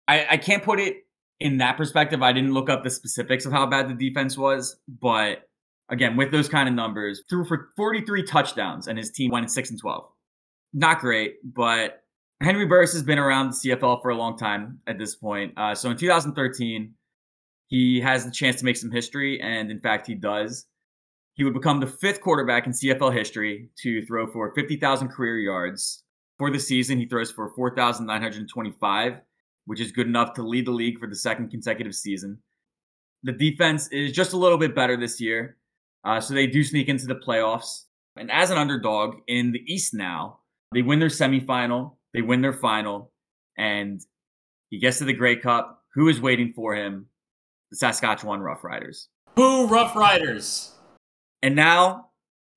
I, 0.08 0.28
I 0.32 0.38
can't 0.38 0.64
put 0.64 0.80
it 0.80 1.06
in 1.40 1.58
that 1.58 1.78
perspective. 1.78 2.22
I 2.22 2.34
didn't 2.34 2.54
look 2.54 2.70
up 2.70 2.84
the 2.84 2.90
specifics 2.90 3.46
of 3.46 3.52
how 3.52 3.66
bad 3.66 3.90
the 3.90 3.94
defense 3.94 4.38
was, 4.38 4.78
but 4.88 5.50
again, 5.90 6.16
with 6.16 6.32
those 6.32 6.50
kind 6.50 6.70
of 6.70 6.76
numbers, 6.76 7.24
threw 7.30 7.46
for 7.46 7.70
43 7.76 8.24
touchdowns, 8.24 8.88
and 8.88 8.98
his 8.98 9.12
team 9.12 9.32
went 9.32 9.50
six 9.52 9.70
and 9.70 9.80
12. 9.80 10.06
Not 10.74 11.00
great, 11.00 11.36
but 11.44 12.04
Henry 12.42 12.66
Burris 12.66 12.94
has 12.94 13.04
been 13.04 13.20
around 13.20 13.50
the 13.50 13.70
CFL 13.70 14.02
for 14.02 14.12
a 14.12 14.16
long 14.16 14.38
time 14.38 14.80
at 14.88 14.98
this 14.98 15.16
point. 15.16 15.54
Uh, 15.58 15.76
so 15.76 15.90
in 15.90 15.98
2013, 15.98 16.94
he 17.68 18.02
has 18.02 18.26
the 18.26 18.32
chance 18.32 18.58
to 18.58 18.66
make 18.66 18.78
some 18.78 18.92
history, 18.92 19.40
and 19.42 19.72
in 19.72 19.80
fact, 19.80 20.08
he 20.08 20.16
does. 20.16 20.66
He 21.34 21.44
would 21.44 21.54
become 21.54 21.80
the 21.80 21.88
fifth 21.88 22.22
quarterback 22.22 22.66
in 22.66 22.74
CFL 22.74 23.14
history 23.14 23.70
to 23.82 24.06
throw 24.06 24.28
for 24.28 24.54
50,000 24.54 25.10
career 25.10 25.38
yards. 25.38 26.04
For 26.38 26.52
the 26.52 26.60
season, 26.60 26.98
he 26.98 27.06
throws 27.06 27.32
for 27.32 27.54
4,925, 27.56 29.14
which 29.70 29.80
is 29.80 29.92
good 29.92 30.08
enough 30.08 30.34
to 30.34 30.42
lead 30.42 30.66
the 30.66 30.72
league 30.72 30.98
for 30.98 31.06
the 31.06 31.16
second 31.16 31.52
consecutive 31.52 31.94
season. 31.94 32.40
The 33.22 33.32
defense 33.32 33.88
is 33.90 34.12
just 34.12 34.34
a 34.34 34.38
little 34.38 34.58
bit 34.58 34.74
better 34.74 34.98
this 34.98 35.22
year, 35.22 35.58
uh, 36.04 36.20
so 36.20 36.34
they 36.34 36.48
do 36.48 36.64
sneak 36.64 36.90
into 36.90 37.06
the 37.06 37.14
playoffs. 37.14 37.84
And 38.16 38.32
as 38.32 38.50
an 38.50 38.58
underdog 38.58 39.18
in 39.28 39.52
the 39.52 39.62
East 39.72 39.94
now, 39.94 40.40
they 40.74 40.82
win 40.82 40.98
their 40.98 41.10
semifinal, 41.10 41.98
they 42.16 42.24
win 42.24 42.42
their 42.42 42.54
final, 42.54 43.12
and 43.60 44.02
he 44.72 44.80
gets 44.80 44.98
to 44.98 45.06
the 45.06 45.14
Grey 45.14 45.36
Cup. 45.36 45.84
Who 45.94 46.08
is 46.08 46.20
waiting 46.20 46.52
for 46.52 46.74
him? 46.74 47.06
The 47.70 47.78
Saskatchewan 47.78 48.40
Roughriders. 48.40 49.06
Who 49.36 49.68
Rough 49.68 49.96
Riders! 49.96 50.72
And 51.44 51.56
now 51.56 52.09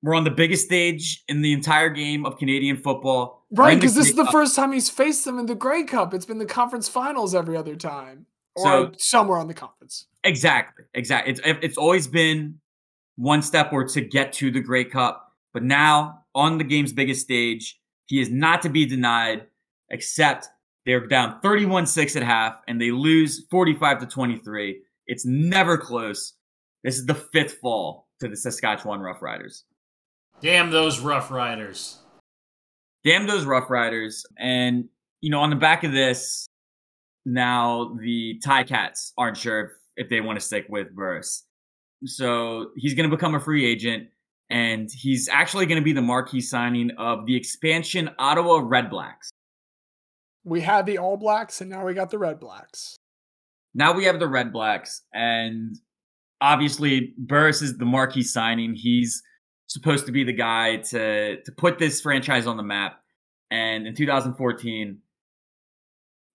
we're 0.03 0.15
on 0.15 0.25
the 0.25 0.31
biggest 0.31 0.65
stage 0.65 1.23
in 1.29 1.41
the 1.41 1.53
entire 1.53 1.89
game 1.89 2.25
of 2.25 2.37
Canadian 2.37 2.77
football. 2.77 3.45
Right, 3.51 3.75
because 3.75 3.95
this 3.95 4.09
is 4.09 4.15
the 4.15 4.25
first 4.27 4.55
time 4.55 4.73
he's 4.73 4.89
faced 4.89 5.23
them 5.25 5.39
in 5.39 5.45
the 5.45 5.55
Grey 5.55 5.83
Cup. 5.83 6.13
It's 6.13 6.25
been 6.25 6.39
the 6.39 6.45
conference 6.45 6.89
finals 6.89 7.33
every 7.33 7.55
other 7.55 7.75
time, 7.75 8.25
or 8.55 8.63
So- 8.63 8.91
somewhere 8.97 9.39
on 9.39 9.47
the 9.47 9.53
conference. 9.53 10.07
Exactly, 10.25 10.85
exactly. 10.93 11.31
It's 11.33 11.41
it's 11.63 11.77
always 11.77 12.07
been 12.07 12.59
one 13.15 13.41
step 13.41 13.71
or 13.71 13.85
to 13.87 14.01
get 14.01 14.33
to 14.33 14.51
the 14.51 14.59
Grey 14.59 14.83
Cup, 14.85 15.33
but 15.53 15.63
now 15.63 16.23
on 16.35 16.57
the 16.57 16.63
game's 16.63 16.93
biggest 16.93 17.21
stage, 17.21 17.79
he 18.07 18.19
is 18.19 18.29
not 18.29 18.61
to 18.63 18.69
be 18.69 18.85
denied, 18.85 19.47
except 19.89 20.49
They're 20.85 21.07
down 21.07 21.39
31 21.41 21.85
6 21.85 22.17
at 22.17 22.23
half 22.23 22.57
and 22.67 22.81
they 22.81 22.91
lose 22.91 23.45
45 23.49 23.99
to 23.99 24.05
23. 24.05 24.81
It's 25.07 25.25
never 25.25 25.77
close. 25.77 26.33
This 26.83 26.97
is 26.97 27.05
the 27.05 27.15
fifth 27.15 27.59
fall 27.61 28.09
to 28.19 28.27
the 28.27 28.35
Saskatchewan 28.35 28.99
Roughriders. 28.99 29.63
Damn 30.41 30.71
those 30.71 30.99
Rough 30.99 31.31
Riders. 31.31 31.99
Damn 33.03 33.27
those 33.27 33.45
Rough 33.45 33.69
Riders. 33.69 34.25
And, 34.37 34.89
you 35.21 35.29
know, 35.29 35.39
on 35.39 35.49
the 35.49 35.55
back 35.55 35.83
of 35.83 35.91
this, 35.91 36.47
now 37.25 37.95
the 37.99 38.39
Ticats 38.45 39.13
aren't 39.17 39.37
sure 39.37 39.61
if, 39.61 39.71
if 40.05 40.09
they 40.09 40.21
want 40.21 40.39
to 40.39 40.45
stick 40.45 40.65
with 40.69 40.93
Burris. 40.93 41.45
So 42.05 42.71
he's 42.75 42.93
going 42.93 43.09
to 43.09 43.15
become 43.15 43.35
a 43.35 43.39
free 43.39 43.65
agent, 43.65 44.09
and 44.49 44.89
he's 44.91 45.29
actually 45.29 45.65
going 45.65 45.79
to 45.79 45.83
be 45.83 45.93
the 45.93 46.01
marquee 46.01 46.41
signing 46.41 46.91
of 46.97 47.25
the 47.25 47.35
expansion 47.35 48.09
Ottawa 48.19 48.61
Red 48.63 48.89
Blacks. 48.89 49.29
We 50.43 50.59
had 50.59 50.85
the 50.85 50.97
All 50.97 51.15
Blacks, 51.15 51.61
and 51.61 51.69
now 51.69 51.85
we 51.85 51.93
got 51.93 52.09
the 52.09 52.19
Red 52.19 52.39
Blacks. 52.41 52.97
Now 53.73 53.93
we 53.93 54.03
have 54.03 54.19
the 54.19 54.27
Red 54.27 54.51
Blacks, 54.51 55.03
and 55.13 55.77
obviously 56.41 57.13
Burris 57.17 57.61
is 57.61 57.77
the 57.77 57.85
marquee 57.85 58.23
signing. 58.23 58.75
He's 58.75 59.23
supposed 59.73 60.05
to 60.05 60.11
be 60.11 60.23
the 60.23 60.33
guy 60.33 60.77
to 60.77 61.41
to 61.41 61.51
put 61.51 61.79
this 61.79 62.01
franchise 62.01 62.47
on 62.47 62.57
the 62.57 62.63
map. 62.63 62.99
And 63.51 63.85
in 63.85 63.95
2014, 63.95 64.99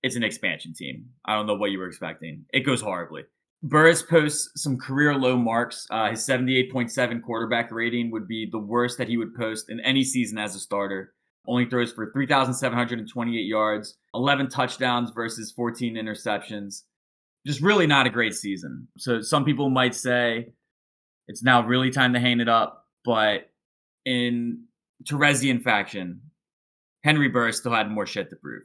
it's 0.02 0.16
an 0.16 0.22
expansion 0.22 0.74
team. 0.74 1.10
I 1.24 1.34
don't 1.34 1.46
know 1.46 1.54
what 1.54 1.70
you 1.70 1.78
were 1.78 1.88
expecting. 1.88 2.44
It 2.52 2.60
goes 2.60 2.80
horribly. 2.80 3.24
Burris 3.62 4.02
posts 4.02 4.50
some 4.62 4.78
career 4.78 5.14
low 5.14 5.36
marks. 5.36 5.86
Uh, 5.90 6.10
his 6.10 6.20
78.7 6.20 7.22
quarterback 7.22 7.72
rating 7.72 8.10
would 8.12 8.28
be 8.28 8.48
the 8.50 8.58
worst 8.58 8.98
that 8.98 9.08
he 9.08 9.16
would 9.16 9.34
post 9.34 9.68
in 9.68 9.80
any 9.80 10.04
season 10.04 10.38
as 10.38 10.54
a 10.54 10.60
starter. 10.60 11.12
Only 11.46 11.64
throws 11.64 11.92
for 11.92 12.12
3,728 12.12 13.40
yards, 13.40 13.96
11 14.14 14.50
touchdowns 14.50 15.10
versus 15.10 15.50
14 15.50 15.94
interceptions. 15.94 16.82
Just 17.46 17.60
really 17.60 17.86
not 17.86 18.06
a 18.06 18.10
great 18.10 18.34
season. 18.34 18.86
So 18.98 19.22
some 19.22 19.44
people 19.44 19.70
might 19.70 19.94
say 19.94 20.52
it's 21.26 21.42
now 21.42 21.66
really 21.66 21.90
time 21.90 22.12
to 22.12 22.20
hang 22.20 22.40
it 22.40 22.48
up. 22.48 22.87
But 23.08 23.48
in 24.04 24.64
Teresian 25.04 25.62
faction, 25.62 26.20
Henry 27.02 27.30
Burris 27.30 27.56
still 27.56 27.72
had 27.72 27.90
more 27.90 28.04
shit 28.04 28.28
to 28.28 28.36
prove. 28.36 28.64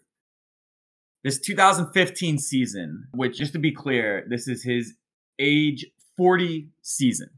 This 1.23 1.39
2015 1.39 2.39
season, 2.39 3.07
which 3.13 3.37
just 3.37 3.53
to 3.53 3.59
be 3.59 3.71
clear, 3.71 4.27
this 4.29 4.49
is 4.49 4.61
his 4.61 4.95
age 5.39 5.85
40 6.17 6.67
season, 6.81 7.29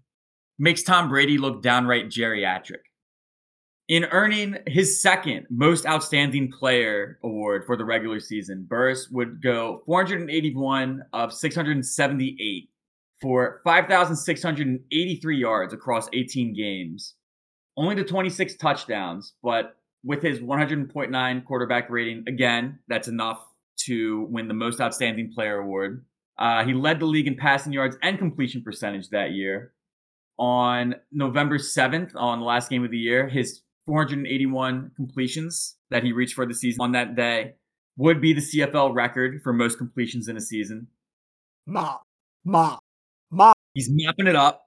makes 0.57 0.81
Tom 0.81 1.07
Brady 1.07 1.37
look 1.37 1.61
downright 1.61 2.09
geriatric. 2.09 2.81
In 3.87 4.05
earning 4.05 4.57
his 4.65 4.99
second 4.99 5.45
most 5.51 5.85
outstanding 5.85 6.51
player 6.51 7.19
award 7.23 7.65
for 7.67 7.77
the 7.77 7.85
regular 7.85 8.19
season, 8.19 8.65
Burris 8.67 9.09
would 9.11 9.43
go 9.43 9.83
481 9.85 11.03
of 11.13 11.31
678 11.31 12.69
for 13.21 13.61
5,683 13.63 15.37
yards 15.37 15.73
across 15.73 16.09
18 16.13 16.53
games, 16.53 17.15
only 17.77 17.95
to 17.95 18.03
26 18.03 18.55
touchdowns, 18.57 19.33
but 19.41 19.77
with 20.03 20.21
his 20.21 20.39
100.9 20.39 21.45
quarterback 21.45 21.89
rating, 21.89 22.23
again, 22.27 22.79
that's 22.87 23.07
enough 23.07 23.39
to 23.77 24.27
win 24.29 24.47
the 24.47 24.53
most 24.53 24.79
outstanding 24.79 25.31
player 25.33 25.57
award. 25.57 26.05
Uh, 26.37 26.63
he 26.65 26.73
led 26.73 26.99
the 26.99 27.05
league 27.05 27.27
in 27.27 27.35
passing 27.35 27.73
yards 27.73 27.97
and 28.01 28.17
completion 28.17 28.61
percentage 28.61 29.09
that 29.09 29.31
year. 29.31 29.73
On 30.37 30.95
November 31.11 31.57
7th, 31.57 32.11
on 32.15 32.39
the 32.39 32.45
last 32.45 32.69
game 32.69 32.83
of 32.83 32.91
the 32.91 32.97
year, 32.97 33.27
his 33.27 33.61
481 33.85 34.91
completions 34.95 35.77
that 35.89 36.03
he 36.03 36.11
reached 36.11 36.33
for 36.33 36.45
the 36.45 36.53
season 36.53 36.81
on 36.81 36.91
that 36.91 37.15
day 37.15 37.53
would 37.97 38.19
be 38.19 38.33
the 38.33 38.41
CFL 38.41 38.93
record 38.93 39.41
for 39.43 39.53
most 39.53 39.77
completions 39.77 40.27
in 40.27 40.35
a 40.35 40.41
season. 40.41 40.87
Ma, 41.65 41.97
ma. 42.43 42.77
He's 43.75 43.89
mapping 43.91 44.25
it 44.25 44.35
up. 44.35 44.63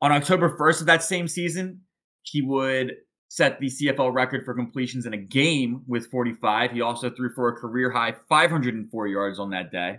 On 0.00 0.12
October 0.12 0.56
1st 0.56 0.82
of 0.82 0.86
that 0.86 1.02
same 1.02 1.26
season, 1.26 1.80
he 2.22 2.42
would 2.42 2.92
set 3.28 3.58
the 3.58 3.66
CFL 3.66 4.12
record 4.12 4.44
for 4.44 4.54
completions 4.54 5.06
in 5.06 5.14
a 5.14 5.18
game 5.18 5.82
with 5.88 6.10
45. 6.10 6.70
He 6.70 6.82
also 6.82 7.10
threw 7.10 7.32
for 7.34 7.48
a 7.48 7.56
career 7.56 7.90
high 7.90 8.14
504 8.28 9.06
yards 9.08 9.38
on 9.38 9.50
that 9.50 9.72
day. 9.72 9.98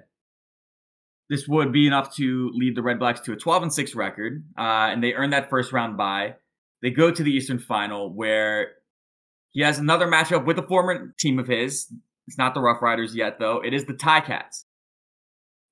This 1.28 1.48
would 1.48 1.74
be 1.74 1.88
enough 1.88 2.16
to 2.18 2.52
lead 2.54 2.78
the 2.78 2.84
Red 2.84 3.00
Blacks 3.00 3.20
to 3.22 3.34
a 3.34 3.36
12 3.36 3.64
and 3.64 3.74
6 3.74 3.96
record, 3.96 4.46
uh, 4.58 4.62
and 4.92 5.04
they 5.04 5.14
earn 5.14 5.32
that 5.32 5.50
first 5.50 5.74
round 5.74 5.98
bye. 5.98 6.36
They 6.84 6.92
go 6.92 7.10
to 7.10 7.24
the 7.24 7.32
Eastern 7.32 7.58
Final 7.58 8.14
where 8.14 8.74
he 9.52 9.62
has 9.62 9.80
another 9.80 10.06
matchup 10.06 10.46
with 10.46 10.60
a 10.60 10.68
former 10.68 11.16
team 11.18 11.40
of 11.40 11.48
his. 11.48 11.92
It's 12.28 12.38
not 12.38 12.54
the 12.54 12.62
Rough 12.62 12.82
Riders 12.82 13.16
yet, 13.16 13.40
though. 13.40 13.60
It 13.66 13.74
is 13.74 13.86
the 13.86 13.94
Ticats. 13.94 14.66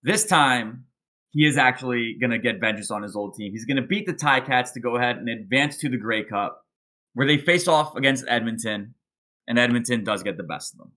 This 0.02 0.26
time, 0.26 0.86
he 1.34 1.46
is 1.46 1.58
actually 1.58 2.16
going 2.20 2.30
to 2.30 2.38
get 2.38 2.60
vengeance 2.60 2.92
on 2.92 3.02
his 3.02 3.16
old 3.16 3.36
team. 3.36 3.52
He's 3.52 3.66
going 3.66 3.82
to 3.82 3.88
beat 3.88 4.06
the 4.06 4.14
Ticats 4.14 4.72
to 4.74 4.80
go 4.80 4.96
ahead 4.96 5.18
and 5.18 5.28
advance 5.28 5.78
to 5.80 5.90
the 5.90 5.98
Grey 5.98 6.24
Cup 6.24 6.64
where 7.16 7.28
they 7.28 7.38
face 7.38 7.68
off 7.68 7.96
against 7.96 8.26
Edmonton, 8.28 8.96
and 9.48 9.60
Edmonton 9.60 10.04
does 10.04 10.24
get 10.24 10.38
the 10.38 10.44
best 10.44 10.74
of 10.74 10.80
them. 10.80 10.92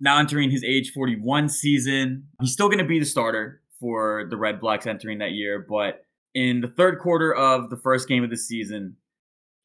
Now 0.00 0.18
entering 0.18 0.50
his 0.50 0.64
age 0.64 0.92
41 0.92 1.48
season, 1.48 2.28
he's 2.40 2.52
still 2.52 2.68
going 2.68 2.78
to 2.78 2.84
be 2.84 2.98
the 2.98 3.06
starter 3.06 3.60
for 3.78 4.26
the 4.28 4.36
Red 4.36 4.60
Blacks 4.60 4.86
entering 4.86 5.18
that 5.18 5.32
year, 5.32 5.64
but 5.68 6.04
in 6.34 6.60
the 6.60 6.68
third 6.68 6.98
quarter 7.00 7.34
of 7.34 7.70
the 7.70 7.76
first 7.76 8.08
game 8.08 8.22
of 8.22 8.30
the 8.30 8.36
season, 8.36 8.96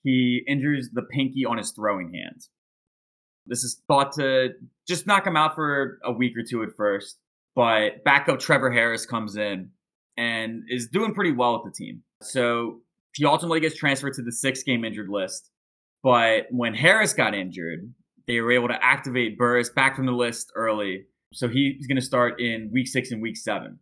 he 0.04 0.44
injures 0.48 0.90
the 0.94 1.04
pinky 1.04 1.46
on 1.46 1.58
his 1.58 1.72
throwing 1.72 2.14
hand. 2.14 2.42
This 3.48 3.64
is 3.64 3.82
thought 3.88 4.14
to 4.14 4.50
just 4.88 5.08
knock 5.08 5.26
him 5.26 5.38
out 5.38 5.56
for 5.56 6.00
a 6.04 6.12
week 6.12 6.34
or 6.38 6.44
two 6.44 6.64
at 6.64 6.76
first, 6.76 7.18
but 7.56 8.04
backup 8.04 8.40
Trevor 8.40 8.72
Harris 8.72 9.06
comes 9.06 9.36
in 9.36 9.72
and 10.18 10.64
is 10.70 10.88
doing 10.88 11.14
pretty 11.14 11.32
well 11.32 11.62
with 11.62 11.74
the 11.74 11.78
team. 11.78 12.04
So 12.22 12.82
he 13.14 13.26
ultimately 13.26 13.60
gets 13.60 13.76
transferred 13.76 14.14
to 14.14 14.22
the 14.22 14.32
six 14.32 14.64
game 14.64 14.84
injured 14.86 15.10
list. 15.10 15.50
But 16.04 16.48
when 16.52 16.74
Harris 16.74 17.14
got 17.14 17.34
injured, 17.34 17.92
they 18.28 18.40
were 18.42 18.52
able 18.52 18.68
to 18.68 18.84
activate 18.84 19.38
Burris 19.38 19.70
back 19.70 19.96
from 19.96 20.06
the 20.06 20.12
list 20.12 20.52
early. 20.56 21.06
So 21.34 21.48
he's 21.48 21.88
going 21.88 21.96
to 21.96 22.06
start 22.06 22.40
in 22.40 22.70
week 22.72 22.88
six 22.88 23.12
and 23.12 23.22
week 23.22 23.38
seven. 23.38 23.80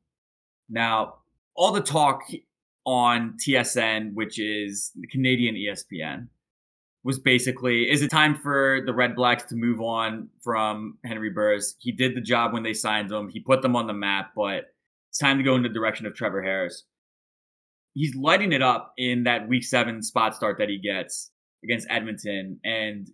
Now, 0.70 1.16
all 1.56 1.72
the 1.72 1.82
talk 1.82 2.22
on 2.86 3.38
TSN, 3.38 4.14
which 4.14 4.40
is 4.40 4.92
the 4.96 5.08
Canadian 5.08 5.56
ESPN, 5.56 6.28
was 7.04 7.20
basically 7.20 7.90
is 7.90 8.02
it 8.02 8.10
time 8.10 8.36
for 8.36 8.80
the 8.86 8.94
Red 8.94 9.16
Blacks 9.16 9.44
to 9.44 9.56
move 9.56 9.82
on 9.82 10.30
from 10.42 10.98
Henry 11.04 11.30
Burris? 11.30 11.76
He 11.80 11.92
did 11.92 12.16
the 12.16 12.22
job 12.22 12.54
when 12.54 12.64
they 12.64 12.74
signed 12.74 13.12
him, 13.12 13.30
he 13.30 13.40
put 13.40 13.62
them 13.62 13.76
on 13.76 13.88
the 13.88 13.94
map, 13.94 14.32
but 14.36 14.73
it's 15.14 15.20
time 15.20 15.38
to 15.38 15.44
go 15.44 15.56
in 15.56 15.62
the 15.62 15.70
direction 15.70 16.08
of 16.08 16.16
Trevor 16.16 16.42
Harris. 16.42 16.86
He's 17.94 18.16
lighting 18.16 18.52
it 18.52 18.64
up 18.64 18.94
in 18.98 19.26
that 19.26 19.48
week 19.48 19.64
seven 19.64 20.02
spot 20.02 20.36
start 20.36 20.58
that 20.58 20.70
he 20.70 20.80
gets 20.80 21.30
against 21.64 21.86
Edmonton, 21.88 22.60
and 22.64 23.08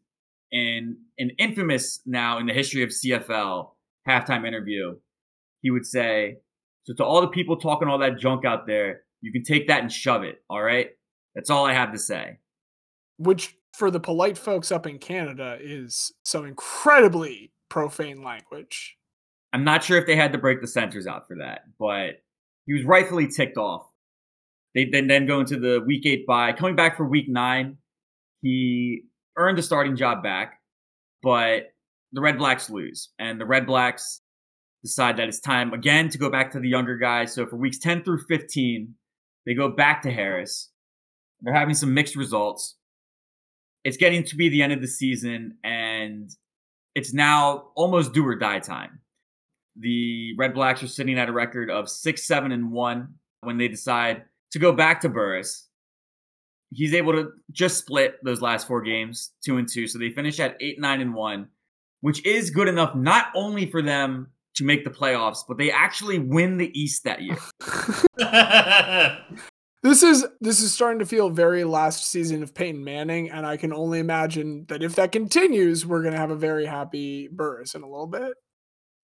in 0.49 0.95
an 1.17 1.31
infamous 1.37 1.99
now 2.05 2.39
in 2.39 2.45
the 2.45 2.53
history 2.53 2.83
of 2.83 2.89
CFL 2.91 3.71
halftime 4.07 4.47
interview, 4.47 4.97
he 5.61 5.71
would 5.71 5.85
say, 5.85 6.37
"So 6.85 6.93
to 6.93 7.03
all 7.03 7.19
the 7.19 7.27
people 7.27 7.57
talking 7.57 7.89
all 7.89 7.97
that 7.97 8.17
junk 8.17 8.45
out 8.45 8.65
there, 8.65 9.03
you 9.19 9.33
can 9.33 9.43
take 9.43 9.67
that 9.67 9.81
and 9.81 9.91
shove 9.91 10.23
it. 10.23 10.41
All 10.49 10.63
right, 10.63 10.91
that's 11.35 11.49
all 11.49 11.65
I 11.65 11.73
have 11.73 11.91
to 11.91 11.99
say." 11.99 12.39
Which, 13.17 13.57
for 13.73 13.91
the 13.91 13.99
polite 13.99 14.37
folks 14.37 14.71
up 14.71 14.87
in 14.87 14.99
Canada, 14.99 15.57
is 15.59 16.13
some 16.23 16.45
incredibly 16.45 17.51
profane 17.67 18.23
language. 18.23 18.95
I'm 19.53 19.63
not 19.63 19.83
sure 19.83 19.97
if 19.97 20.05
they 20.05 20.15
had 20.15 20.31
to 20.33 20.37
break 20.37 20.61
the 20.61 20.67
censors 20.67 21.07
out 21.07 21.27
for 21.27 21.37
that, 21.37 21.61
but 21.79 22.21
he 22.65 22.73
was 22.73 22.83
rightfully 22.83 23.27
ticked 23.27 23.57
off. 23.57 23.87
They 24.75 24.85
then 24.85 25.07
then 25.07 25.25
go 25.25 25.39
into 25.39 25.59
the 25.59 25.81
week 25.85 26.05
eight 26.05 26.27
bye, 26.27 26.53
coming 26.53 26.75
back 26.75 26.97
for 26.97 27.05
week 27.07 27.27
nine. 27.27 27.77
He 28.41 29.03
earned 29.35 29.57
the 29.57 29.63
starting 29.63 29.95
job 29.95 30.21
back, 30.21 30.59
but 31.23 31.73
the 32.11 32.21
Red 32.21 32.37
Blacks 32.37 32.69
lose. 32.69 33.09
And 33.17 33.39
the 33.39 33.45
Red 33.45 33.65
Blacks 33.65 34.21
decide 34.83 35.17
that 35.17 35.27
it's 35.27 35.39
time 35.39 35.73
again 35.73 36.09
to 36.09 36.17
go 36.17 36.29
back 36.29 36.51
to 36.51 36.59
the 36.59 36.69
younger 36.69 36.97
guys. 36.97 37.33
So 37.33 37.45
for 37.45 37.55
weeks 37.57 37.79
10 37.79 38.03
through 38.03 38.23
15, 38.29 38.93
they 39.45 39.53
go 39.53 39.69
back 39.69 40.03
to 40.03 40.11
Harris. 40.11 40.69
They're 41.41 41.53
having 41.53 41.75
some 41.75 41.93
mixed 41.93 42.15
results. 42.15 42.75
It's 43.83 43.97
getting 43.97 44.23
to 44.25 44.35
be 44.35 44.49
the 44.49 44.61
end 44.61 44.73
of 44.73 44.81
the 44.81 44.87
season, 44.87 45.57
and 45.63 46.29
it's 46.95 47.13
now 47.13 47.69
almost 47.75 48.13
do 48.13 48.27
or 48.27 48.35
die 48.35 48.59
time. 48.59 48.99
The 49.79 50.35
Red 50.37 50.53
Blacks 50.53 50.83
are 50.83 50.87
sitting 50.87 51.17
at 51.17 51.29
a 51.29 51.31
record 51.31 51.69
of 51.69 51.89
six, 51.89 52.27
seven, 52.27 52.51
and 52.51 52.71
one 52.71 53.15
when 53.41 53.57
they 53.57 53.67
decide 53.67 54.23
to 54.51 54.59
go 54.59 54.73
back 54.73 55.01
to 55.01 55.09
Burris 55.09 55.69
he's 56.71 56.93
able 56.93 57.13
to 57.13 57.31
just 57.51 57.77
split 57.77 58.23
those 58.23 58.41
last 58.41 58.67
four 58.67 58.81
games, 58.81 59.31
two 59.43 59.57
and 59.57 59.67
two. 59.67 59.87
So 59.87 59.99
they 59.99 60.09
finish 60.09 60.39
at 60.39 60.57
eight, 60.59 60.79
nine, 60.79 61.01
and 61.01 61.13
one, 61.13 61.47
which 62.01 62.25
is 62.25 62.49
good 62.49 62.67
enough 62.67 62.95
not 62.95 63.27
only 63.35 63.65
for 63.69 63.81
them 63.81 64.27
to 64.55 64.63
make 64.63 64.83
the 64.83 64.89
playoffs, 64.89 65.39
but 65.47 65.57
they 65.57 65.71
actually 65.71 66.19
win 66.19 66.57
the 66.57 66.71
East 66.79 67.03
that 67.05 67.21
year. 67.21 67.37
this 69.83 70.03
is 70.03 70.25
this 70.41 70.61
is 70.61 70.73
starting 70.73 70.99
to 70.99 71.05
feel 71.05 71.29
very 71.29 71.63
last 71.63 72.09
season 72.09 72.43
of 72.43 72.53
Peyton 72.53 72.83
Manning, 72.83 73.29
and 73.29 73.45
I 73.45 73.57
can 73.57 73.73
only 73.73 73.99
imagine 73.99 74.65
that 74.69 74.83
if 74.83 74.95
that 74.95 75.11
continues, 75.11 75.85
we're 75.85 76.03
gonna 76.03 76.17
have 76.17 76.31
a 76.31 76.35
very 76.35 76.65
happy 76.65 77.27
Burris 77.31 77.75
in 77.75 77.83
a 77.83 77.89
little 77.89 78.07
bit. 78.07 78.33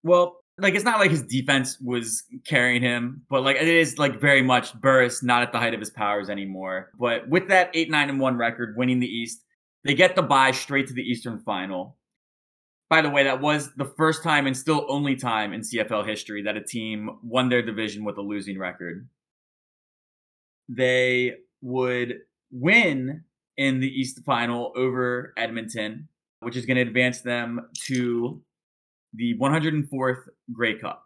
Well, 0.03 0.37
like 0.57 0.73
it's 0.73 0.85
not 0.85 0.99
like 0.99 1.11
his 1.11 1.23
defense 1.23 1.77
was 1.81 2.23
carrying 2.45 2.81
him, 2.81 3.23
but 3.29 3.43
like 3.43 3.57
it 3.57 3.67
is 3.67 3.97
like 3.97 4.21
very 4.21 4.41
much 4.41 4.73
Burris 4.79 5.21
not 5.21 5.41
at 5.41 5.51
the 5.51 5.59
height 5.59 5.73
of 5.73 5.79
his 5.79 5.89
powers 5.89 6.29
anymore. 6.29 6.91
But 6.97 7.27
with 7.27 7.49
that 7.49 7.71
eight 7.73 7.89
nine 7.89 8.09
and 8.09 8.19
one 8.19 8.37
record, 8.37 8.75
winning 8.77 8.99
the 8.99 9.07
East, 9.07 9.43
they 9.83 9.93
get 9.93 10.15
the 10.15 10.21
bye 10.21 10.51
straight 10.51 10.87
to 10.87 10.93
the 10.93 11.03
Eastern 11.03 11.39
Final. 11.39 11.97
By 12.89 13.01
the 13.01 13.09
way, 13.09 13.23
that 13.23 13.41
was 13.41 13.73
the 13.75 13.91
first 13.97 14.23
time 14.23 14.47
and 14.47 14.55
still 14.55 14.85
only 14.87 15.15
time 15.15 15.53
in 15.53 15.61
CFL 15.61 16.07
history 16.07 16.43
that 16.43 16.55
a 16.55 16.63
team 16.63 17.17
won 17.23 17.49
their 17.49 17.63
division 17.63 18.05
with 18.05 18.17
a 18.17 18.21
losing 18.21 18.59
record. 18.59 19.09
They 20.69 21.33
would 21.61 22.19
win 22.51 23.23
in 23.57 23.79
the 23.79 23.87
East 23.87 24.23
Final 24.23 24.71
over 24.75 25.33
Edmonton, 25.35 26.07
which 26.41 26.55
is 26.55 26.65
going 26.65 26.77
to 26.77 26.83
advance 26.83 27.21
them 27.21 27.69
to 27.85 28.41
the 29.15 29.37
104th 29.39 30.23
Grey 30.53 30.77
Cup. 30.77 31.03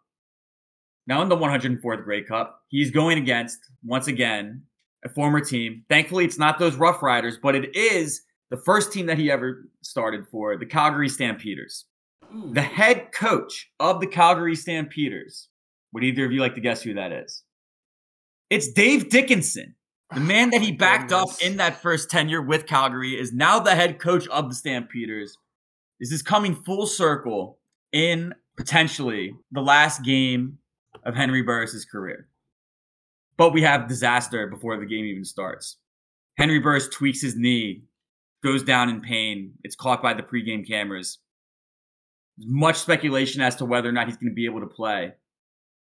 Now, 1.07 1.21
in 1.21 1.29
the 1.29 1.35
104th 1.37 2.03
Grey 2.03 2.23
Cup, 2.23 2.61
he's 2.67 2.91
going 2.91 3.17
against, 3.17 3.59
once 3.83 4.07
again, 4.07 4.63
a 5.03 5.09
former 5.09 5.39
team. 5.39 5.83
Thankfully, 5.89 6.25
it's 6.25 6.37
not 6.37 6.59
those 6.59 6.75
Rough 6.75 7.01
Riders, 7.01 7.37
but 7.41 7.55
it 7.55 7.75
is 7.75 8.21
the 8.51 8.57
first 8.57 8.91
team 8.91 9.05
that 9.07 9.17
he 9.17 9.31
ever 9.31 9.69
started 9.81 10.27
for, 10.27 10.57
the 10.57 10.65
Calgary 10.65 11.09
Stampeders. 11.09 11.85
Ooh. 12.33 12.51
The 12.53 12.61
head 12.61 13.11
coach 13.11 13.71
of 13.79 14.01
the 14.01 14.07
Calgary 14.07 14.55
Stampeders. 14.55 15.47
Would 15.93 16.03
either 16.03 16.25
of 16.25 16.31
you 16.31 16.41
like 16.41 16.55
to 16.55 16.61
guess 16.61 16.83
who 16.83 16.93
that 16.93 17.11
is? 17.11 17.43
It's 18.49 18.71
Dave 18.71 19.09
Dickenson. 19.09 19.75
The 20.13 20.19
man 20.19 20.49
that 20.51 20.61
he 20.61 20.71
backed 20.77 21.11
up 21.11 21.29
in 21.41 21.57
that 21.57 21.81
first 21.81 22.09
tenure 22.09 22.41
with 22.41 22.67
Calgary 22.67 23.19
is 23.19 23.31
now 23.33 23.59
the 23.59 23.75
head 23.75 23.99
coach 23.99 24.27
of 24.27 24.49
the 24.49 24.55
Stampeders. 24.55 25.35
This 25.99 26.11
is 26.11 26.21
coming 26.21 26.55
full 26.55 26.87
circle 26.87 27.58
in 27.91 28.33
potentially 28.57 29.33
the 29.51 29.61
last 29.61 30.03
game 30.03 30.57
of 31.03 31.15
Henry 31.15 31.41
Burris's 31.41 31.85
career. 31.85 32.27
But 33.37 33.53
we 33.53 33.61
have 33.61 33.87
disaster 33.87 34.47
before 34.47 34.77
the 34.77 34.85
game 34.85 35.05
even 35.05 35.23
starts. 35.23 35.77
Henry 36.37 36.59
Burris 36.59 36.89
tweaks 36.89 37.21
his 37.21 37.35
knee, 37.35 37.83
goes 38.43 38.63
down 38.63 38.89
in 38.89 39.01
pain. 39.01 39.53
It's 39.63 39.75
caught 39.75 40.01
by 40.01 40.13
the 40.13 40.23
pregame 40.23 40.67
cameras. 40.67 41.19
Much 42.37 42.77
speculation 42.77 43.41
as 43.41 43.55
to 43.57 43.65
whether 43.65 43.89
or 43.89 43.91
not 43.91 44.07
he's 44.07 44.17
going 44.17 44.31
to 44.31 44.35
be 44.35 44.45
able 44.45 44.61
to 44.61 44.67
play. 44.67 45.13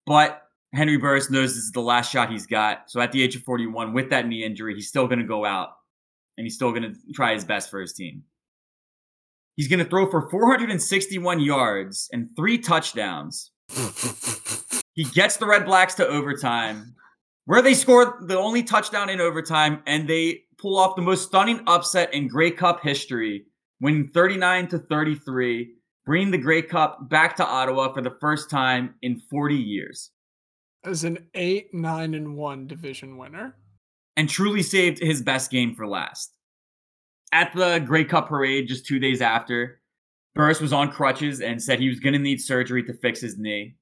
But 0.06 0.42
Henry 0.74 0.98
Burris 0.98 1.30
knows 1.30 1.56
this 1.56 1.64
is 1.64 1.72
the 1.72 1.82
last 1.82 2.12
shot 2.12 2.30
he's 2.30 2.46
got. 2.46 2.90
So 2.92 3.00
at 3.00 3.12
the 3.12 3.24
age 3.24 3.36
of 3.36 3.44
41, 3.44 3.94
with 3.94 4.10
that 4.10 4.28
knee 4.28 4.44
injury, 4.44 4.76
he's 4.76 4.90
still 4.90 5.08
going 5.08 5.20
to 5.20 5.26
go 5.26 5.46
out 5.46 5.70
and 6.38 6.46
he's 6.46 6.56
still 6.56 6.72
going 6.72 6.84
to 6.84 6.94
try 7.14 7.34
his 7.34 7.46
best 7.46 7.70
for 7.70 7.80
his 7.80 7.94
team. 7.94 8.24
He's 9.56 9.68
going 9.68 9.80
to 9.80 9.90
throw 9.90 10.10
for 10.10 10.30
461 10.30 11.40
yards 11.40 12.10
and 12.12 12.30
three 12.36 12.58
touchdowns. 12.58 13.52
He 14.94 15.04
gets 15.04 15.36
the 15.36 15.46
Red 15.46 15.66
Blacks 15.66 15.96
to 15.96 16.08
overtime, 16.08 16.96
where 17.44 17.62
they 17.62 17.74
score 17.74 18.18
the 18.26 18.38
only 18.40 18.64
touchdown 18.64 19.10
in 19.10 19.20
overtime, 19.20 19.84
and 19.86 20.08
they 20.08 20.44
pull 20.58 20.78
off 20.80 20.96
the 20.96 21.02
most 21.02 21.28
stunning 21.28 21.60
upset 21.68 22.14
in 22.14 22.30
Grey 22.30 22.50
Cup 22.50 22.82
history, 22.82 23.44
winning 23.82 24.10
39 24.14 24.70
to 24.70 24.80
33, 24.80 25.74
bringing 26.06 26.32
the 26.32 26.38
Grey 26.38 26.62
Cup 26.62 27.10
back 27.10 27.36
to 27.36 27.46
Ottawa 27.46 27.92
for 27.92 28.02
the 28.02 28.16
first 28.22 28.50
time 28.50 28.96
in 29.02 29.20
40 29.30 29.56
years, 29.56 30.12
As 30.86 31.04
an 31.04 31.28
eight, 31.34 31.74
nine, 31.74 32.14
and 32.14 32.38
one 32.38 32.66
division 32.66 33.18
winner. 33.18 33.58
and 34.16 34.30
truly 34.30 34.64
saved 34.64 35.00
his 35.00 35.22
best 35.22 35.52
game 35.52 35.76
for 35.76 35.86
last. 35.86 36.34
At 37.36 37.54
the 37.54 37.80
Grey 37.80 38.06
Cup 38.06 38.30
parade 38.30 38.70
just 38.70 38.86
two 38.86 38.98
days 38.98 39.22
after, 39.22 39.82
Burris 40.36 40.62
was 40.62 40.72
on 40.72 40.90
crutches 40.90 41.42
and 41.42 41.62
said 41.62 41.82
he 41.82 41.90
was 41.90 42.00
going 42.00 42.14
to 42.14 42.20
need 42.20 42.40
surgery 42.40 42.82
to 42.84 42.94
fix 42.94 43.20
his 43.20 43.38
knee. 43.38 43.76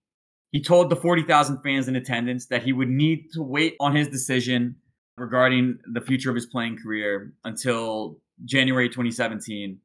He 0.52 0.60
told 0.60 0.90
the 0.90 0.96
40,000 0.96 1.62
fans 1.62 1.88
in 1.88 1.96
attendance 1.96 2.48
that 2.48 2.64
he 2.64 2.74
would 2.74 2.90
need 2.90 3.28
to 3.34 3.44
wait 3.44 3.76
on 3.80 3.96
his 3.96 4.08
decision 4.08 4.78
regarding 5.18 5.78
the 5.86 6.02
future 6.02 6.32
of 6.32 6.36
his 6.36 6.48
playing 6.48 6.80
career 6.82 7.32
until 7.44 8.18
January 8.44 8.90
2017. 8.90 9.78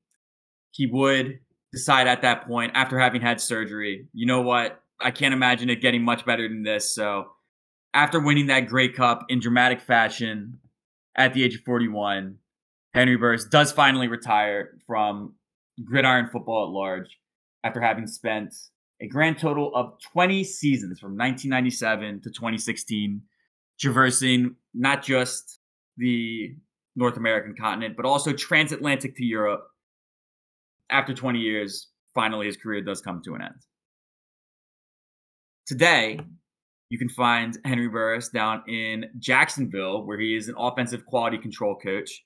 He 0.70 0.86
would 0.86 1.38
decide 1.70 2.06
at 2.06 2.22
that 2.22 2.46
point, 2.46 2.72
after 2.74 2.98
having 2.98 3.20
had 3.20 3.38
surgery, 3.38 4.08
you 4.14 4.24
know 4.24 4.40
what? 4.40 4.80
I 4.98 5.10
can't 5.10 5.34
imagine 5.34 5.68
it 5.68 5.82
getting 5.82 6.02
much 6.02 6.24
better 6.24 6.48
than 6.48 6.62
this. 6.62 6.94
So, 6.94 7.32
after 7.92 8.18
winning 8.18 8.46
that 8.46 8.66
Grey 8.66 8.88
Cup 8.88 9.26
in 9.28 9.40
dramatic 9.40 9.82
fashion 9.82 10.58
at 11.14 11.34
the 11.34 11.44
age 11.44 11.56
of 11.56 11.60
41, 11.66 12.38
Henry 12.94 13.16
Burris 13.16 13.44
does 13.44 13.72
finally 13.72 14.08
retire 14.08 14.78
from 14.86 15.34
gridiron 15.84 16.28
football 16.32 16.66
at 16.66 16.70
large 16.70 17.18
after 17.64 17.80
having 17.80 18.06
spent 18.06 18.54
a 19.00 19.06
grand 19.06 19.38
total 19.38 19.74
of 19.74 19.94
20 20.12 20.42
seasons 20.44 20.98
from 20.98 21.10
1997 21.10 22.22
to 22.22 22.30
2016, 22.30 23.22
traversing 23.78 24.56
not 24.74 25.02
just 25.02 25.60
the 25.96 26.56
North 26.96 27.16
American 27.16 27.54
continent, 27.54 27.96
but 27.96 28.06
also 28.06 28.32
transatlantic 28.32 29.16
to 29.16 29.24
Europe. 29.24 29.62
After 30.90 31.14
20 31.14 31.38
years, 31.38 31.88
finally 32.14 32.46
his 32.46 32.56
career 32.56 32.80
does 32.80 33.00
come 33.00 33.22
to 33.24 33.34
an 33.34 33.42
end. 33.42 33.54
Today, 35.66 36.18
you 36.88 36.98
can 36.98 37.10
find 37.10 37.58
Henry 37.64 37.88
Burris 37.88 38.30
down 38.30 38.62
in 38.66 39.04
Jacksonville, 39.18 40.06
where 40.06 40.18
he 40.18 40.34
is 40.34 40.48
an 40.48 40.54
offensive 40.56 41.04
quality 41.04 41.38
control 41.38 41.76
coach. 41.76 42.24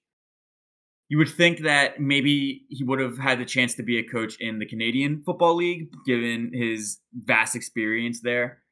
You 1.13 1.19
would 1.19 1.29
think 1.29 1.61
that 1.65 2.01
maybe 2.01 2.63
he 2.71 2.85
would 2.85 2.99
have 2.99 3.19
had 3.19 3.39
the 3.39 3.45
chance 3.45 3.75
to 3.75 3.83
be 3.83 3.99
a 3.99 4.03
coach 4.03 4.39
in 4.41 4.61
the 4.61 4.65
Canadian 4.65 5.23
Football 5.27 5.57
League, 5.57 5.91
given 6.07 6.53
his 6.55 7.01
vast 7.13 7.55
experience 7.55 8.23
there. 8.23 8.63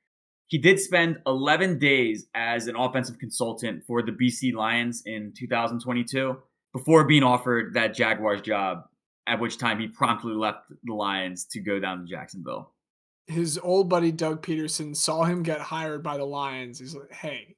He 0.46 0.56
did 0.56 0.80
spend 0.80 1.18
11 1.26 1.78
days 1.78 2.28
as 2.34 2.66
an 2.66 2.76
offensive 2.76 3.18
consultant 3.18 3.82
for 3.86 4.00
the 4.00 4.12
BC 4.12 4.54
Lions 4.54 5.02
in 5.04 5.34
2022 5.36 6.38
before 6.72 7.06
being 7.06 7.22
offered 7.22 7.74
that 7.74 7.92
Jaguars 7.92 8.40
job, 8.40 8.84
at 9.26 9.38
which 9.38 9.58
time 9.58 9.78
he 9.78 9.88
promptly 9.88 10.32
left 10.32 10.60
the 10.82 10.94
Lions 10.94 11.44
to 11.50 11.60
go 11.60 11.78
down 11.78 11.98
to 11.98 12.10
Jacksonville. 12.10 12.72
His 13.26 13.60
old 13.62 13.90
buddy 13.90 14.12
Doug 14.12 14.42
Pederson 14.42 14.96
saw 14.96 15.24
him 15.24 15.42
get 15.42 15.60
hired 15.60 16.02
by 16.02 16.16
the 16.16 16.24
Lions. 16.24 16.78
He's 16.78 16.94
like, 16.94 17.12
hey, 17.12 17.56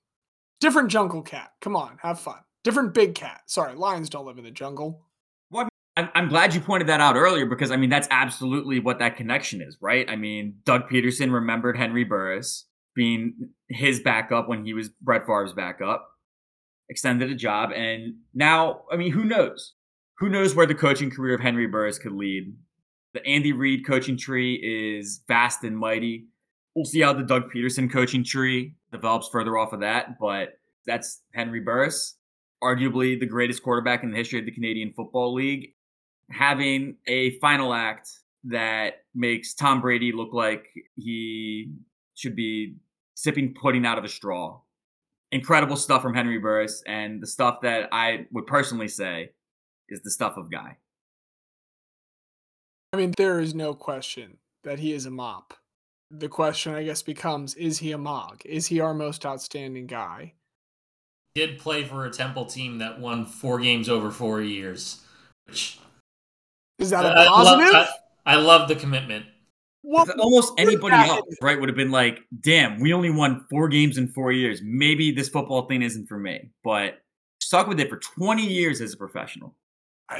different 0.58 0.90
jungle 0.90 1.22
cat. 1.22 1.52
Come 1.60 1.76
on, 1.76 1.98
have 2.02 2.18
fun. 2.18 2.40
Different 2.64 2.94
big 2.94 3.14
cat. 3.14 3.42
Sorry, 3.46 3.74
lions 3.74 4.08
don't 4.08 4.26
live 4.26 4.38
in 4.38 4.44
the 4.44 4.50
jungle. 4.50 5.06
I'm, 5.96 6.08
I'm 6.14 6.28
glad 6.28 6.54
you 6.54 6.60
pointed 6.60 6.88
that 6.88 7.00
out 7.00 7.16
earlier 7.16 7.46
because 7.46 7.70
I 7.70 7.76
mean 7.76 7.90
that's 7.90 8.08
absolutely 8.10 8.78
what 8.78 8.98
that 9.00 9.16
connection 9.16 9.60
is, 9.60 9.76
right? 9.80 10.08
I 10.08 10.16
mean, 10.16 10.56
Doug 10.64 10.88
Pederson 10.88 11.32
remembered 11.32 11.76
Henry 11.76 12.04
Burris 12.04 12.66
being 12.94 13.50
his 13.68 14.00
backup 14.00 14.48
when 14.48 14.64
he 14.64 14.74
was 14.74 14.88
Brett 15.00 15.26
Favre's 15.26 15.52
backup, 15.52 16.08
extended 16.88 17.30
a 17.30 17.34
job, 17.34 17.70
and 17.74 18.14
now 18.32 18.82
I 18.90 18.96
mean, 18.96 19.12
who 19.12 19.24
knows? 19.24 19.74
Who 20.18 20.28
knows 20.28 20.54
where 20.54 20.66
the 20.66 20.74
coaching 20.74 21.10
career 21.10 21.34
of 21.34 21.40
Henry 21.40 21.66
Burris 21.66 21.98
could 21.98 22.12
lead? 22.12 22.54
The 23.12 23.26
Andy 23.26 23.52
Reid 23.52 23.86
coaching 23.86 24.16
tree 24.16 24.54
is 24.54 25.20
vast 25.28 25.64
and 25.64 25.76
mighty. 25.76 26.28
We'll 26.74 26.86
see 26.86 27.00
how 27.00 27.12
the 27.12 27.22
Doug 27.22 27.52
Pederson 27.52 27.92
coaching 27.92 28.24
tree 28.24 28.76
develops 28.92 29.28
further 29.28 29.58
off 29.58 29.74
of 29.74 29.80
that, 29.80 30.18
but 30.18 30.54
that's 30.86 31.20
Henry 31.34 31.60
Burris, 31.60 32.16
arguably 32.62 33.18
the 33.18 33.26
greatest 33.26 33.62
quarterback 33.62 34.02
in 34.02 34.10
the 34.10 34.16
history 34.16 34.38
of 34.38 34.44
the 34.44 34.52
Canadian 34.52 34.92
Football 34.92 35.34
League 35.34 35.74
having 36.30 36.96
a 37.06 37.38
final 37.38 37.74
act 37.74 38.08
that 38.44 39.04
makes 39.14 39.54
Tom 39.54 39.80
Brady 39.80 40.12
look 40.12 40.32
like 40.32 40.66
he 40.96 41.72
should 42.14 42.34
be 42.34 42.76
sipping 43.14 43.54
pudding 43.54 43.86
out 43.86 43.98
of 43.98 44.04
a 44.04 44.08
straw. 44.08 44.60
Incredible 45.30 45.76
stuff 45.76 46.02
from 46.02 46.14
Henry 46.14 46.38
Burris, 46.38 46.82
and 46.86 47.22
the 47.22 47.26
stuff 47.26 47.62
that 47.62 47.88
I 47.92 48.26
would 48.32 48.46
personally 48.46 48.88
say 48.88 49.30
is 49.88 50.02
the 50.02 50.10
stuff 50.10 50.36
of 50.36 50.50
Guy. 50.50 50.76
I 52.92 52.98
mean, 52.98 53.14
there 53.16 53.40
is 53.40 53.54
no 53.54 53.72
question 53.72 54.38
that 54.64 54.78
he 54.78 54.92
is 54.92 55.06
a 55.06 55.10
mop. 55.10 55.54
The 56.10 56.28
question, 56.28 56.74
I 56.74 56.84
guess, 56.84 57.02
becomes 57.02 57.54
is 57.54 57.78
he 57.78 57.92
a 57.92 57.98
mog? 57.98 58.42
Is 58.44 58.66
he 58.66 58.80
our 58.80 58.92
most 58.92 59.24
outstanding 59.24 59.86
guy? 59.86 60.34
Did 61.34 61.58
play 61.58 61.84
for 61.84 62.04
a 62.04 62.10
Temple 62.10 62.44
team 62.44 62.78
that 62.78 63.00
won 63.00 63.24
four 63.24 63.58
games 63.58 63.88
over 63.88 64.10
four 64.10 64.42
years, 64.42 65.00
which 65.46 65.78
Is 66.78 66.90
that 66.90 67.04
a 67.04 67.08
I 67.08 67.24
love- 67.24 67.58
positive? 67.58 67.74
I, 68.26 68.32
I 68.34 68.36
love 68.36 68.68
the 68.68 68.76
commitment. 68.76 69.26
What- 69.80 70.16
Almost 70.18 70.52
what 70.52 70.60
anybody 70.60 70.94
that 70.96 71.08
else, 71.08 71.34
right, 71.40 71.58
would 71.58 71.68
have 71.68 71.76
been 71.76 71.90
like, 71.90 72.20
damn, 72.40 72.78
we 72.80 72.92
only 72.92 73.10
won 73.10 73.46
four 73.50 73.68
games 73.68 73.96
in 73.98 74.08
four 74.08 74.30
years. 74.30 74.60
Maybe 74.62 75.10
this 75.10 75.28
football 75.28 75.66
thing 75.66 75.82
isn't 75.82 76.06
for 76.06 76.18
me. 76.18 76.50
But 76.62 77.00
stuck 77.40 77.66
with 77.66 77.80
it 77.80 77.88
for 77.88 77.96
20 77.96 78.46
years 78.46 78.80
as 78.80 78.92
a 78.92 78.96
professional. 78.96 79.56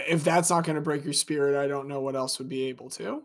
if 0.09 0.25
that's 0.25 0.51
not 0.51 0.65
going 0.65 0.75
to 0.77 0.81
break 0.83 1.05
your 1.05 1.13
spirit, 1.13 1.63
I 1.63 1.69
don't 1.69 1.87
know 1.89 2.01
what 2.01 2.17
else 2.17 2.39
would 2.39 2.49
be 2.49 2.65
able 2.65 2.89
to. 2.91 3.23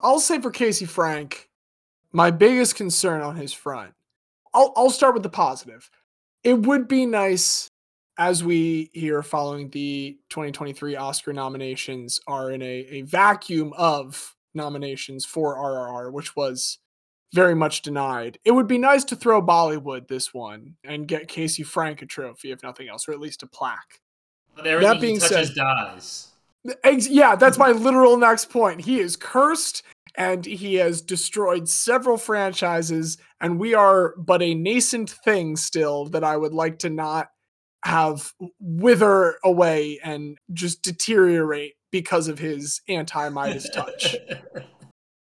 I'll 0.00 0.18
say 0.20 0.40
for 0.40 0.50
Casey 0.50 0.86
Frank, 0.86 1.48
my 2.12 2.30
biggest 2.30 2.74
concern 2.74 3.20
on 3.20 3.36
his 3.36 3.52
front. 3.52 3.92
I'll 4.52 4.72
I'll 4.76 4.90
start 4.90 5.14
with 5.14 5.22
the 5.22 5.28
positive. 5.28 5.88
It 6.44 6.54
would 6.66 6.86
be 6.88 7.06
nice 7.06 7.68
as 8.18 8.44
we 8.44 8.90
here 8.92 9.22
following 9.22 9.70
the 9.70 10.16
2023 10.30 10.94
Oscar 10.96 11.32
nominations 11.32 12.20
are 12.28 12.52
in 12.52 12.62
a, 12.62 12.86
a 12.90 13.02
vacuum 13.02 13.72
of 13.76 14.34
nominations 14.54 15.24
for 15.24 15.56
RRR, 15.56 16.12
which 16.12 16.36
was 16.36 16.78
very 17.32 17.54
much 17.56 17.82
denied. 17.82 18.38
It 18.44 18.52
would 18.52 18.68
be 18.68 18.78
nice 18.78 19.02
to 19.04 19.16
throw 19.16 19.42
Bollywood 19.42 20.06
this 20.06 20.32
one 20.32 20.76
and 20.84 21.08
get 21.08 21.26
Casey 21.26 21.64
Frank 21.64 22.02
a 22.02 22.06
trophy, 22.06 22.52
if 22.52 22.62
nothing 22.62 22.88
else, 22.88 23.08
or 23.08 23.12
at 23.12 23.18
least 23.20 23.42
a 23.42 23.46
plaque. 23.48 24.00
But 24.54 24.68
everything 24.68 25.00
being 25.00 25.14
he 25.14 25.20
touches 25.20 25.48
said- 25.48 25.56
dies. 25.56 26.28
Ex- 26.84 27.08
Yeah, 27.08 27.34
that's 27.34 27.58
my 27.58 27.72
literal 27.72 28.16
next 28.16 28.48
point. 28.48 28.80
He 28.80 29.00
is 29.00 29.16
cursed 29.16 29.82
and 30.16 30.44
he 30.44 30.76
has 30.76 31.02
destroyed 31.02 31.68
several 31.68 32.16
franchises, 32.16 33.18
and 33.40 33.58
we 33.58 33.74
are 33.74 34.14
but 34.16 34.42
a 34.42 34.54
nascent 34.54 35.10
thing 35.10 35.56
still 35.56 36.06
that 36.06 36.24
I 36.24 36.36
would 36.36 36.54
like 36.54 36.78
to 36.80 36.90
not 36.90 37.28
have 37.84 38.32
wither 38.60 39.36
away 39.44 40.00
and 40.02 40.38
just 40.52 40.82
deteriorate 40.82 41.74
because 41.90 42.28
of 42.28 42.38
his 42.38 42.80
anti 42.88 43.28
Midas 43.28 43.68
touch. 43.70 44.16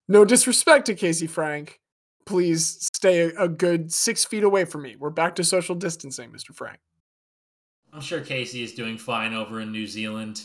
No 0.08 0.24
disrespect 0.24 0.86
to 0.86 0.94
Casey 0.94 1.26
Frank. 1.26 1.80
Please 2.24 2.88
stay 2.94 3.30
a, 3.30 3.42
a 3.42 3.48
good 3.48 3.92
six 3.92 4.24
feet 4.24 4.42
away 4.42 4.64
from 4.64 4.82
me. 4.82 4.96
We're 4.98 5.10
back 5.10 5.34
to 5.34 5.44
social 5.44 5.74
distancing, 5.74 6.30
Mr. 6.30 6.54
Frank. 6.54 6.78
I'm 7.92 8.00
sure 8.00 8.20
Casey 8.20 8.62
is 8.62 8.72
doing 8.72 8.96
fine 8.96 9.34
over 9.34 9.60
in 9.60 9.70
New 9.70 9.86
Zealand. 9.86 10.42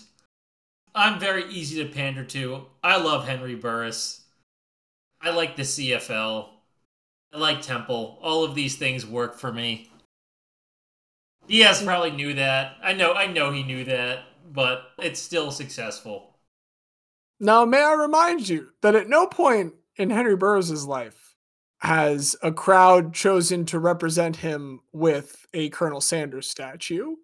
I'm 0.93 1.19
very 1.19 1.45
easy 1.49 1.81
to 1.83 1.89
pander 1.89 2.23
to. 2.25 2.65
I 2.83 2.97
love 2.97 3.25
Henry 3.27 3.55
Burris. 3.55 4.22
I 5.23 5.31
like 5.31 5.55
the 5.55 5.63
CFL. 5.63 6.49
I 7.33 7.37
like 7.37 7.61
Temple. 7.61 8.19
All 8.21 8.43
of 8.43 8.55
these 8.55 8.75
things 8.75 9.05
work 9.05 9.39
for 9.39 9.51
me. 9.51 9.89
Diaz 11.47 11.81
mm. 11.81 11.85
probably 11.85 12.11
knew 12.11 12.33
that. 12.33 12.75
I 12.83 12.93
know 12.93 13.13
I 13.13 13.27
know 13.27 13.51
he 13.51 13.63
knew 13.63 13.83
that, 13.85 14.25
but 14.51 14.83
it's 14.99 15.21
still 15.21 15.51
successful. 15.51 16.35
Now, 17.39 17.65
may 17.65 17.81
I 17.81 17.93
remind 17.93 18.47
you 18.47 18.69
that 18.81 18.95
at 18.95 19.09
no 19.09 19.27
point 19.27 19.73
in 19.97 20.09
Henry 20.09 20.35
Burris's 20.35 20.85
life 20.85 21.35
has 21.79 22.35
a 22.41 22.51
crowd 22.51 23.13
chosen 23.13 23.65
to 23.65 23.79
represent 23.79 24.37
him 24.37 24.79
with 24.93 25.45
a 25.53 25.69
Colonel 25.69 25.99
Sanders 25.99 26.49
statue. 26.49 27.15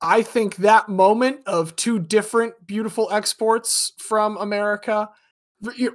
I 0.00 0.22
think 0.22 0.56
that 0.56 0.88
moment 0.88 1.40
of 1.46 1.76
two 1.76 1.98
different 1.98 2.66
beautiful 2.66 3.08
exports 3.12 3.92
from 3.98 4.36
America. 4.36 5.10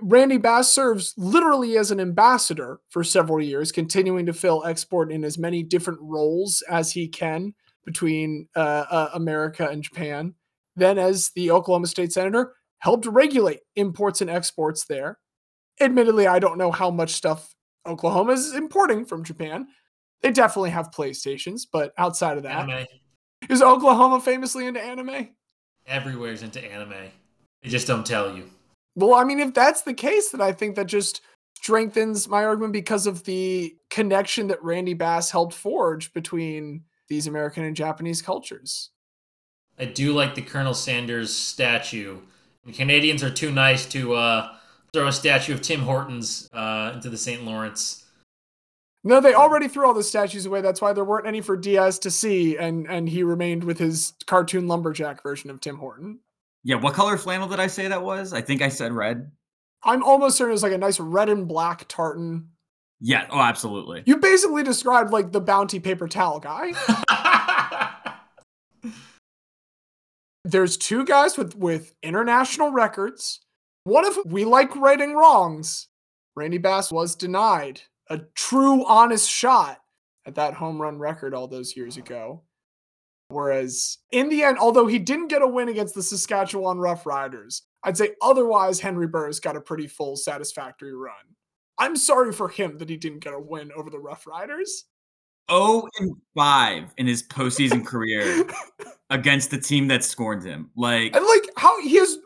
Randy 0.02 0.38
Bass 0.38 0.70
serves 0.70 1.14
literally 1.18 1.78
as 1.78 1.92
an 1.92 2.00
ambassador 2.00 2.80
for 2.90 3.04
several 3.04 3.42
years, 3.42 3.72
continuing 3.72 4.26
to 4.26 4.34
fill 4.34 4.66
export 4.66 5.12
in 5.12 5.24
as 5.24 5.38
many 5.38 5.64
different 5.64 6.00
roles 6.02 6.62
as 6.70 6.92
he 6.92 7.08
can 7.08 7.54
between 7.86 8.48
uh, 8.56 8.86
uh, 8.90 9.10
America 9.14 9.68
and 9.68 9.84
Japan. 9.84 10.34
Then, 10.76 10.98
as 10.98 11.32
the 11.36 11.52
Oklahoma 11.52 11.88
State 11.88 12.12
Senator, 12.12 12.54
helped 12.80 13.06
regulate 13.06 13.62
imports 13.76 14.22
and 14.22 14.30
exports 14.30 14.86
there. 14.86 15.20
Admittedly, 15.80 16.28
I 16.28 16.40
don't 16.40 16.58
know 16.58 16.72
how 16.72 16.92
much 16.92 17.12
stuff 17.12 17.54
Oklahoma 17.86 18.34
is 18.34 18.54
importing 18.54 19.06
from 19.06 19.24
Japan. 19.24 19.68
They 20.22 20.32
definitely 20.32 20.72
have 20.72 20.92
PlayStations, 20.92 21.64
but 21.72 21.94
outside 21.98 22.38
of 22.38 22.44
that, 22.44 22.70
Anime. 22.70 22.86
is 23.50 23.62
Oklahoma 23.62 24.20
famously 24.20 24.68
into 24.68 24.82
anime? 24.82 25.30
Everywhere's 25.86 26.44
into 26.44 26.64
anime. 26.64 27.12
They 27.62 27.70
just 27.70 27.88
don't 27.88 28.06
tell 28.06 28.36
you. 28.36 28.50
Well, 28.96 29.16
I 29.16 29.24
mean, 29.24 29.40
if 29.40 29.54
that's 29.54 29.82
the 29.82 29.94
case, 29.94 30.30
then 30.30 30.42
I 30.42 30.52
think 30.52 30.76
that 30.76 30.86
just 30.86 31.22
strengthens 31.56 32.28
my 32.28 32.44
argument 32.44 32.74
because 32.74 33.08
of 33.08 33.24
the 33.24 33.76
connection 33.90 34.48
that 34.48 34.64
Randy 34.64 34.94
Bass 34.94 35.32
helped 35.32 35.54
forge 35.54 36.14
between 36.14 36.84
these 37.08 37.28
American 37.28 37.64
and 37.64 37.76
Japanese 37.76 38.22
cultures. 38.22 38.90
I 39.80 39.86
do 39.86 40.14
like 40.14 40.36
the 40.36 40.42
Colonel 40.42 40.74
Sanders 40.74 41.34
statue. 41.34 42.18
The 42.66 42.74
Canadians 42.74 43.24
are 43.24 43.32
too 43.32 43.52
nice 43.52 43.86
to 43.88 44.14
uh, 44.14 44.56
throw 44.94 45.08
a 45.08 45.12
statue 45.12 45.54
of 45.54 45.62
Tim 45.62 45.82
Hortons 45.82 46.50
uh, 46.54 46.92
into 46.94 47.10
the 47.10 47.18
St. 47.18 47.44
Lawrence. 47.44 48.06
No, 49.04 49.20
they 49.20 49.34
already 49.34 49.68
threw 49.68 49.86
all 49.86 49.94
the 49.94 50.04
statues 50.04 50.46
away. 50.46 50.62
That's 50.62 50.82
why 50.82 50.94
there 50.94 51.04
weren't 51.04 51.28
any 51.28 51.42
for 51.42 51.58
Diaz 51.58 52.00
to 52.00 52.12
see, 52.12 52.58
and 52.58 52.88
and 52.88 53.10
he 53.10 53.24
remained 53.24 53.64
with 53.66 53.78
his 53.78 54.14
cartoon 54.28 54.68
lumberjack 54.68 55.22
version 55.22 55.50
of 55.50 55.60
Tim 55.60 55.78
Horton. 55.78 56.20
Yeah, 56.64 56.76
what 56.76 56.94
color 56.94 57.18
flannel 57.18 57.48
did 57.48 57.60
I 57.60 57.68
say 57.68 57.88
that 57.88 58.04
was? 58.04 58.34
I 58.34 58.42
think 58.42 58.62
I 58.62 58.70
said 58.70 58.94
red. 58.94 59.32
I'm 59.84 60.04
almost 60.04 60.38
certain 60.38 60.52
it 60.52 60.54
was 60.54 60.64
like 60.64 60.72
a 60.72 60.78
nice 60.78 61.00
red 61.00 61.30
and 61.30 61.48
black 61.48 61.88
tartan. 61.90 62.50
Yeah, 63.02 63.28
oh, 63.30 63.42
absolutely. 63.42 64.04
You 64.06 64.18
basically 64.18 64.64
described 64.64 65.12
like 65.12 65.34
the 65.34 65.42
bounty 65.42 65.80
paper 65.80 66.08
towel 66.08 66.40
guy. 66.40 66.74
There's 70.46 70.78
two 70.78 71.04
guys 71.06 71.38
with 71.38 71.56
with 71.56 71.94
international 72.02 72.72
records. 72.72 73.42
One 73.84 74.06
of 74.06 74.18
we 74.26 74.46
like 74.46 74.74
righting 74.76 75.16
wrongs. 75.16 75.90
Randy 76.36 76.58
Bass 76.58 76.92
was 76.92 77.16
denied 77.16 77.82
a 78.10 78.20
true 78.36 78.86
honest 78.86 79.30
shot 79.30 79.80
at 80.26 80.36
that 80.36 80.54
home 80.54 80.82
run 80.82 80.98
record 80.98 81.34
all 81.34 81.48
those 81.48 81.76
years 81.76 81.98
ago. 81.98 82.44
Whereas 83.34 83.98
in 84.12 84.30
the 84.30 84.44
end, 84.44 84.58
although 84.60 84.88
he 84.88 85.00
didn't 85.00 85.28
get 85.28 85.42
a 85.42 85.48
win 85.48 85.70
against 85.70 85.96
the 85.96 86.04
Saskatchewan 86.04 86.78
Roughriders, 86.78 87.62
I'd 87.84 87.98
say 87.98 88.12
otherwise 88.22 88.80
Henry 88.80 89.08
Burris 89.08 89.40
got 89.40 89.56
a 89.56 89.62
pretty 89.62 89.88
full, 89.88 90.16
satisfactory 90.16 90.94
run. 90.96 91.14
I'm 91.80 91.96
sorry 91.96 92.32
for 92.32 92.48
him 92.48 92.78
that 92.78 92.90
he 92.90 92.98
didn't 92.98 93.20
get 93.24 93.34
a 93.34 93.40
win 93.40 93.72
over 93.76 93.90
the 93.90 93.98
Roughriders. 93.98 94.70
0 95.52 95.88
and 96.00 96.16
5 96.36 96.94
in 96.98 97.08
his 97.08 97.24
postseason 97.24 97.86
career 97.86 98.46
against 99.10 99.52
the 99.52 99.60
team 99.60 99.88
that 99.90 100.04
scorned 100.04 100.44
him. 100.46 100.70
Like 100.78 101.16
And 101.16 101.26
like 101.26 101.44
how 101.58 101.82
he 101.82 101.98
has 101.98 102.18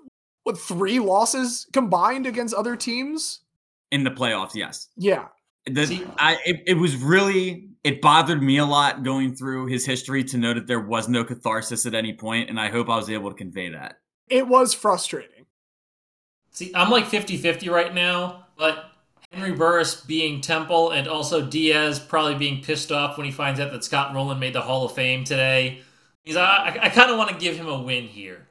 what 0.43 0.57
three 0.57 0.99
losses 0.99 1.65
combined 1.73 2.27
against 2.27 2.53
other 2.53 2.75
teams? 2.75 3.41
in 3.91 4.03
the 4.03 4.11
playoffs, 4.11 4.53
yes. 4.53 4.89
Yeah. 4.97 5.27
The, 5.65 5.87
See- 5.87 6.05
I 6.19 6.37
it, 6.45 6.61
it 6.67 6.73
was 6.75 6.95
really 6.97 7.66
it 7.83 8.01
bothered 8.01 8.41
me 8.41 8.57
a 8.57 8.65
lot 8.65 9.03
going 9.03 9.35
through 9.35 9.67
his 9.67 9.85
history 9.85 10.23
to 10.25 10.37
know 10.37 10.53
that 10.53 10.67
there 10.67 10.79
was 10.79 11.07
no 11.07 11.23
catharsis 11.23 11.85
at 11.85 11.93
any 11.93 12.13
point, 12.13 12.49
and 12.49 12.59
I 12.59 12.69
hope 12.69 12.89
I 12.89 12.95
was 12.95 13.09
able 13.09 13.29
to 13.29 13.35
convey 13.35 13.69
that. 13.69 13.99
It 14.29 14.47
was 14.47 14.73
frustrating. 14.73 15.45
See, 16.51 16.71
I'm 16.73 16.89
like 16.89 17.05
50 17.05 17.37
50 17.37 17.69
right 17.69 17.93
now, 17.93 18.47
but 18.57 18.91
Henry 19.31 19.51
Burris 19.51 20.01
being 20.01 20.41
Temple 20.41 20.91
and 20.91 21.07
also 21.07 21.45
Diaz 21.45 21.99
probably 21.99 22.35
being 22.35 22.63
pissed 22.63 22.91
off 22.91 23.17
when 23.17 23.25
he 23.25 23.31
finds 23.31 23.59
out 23.59 23.71
that 23.71 23.83
Scott 23.83 24.13
Rolen 24.13 24.39
made 24.39 24.53
the 24.53 24.61
Hall 24.61 24.85
of 24.85 24.93
Fame 24.93 25.23
today. 25.23 25.81
He's, 26.23 26.35
I, 26.35 26.43
I, 26.45 26.79
I 26.83 26.89
kind 26.89 27.11
of 27.11 27.17
want 27.17 27.29
to 27.29 27.37
give 27.37 27.55
him 27.55 27.67
a 27.67 27.81
win 27.81 28.05
here. 28.05 28.47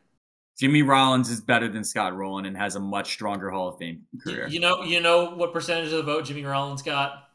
Jimmy 0.59 0.83
Rollins 0.83 1.29
is 1.31 1.41
better 1.41 1.69
than 1.69 1.85
Scott 1.85 2.17
Rolen 2.17 2.47
and 2.47 2.57
has 2.57 2.77
a 2.77 2.81
much 2.81 3.13
stronger 3.13 3.51
Hall 3.51 3.69
of 3.69 3.79
Fame 3.79 4.03
career. 4.23 4.49
You 4.49 4.61
know, 4.61 4.83
you 4.83 5.01
know 5.01 5.35
what 5.35 5.53
percentage 5.53 5.93
of 5.93 5.99
the 5.99 6.03
vote 6.03 6.25
Jimmy 6.25 6.45
Rollins 6.45 6.83
got? 6.83 7.26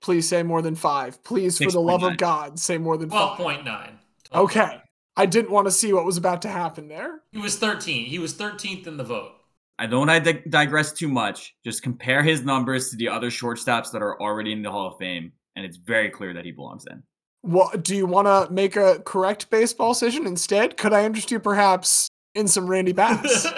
Please 0.00 0.28
say 0.28 0.42
more 0.42 0.62
than 0.62 0.74
five. 0.74 1.22
Please, 1.24 1.58
for 1.58 1.70
the 1.70 1.80
love 1.80 2.02
of 2.02 2.16
God, 2.16 2.58
say 2.58 2.78
more 2.78 2.96
than 2.96 3.10
five. 3.10 3.38
12.9. 3.38 3.90
Okay. 4.32 4.80
I 5.16 5.26
didn't 5.26 5.50
want 5.50 5.66
to 5.66 5.72
see 5.72 5.92
what 5.92 6.04
was 6.04 6.16
about 6.16 6.42
to 6.42 6.48
happen 6.48 6.86
there. 6.86 7.22
He 7.32 7.38
was 7.38 7.56
13. 7.56 8.06
He 8.06 8.20
was 8.20 8.34
13th 8.34 8.86
in 8.86 8.96
the 8.96 9.04
vote. 9.04 9.32
I 9.80 9.86
don't 9.86 10.06
want 10.06 10.24
to 10.24 10.32
digress 10.48 10.92
too 10.92 11.08
much. 11.08 11.54
Just 11.64 11.82
compare 11.82 12.22
his 12.22 12.42
numbers 12.42 12.90
to 12.90 12.96
the 12.96 13.08
other 13.08 13.30
shortstops 13.30 13.90
that 13.92 14.02
are 14.02 14.20
already 14.20 14.52
in 14.52 14.62
the 14.62 14.70
Hall 14.70 14.88
of 14.88 14.98
Fame, 14.98 15.32
and 15.56 15.64
it's 15.64 15.76
very 15.76 16.10
clear 16.10 16.32
that 16.34 16.44
he 16.44 16.52
belongs 16.52 16.84
in. 16.90 17.02
What 17.42 17.84
do 17.84 17.96
you 17.96 18.06
want 18.06 18.26
to 18.26 18.52
make 18.52 18.76
a 18.76 19.00
correct 19.04 19.50
baseball 19.50 19.92
decision 19.92 20.26
instead? 20.26 20.76
Could 20.76 20.92
I 20.92 21.04
interest 21.04 21.30
you 21.30 21.38
perhaps 21.38 22.08
in 22.34 22.48
some 22.48 22.66
Randy 22.68 22.92
Bass? 22.92 23.46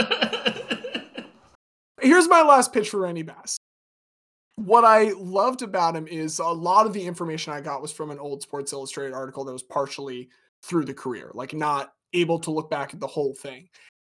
Here's 2.01 2.29
my 2.29 2.43
last 2.43 2.73
pitch 2.73 2.91
for 2.91 3.01
Randy 3.01 3.23
Bass. 3.23 3.59
What 4.65 4.85
I 4.85 5.13
loved 5.17 5.63
about 5.63 5.97
him 5.97 6.07
is 6.07 6.39
a 6.39 6.45
lot 6.45 6.85
of 6.85 6.93
the 6.93 7.07
information 7.07 7.53
I 7.53 7.63
got 7.63 7.81
was 7.81 7.93
from 7.93 8.11
an 8.11 8.19
old 8.19 8.43
Sports 8.43 8.75
Illustrated 8.75 9.15
article 9.15 9.43
that 9.45 9.53
was 9.53 9.63
partially 9.63 10.29
through 10.63 10.85
the 10.85 10.93
career, 10.93 11.31
like 11.33 11.55
not 11.55 11.95
able 12.13 12.39
to 12.41 12.51
look 12.51 12.69
back 12.69 12.93
at 12.93 13.01
the 13.01 13.07
whole 13.07 13.35
thing. 13.35 13.71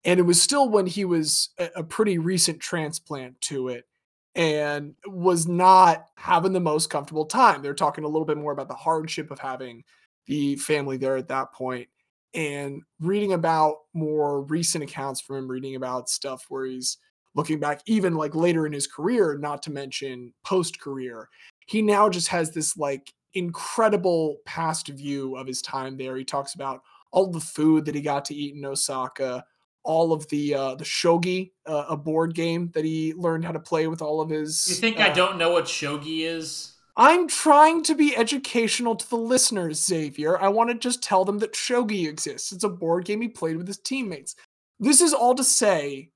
And 0.04 0.20
it 0.20 0.24
was 0.24 0.42
still 0.42 0.68
when 0.68 0.86
he 0.86 1.06
was 1.06 1.48
a, 1.58 1.82
pretty 1.82 2.18
recent 2.18 2.60
transplant 2.60 3.40
to 3.42 3.68
it 3.68 3.86
and 4.34 4.94
was 5.06 5.48
not 5.48 6.08
having 6.16 6.52
the 6.52 6.60
most 6.60 6.90
comfortable 6.90 7.24
time. 7.24 7.62
They're 7.62 7.72
talking 7.72 8.04
a 8.04 8.08
little 8.08 8.26
bit 8.26 8.36
more 8.36 8.52
about 8.52 8.68
the 8.68 8.74
hardship 8.74 9.30
of 9.30 9.38
having 9.38 9.82
the 10.26 10.56
family 10.56 10.98
there 10.98 11.16
at 11.16 11.28
that 11.28 11.52
point 11.52 11.88
and 12.34 12.82
reading 13.00 13.32
about 13.32 13.76
more 13.94 14.42
recent 14.42 14.84
accounts 14.84 15.22
from 15.22 15.36
him, 15.36 15.50
reading 15.50 15.76
about 15.76 16.10
stuff 16.10 16.44
where 16.50 16.66
he's 16.66 16.98
looking 17.34 17.58
back 17.58 17.80
even 17.86 18.14
like 18.14 18.34
later 18.34 18.66
in 18.66 18.72
his 18.72 18.86
career, 18.86 19.38
not 19.38 19.62
to 19.64 19.72
mention 19.72 20.32
post 20.44 20.80
career, 20.80 21.28
he 21.66 21.82
now 21.82 22.08
just 22.08 22.28
has 22.28 22.50
this 22.50 22.76
like 22.76 23.12
incredible 23.34 24.38
past 24.44 24.88
view 24.88 25.36
of 25.36 25.46
his 25.46 25.60
time 25.62 25.96
there. 25.96 26.16
He 26.16 26.24
talks 26.24 26.54
about 26.54 26.82
all 27.10 27.30
the 27.30 27.40
food 27.40 27.84
that 27.84 27.94
he 27.94 28.00
got 28.00 28.24
to 28.26 28.34
eat 28.34 28.54
in 28.54 28.64
Osaka, 28.64 29.44
all 29.84 30.12
of 30.12 30.28
the 30.28 30.54
uh, 30.54 30.74
the 30.74 30.84
shogi, 30.84 31.52
uh, 31.66 31.84
a 31.88 31.96
board 31.96 32.34
game 32.34 32.70
that 32.74 32.84
he 32.84 33.14
learned 33.14 33.44
how 33.44 33.52
to 33.52 33.60
play 33.60 33.86
with 33.86 34.02
all 34.02 34.20
of 34.20 34.30
his. 34.30 34.66
you 34.68 34.74
think 34.74 34.98
I 34.98 35.10
uh, 35.10 35.14
don't 35.14 35.38
know 35.38 35.52
what 35.52 35.64
shogi 35.64 36.20
is? 36.20 36.72
I'm 36.96 37.26
trying 37.26 37.82
to 37.84 37.94
be 37.94 38.16
educational 38.16 38.94
to 38.94 39.10
the 39.10 39.16
listeners, 39.16 39.84
Xavier. 39.84 40.40
I 40.40 40.48
want 40.48 40.70
to 40.70 40.76
just 40.76 41.02
tell 41.02 41.24
them 41.24 41.38
that 41.40 41.54
shogi 41.54 42.08
exists. 42.08 42.52
It's 42.52 42.64
a 42.64 42.68
board 42.68 43.04
game 43.04 43.20
he 43.20 43.28
played 43.28 43.56
with 43.56 43.66
his 43.66 43.78
teammates. 43.78 44.36
This 44.78 45.00
is 45.00 45.12
all 45.12 45.34
to 45.34 45.44
say, 45.44 46.10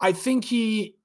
I 0.00 0.12
think 0.12 0.44
he 0.44 0.96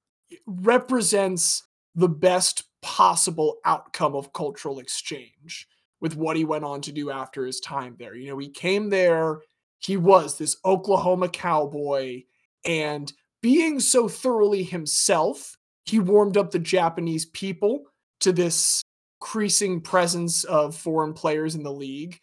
represents 0.46 1.64
the 1.96 2.10
best 2.10 2.64
possible 2.82 3.58
outcome 3.66 4.16
of 4.16 4.34
cultural 4.34 4.80
exchange 4.80 5.68
with 6.00 6.16
what 6.16 6.36
he 6.36 6.46
went 6.46 6.66
on 6.66 6.82
to 6.82 6.92
do 6.92 7.12
after 7.12 7.46
his 7.46 7.60
time 7.60 7.96
there. 8.00 8.16
You 8.16 8.30
know, 8.30 8.38
he 8.38 8.50
came 8.50 8.90
there, 8.90 9.42
he 9.80 9.98
was 9.98 10.38
this 10.38 10.58
Oklahoma 10.66 11.30
cowboy, 11.30 12.24
and 12.66 13.12
being 13.42 13.80
so 13.80 14.08
thoroughly 14.08 14.64
himself, 14.64 15.58
he 15.86 16.00
warmed 16.00 16.38
up 16.38 16.52
the 16.52 16.60
Japanese 16.60 17.26
people 17.26 17.86
to 18.20 18.32
this 18.32 18.82
increasing 19.22 19.82
presence 19.82 20.44
of 20.46 20.76
foreign 20.76 21.14
players 21.14 21.56
in 21.56 21.64
the 21.64 21.72
league 21.72 22.20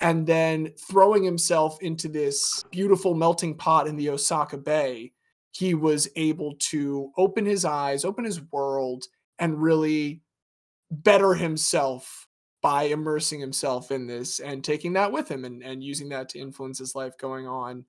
and 0.00 0.26
then 0.26 0.72
throwing 0.76 1.22
himself 1.22 1.80
into 1.80 2.08
this 2.08 2.64
beautiful 2.70 3.14
melting 3.14 3.54
pot 3.54 3.86
in 3.86 3.96
the 3.96 4.10
Osaka 4.10 4.58
Bay, 4.58 5.12
he 5.52 5.74
was 5.74 6.08
able 6.16 6.54
to 6.58 7.12
open 7.16 7.46
his 7.46 7.64
eyes, 7.64 8.04
open 8.04 8.24
his 8.24 8.40
world, 8.50 9.04
and 9.38 9.62
really 9.62 10.22
better 10.90 11.34
himself 11.34 12.26
by 12.62 12.84
immersing 12.84 13.40
himself 13.40 13.90
in 13.90 14.06
this 14.06 14.40
and 14.40 14.62
taking 14.62 14.92
that 14.94 15.10
with 15.12 15.28
him 15.28 15.44
and, 15.44 15.62
and 15.62 15.82
using 15.82 16.08
that 16.10 16.28
to 16.30 16.38
influence 16.38 16.78
his 16.78 16.94
life 16.94 17.16
going 17.18 17.46
on 17.46 17.84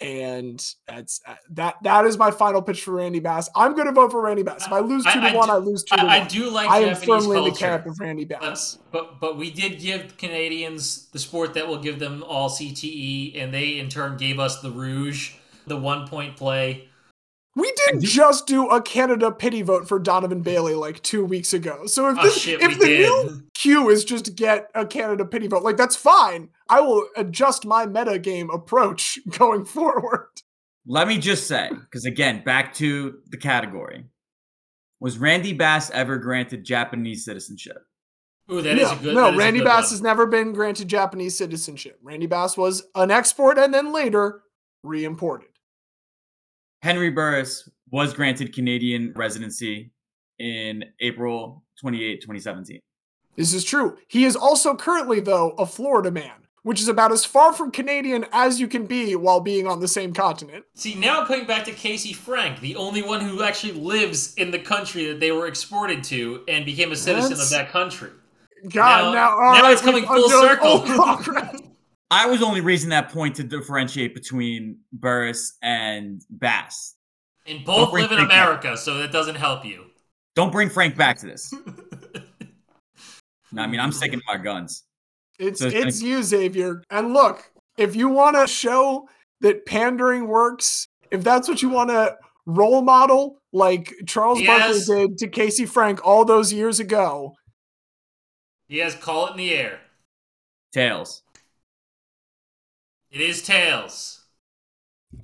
and 0.00 0.64
that's 0.86 1.20
uh, 1.26 1.34
that. 1.50 1.76
That 1.82 2.04
is 2.04 2.16
my 2.18 2.30
final 2.30 2.62
pitch 2.62 2.82
for 2.82 2.92
Randy 2.92 3.18
Bass. 3.18 3.50
I'm 3.56 3.74
going 3.74 3.86
to 3.86 3.92
vote 3.92 4.12
for 4.12 4.22
Randy 4.22 4.42
Bass. 4.44 4.66
If 4.66 4.72
I 4.72 4.78
lose 4.78 5.02
two 5.04 5.10
I- 5.10 5.14
to 5.14 5.20
I 5.20 5.34
one, 5.34 5.48
do- 5.48 5.54
I 5.54 5.56
lose 5.56 5.82
two 5.82 5.96
to 5.96 6.02
I, 6.02 6.20
I 6.20 6.24
do 6.24 6.50
like 6.50 6.70
I 6.70 6.78
am 6.78 6.94
Japanese 6.94 7.06
firmly 7.06 7.38
in 7.38 7.44
the 7.44 7.50
culture, 7.50 7.64
camp 7.66 7.86
of 7.86 7.98
Randy 7.98 8.24
Bass. 8.24 8.78
but 8.92 9.18
but 9.20 9.36
we 9.36 9.50
did 9.50 9.80
give 9.80 10.16
Canadians 10.16 11.08
the 11.10 11.18
sport 11.18 11.54
that 11.54 11.66
will 11.66 11.78
give 11.80 11.98
them 11.98 12.22
all 12.22 12.48
CTE, 12.48 13.42
and 13.42 13.52
they 13.52 13.78
in 13.78 13.88
turn 13.88 14.16
gave 14.16 14.38
us 14.38 14.60
the 14.60 14.70
Rouge, 14.70 15.34
the 15.66 15.76
one 15.76 16.06
point 16.06 16.36
play. 16.36 16.87
We 17.58 17.72
didn't 17.86 18.02
just 18.02 18.46
do 18.46 18.68
a 18.68 18.80
Canada 18.80 19.32
pity 19.32 19.62
vote 19.62 19.88
for 19.88 19.98
Donovan 19.98 20.42
Bailey 20.42 20.74
like 20.74 21.02
two 21.02 21.24
weeks 21.24 21.52
ago. 21.52 21.86
So 21.86 22.08
if 22.10 22.16
Oh 22.20 22.30
shit, 22.30 22.60
if 22.62 22.78
the 22.78 22.86
did. 22.86 23.00
new 23.00 23.42
cue 23.54 23.88
is 23.88 24.04
just 24.04 24.36
get 24.36 24.70
a 24.74 24.86
Canada 24.86 25.24
pity 25.24 25.48
vote, 25.48 25.64
like 25.64 25.76
that's 25.76 25.96
fine. 25.96 26.50
I 26.68 26.80
will 26.80 27.08
adjust 27.16 27.64
my 27.66 27.84
meta 27.86 28.18
game 28.20 28.48
approach 28.50 29.18
going 29.38 29.64
forward. 29.64 30.28
Let 30.86 31.08
me 31.08 31.18
just 31.18 31.48
say, 31.48 31.68
because 31.70 32.04
again, 32.04 32.42
back 32.44 32.74
to 32.74 33.18
the 33.26 33.36
category. 33.36 34.04
Was 35.00 35.18
Randy 35.18 35.52
Bass 35.52 35.90
ever 35.90 36.16
granted 36.18 36.64
Japanese 36.64 37.24
citizenship? 37.24 37.84
Ooh, 38.52 38.62
that 38.62 38.78
is 38.78 38.88
no, 38.90 38.92
a 38.92 39.02
good. 39.02 39.14
no, 39.14 39.22
that 39.24 39.28
is 39.30 39.34
a 39.34 39.38
Randy 39.38 39.58
good 39.60 39.64
Bass 39.66 39.84
one. 39.86 39.90
has 39.90 40.00
never 40.00 40.26
been 40.26 40.52
granted 40.52 40.88
Japanese 40.88 41.36
citizenship. 41.36 41.98
Randy 42.02 42.26
Bass 42.26 42.56
was 42.56 42.84
an 42.94 43.10
export 43.10 43.58
and 43.58 43.74
then 43.74 43.92
later 43.92 44.42
re-imported. 44.82 45.47
Henry 46.82 47.10
Burris 47.10 47.68
was 47.90 48.12
granted 48.14 48.54
Canadian 48.54 49.12
residency 49.16 49.90
in 50.38 50.84
April 51.00 51.64
28, 51.80 52.20
2017. 52.20 52.80
This 53.36 53.52
is 53.54 53.64
true. 53.64 53.96
He 54.08 54.24
is 54.24 54.36
also 54.36 54.74
currently, 54.74 55.20
though, 55.20 55.50
a 55.58 55.66
Florida 55.66 56.10
man, 56.10 56.32
which 56.62 56.80
is 56.80 56.88
about 56.88 57.12
as 57.12 57.24
far 57.24 57.52
from 57.52 57.70
Canadian 57.70 58.26
as 58.32 58.60
you 58.60 58.68
can 58.68 58.86
be 58.86 59.16
while 59.16 59.40
being 59.40 59.66
on 59.66 59.80
the 59.80 59.88
same 59.88 60.12
continent. 60.12 60.64
See, 60.74 60.94
now 60.94 61.24
coming 61.24 61.46
back 61.46 61.64
to 61.64 61.72
Casey 61.72 62.12
Frank, 62.12 62.60
the 62.60 62.76
only 62.76 63.02
one 63.02 63.20
who 63.20 63.42
actually 63.42 63.72
lives 63.72 64.34
in 64.34 64.50
the 64.50 64.58
country 64.58 65.06
that 65.06 65.20
they 65.20 65.32
were 65.32 65.46
exported 65.46 66.02
to 66.04 66.44
and 66.48 66.64
became 66.64 66.92
a 66.92 66.96
citizen 66.96 67.30
That's- 67.30 67.44
of 67.52 67.58
that 67.58 67.70
country. 67.70 68.10
God, 68.70 69.06
Now- 69.06 69.12
now, 69.12 69.30
all 69.38 69.52
now 69.54 69.62
right, 69.62 69.72
it's 69.72 69.82
coming 69.82 70.04
full 70.04 70.24
undone 70.24 70.40
circle. 71.24 71.62
All 72.10 72.18
progress. 72.18 72.28
I 72.28 72.30
was 72.30 72.42
only 72.42 72.60
raising 72.60 72.90
that 72.90 73.10
point 73.10 73.36
to 73.36 73.44
differentiate 73.44 74.14
between 74.14 74.78
Burris 74.92 75.56
and 75.62 76.22
Bass. 76.30 76.94
And 77.46 77.64
both 77.64 77.92
live 77.92 78.10
in 78.12 78.18
Frank 78.18 78.30
back. 78.30 78.46
America, 78.46 78.76
so 78.76 78.98
that 78.98 79.10
doesn't 79.12 79.36
help 79.36 79.64
you. 79.64 79.86
Don't 80.36 80.52
bring 80.52 80.68
Frank 80.68 80.96
back 80.96 81.18
to 81.18 81.26
this. 81.26 81.52
No, 83.50 83.62
I 83.62 83.66
mean, 83.66 83.80
I'm 83.80 83.92
sticking 83.92 84.18
to 84.18 84.24
my 84.28 84.36
guns. 84.36 84.84
It's 85.38 85.60
So 85.60 85.68
it's 85.68 85.74
it's 85.74 86.02
you, 86.02 86.22
Xavier. 86.22 86.82
And 86.90 87.14
look, 87.14 87.50
if 87.78 87.96
you 87.96 88.10
want 88.10 88.36
to 88.36 88.46
show 88.46 89.08
that 89.40 89.64
pandering 89.64 90.28
works, 90.28 90.86
if 91.10 91.24
that's 91.24 91.48
what 91.48 91.62
you 91.62 91.70
want 91.70 91.88
to 91.88 92.14
role 92.44 92.82
model, 92.82 93.38
like 93.54 93.94
Charles 94.06 94.38
Yes. 94.38 94.86
Barkley 94.86 95.06
did 95.06 95.18
to 95.18 95.28
Casey 95.28 95.64
Frank 95.64 96.04
all 96.06 96.26
those 96.26 96.52
years 96.52 96.78
ago, 96.78 97.34
He 98.68 98.78
has 98.80 98.94
call 98.94 99.28
it 99.28 99.30
in 99.30 99.36
the 99.38 99.54
air. 99.54 99.80
Tails. 100.72 101.22
It 103.10 103.20
is 103.20 103.42
tails. 103.42 104.18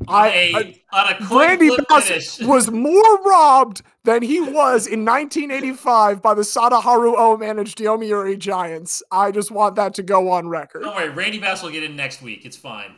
I, 0.09 0.28
A- 0.28 0.82
I 0.93 1.06
on 1.06 1.12
a 1.12 1.39
Randy 1.39 1.69
flip 1.69 1.86
Bass 1.89 2.09
finish. 2.09 2.40
was 2.40 2.70
more 2.70 3.23
robbed 3.23 3.82
than 4.05 4.23
he 4.23 4.40
was 4.40 4.86
in 4.86 5.05
1985 5.05 6.23
by 6.23 6.35
the 6.35 6.43
Sadaharu 6.43 7.15
O 7.16 7.36
managed 7.36 7.78
Yomiuri 7.78 8.39
Giants. 8.39 9.02
I 9.11 9.31
just 9.31 9.51
want 9.51 9.77
that 9.77 9.94
to 9.94 10.02
go 10.02 10.31
on 10.31 10.48
record. 10.48 10.82
Don't 10.82 10.94
worry, 10.94 11.11
Randy 11.11 11.39
Bass 11.39 11.62
will 11.62 11.70
get 11.70 11.82
in 11.82 11.97
next 11.97 12.23
week. 12.23 12.47
It's 12.47 12.56
fine. 12.56 12.94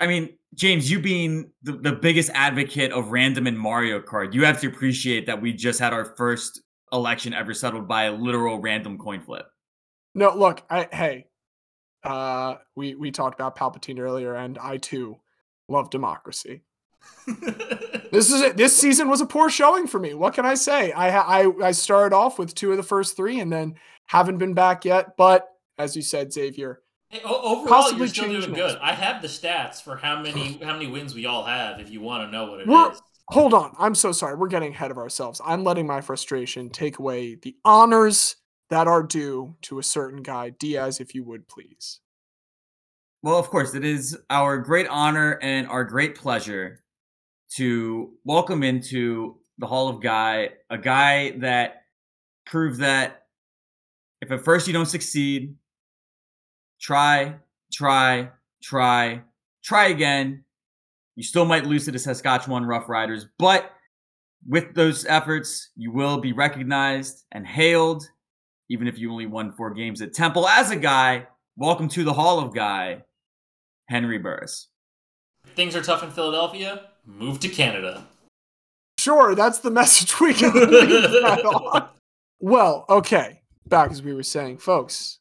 I 0.00 0.06
mean, 0.06 0.30
James, 0.54 0.90
you 0.90 1.00
being 1.00 1.50
the, 1.62 1.72
the 1.72 1.92
biggest 1.92 2.30
advocate 2.34 2.92
of 2.92 3.10
random 3.10 3.48
in 3.48 3.56
Mario 3.56 4.00
Kart, 4.00 4.32
you 4.32 4.44
have 4.44 4.60
to 4.60 4.68
appreciate 4.68 5.26
that 5.26 5.40
we 5.40 5.52
just 5.52 5.80
had 5.80 5.92
our 5.92 6.04
first 6.04 6.62
election 6.92 7.34
ever 7.34 7.52
settled 7.52 7.88
by 7.88 8.04
a 8.04 8.12
literal 8.12 8.60
random 8.60 8.96
coin 8.96 9.20
flip. 9.20 9.46
No, 10.14 10.36
look, 10.36 10.62
I 10.70 10.88
hey, 10.92 11.26
uh, 12.04 12.56
we 12.74 12.94
we 12.94 13.10
talked 13.10 13.38
about 13.38 13.56
Palpatine 13.56 13.98
earlier, 13.98 14.34
and 14.34 14.58
I 14.58 14.76
too 14.78 15.18
love 15.68 15.90
democracy. 15.90 16.62
This 18.12 18.30
is 18.30 18.42
it. 18.42 18.58
This 18.58 18.76
season 18.76 19.08
was 19.08 19.22
a 19.22 19.26
poor 19.26 19.48
showing 19.48 19.86
for 19.86 19.98
me. 19.98 20.12
What 20.12 20.34
can 20.34 20.44
I 20.44 20.52
say? 20.52 20.92
I 20.92 21.40
I 21.44 21.52
I 21.68 21.70
started 21.72 22.14
off 22.14 22.38
with 22.38 22.54
two 22.54 22.70
of 22.70 22.76
the 22.76 22.82
first 22.82 23.16
three, 23.16 23.40
and 23.40 23.50
then 23.50 23.76
haven't 24.04 24.36
been 24.36 24.52
back 24.52 24.84
yet. 24.84 25.16
But 25.16 25.48
as 25.78 25.96
you 25.96 26.02
said, 26.02 26.30
Xavier, 26.30 26.82
Hey, 27.08 27.22
overall, 27.24 27.66
Possibly 27.66 28.00
you're 28.00 28.08
still 28.08 28.28
doing 28.28 28.52
good. 28.52 28.78
I 28.82 28.92
have 28.92 29.22
the 29.22 29.28
stats 29.28 29.82
for 29.82 29.96
how 29.96 30.20
many 30.20 30.58
how 30.62 30.74
many 30.74 30.88
wins 30.88 31.14
we 31.14 31.24
all 31.24 31.44
have. 31.44 31.80
If 31.80 31.90
you 31.90 32.02
want 32.02 32.28
to 32.28 32.30
know 32.30 32.50
what 32.50 32.60
it 32.60 32.62
is, 32.64 32.68
We're- 32.68 32.92
hold 33.30 33.54
on. 33.54 33.74
I'm 33.78 33.94
so 33.94 34.12
sorry. 34.12 34.36
We're 34.36 34.48
getting 34.48 34.72
ahead 34.72 34.90
of 34.90 34.98
ourselves. 34.98 35.40
I'm 35.42 35.64
letting 35.64 35.86
my 35.86 36.02
frustration 36.02 36.68
take 36.68 36.98
away 36.98 37.36
the 37.36 37.56
honors 37.64 38.36
that 38.72 38.88
are 38.88 39.02
due 39.02 39.54
to 39.60 39.78
a 39.78 39.82
certain 39.82 40.22
guy. 40.22 40.48
Diaz, 40.48 40.98
if 40.98 41.14
you 41.14 41.22
would 41.24 41.46
please. 41.46 42.00
Well, 43.22 43.38
of 43.38 43.50
course, 43.50 43.74
it 43.74 43.84
is 43.84 44.16
our 44.30 44.56
great 44.56 44.88
honor 44.88 45.38
and 45.42 45.66
our 45.68 45.84
great 45.84 46.14
pleasure 46.14 46.82
to 47.56 48.14
welcome 48.24 48.62
into 48.62 49.36
the 49.58 49.66
Hall 49.66 49.90
of 49.90 50.00
Guy 50.00 50.52
a 50.70 50.78
guy 50.78 51.32
that 51.40 51.82
proved 52.46 52.80
that 52.80 53.24
if 54.22 54.32
at 54.32 54.42
first 54.42 54.66
you 54.66 54.72
don't 54.72 54.86
succeed, 54.86 55.54
try, 56.80 57.34
try, 57.74 58.30
try, 58.62 59.20
try 59.62 59.88
again. 59.88 60.44
You 61.14 61.24
still 61.24 61.44
might 61.44 61.66
lose 61.66 61.84
to 61.84 61.92
the 61.92 61.98
Saskatchewan 61.98 62.64
Rough 62.64 62.88
Riders, 62.88 63.26
but 63.38 63.70
with 64.48 64.74
those 64.74 65.04
efforts, 65.04 65.72
you 65.76 65.92
will 65.92 66.22
be 66.22 66.32
recognized 66.32 67.24
and 67.32 67.46
hailed, 67.46 68.08
even 68.72 68.88
if 68.88 68.98
you 68.98 69.12
only 69.12 69.26
won 69.26 69.52
four 69.52 69.70
games 69.70 70.00
at 70.00 70.14
Temple. 70.14 70.48
As 70.48 70.70
a 70.70 70.76
guy, 70.76 71.26
welcome 71.56 71.90
to 71.90 72.04
the 72.04 72.12
Hall 72.14 72.38
of 72.40 72.54
Guy, 72.54 73.02
Henry 73.90 74.16
Burris. 74.16 74.68
Things 75.54 75.76
are 75.76 75.82
tough 75.82 76.02
in 76.02 76.10
Philadelphia. 76.10 76.86
Move 77.04 77.38
to 77.40 77.50
Canada. 77.50 78.06
Sure, 78.98 79.34
that's 79.34 79.58
the 79.58 79.70
message 79.70 80.18
we 80.18 80.32
can 80.32 80.54
leave 80.54 80.70
that 80.70 81.44
on. 81.44 81.86
Well, 82.40 82.86
okay. 82.88 83.42
Back 83.66 83.90
as 83.90 84.02
we 84.02 84.14
were 84.14 84.22
saying, 84.22 84.56
folks, 84.56 85.18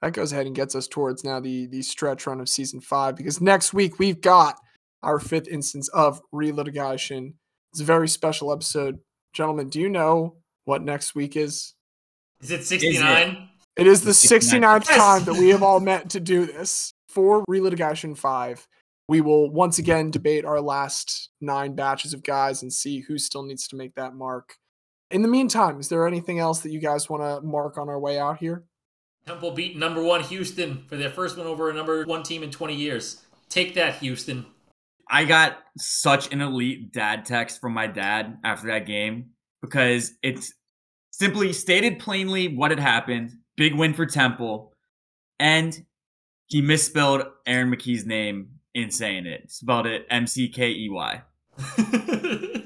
that 0.00 0.14
goes 0.14 0.32
ahead 0.32 0.46
and 0.46 0.56
gets 0.56 0.74
us 0.74 0.88
towards 0.88 1.24
now 1.24 1.40
the 1.40 1.66
the 1.66 1.82
stretch 1.82 2.26
run 2.26 2.40
of 2.40 2.48
season 2.48 2.80
five 2.80 3.16
because 3.16 3.38
next 3.38 3.74
week 3.74 3.98
we've 3.98 4.22
got 4.22 4.56
our 5.02 5.20
fifth 5.20 5.46
instance 5.46 5.88
of 5.88 6.22
relitigation. 6.34 7.34
It's 7.72 7.82
a 7.82 7.84
very 7.84 8.08
special 8.08 8.50
episode. 8.50 8.98
Gentlemen, 9.34 9.68
do 9.68 9.78
you 9.78 9.90
know 9.90 10.36
what 10.64 10.82
next 10.82 11.14
week 11.14 11.36
is? 11.36 11.74
Is 12.40 12.50
it 12.50 12.64
69? 12.64 13.48
It 13.76 13.86
is 13.86 14.02
the 14.02 14.10
69th. 14.10 14.60
69th 14.60 14.96
time 14.96 15.24
that 15.24 15.34
we 15.34 15.48
have 15.50 15.62
all 15.62 15.80
met 15.80 16.10
to 16.10 16.20
do 16.20 16.46
this. 16.46 16.92
For 17.08 17.44
Relitigation 17.46 18.16
5, 18.16 18.68
we 19.08 19.20
will 19.22 19.50
once 19.50 19.78
again 19.78 20.10
debate 20.10 20.44
our 20.44 20.60
last 20.60 21.30
nine 21.40 21.74
batches 21.74 22.12
of 22.12 22.22
guys 22.22 22.62
and 22.62 22.72
see 22.72 23.00
who 23.00 23.18
still 23.18 23.42
needs 23.42 23.66
to 23.68 23.76
make 23.76 23.94
that 23.94 24.14
mark. 24.14 24.56
In 25.10 25.22
the 25.22 25.28
meantime, 25.28 25.80
is 25.80 25.88
there 25.88 26.06
anything 26.06 26.38
else 26.38 26.60
that 26.60 26.70
you 26.70 26.80
guys 26.80 27.08
want 27.08 27.22
to 27.22 27.46
mark 27.46 27.78
on 27.78 27.88
our 27.88 27.98
way 27.98 28.18
out 28.18 28.38
here? 28.38 28.64
Temple 29.26 29.52
beat 29.52 29.76
number 29.76 30.02
one 30.02 30.22
Houston 30.22 30.84
for 30.86 30.96
their 30.96 31.10
first 31.10 31.36
win 31.36 31.46
over 31.46 31.70
a 31.70 31.74
number 31.74 32.04
one 32.04 32.22
team 32.22 32.42
in 32.42 32.50
20 32.50 32.74
years. 32.74 33.22
Take 33.48 33.74
that, 33.74 33.96
Houston. 33.96 34.44
I 35.10 35.24
got 35.24 35.58
such 35.78 36.32
an 36.32 36.42
elite 36.42 36.92
dad 36.92 37.24
text 37.24 37.60
from 37.60 37.72
my 37.72 37.86
dad 37.86 38.38
after 38.44 38.68
that 38.68 38.84
game 38.84 39.30
because 39.62 40.12
it's 40.22 40.52
simply 41.18 41.52
stated 41.52 41.98
plainly 41.98 42.48
what 42.48 42.70
had 42.70 42.80
happened. 42.80 43.32
Big 43.56 43.74
win 43.74 43.92
for 43.94 44.06
Temple. 44.06 44.72
And 45.40 45.84
he 46.46 46.62
misspelled 46.62 47.22
Aaron 47.46 47.70
McKie's 47.70 48.06
name 48.06 48.50
in 48.74 48.90
saying 48.90 49.26
it. 49.26 49.50
Spelled 49.50 49.86
it 49.86 50.06
M 50.10 50.26
C 50.26 50.48
K 50.48 50.70
E 50.70 50.88
Y. 50.90 51.22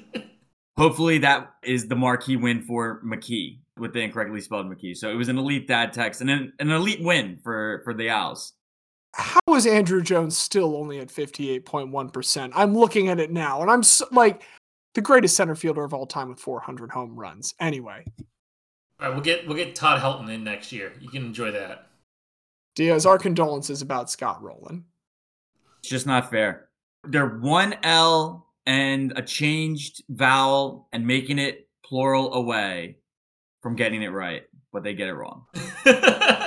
Hopefully, 0.77 1.19
that 1.19 1.53
is 1.62 1.89
the 1.89 1.97
marquee 1.97 2.37
win 2.37 2.62
for 2.62 3.03
McKie 3.05 3.61
with 3.79 3.93
the 3.93 4.01
incorrectly 4.01 4.41
spelled 4.41 4.66
McKie. 4.66 4.97
So 4.97 5.11
it 5.11 5.15
was 5.15 5.29
an 5.29 5.39
elite 5.39 5.66
dad 5.66 5.93
text 5.93 6.20
and 6.20 6.31
an, 6.31 6.53
an 6.59 6.70
elite 6.70 7.03
win 7.03 7.39
for 7.43 7.83
for 7.85 7.95
the 7.95 8.11
Owls. 8.11 8.53
How 9.15 9.41
is 9.55 9.66
Andruw 9.66 10.03
Jones 10.03 10.39
still 10.39 10.74
only 10.74 10.99
at 10.99 11.09
58.1%? 11.09 12.53
I'm 12.55 12.74
looking 12.74 13.09
at 13.09 13.20
it 13.20 13.31
now, 13.31 13.61
and 13.61 13.70
I'm 13.70 13.83
so, 13.83 14.07
like 14.11 14.43
the 14.95 15.03
greatest 15.03 15.37
center 15.37 15.55
fielder 15.55 15.85
of 15.85 15.93
all 15.93 16.07
time 16.07 16.31
with 16.31 16.41
400 16.41 16.91
home 16.93 17.19
runs. 17.19 17.55
Anyway, 17.61 18.07
All 19.03 19.09
right, 19.09 19.15
we'll 19.16 19.24
get 19.24 19.49
we'll 19.49 19.57
get 19.57 19.74
Todd 19.74 20.01
Helton 20.01 20.33
in 20.33 20.45
next 20.45 20.70
year. 20.70 20.93
You 21.01 21.09
can 21.09 21.24
enjoy 21.24 21.51
that. 21.51 21.89
Diaz, 22.77 23.05
our 23.05 23.19
condolences 23.19 23.83
about 23.83 24.09
Scott 24.09 24.41
Rolen. 24.41 24.85
It's 25.81 25.89
just 25.89 26.07
not 26.07 26.31
fair. 26.31 26.69
They're 27.09 27.27
one 27.27 27.74
L 27.83 28.47
and 28.65 29.12
a 29.16 29.23
changed 29.23 30.05
vowel 30.09 30.87
and 30.93 31.05
making 31.05 31.41
it 31.41 31.69
plural 31.85 32.33
away 32.35 32.99
from 33.61 33.74
getting 33.74 34.03
it 34.03 34.12
right, 34.12 34.45
but 34.73 34.85
they 34.85 34.95
get 34.95 35.09
it 35.09 35.15
wrong. 35.15 35.47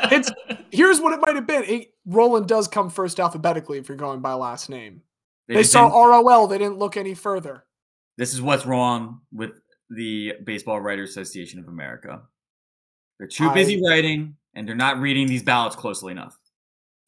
It's 0.08 0.32
here's 0.72 1.02
what 1.02 1.14
it 1.14 1.20
might 1.20 1.34
have 1.34 1.48
been. 1.48 1.64
It, 1.64 1.94
Rolen 2.06 2.46
does 2.46 2.68
come 2.68 2.92
first 2.92 3.20
alphabetically 3.20 3.80
if 3.80 3.90
you're 3.90 3.98
going 3.98 4.22
by 4.22 4.34
last 4.34 4.70
name. 4.70 5.02
They, 5.48 5.56
just 5.56 5.72
saw 5.72 5.88
ROL, 5.88 6.46
they 6.46 6.60
didn't 6.60 6.78
look 6.78 6.96
any 6.96 7.16
further. 7.16 7.66
this 8.16 8.32
is 8.32 8.42
what's 8.42 8.68
wrong 8.68 9.22
with 9.34 9.60
the 9.90 10.34
Baseball 10.44 10.80
Writers 10.80 11.10
Association 11.10 11.60
of 11.60 11.68
America. 11.68 12.22
They're 13.18 13.28
too 13.28 13.50
busy 13.52 13.82
writing 13.84 14.36
and 14.54 14.68
they're 14.68 14.76
not 14.76 15.00
reading 15.00 15.28
these 15.28 15.44
ballots 15.44 15.76
closely 15.76 16.12
enough. 16.12 16.38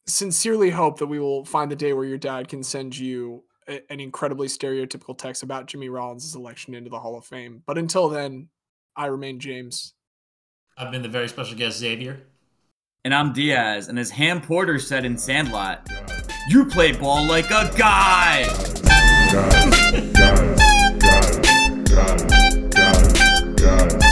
Sincerely 0.06 0.70
hope 0.70 0.98
that 0.98 1.06
we 1.06 1.18
will 1.18 1.44
find 1.44 1.70
the 1.70 1.76
day 1.76 1.92
where 1.92 2.04
your 2.04 2.18
dad 2.18 2.48
can 2.48 2.62
send 2.62 2.96
you 2.96 3.44
a- 3.68 3.82
an 3.92 4.00
incredibly 4.00 4.48
stereotypical 4.48 5.16
text 5.16 5.42
about 5.42 5.66
Jimmy 5.66 5.88
Rollins' 5.90 6.34
election 6.34 6.74
into 6.74 6.88
the 6.88 7.00
Hall 7.00 7.16
of 7.16 7.26
Fame. 7.26 7.62
But 7.66 7.76
until 7.76 8.08
then, 8.08 8.48
I 8.96 9.06
remain 9.06 9.38
James. 9.38 9.94
I've 10.78 10.90
been 10.90 11.02
the 11.02 11.08
very 11.08 11.28
special 11.28 11.56
guest 11.56 11.78
Xavier. 11.78 12.22
And 13.04 13.14
I'm 13.14 13.32
Diaz, 13.32 13.88
and 13.88 13.98
as 13.98 14.10
Ham 14.10 14.40
Porter 14.40 14.78
said 14.78 15.04
in 15.04 15.16
Sandlot, 15.16 15.88
you 16.48 16.64
play 16.66 16.92
ball 16.92 17.26
like 17.26 17.50
a 17.50 17.70
guy. 17.76 18.44
God, 19.30 19.78
God, 22.74 23.56
God. 23.56 24.07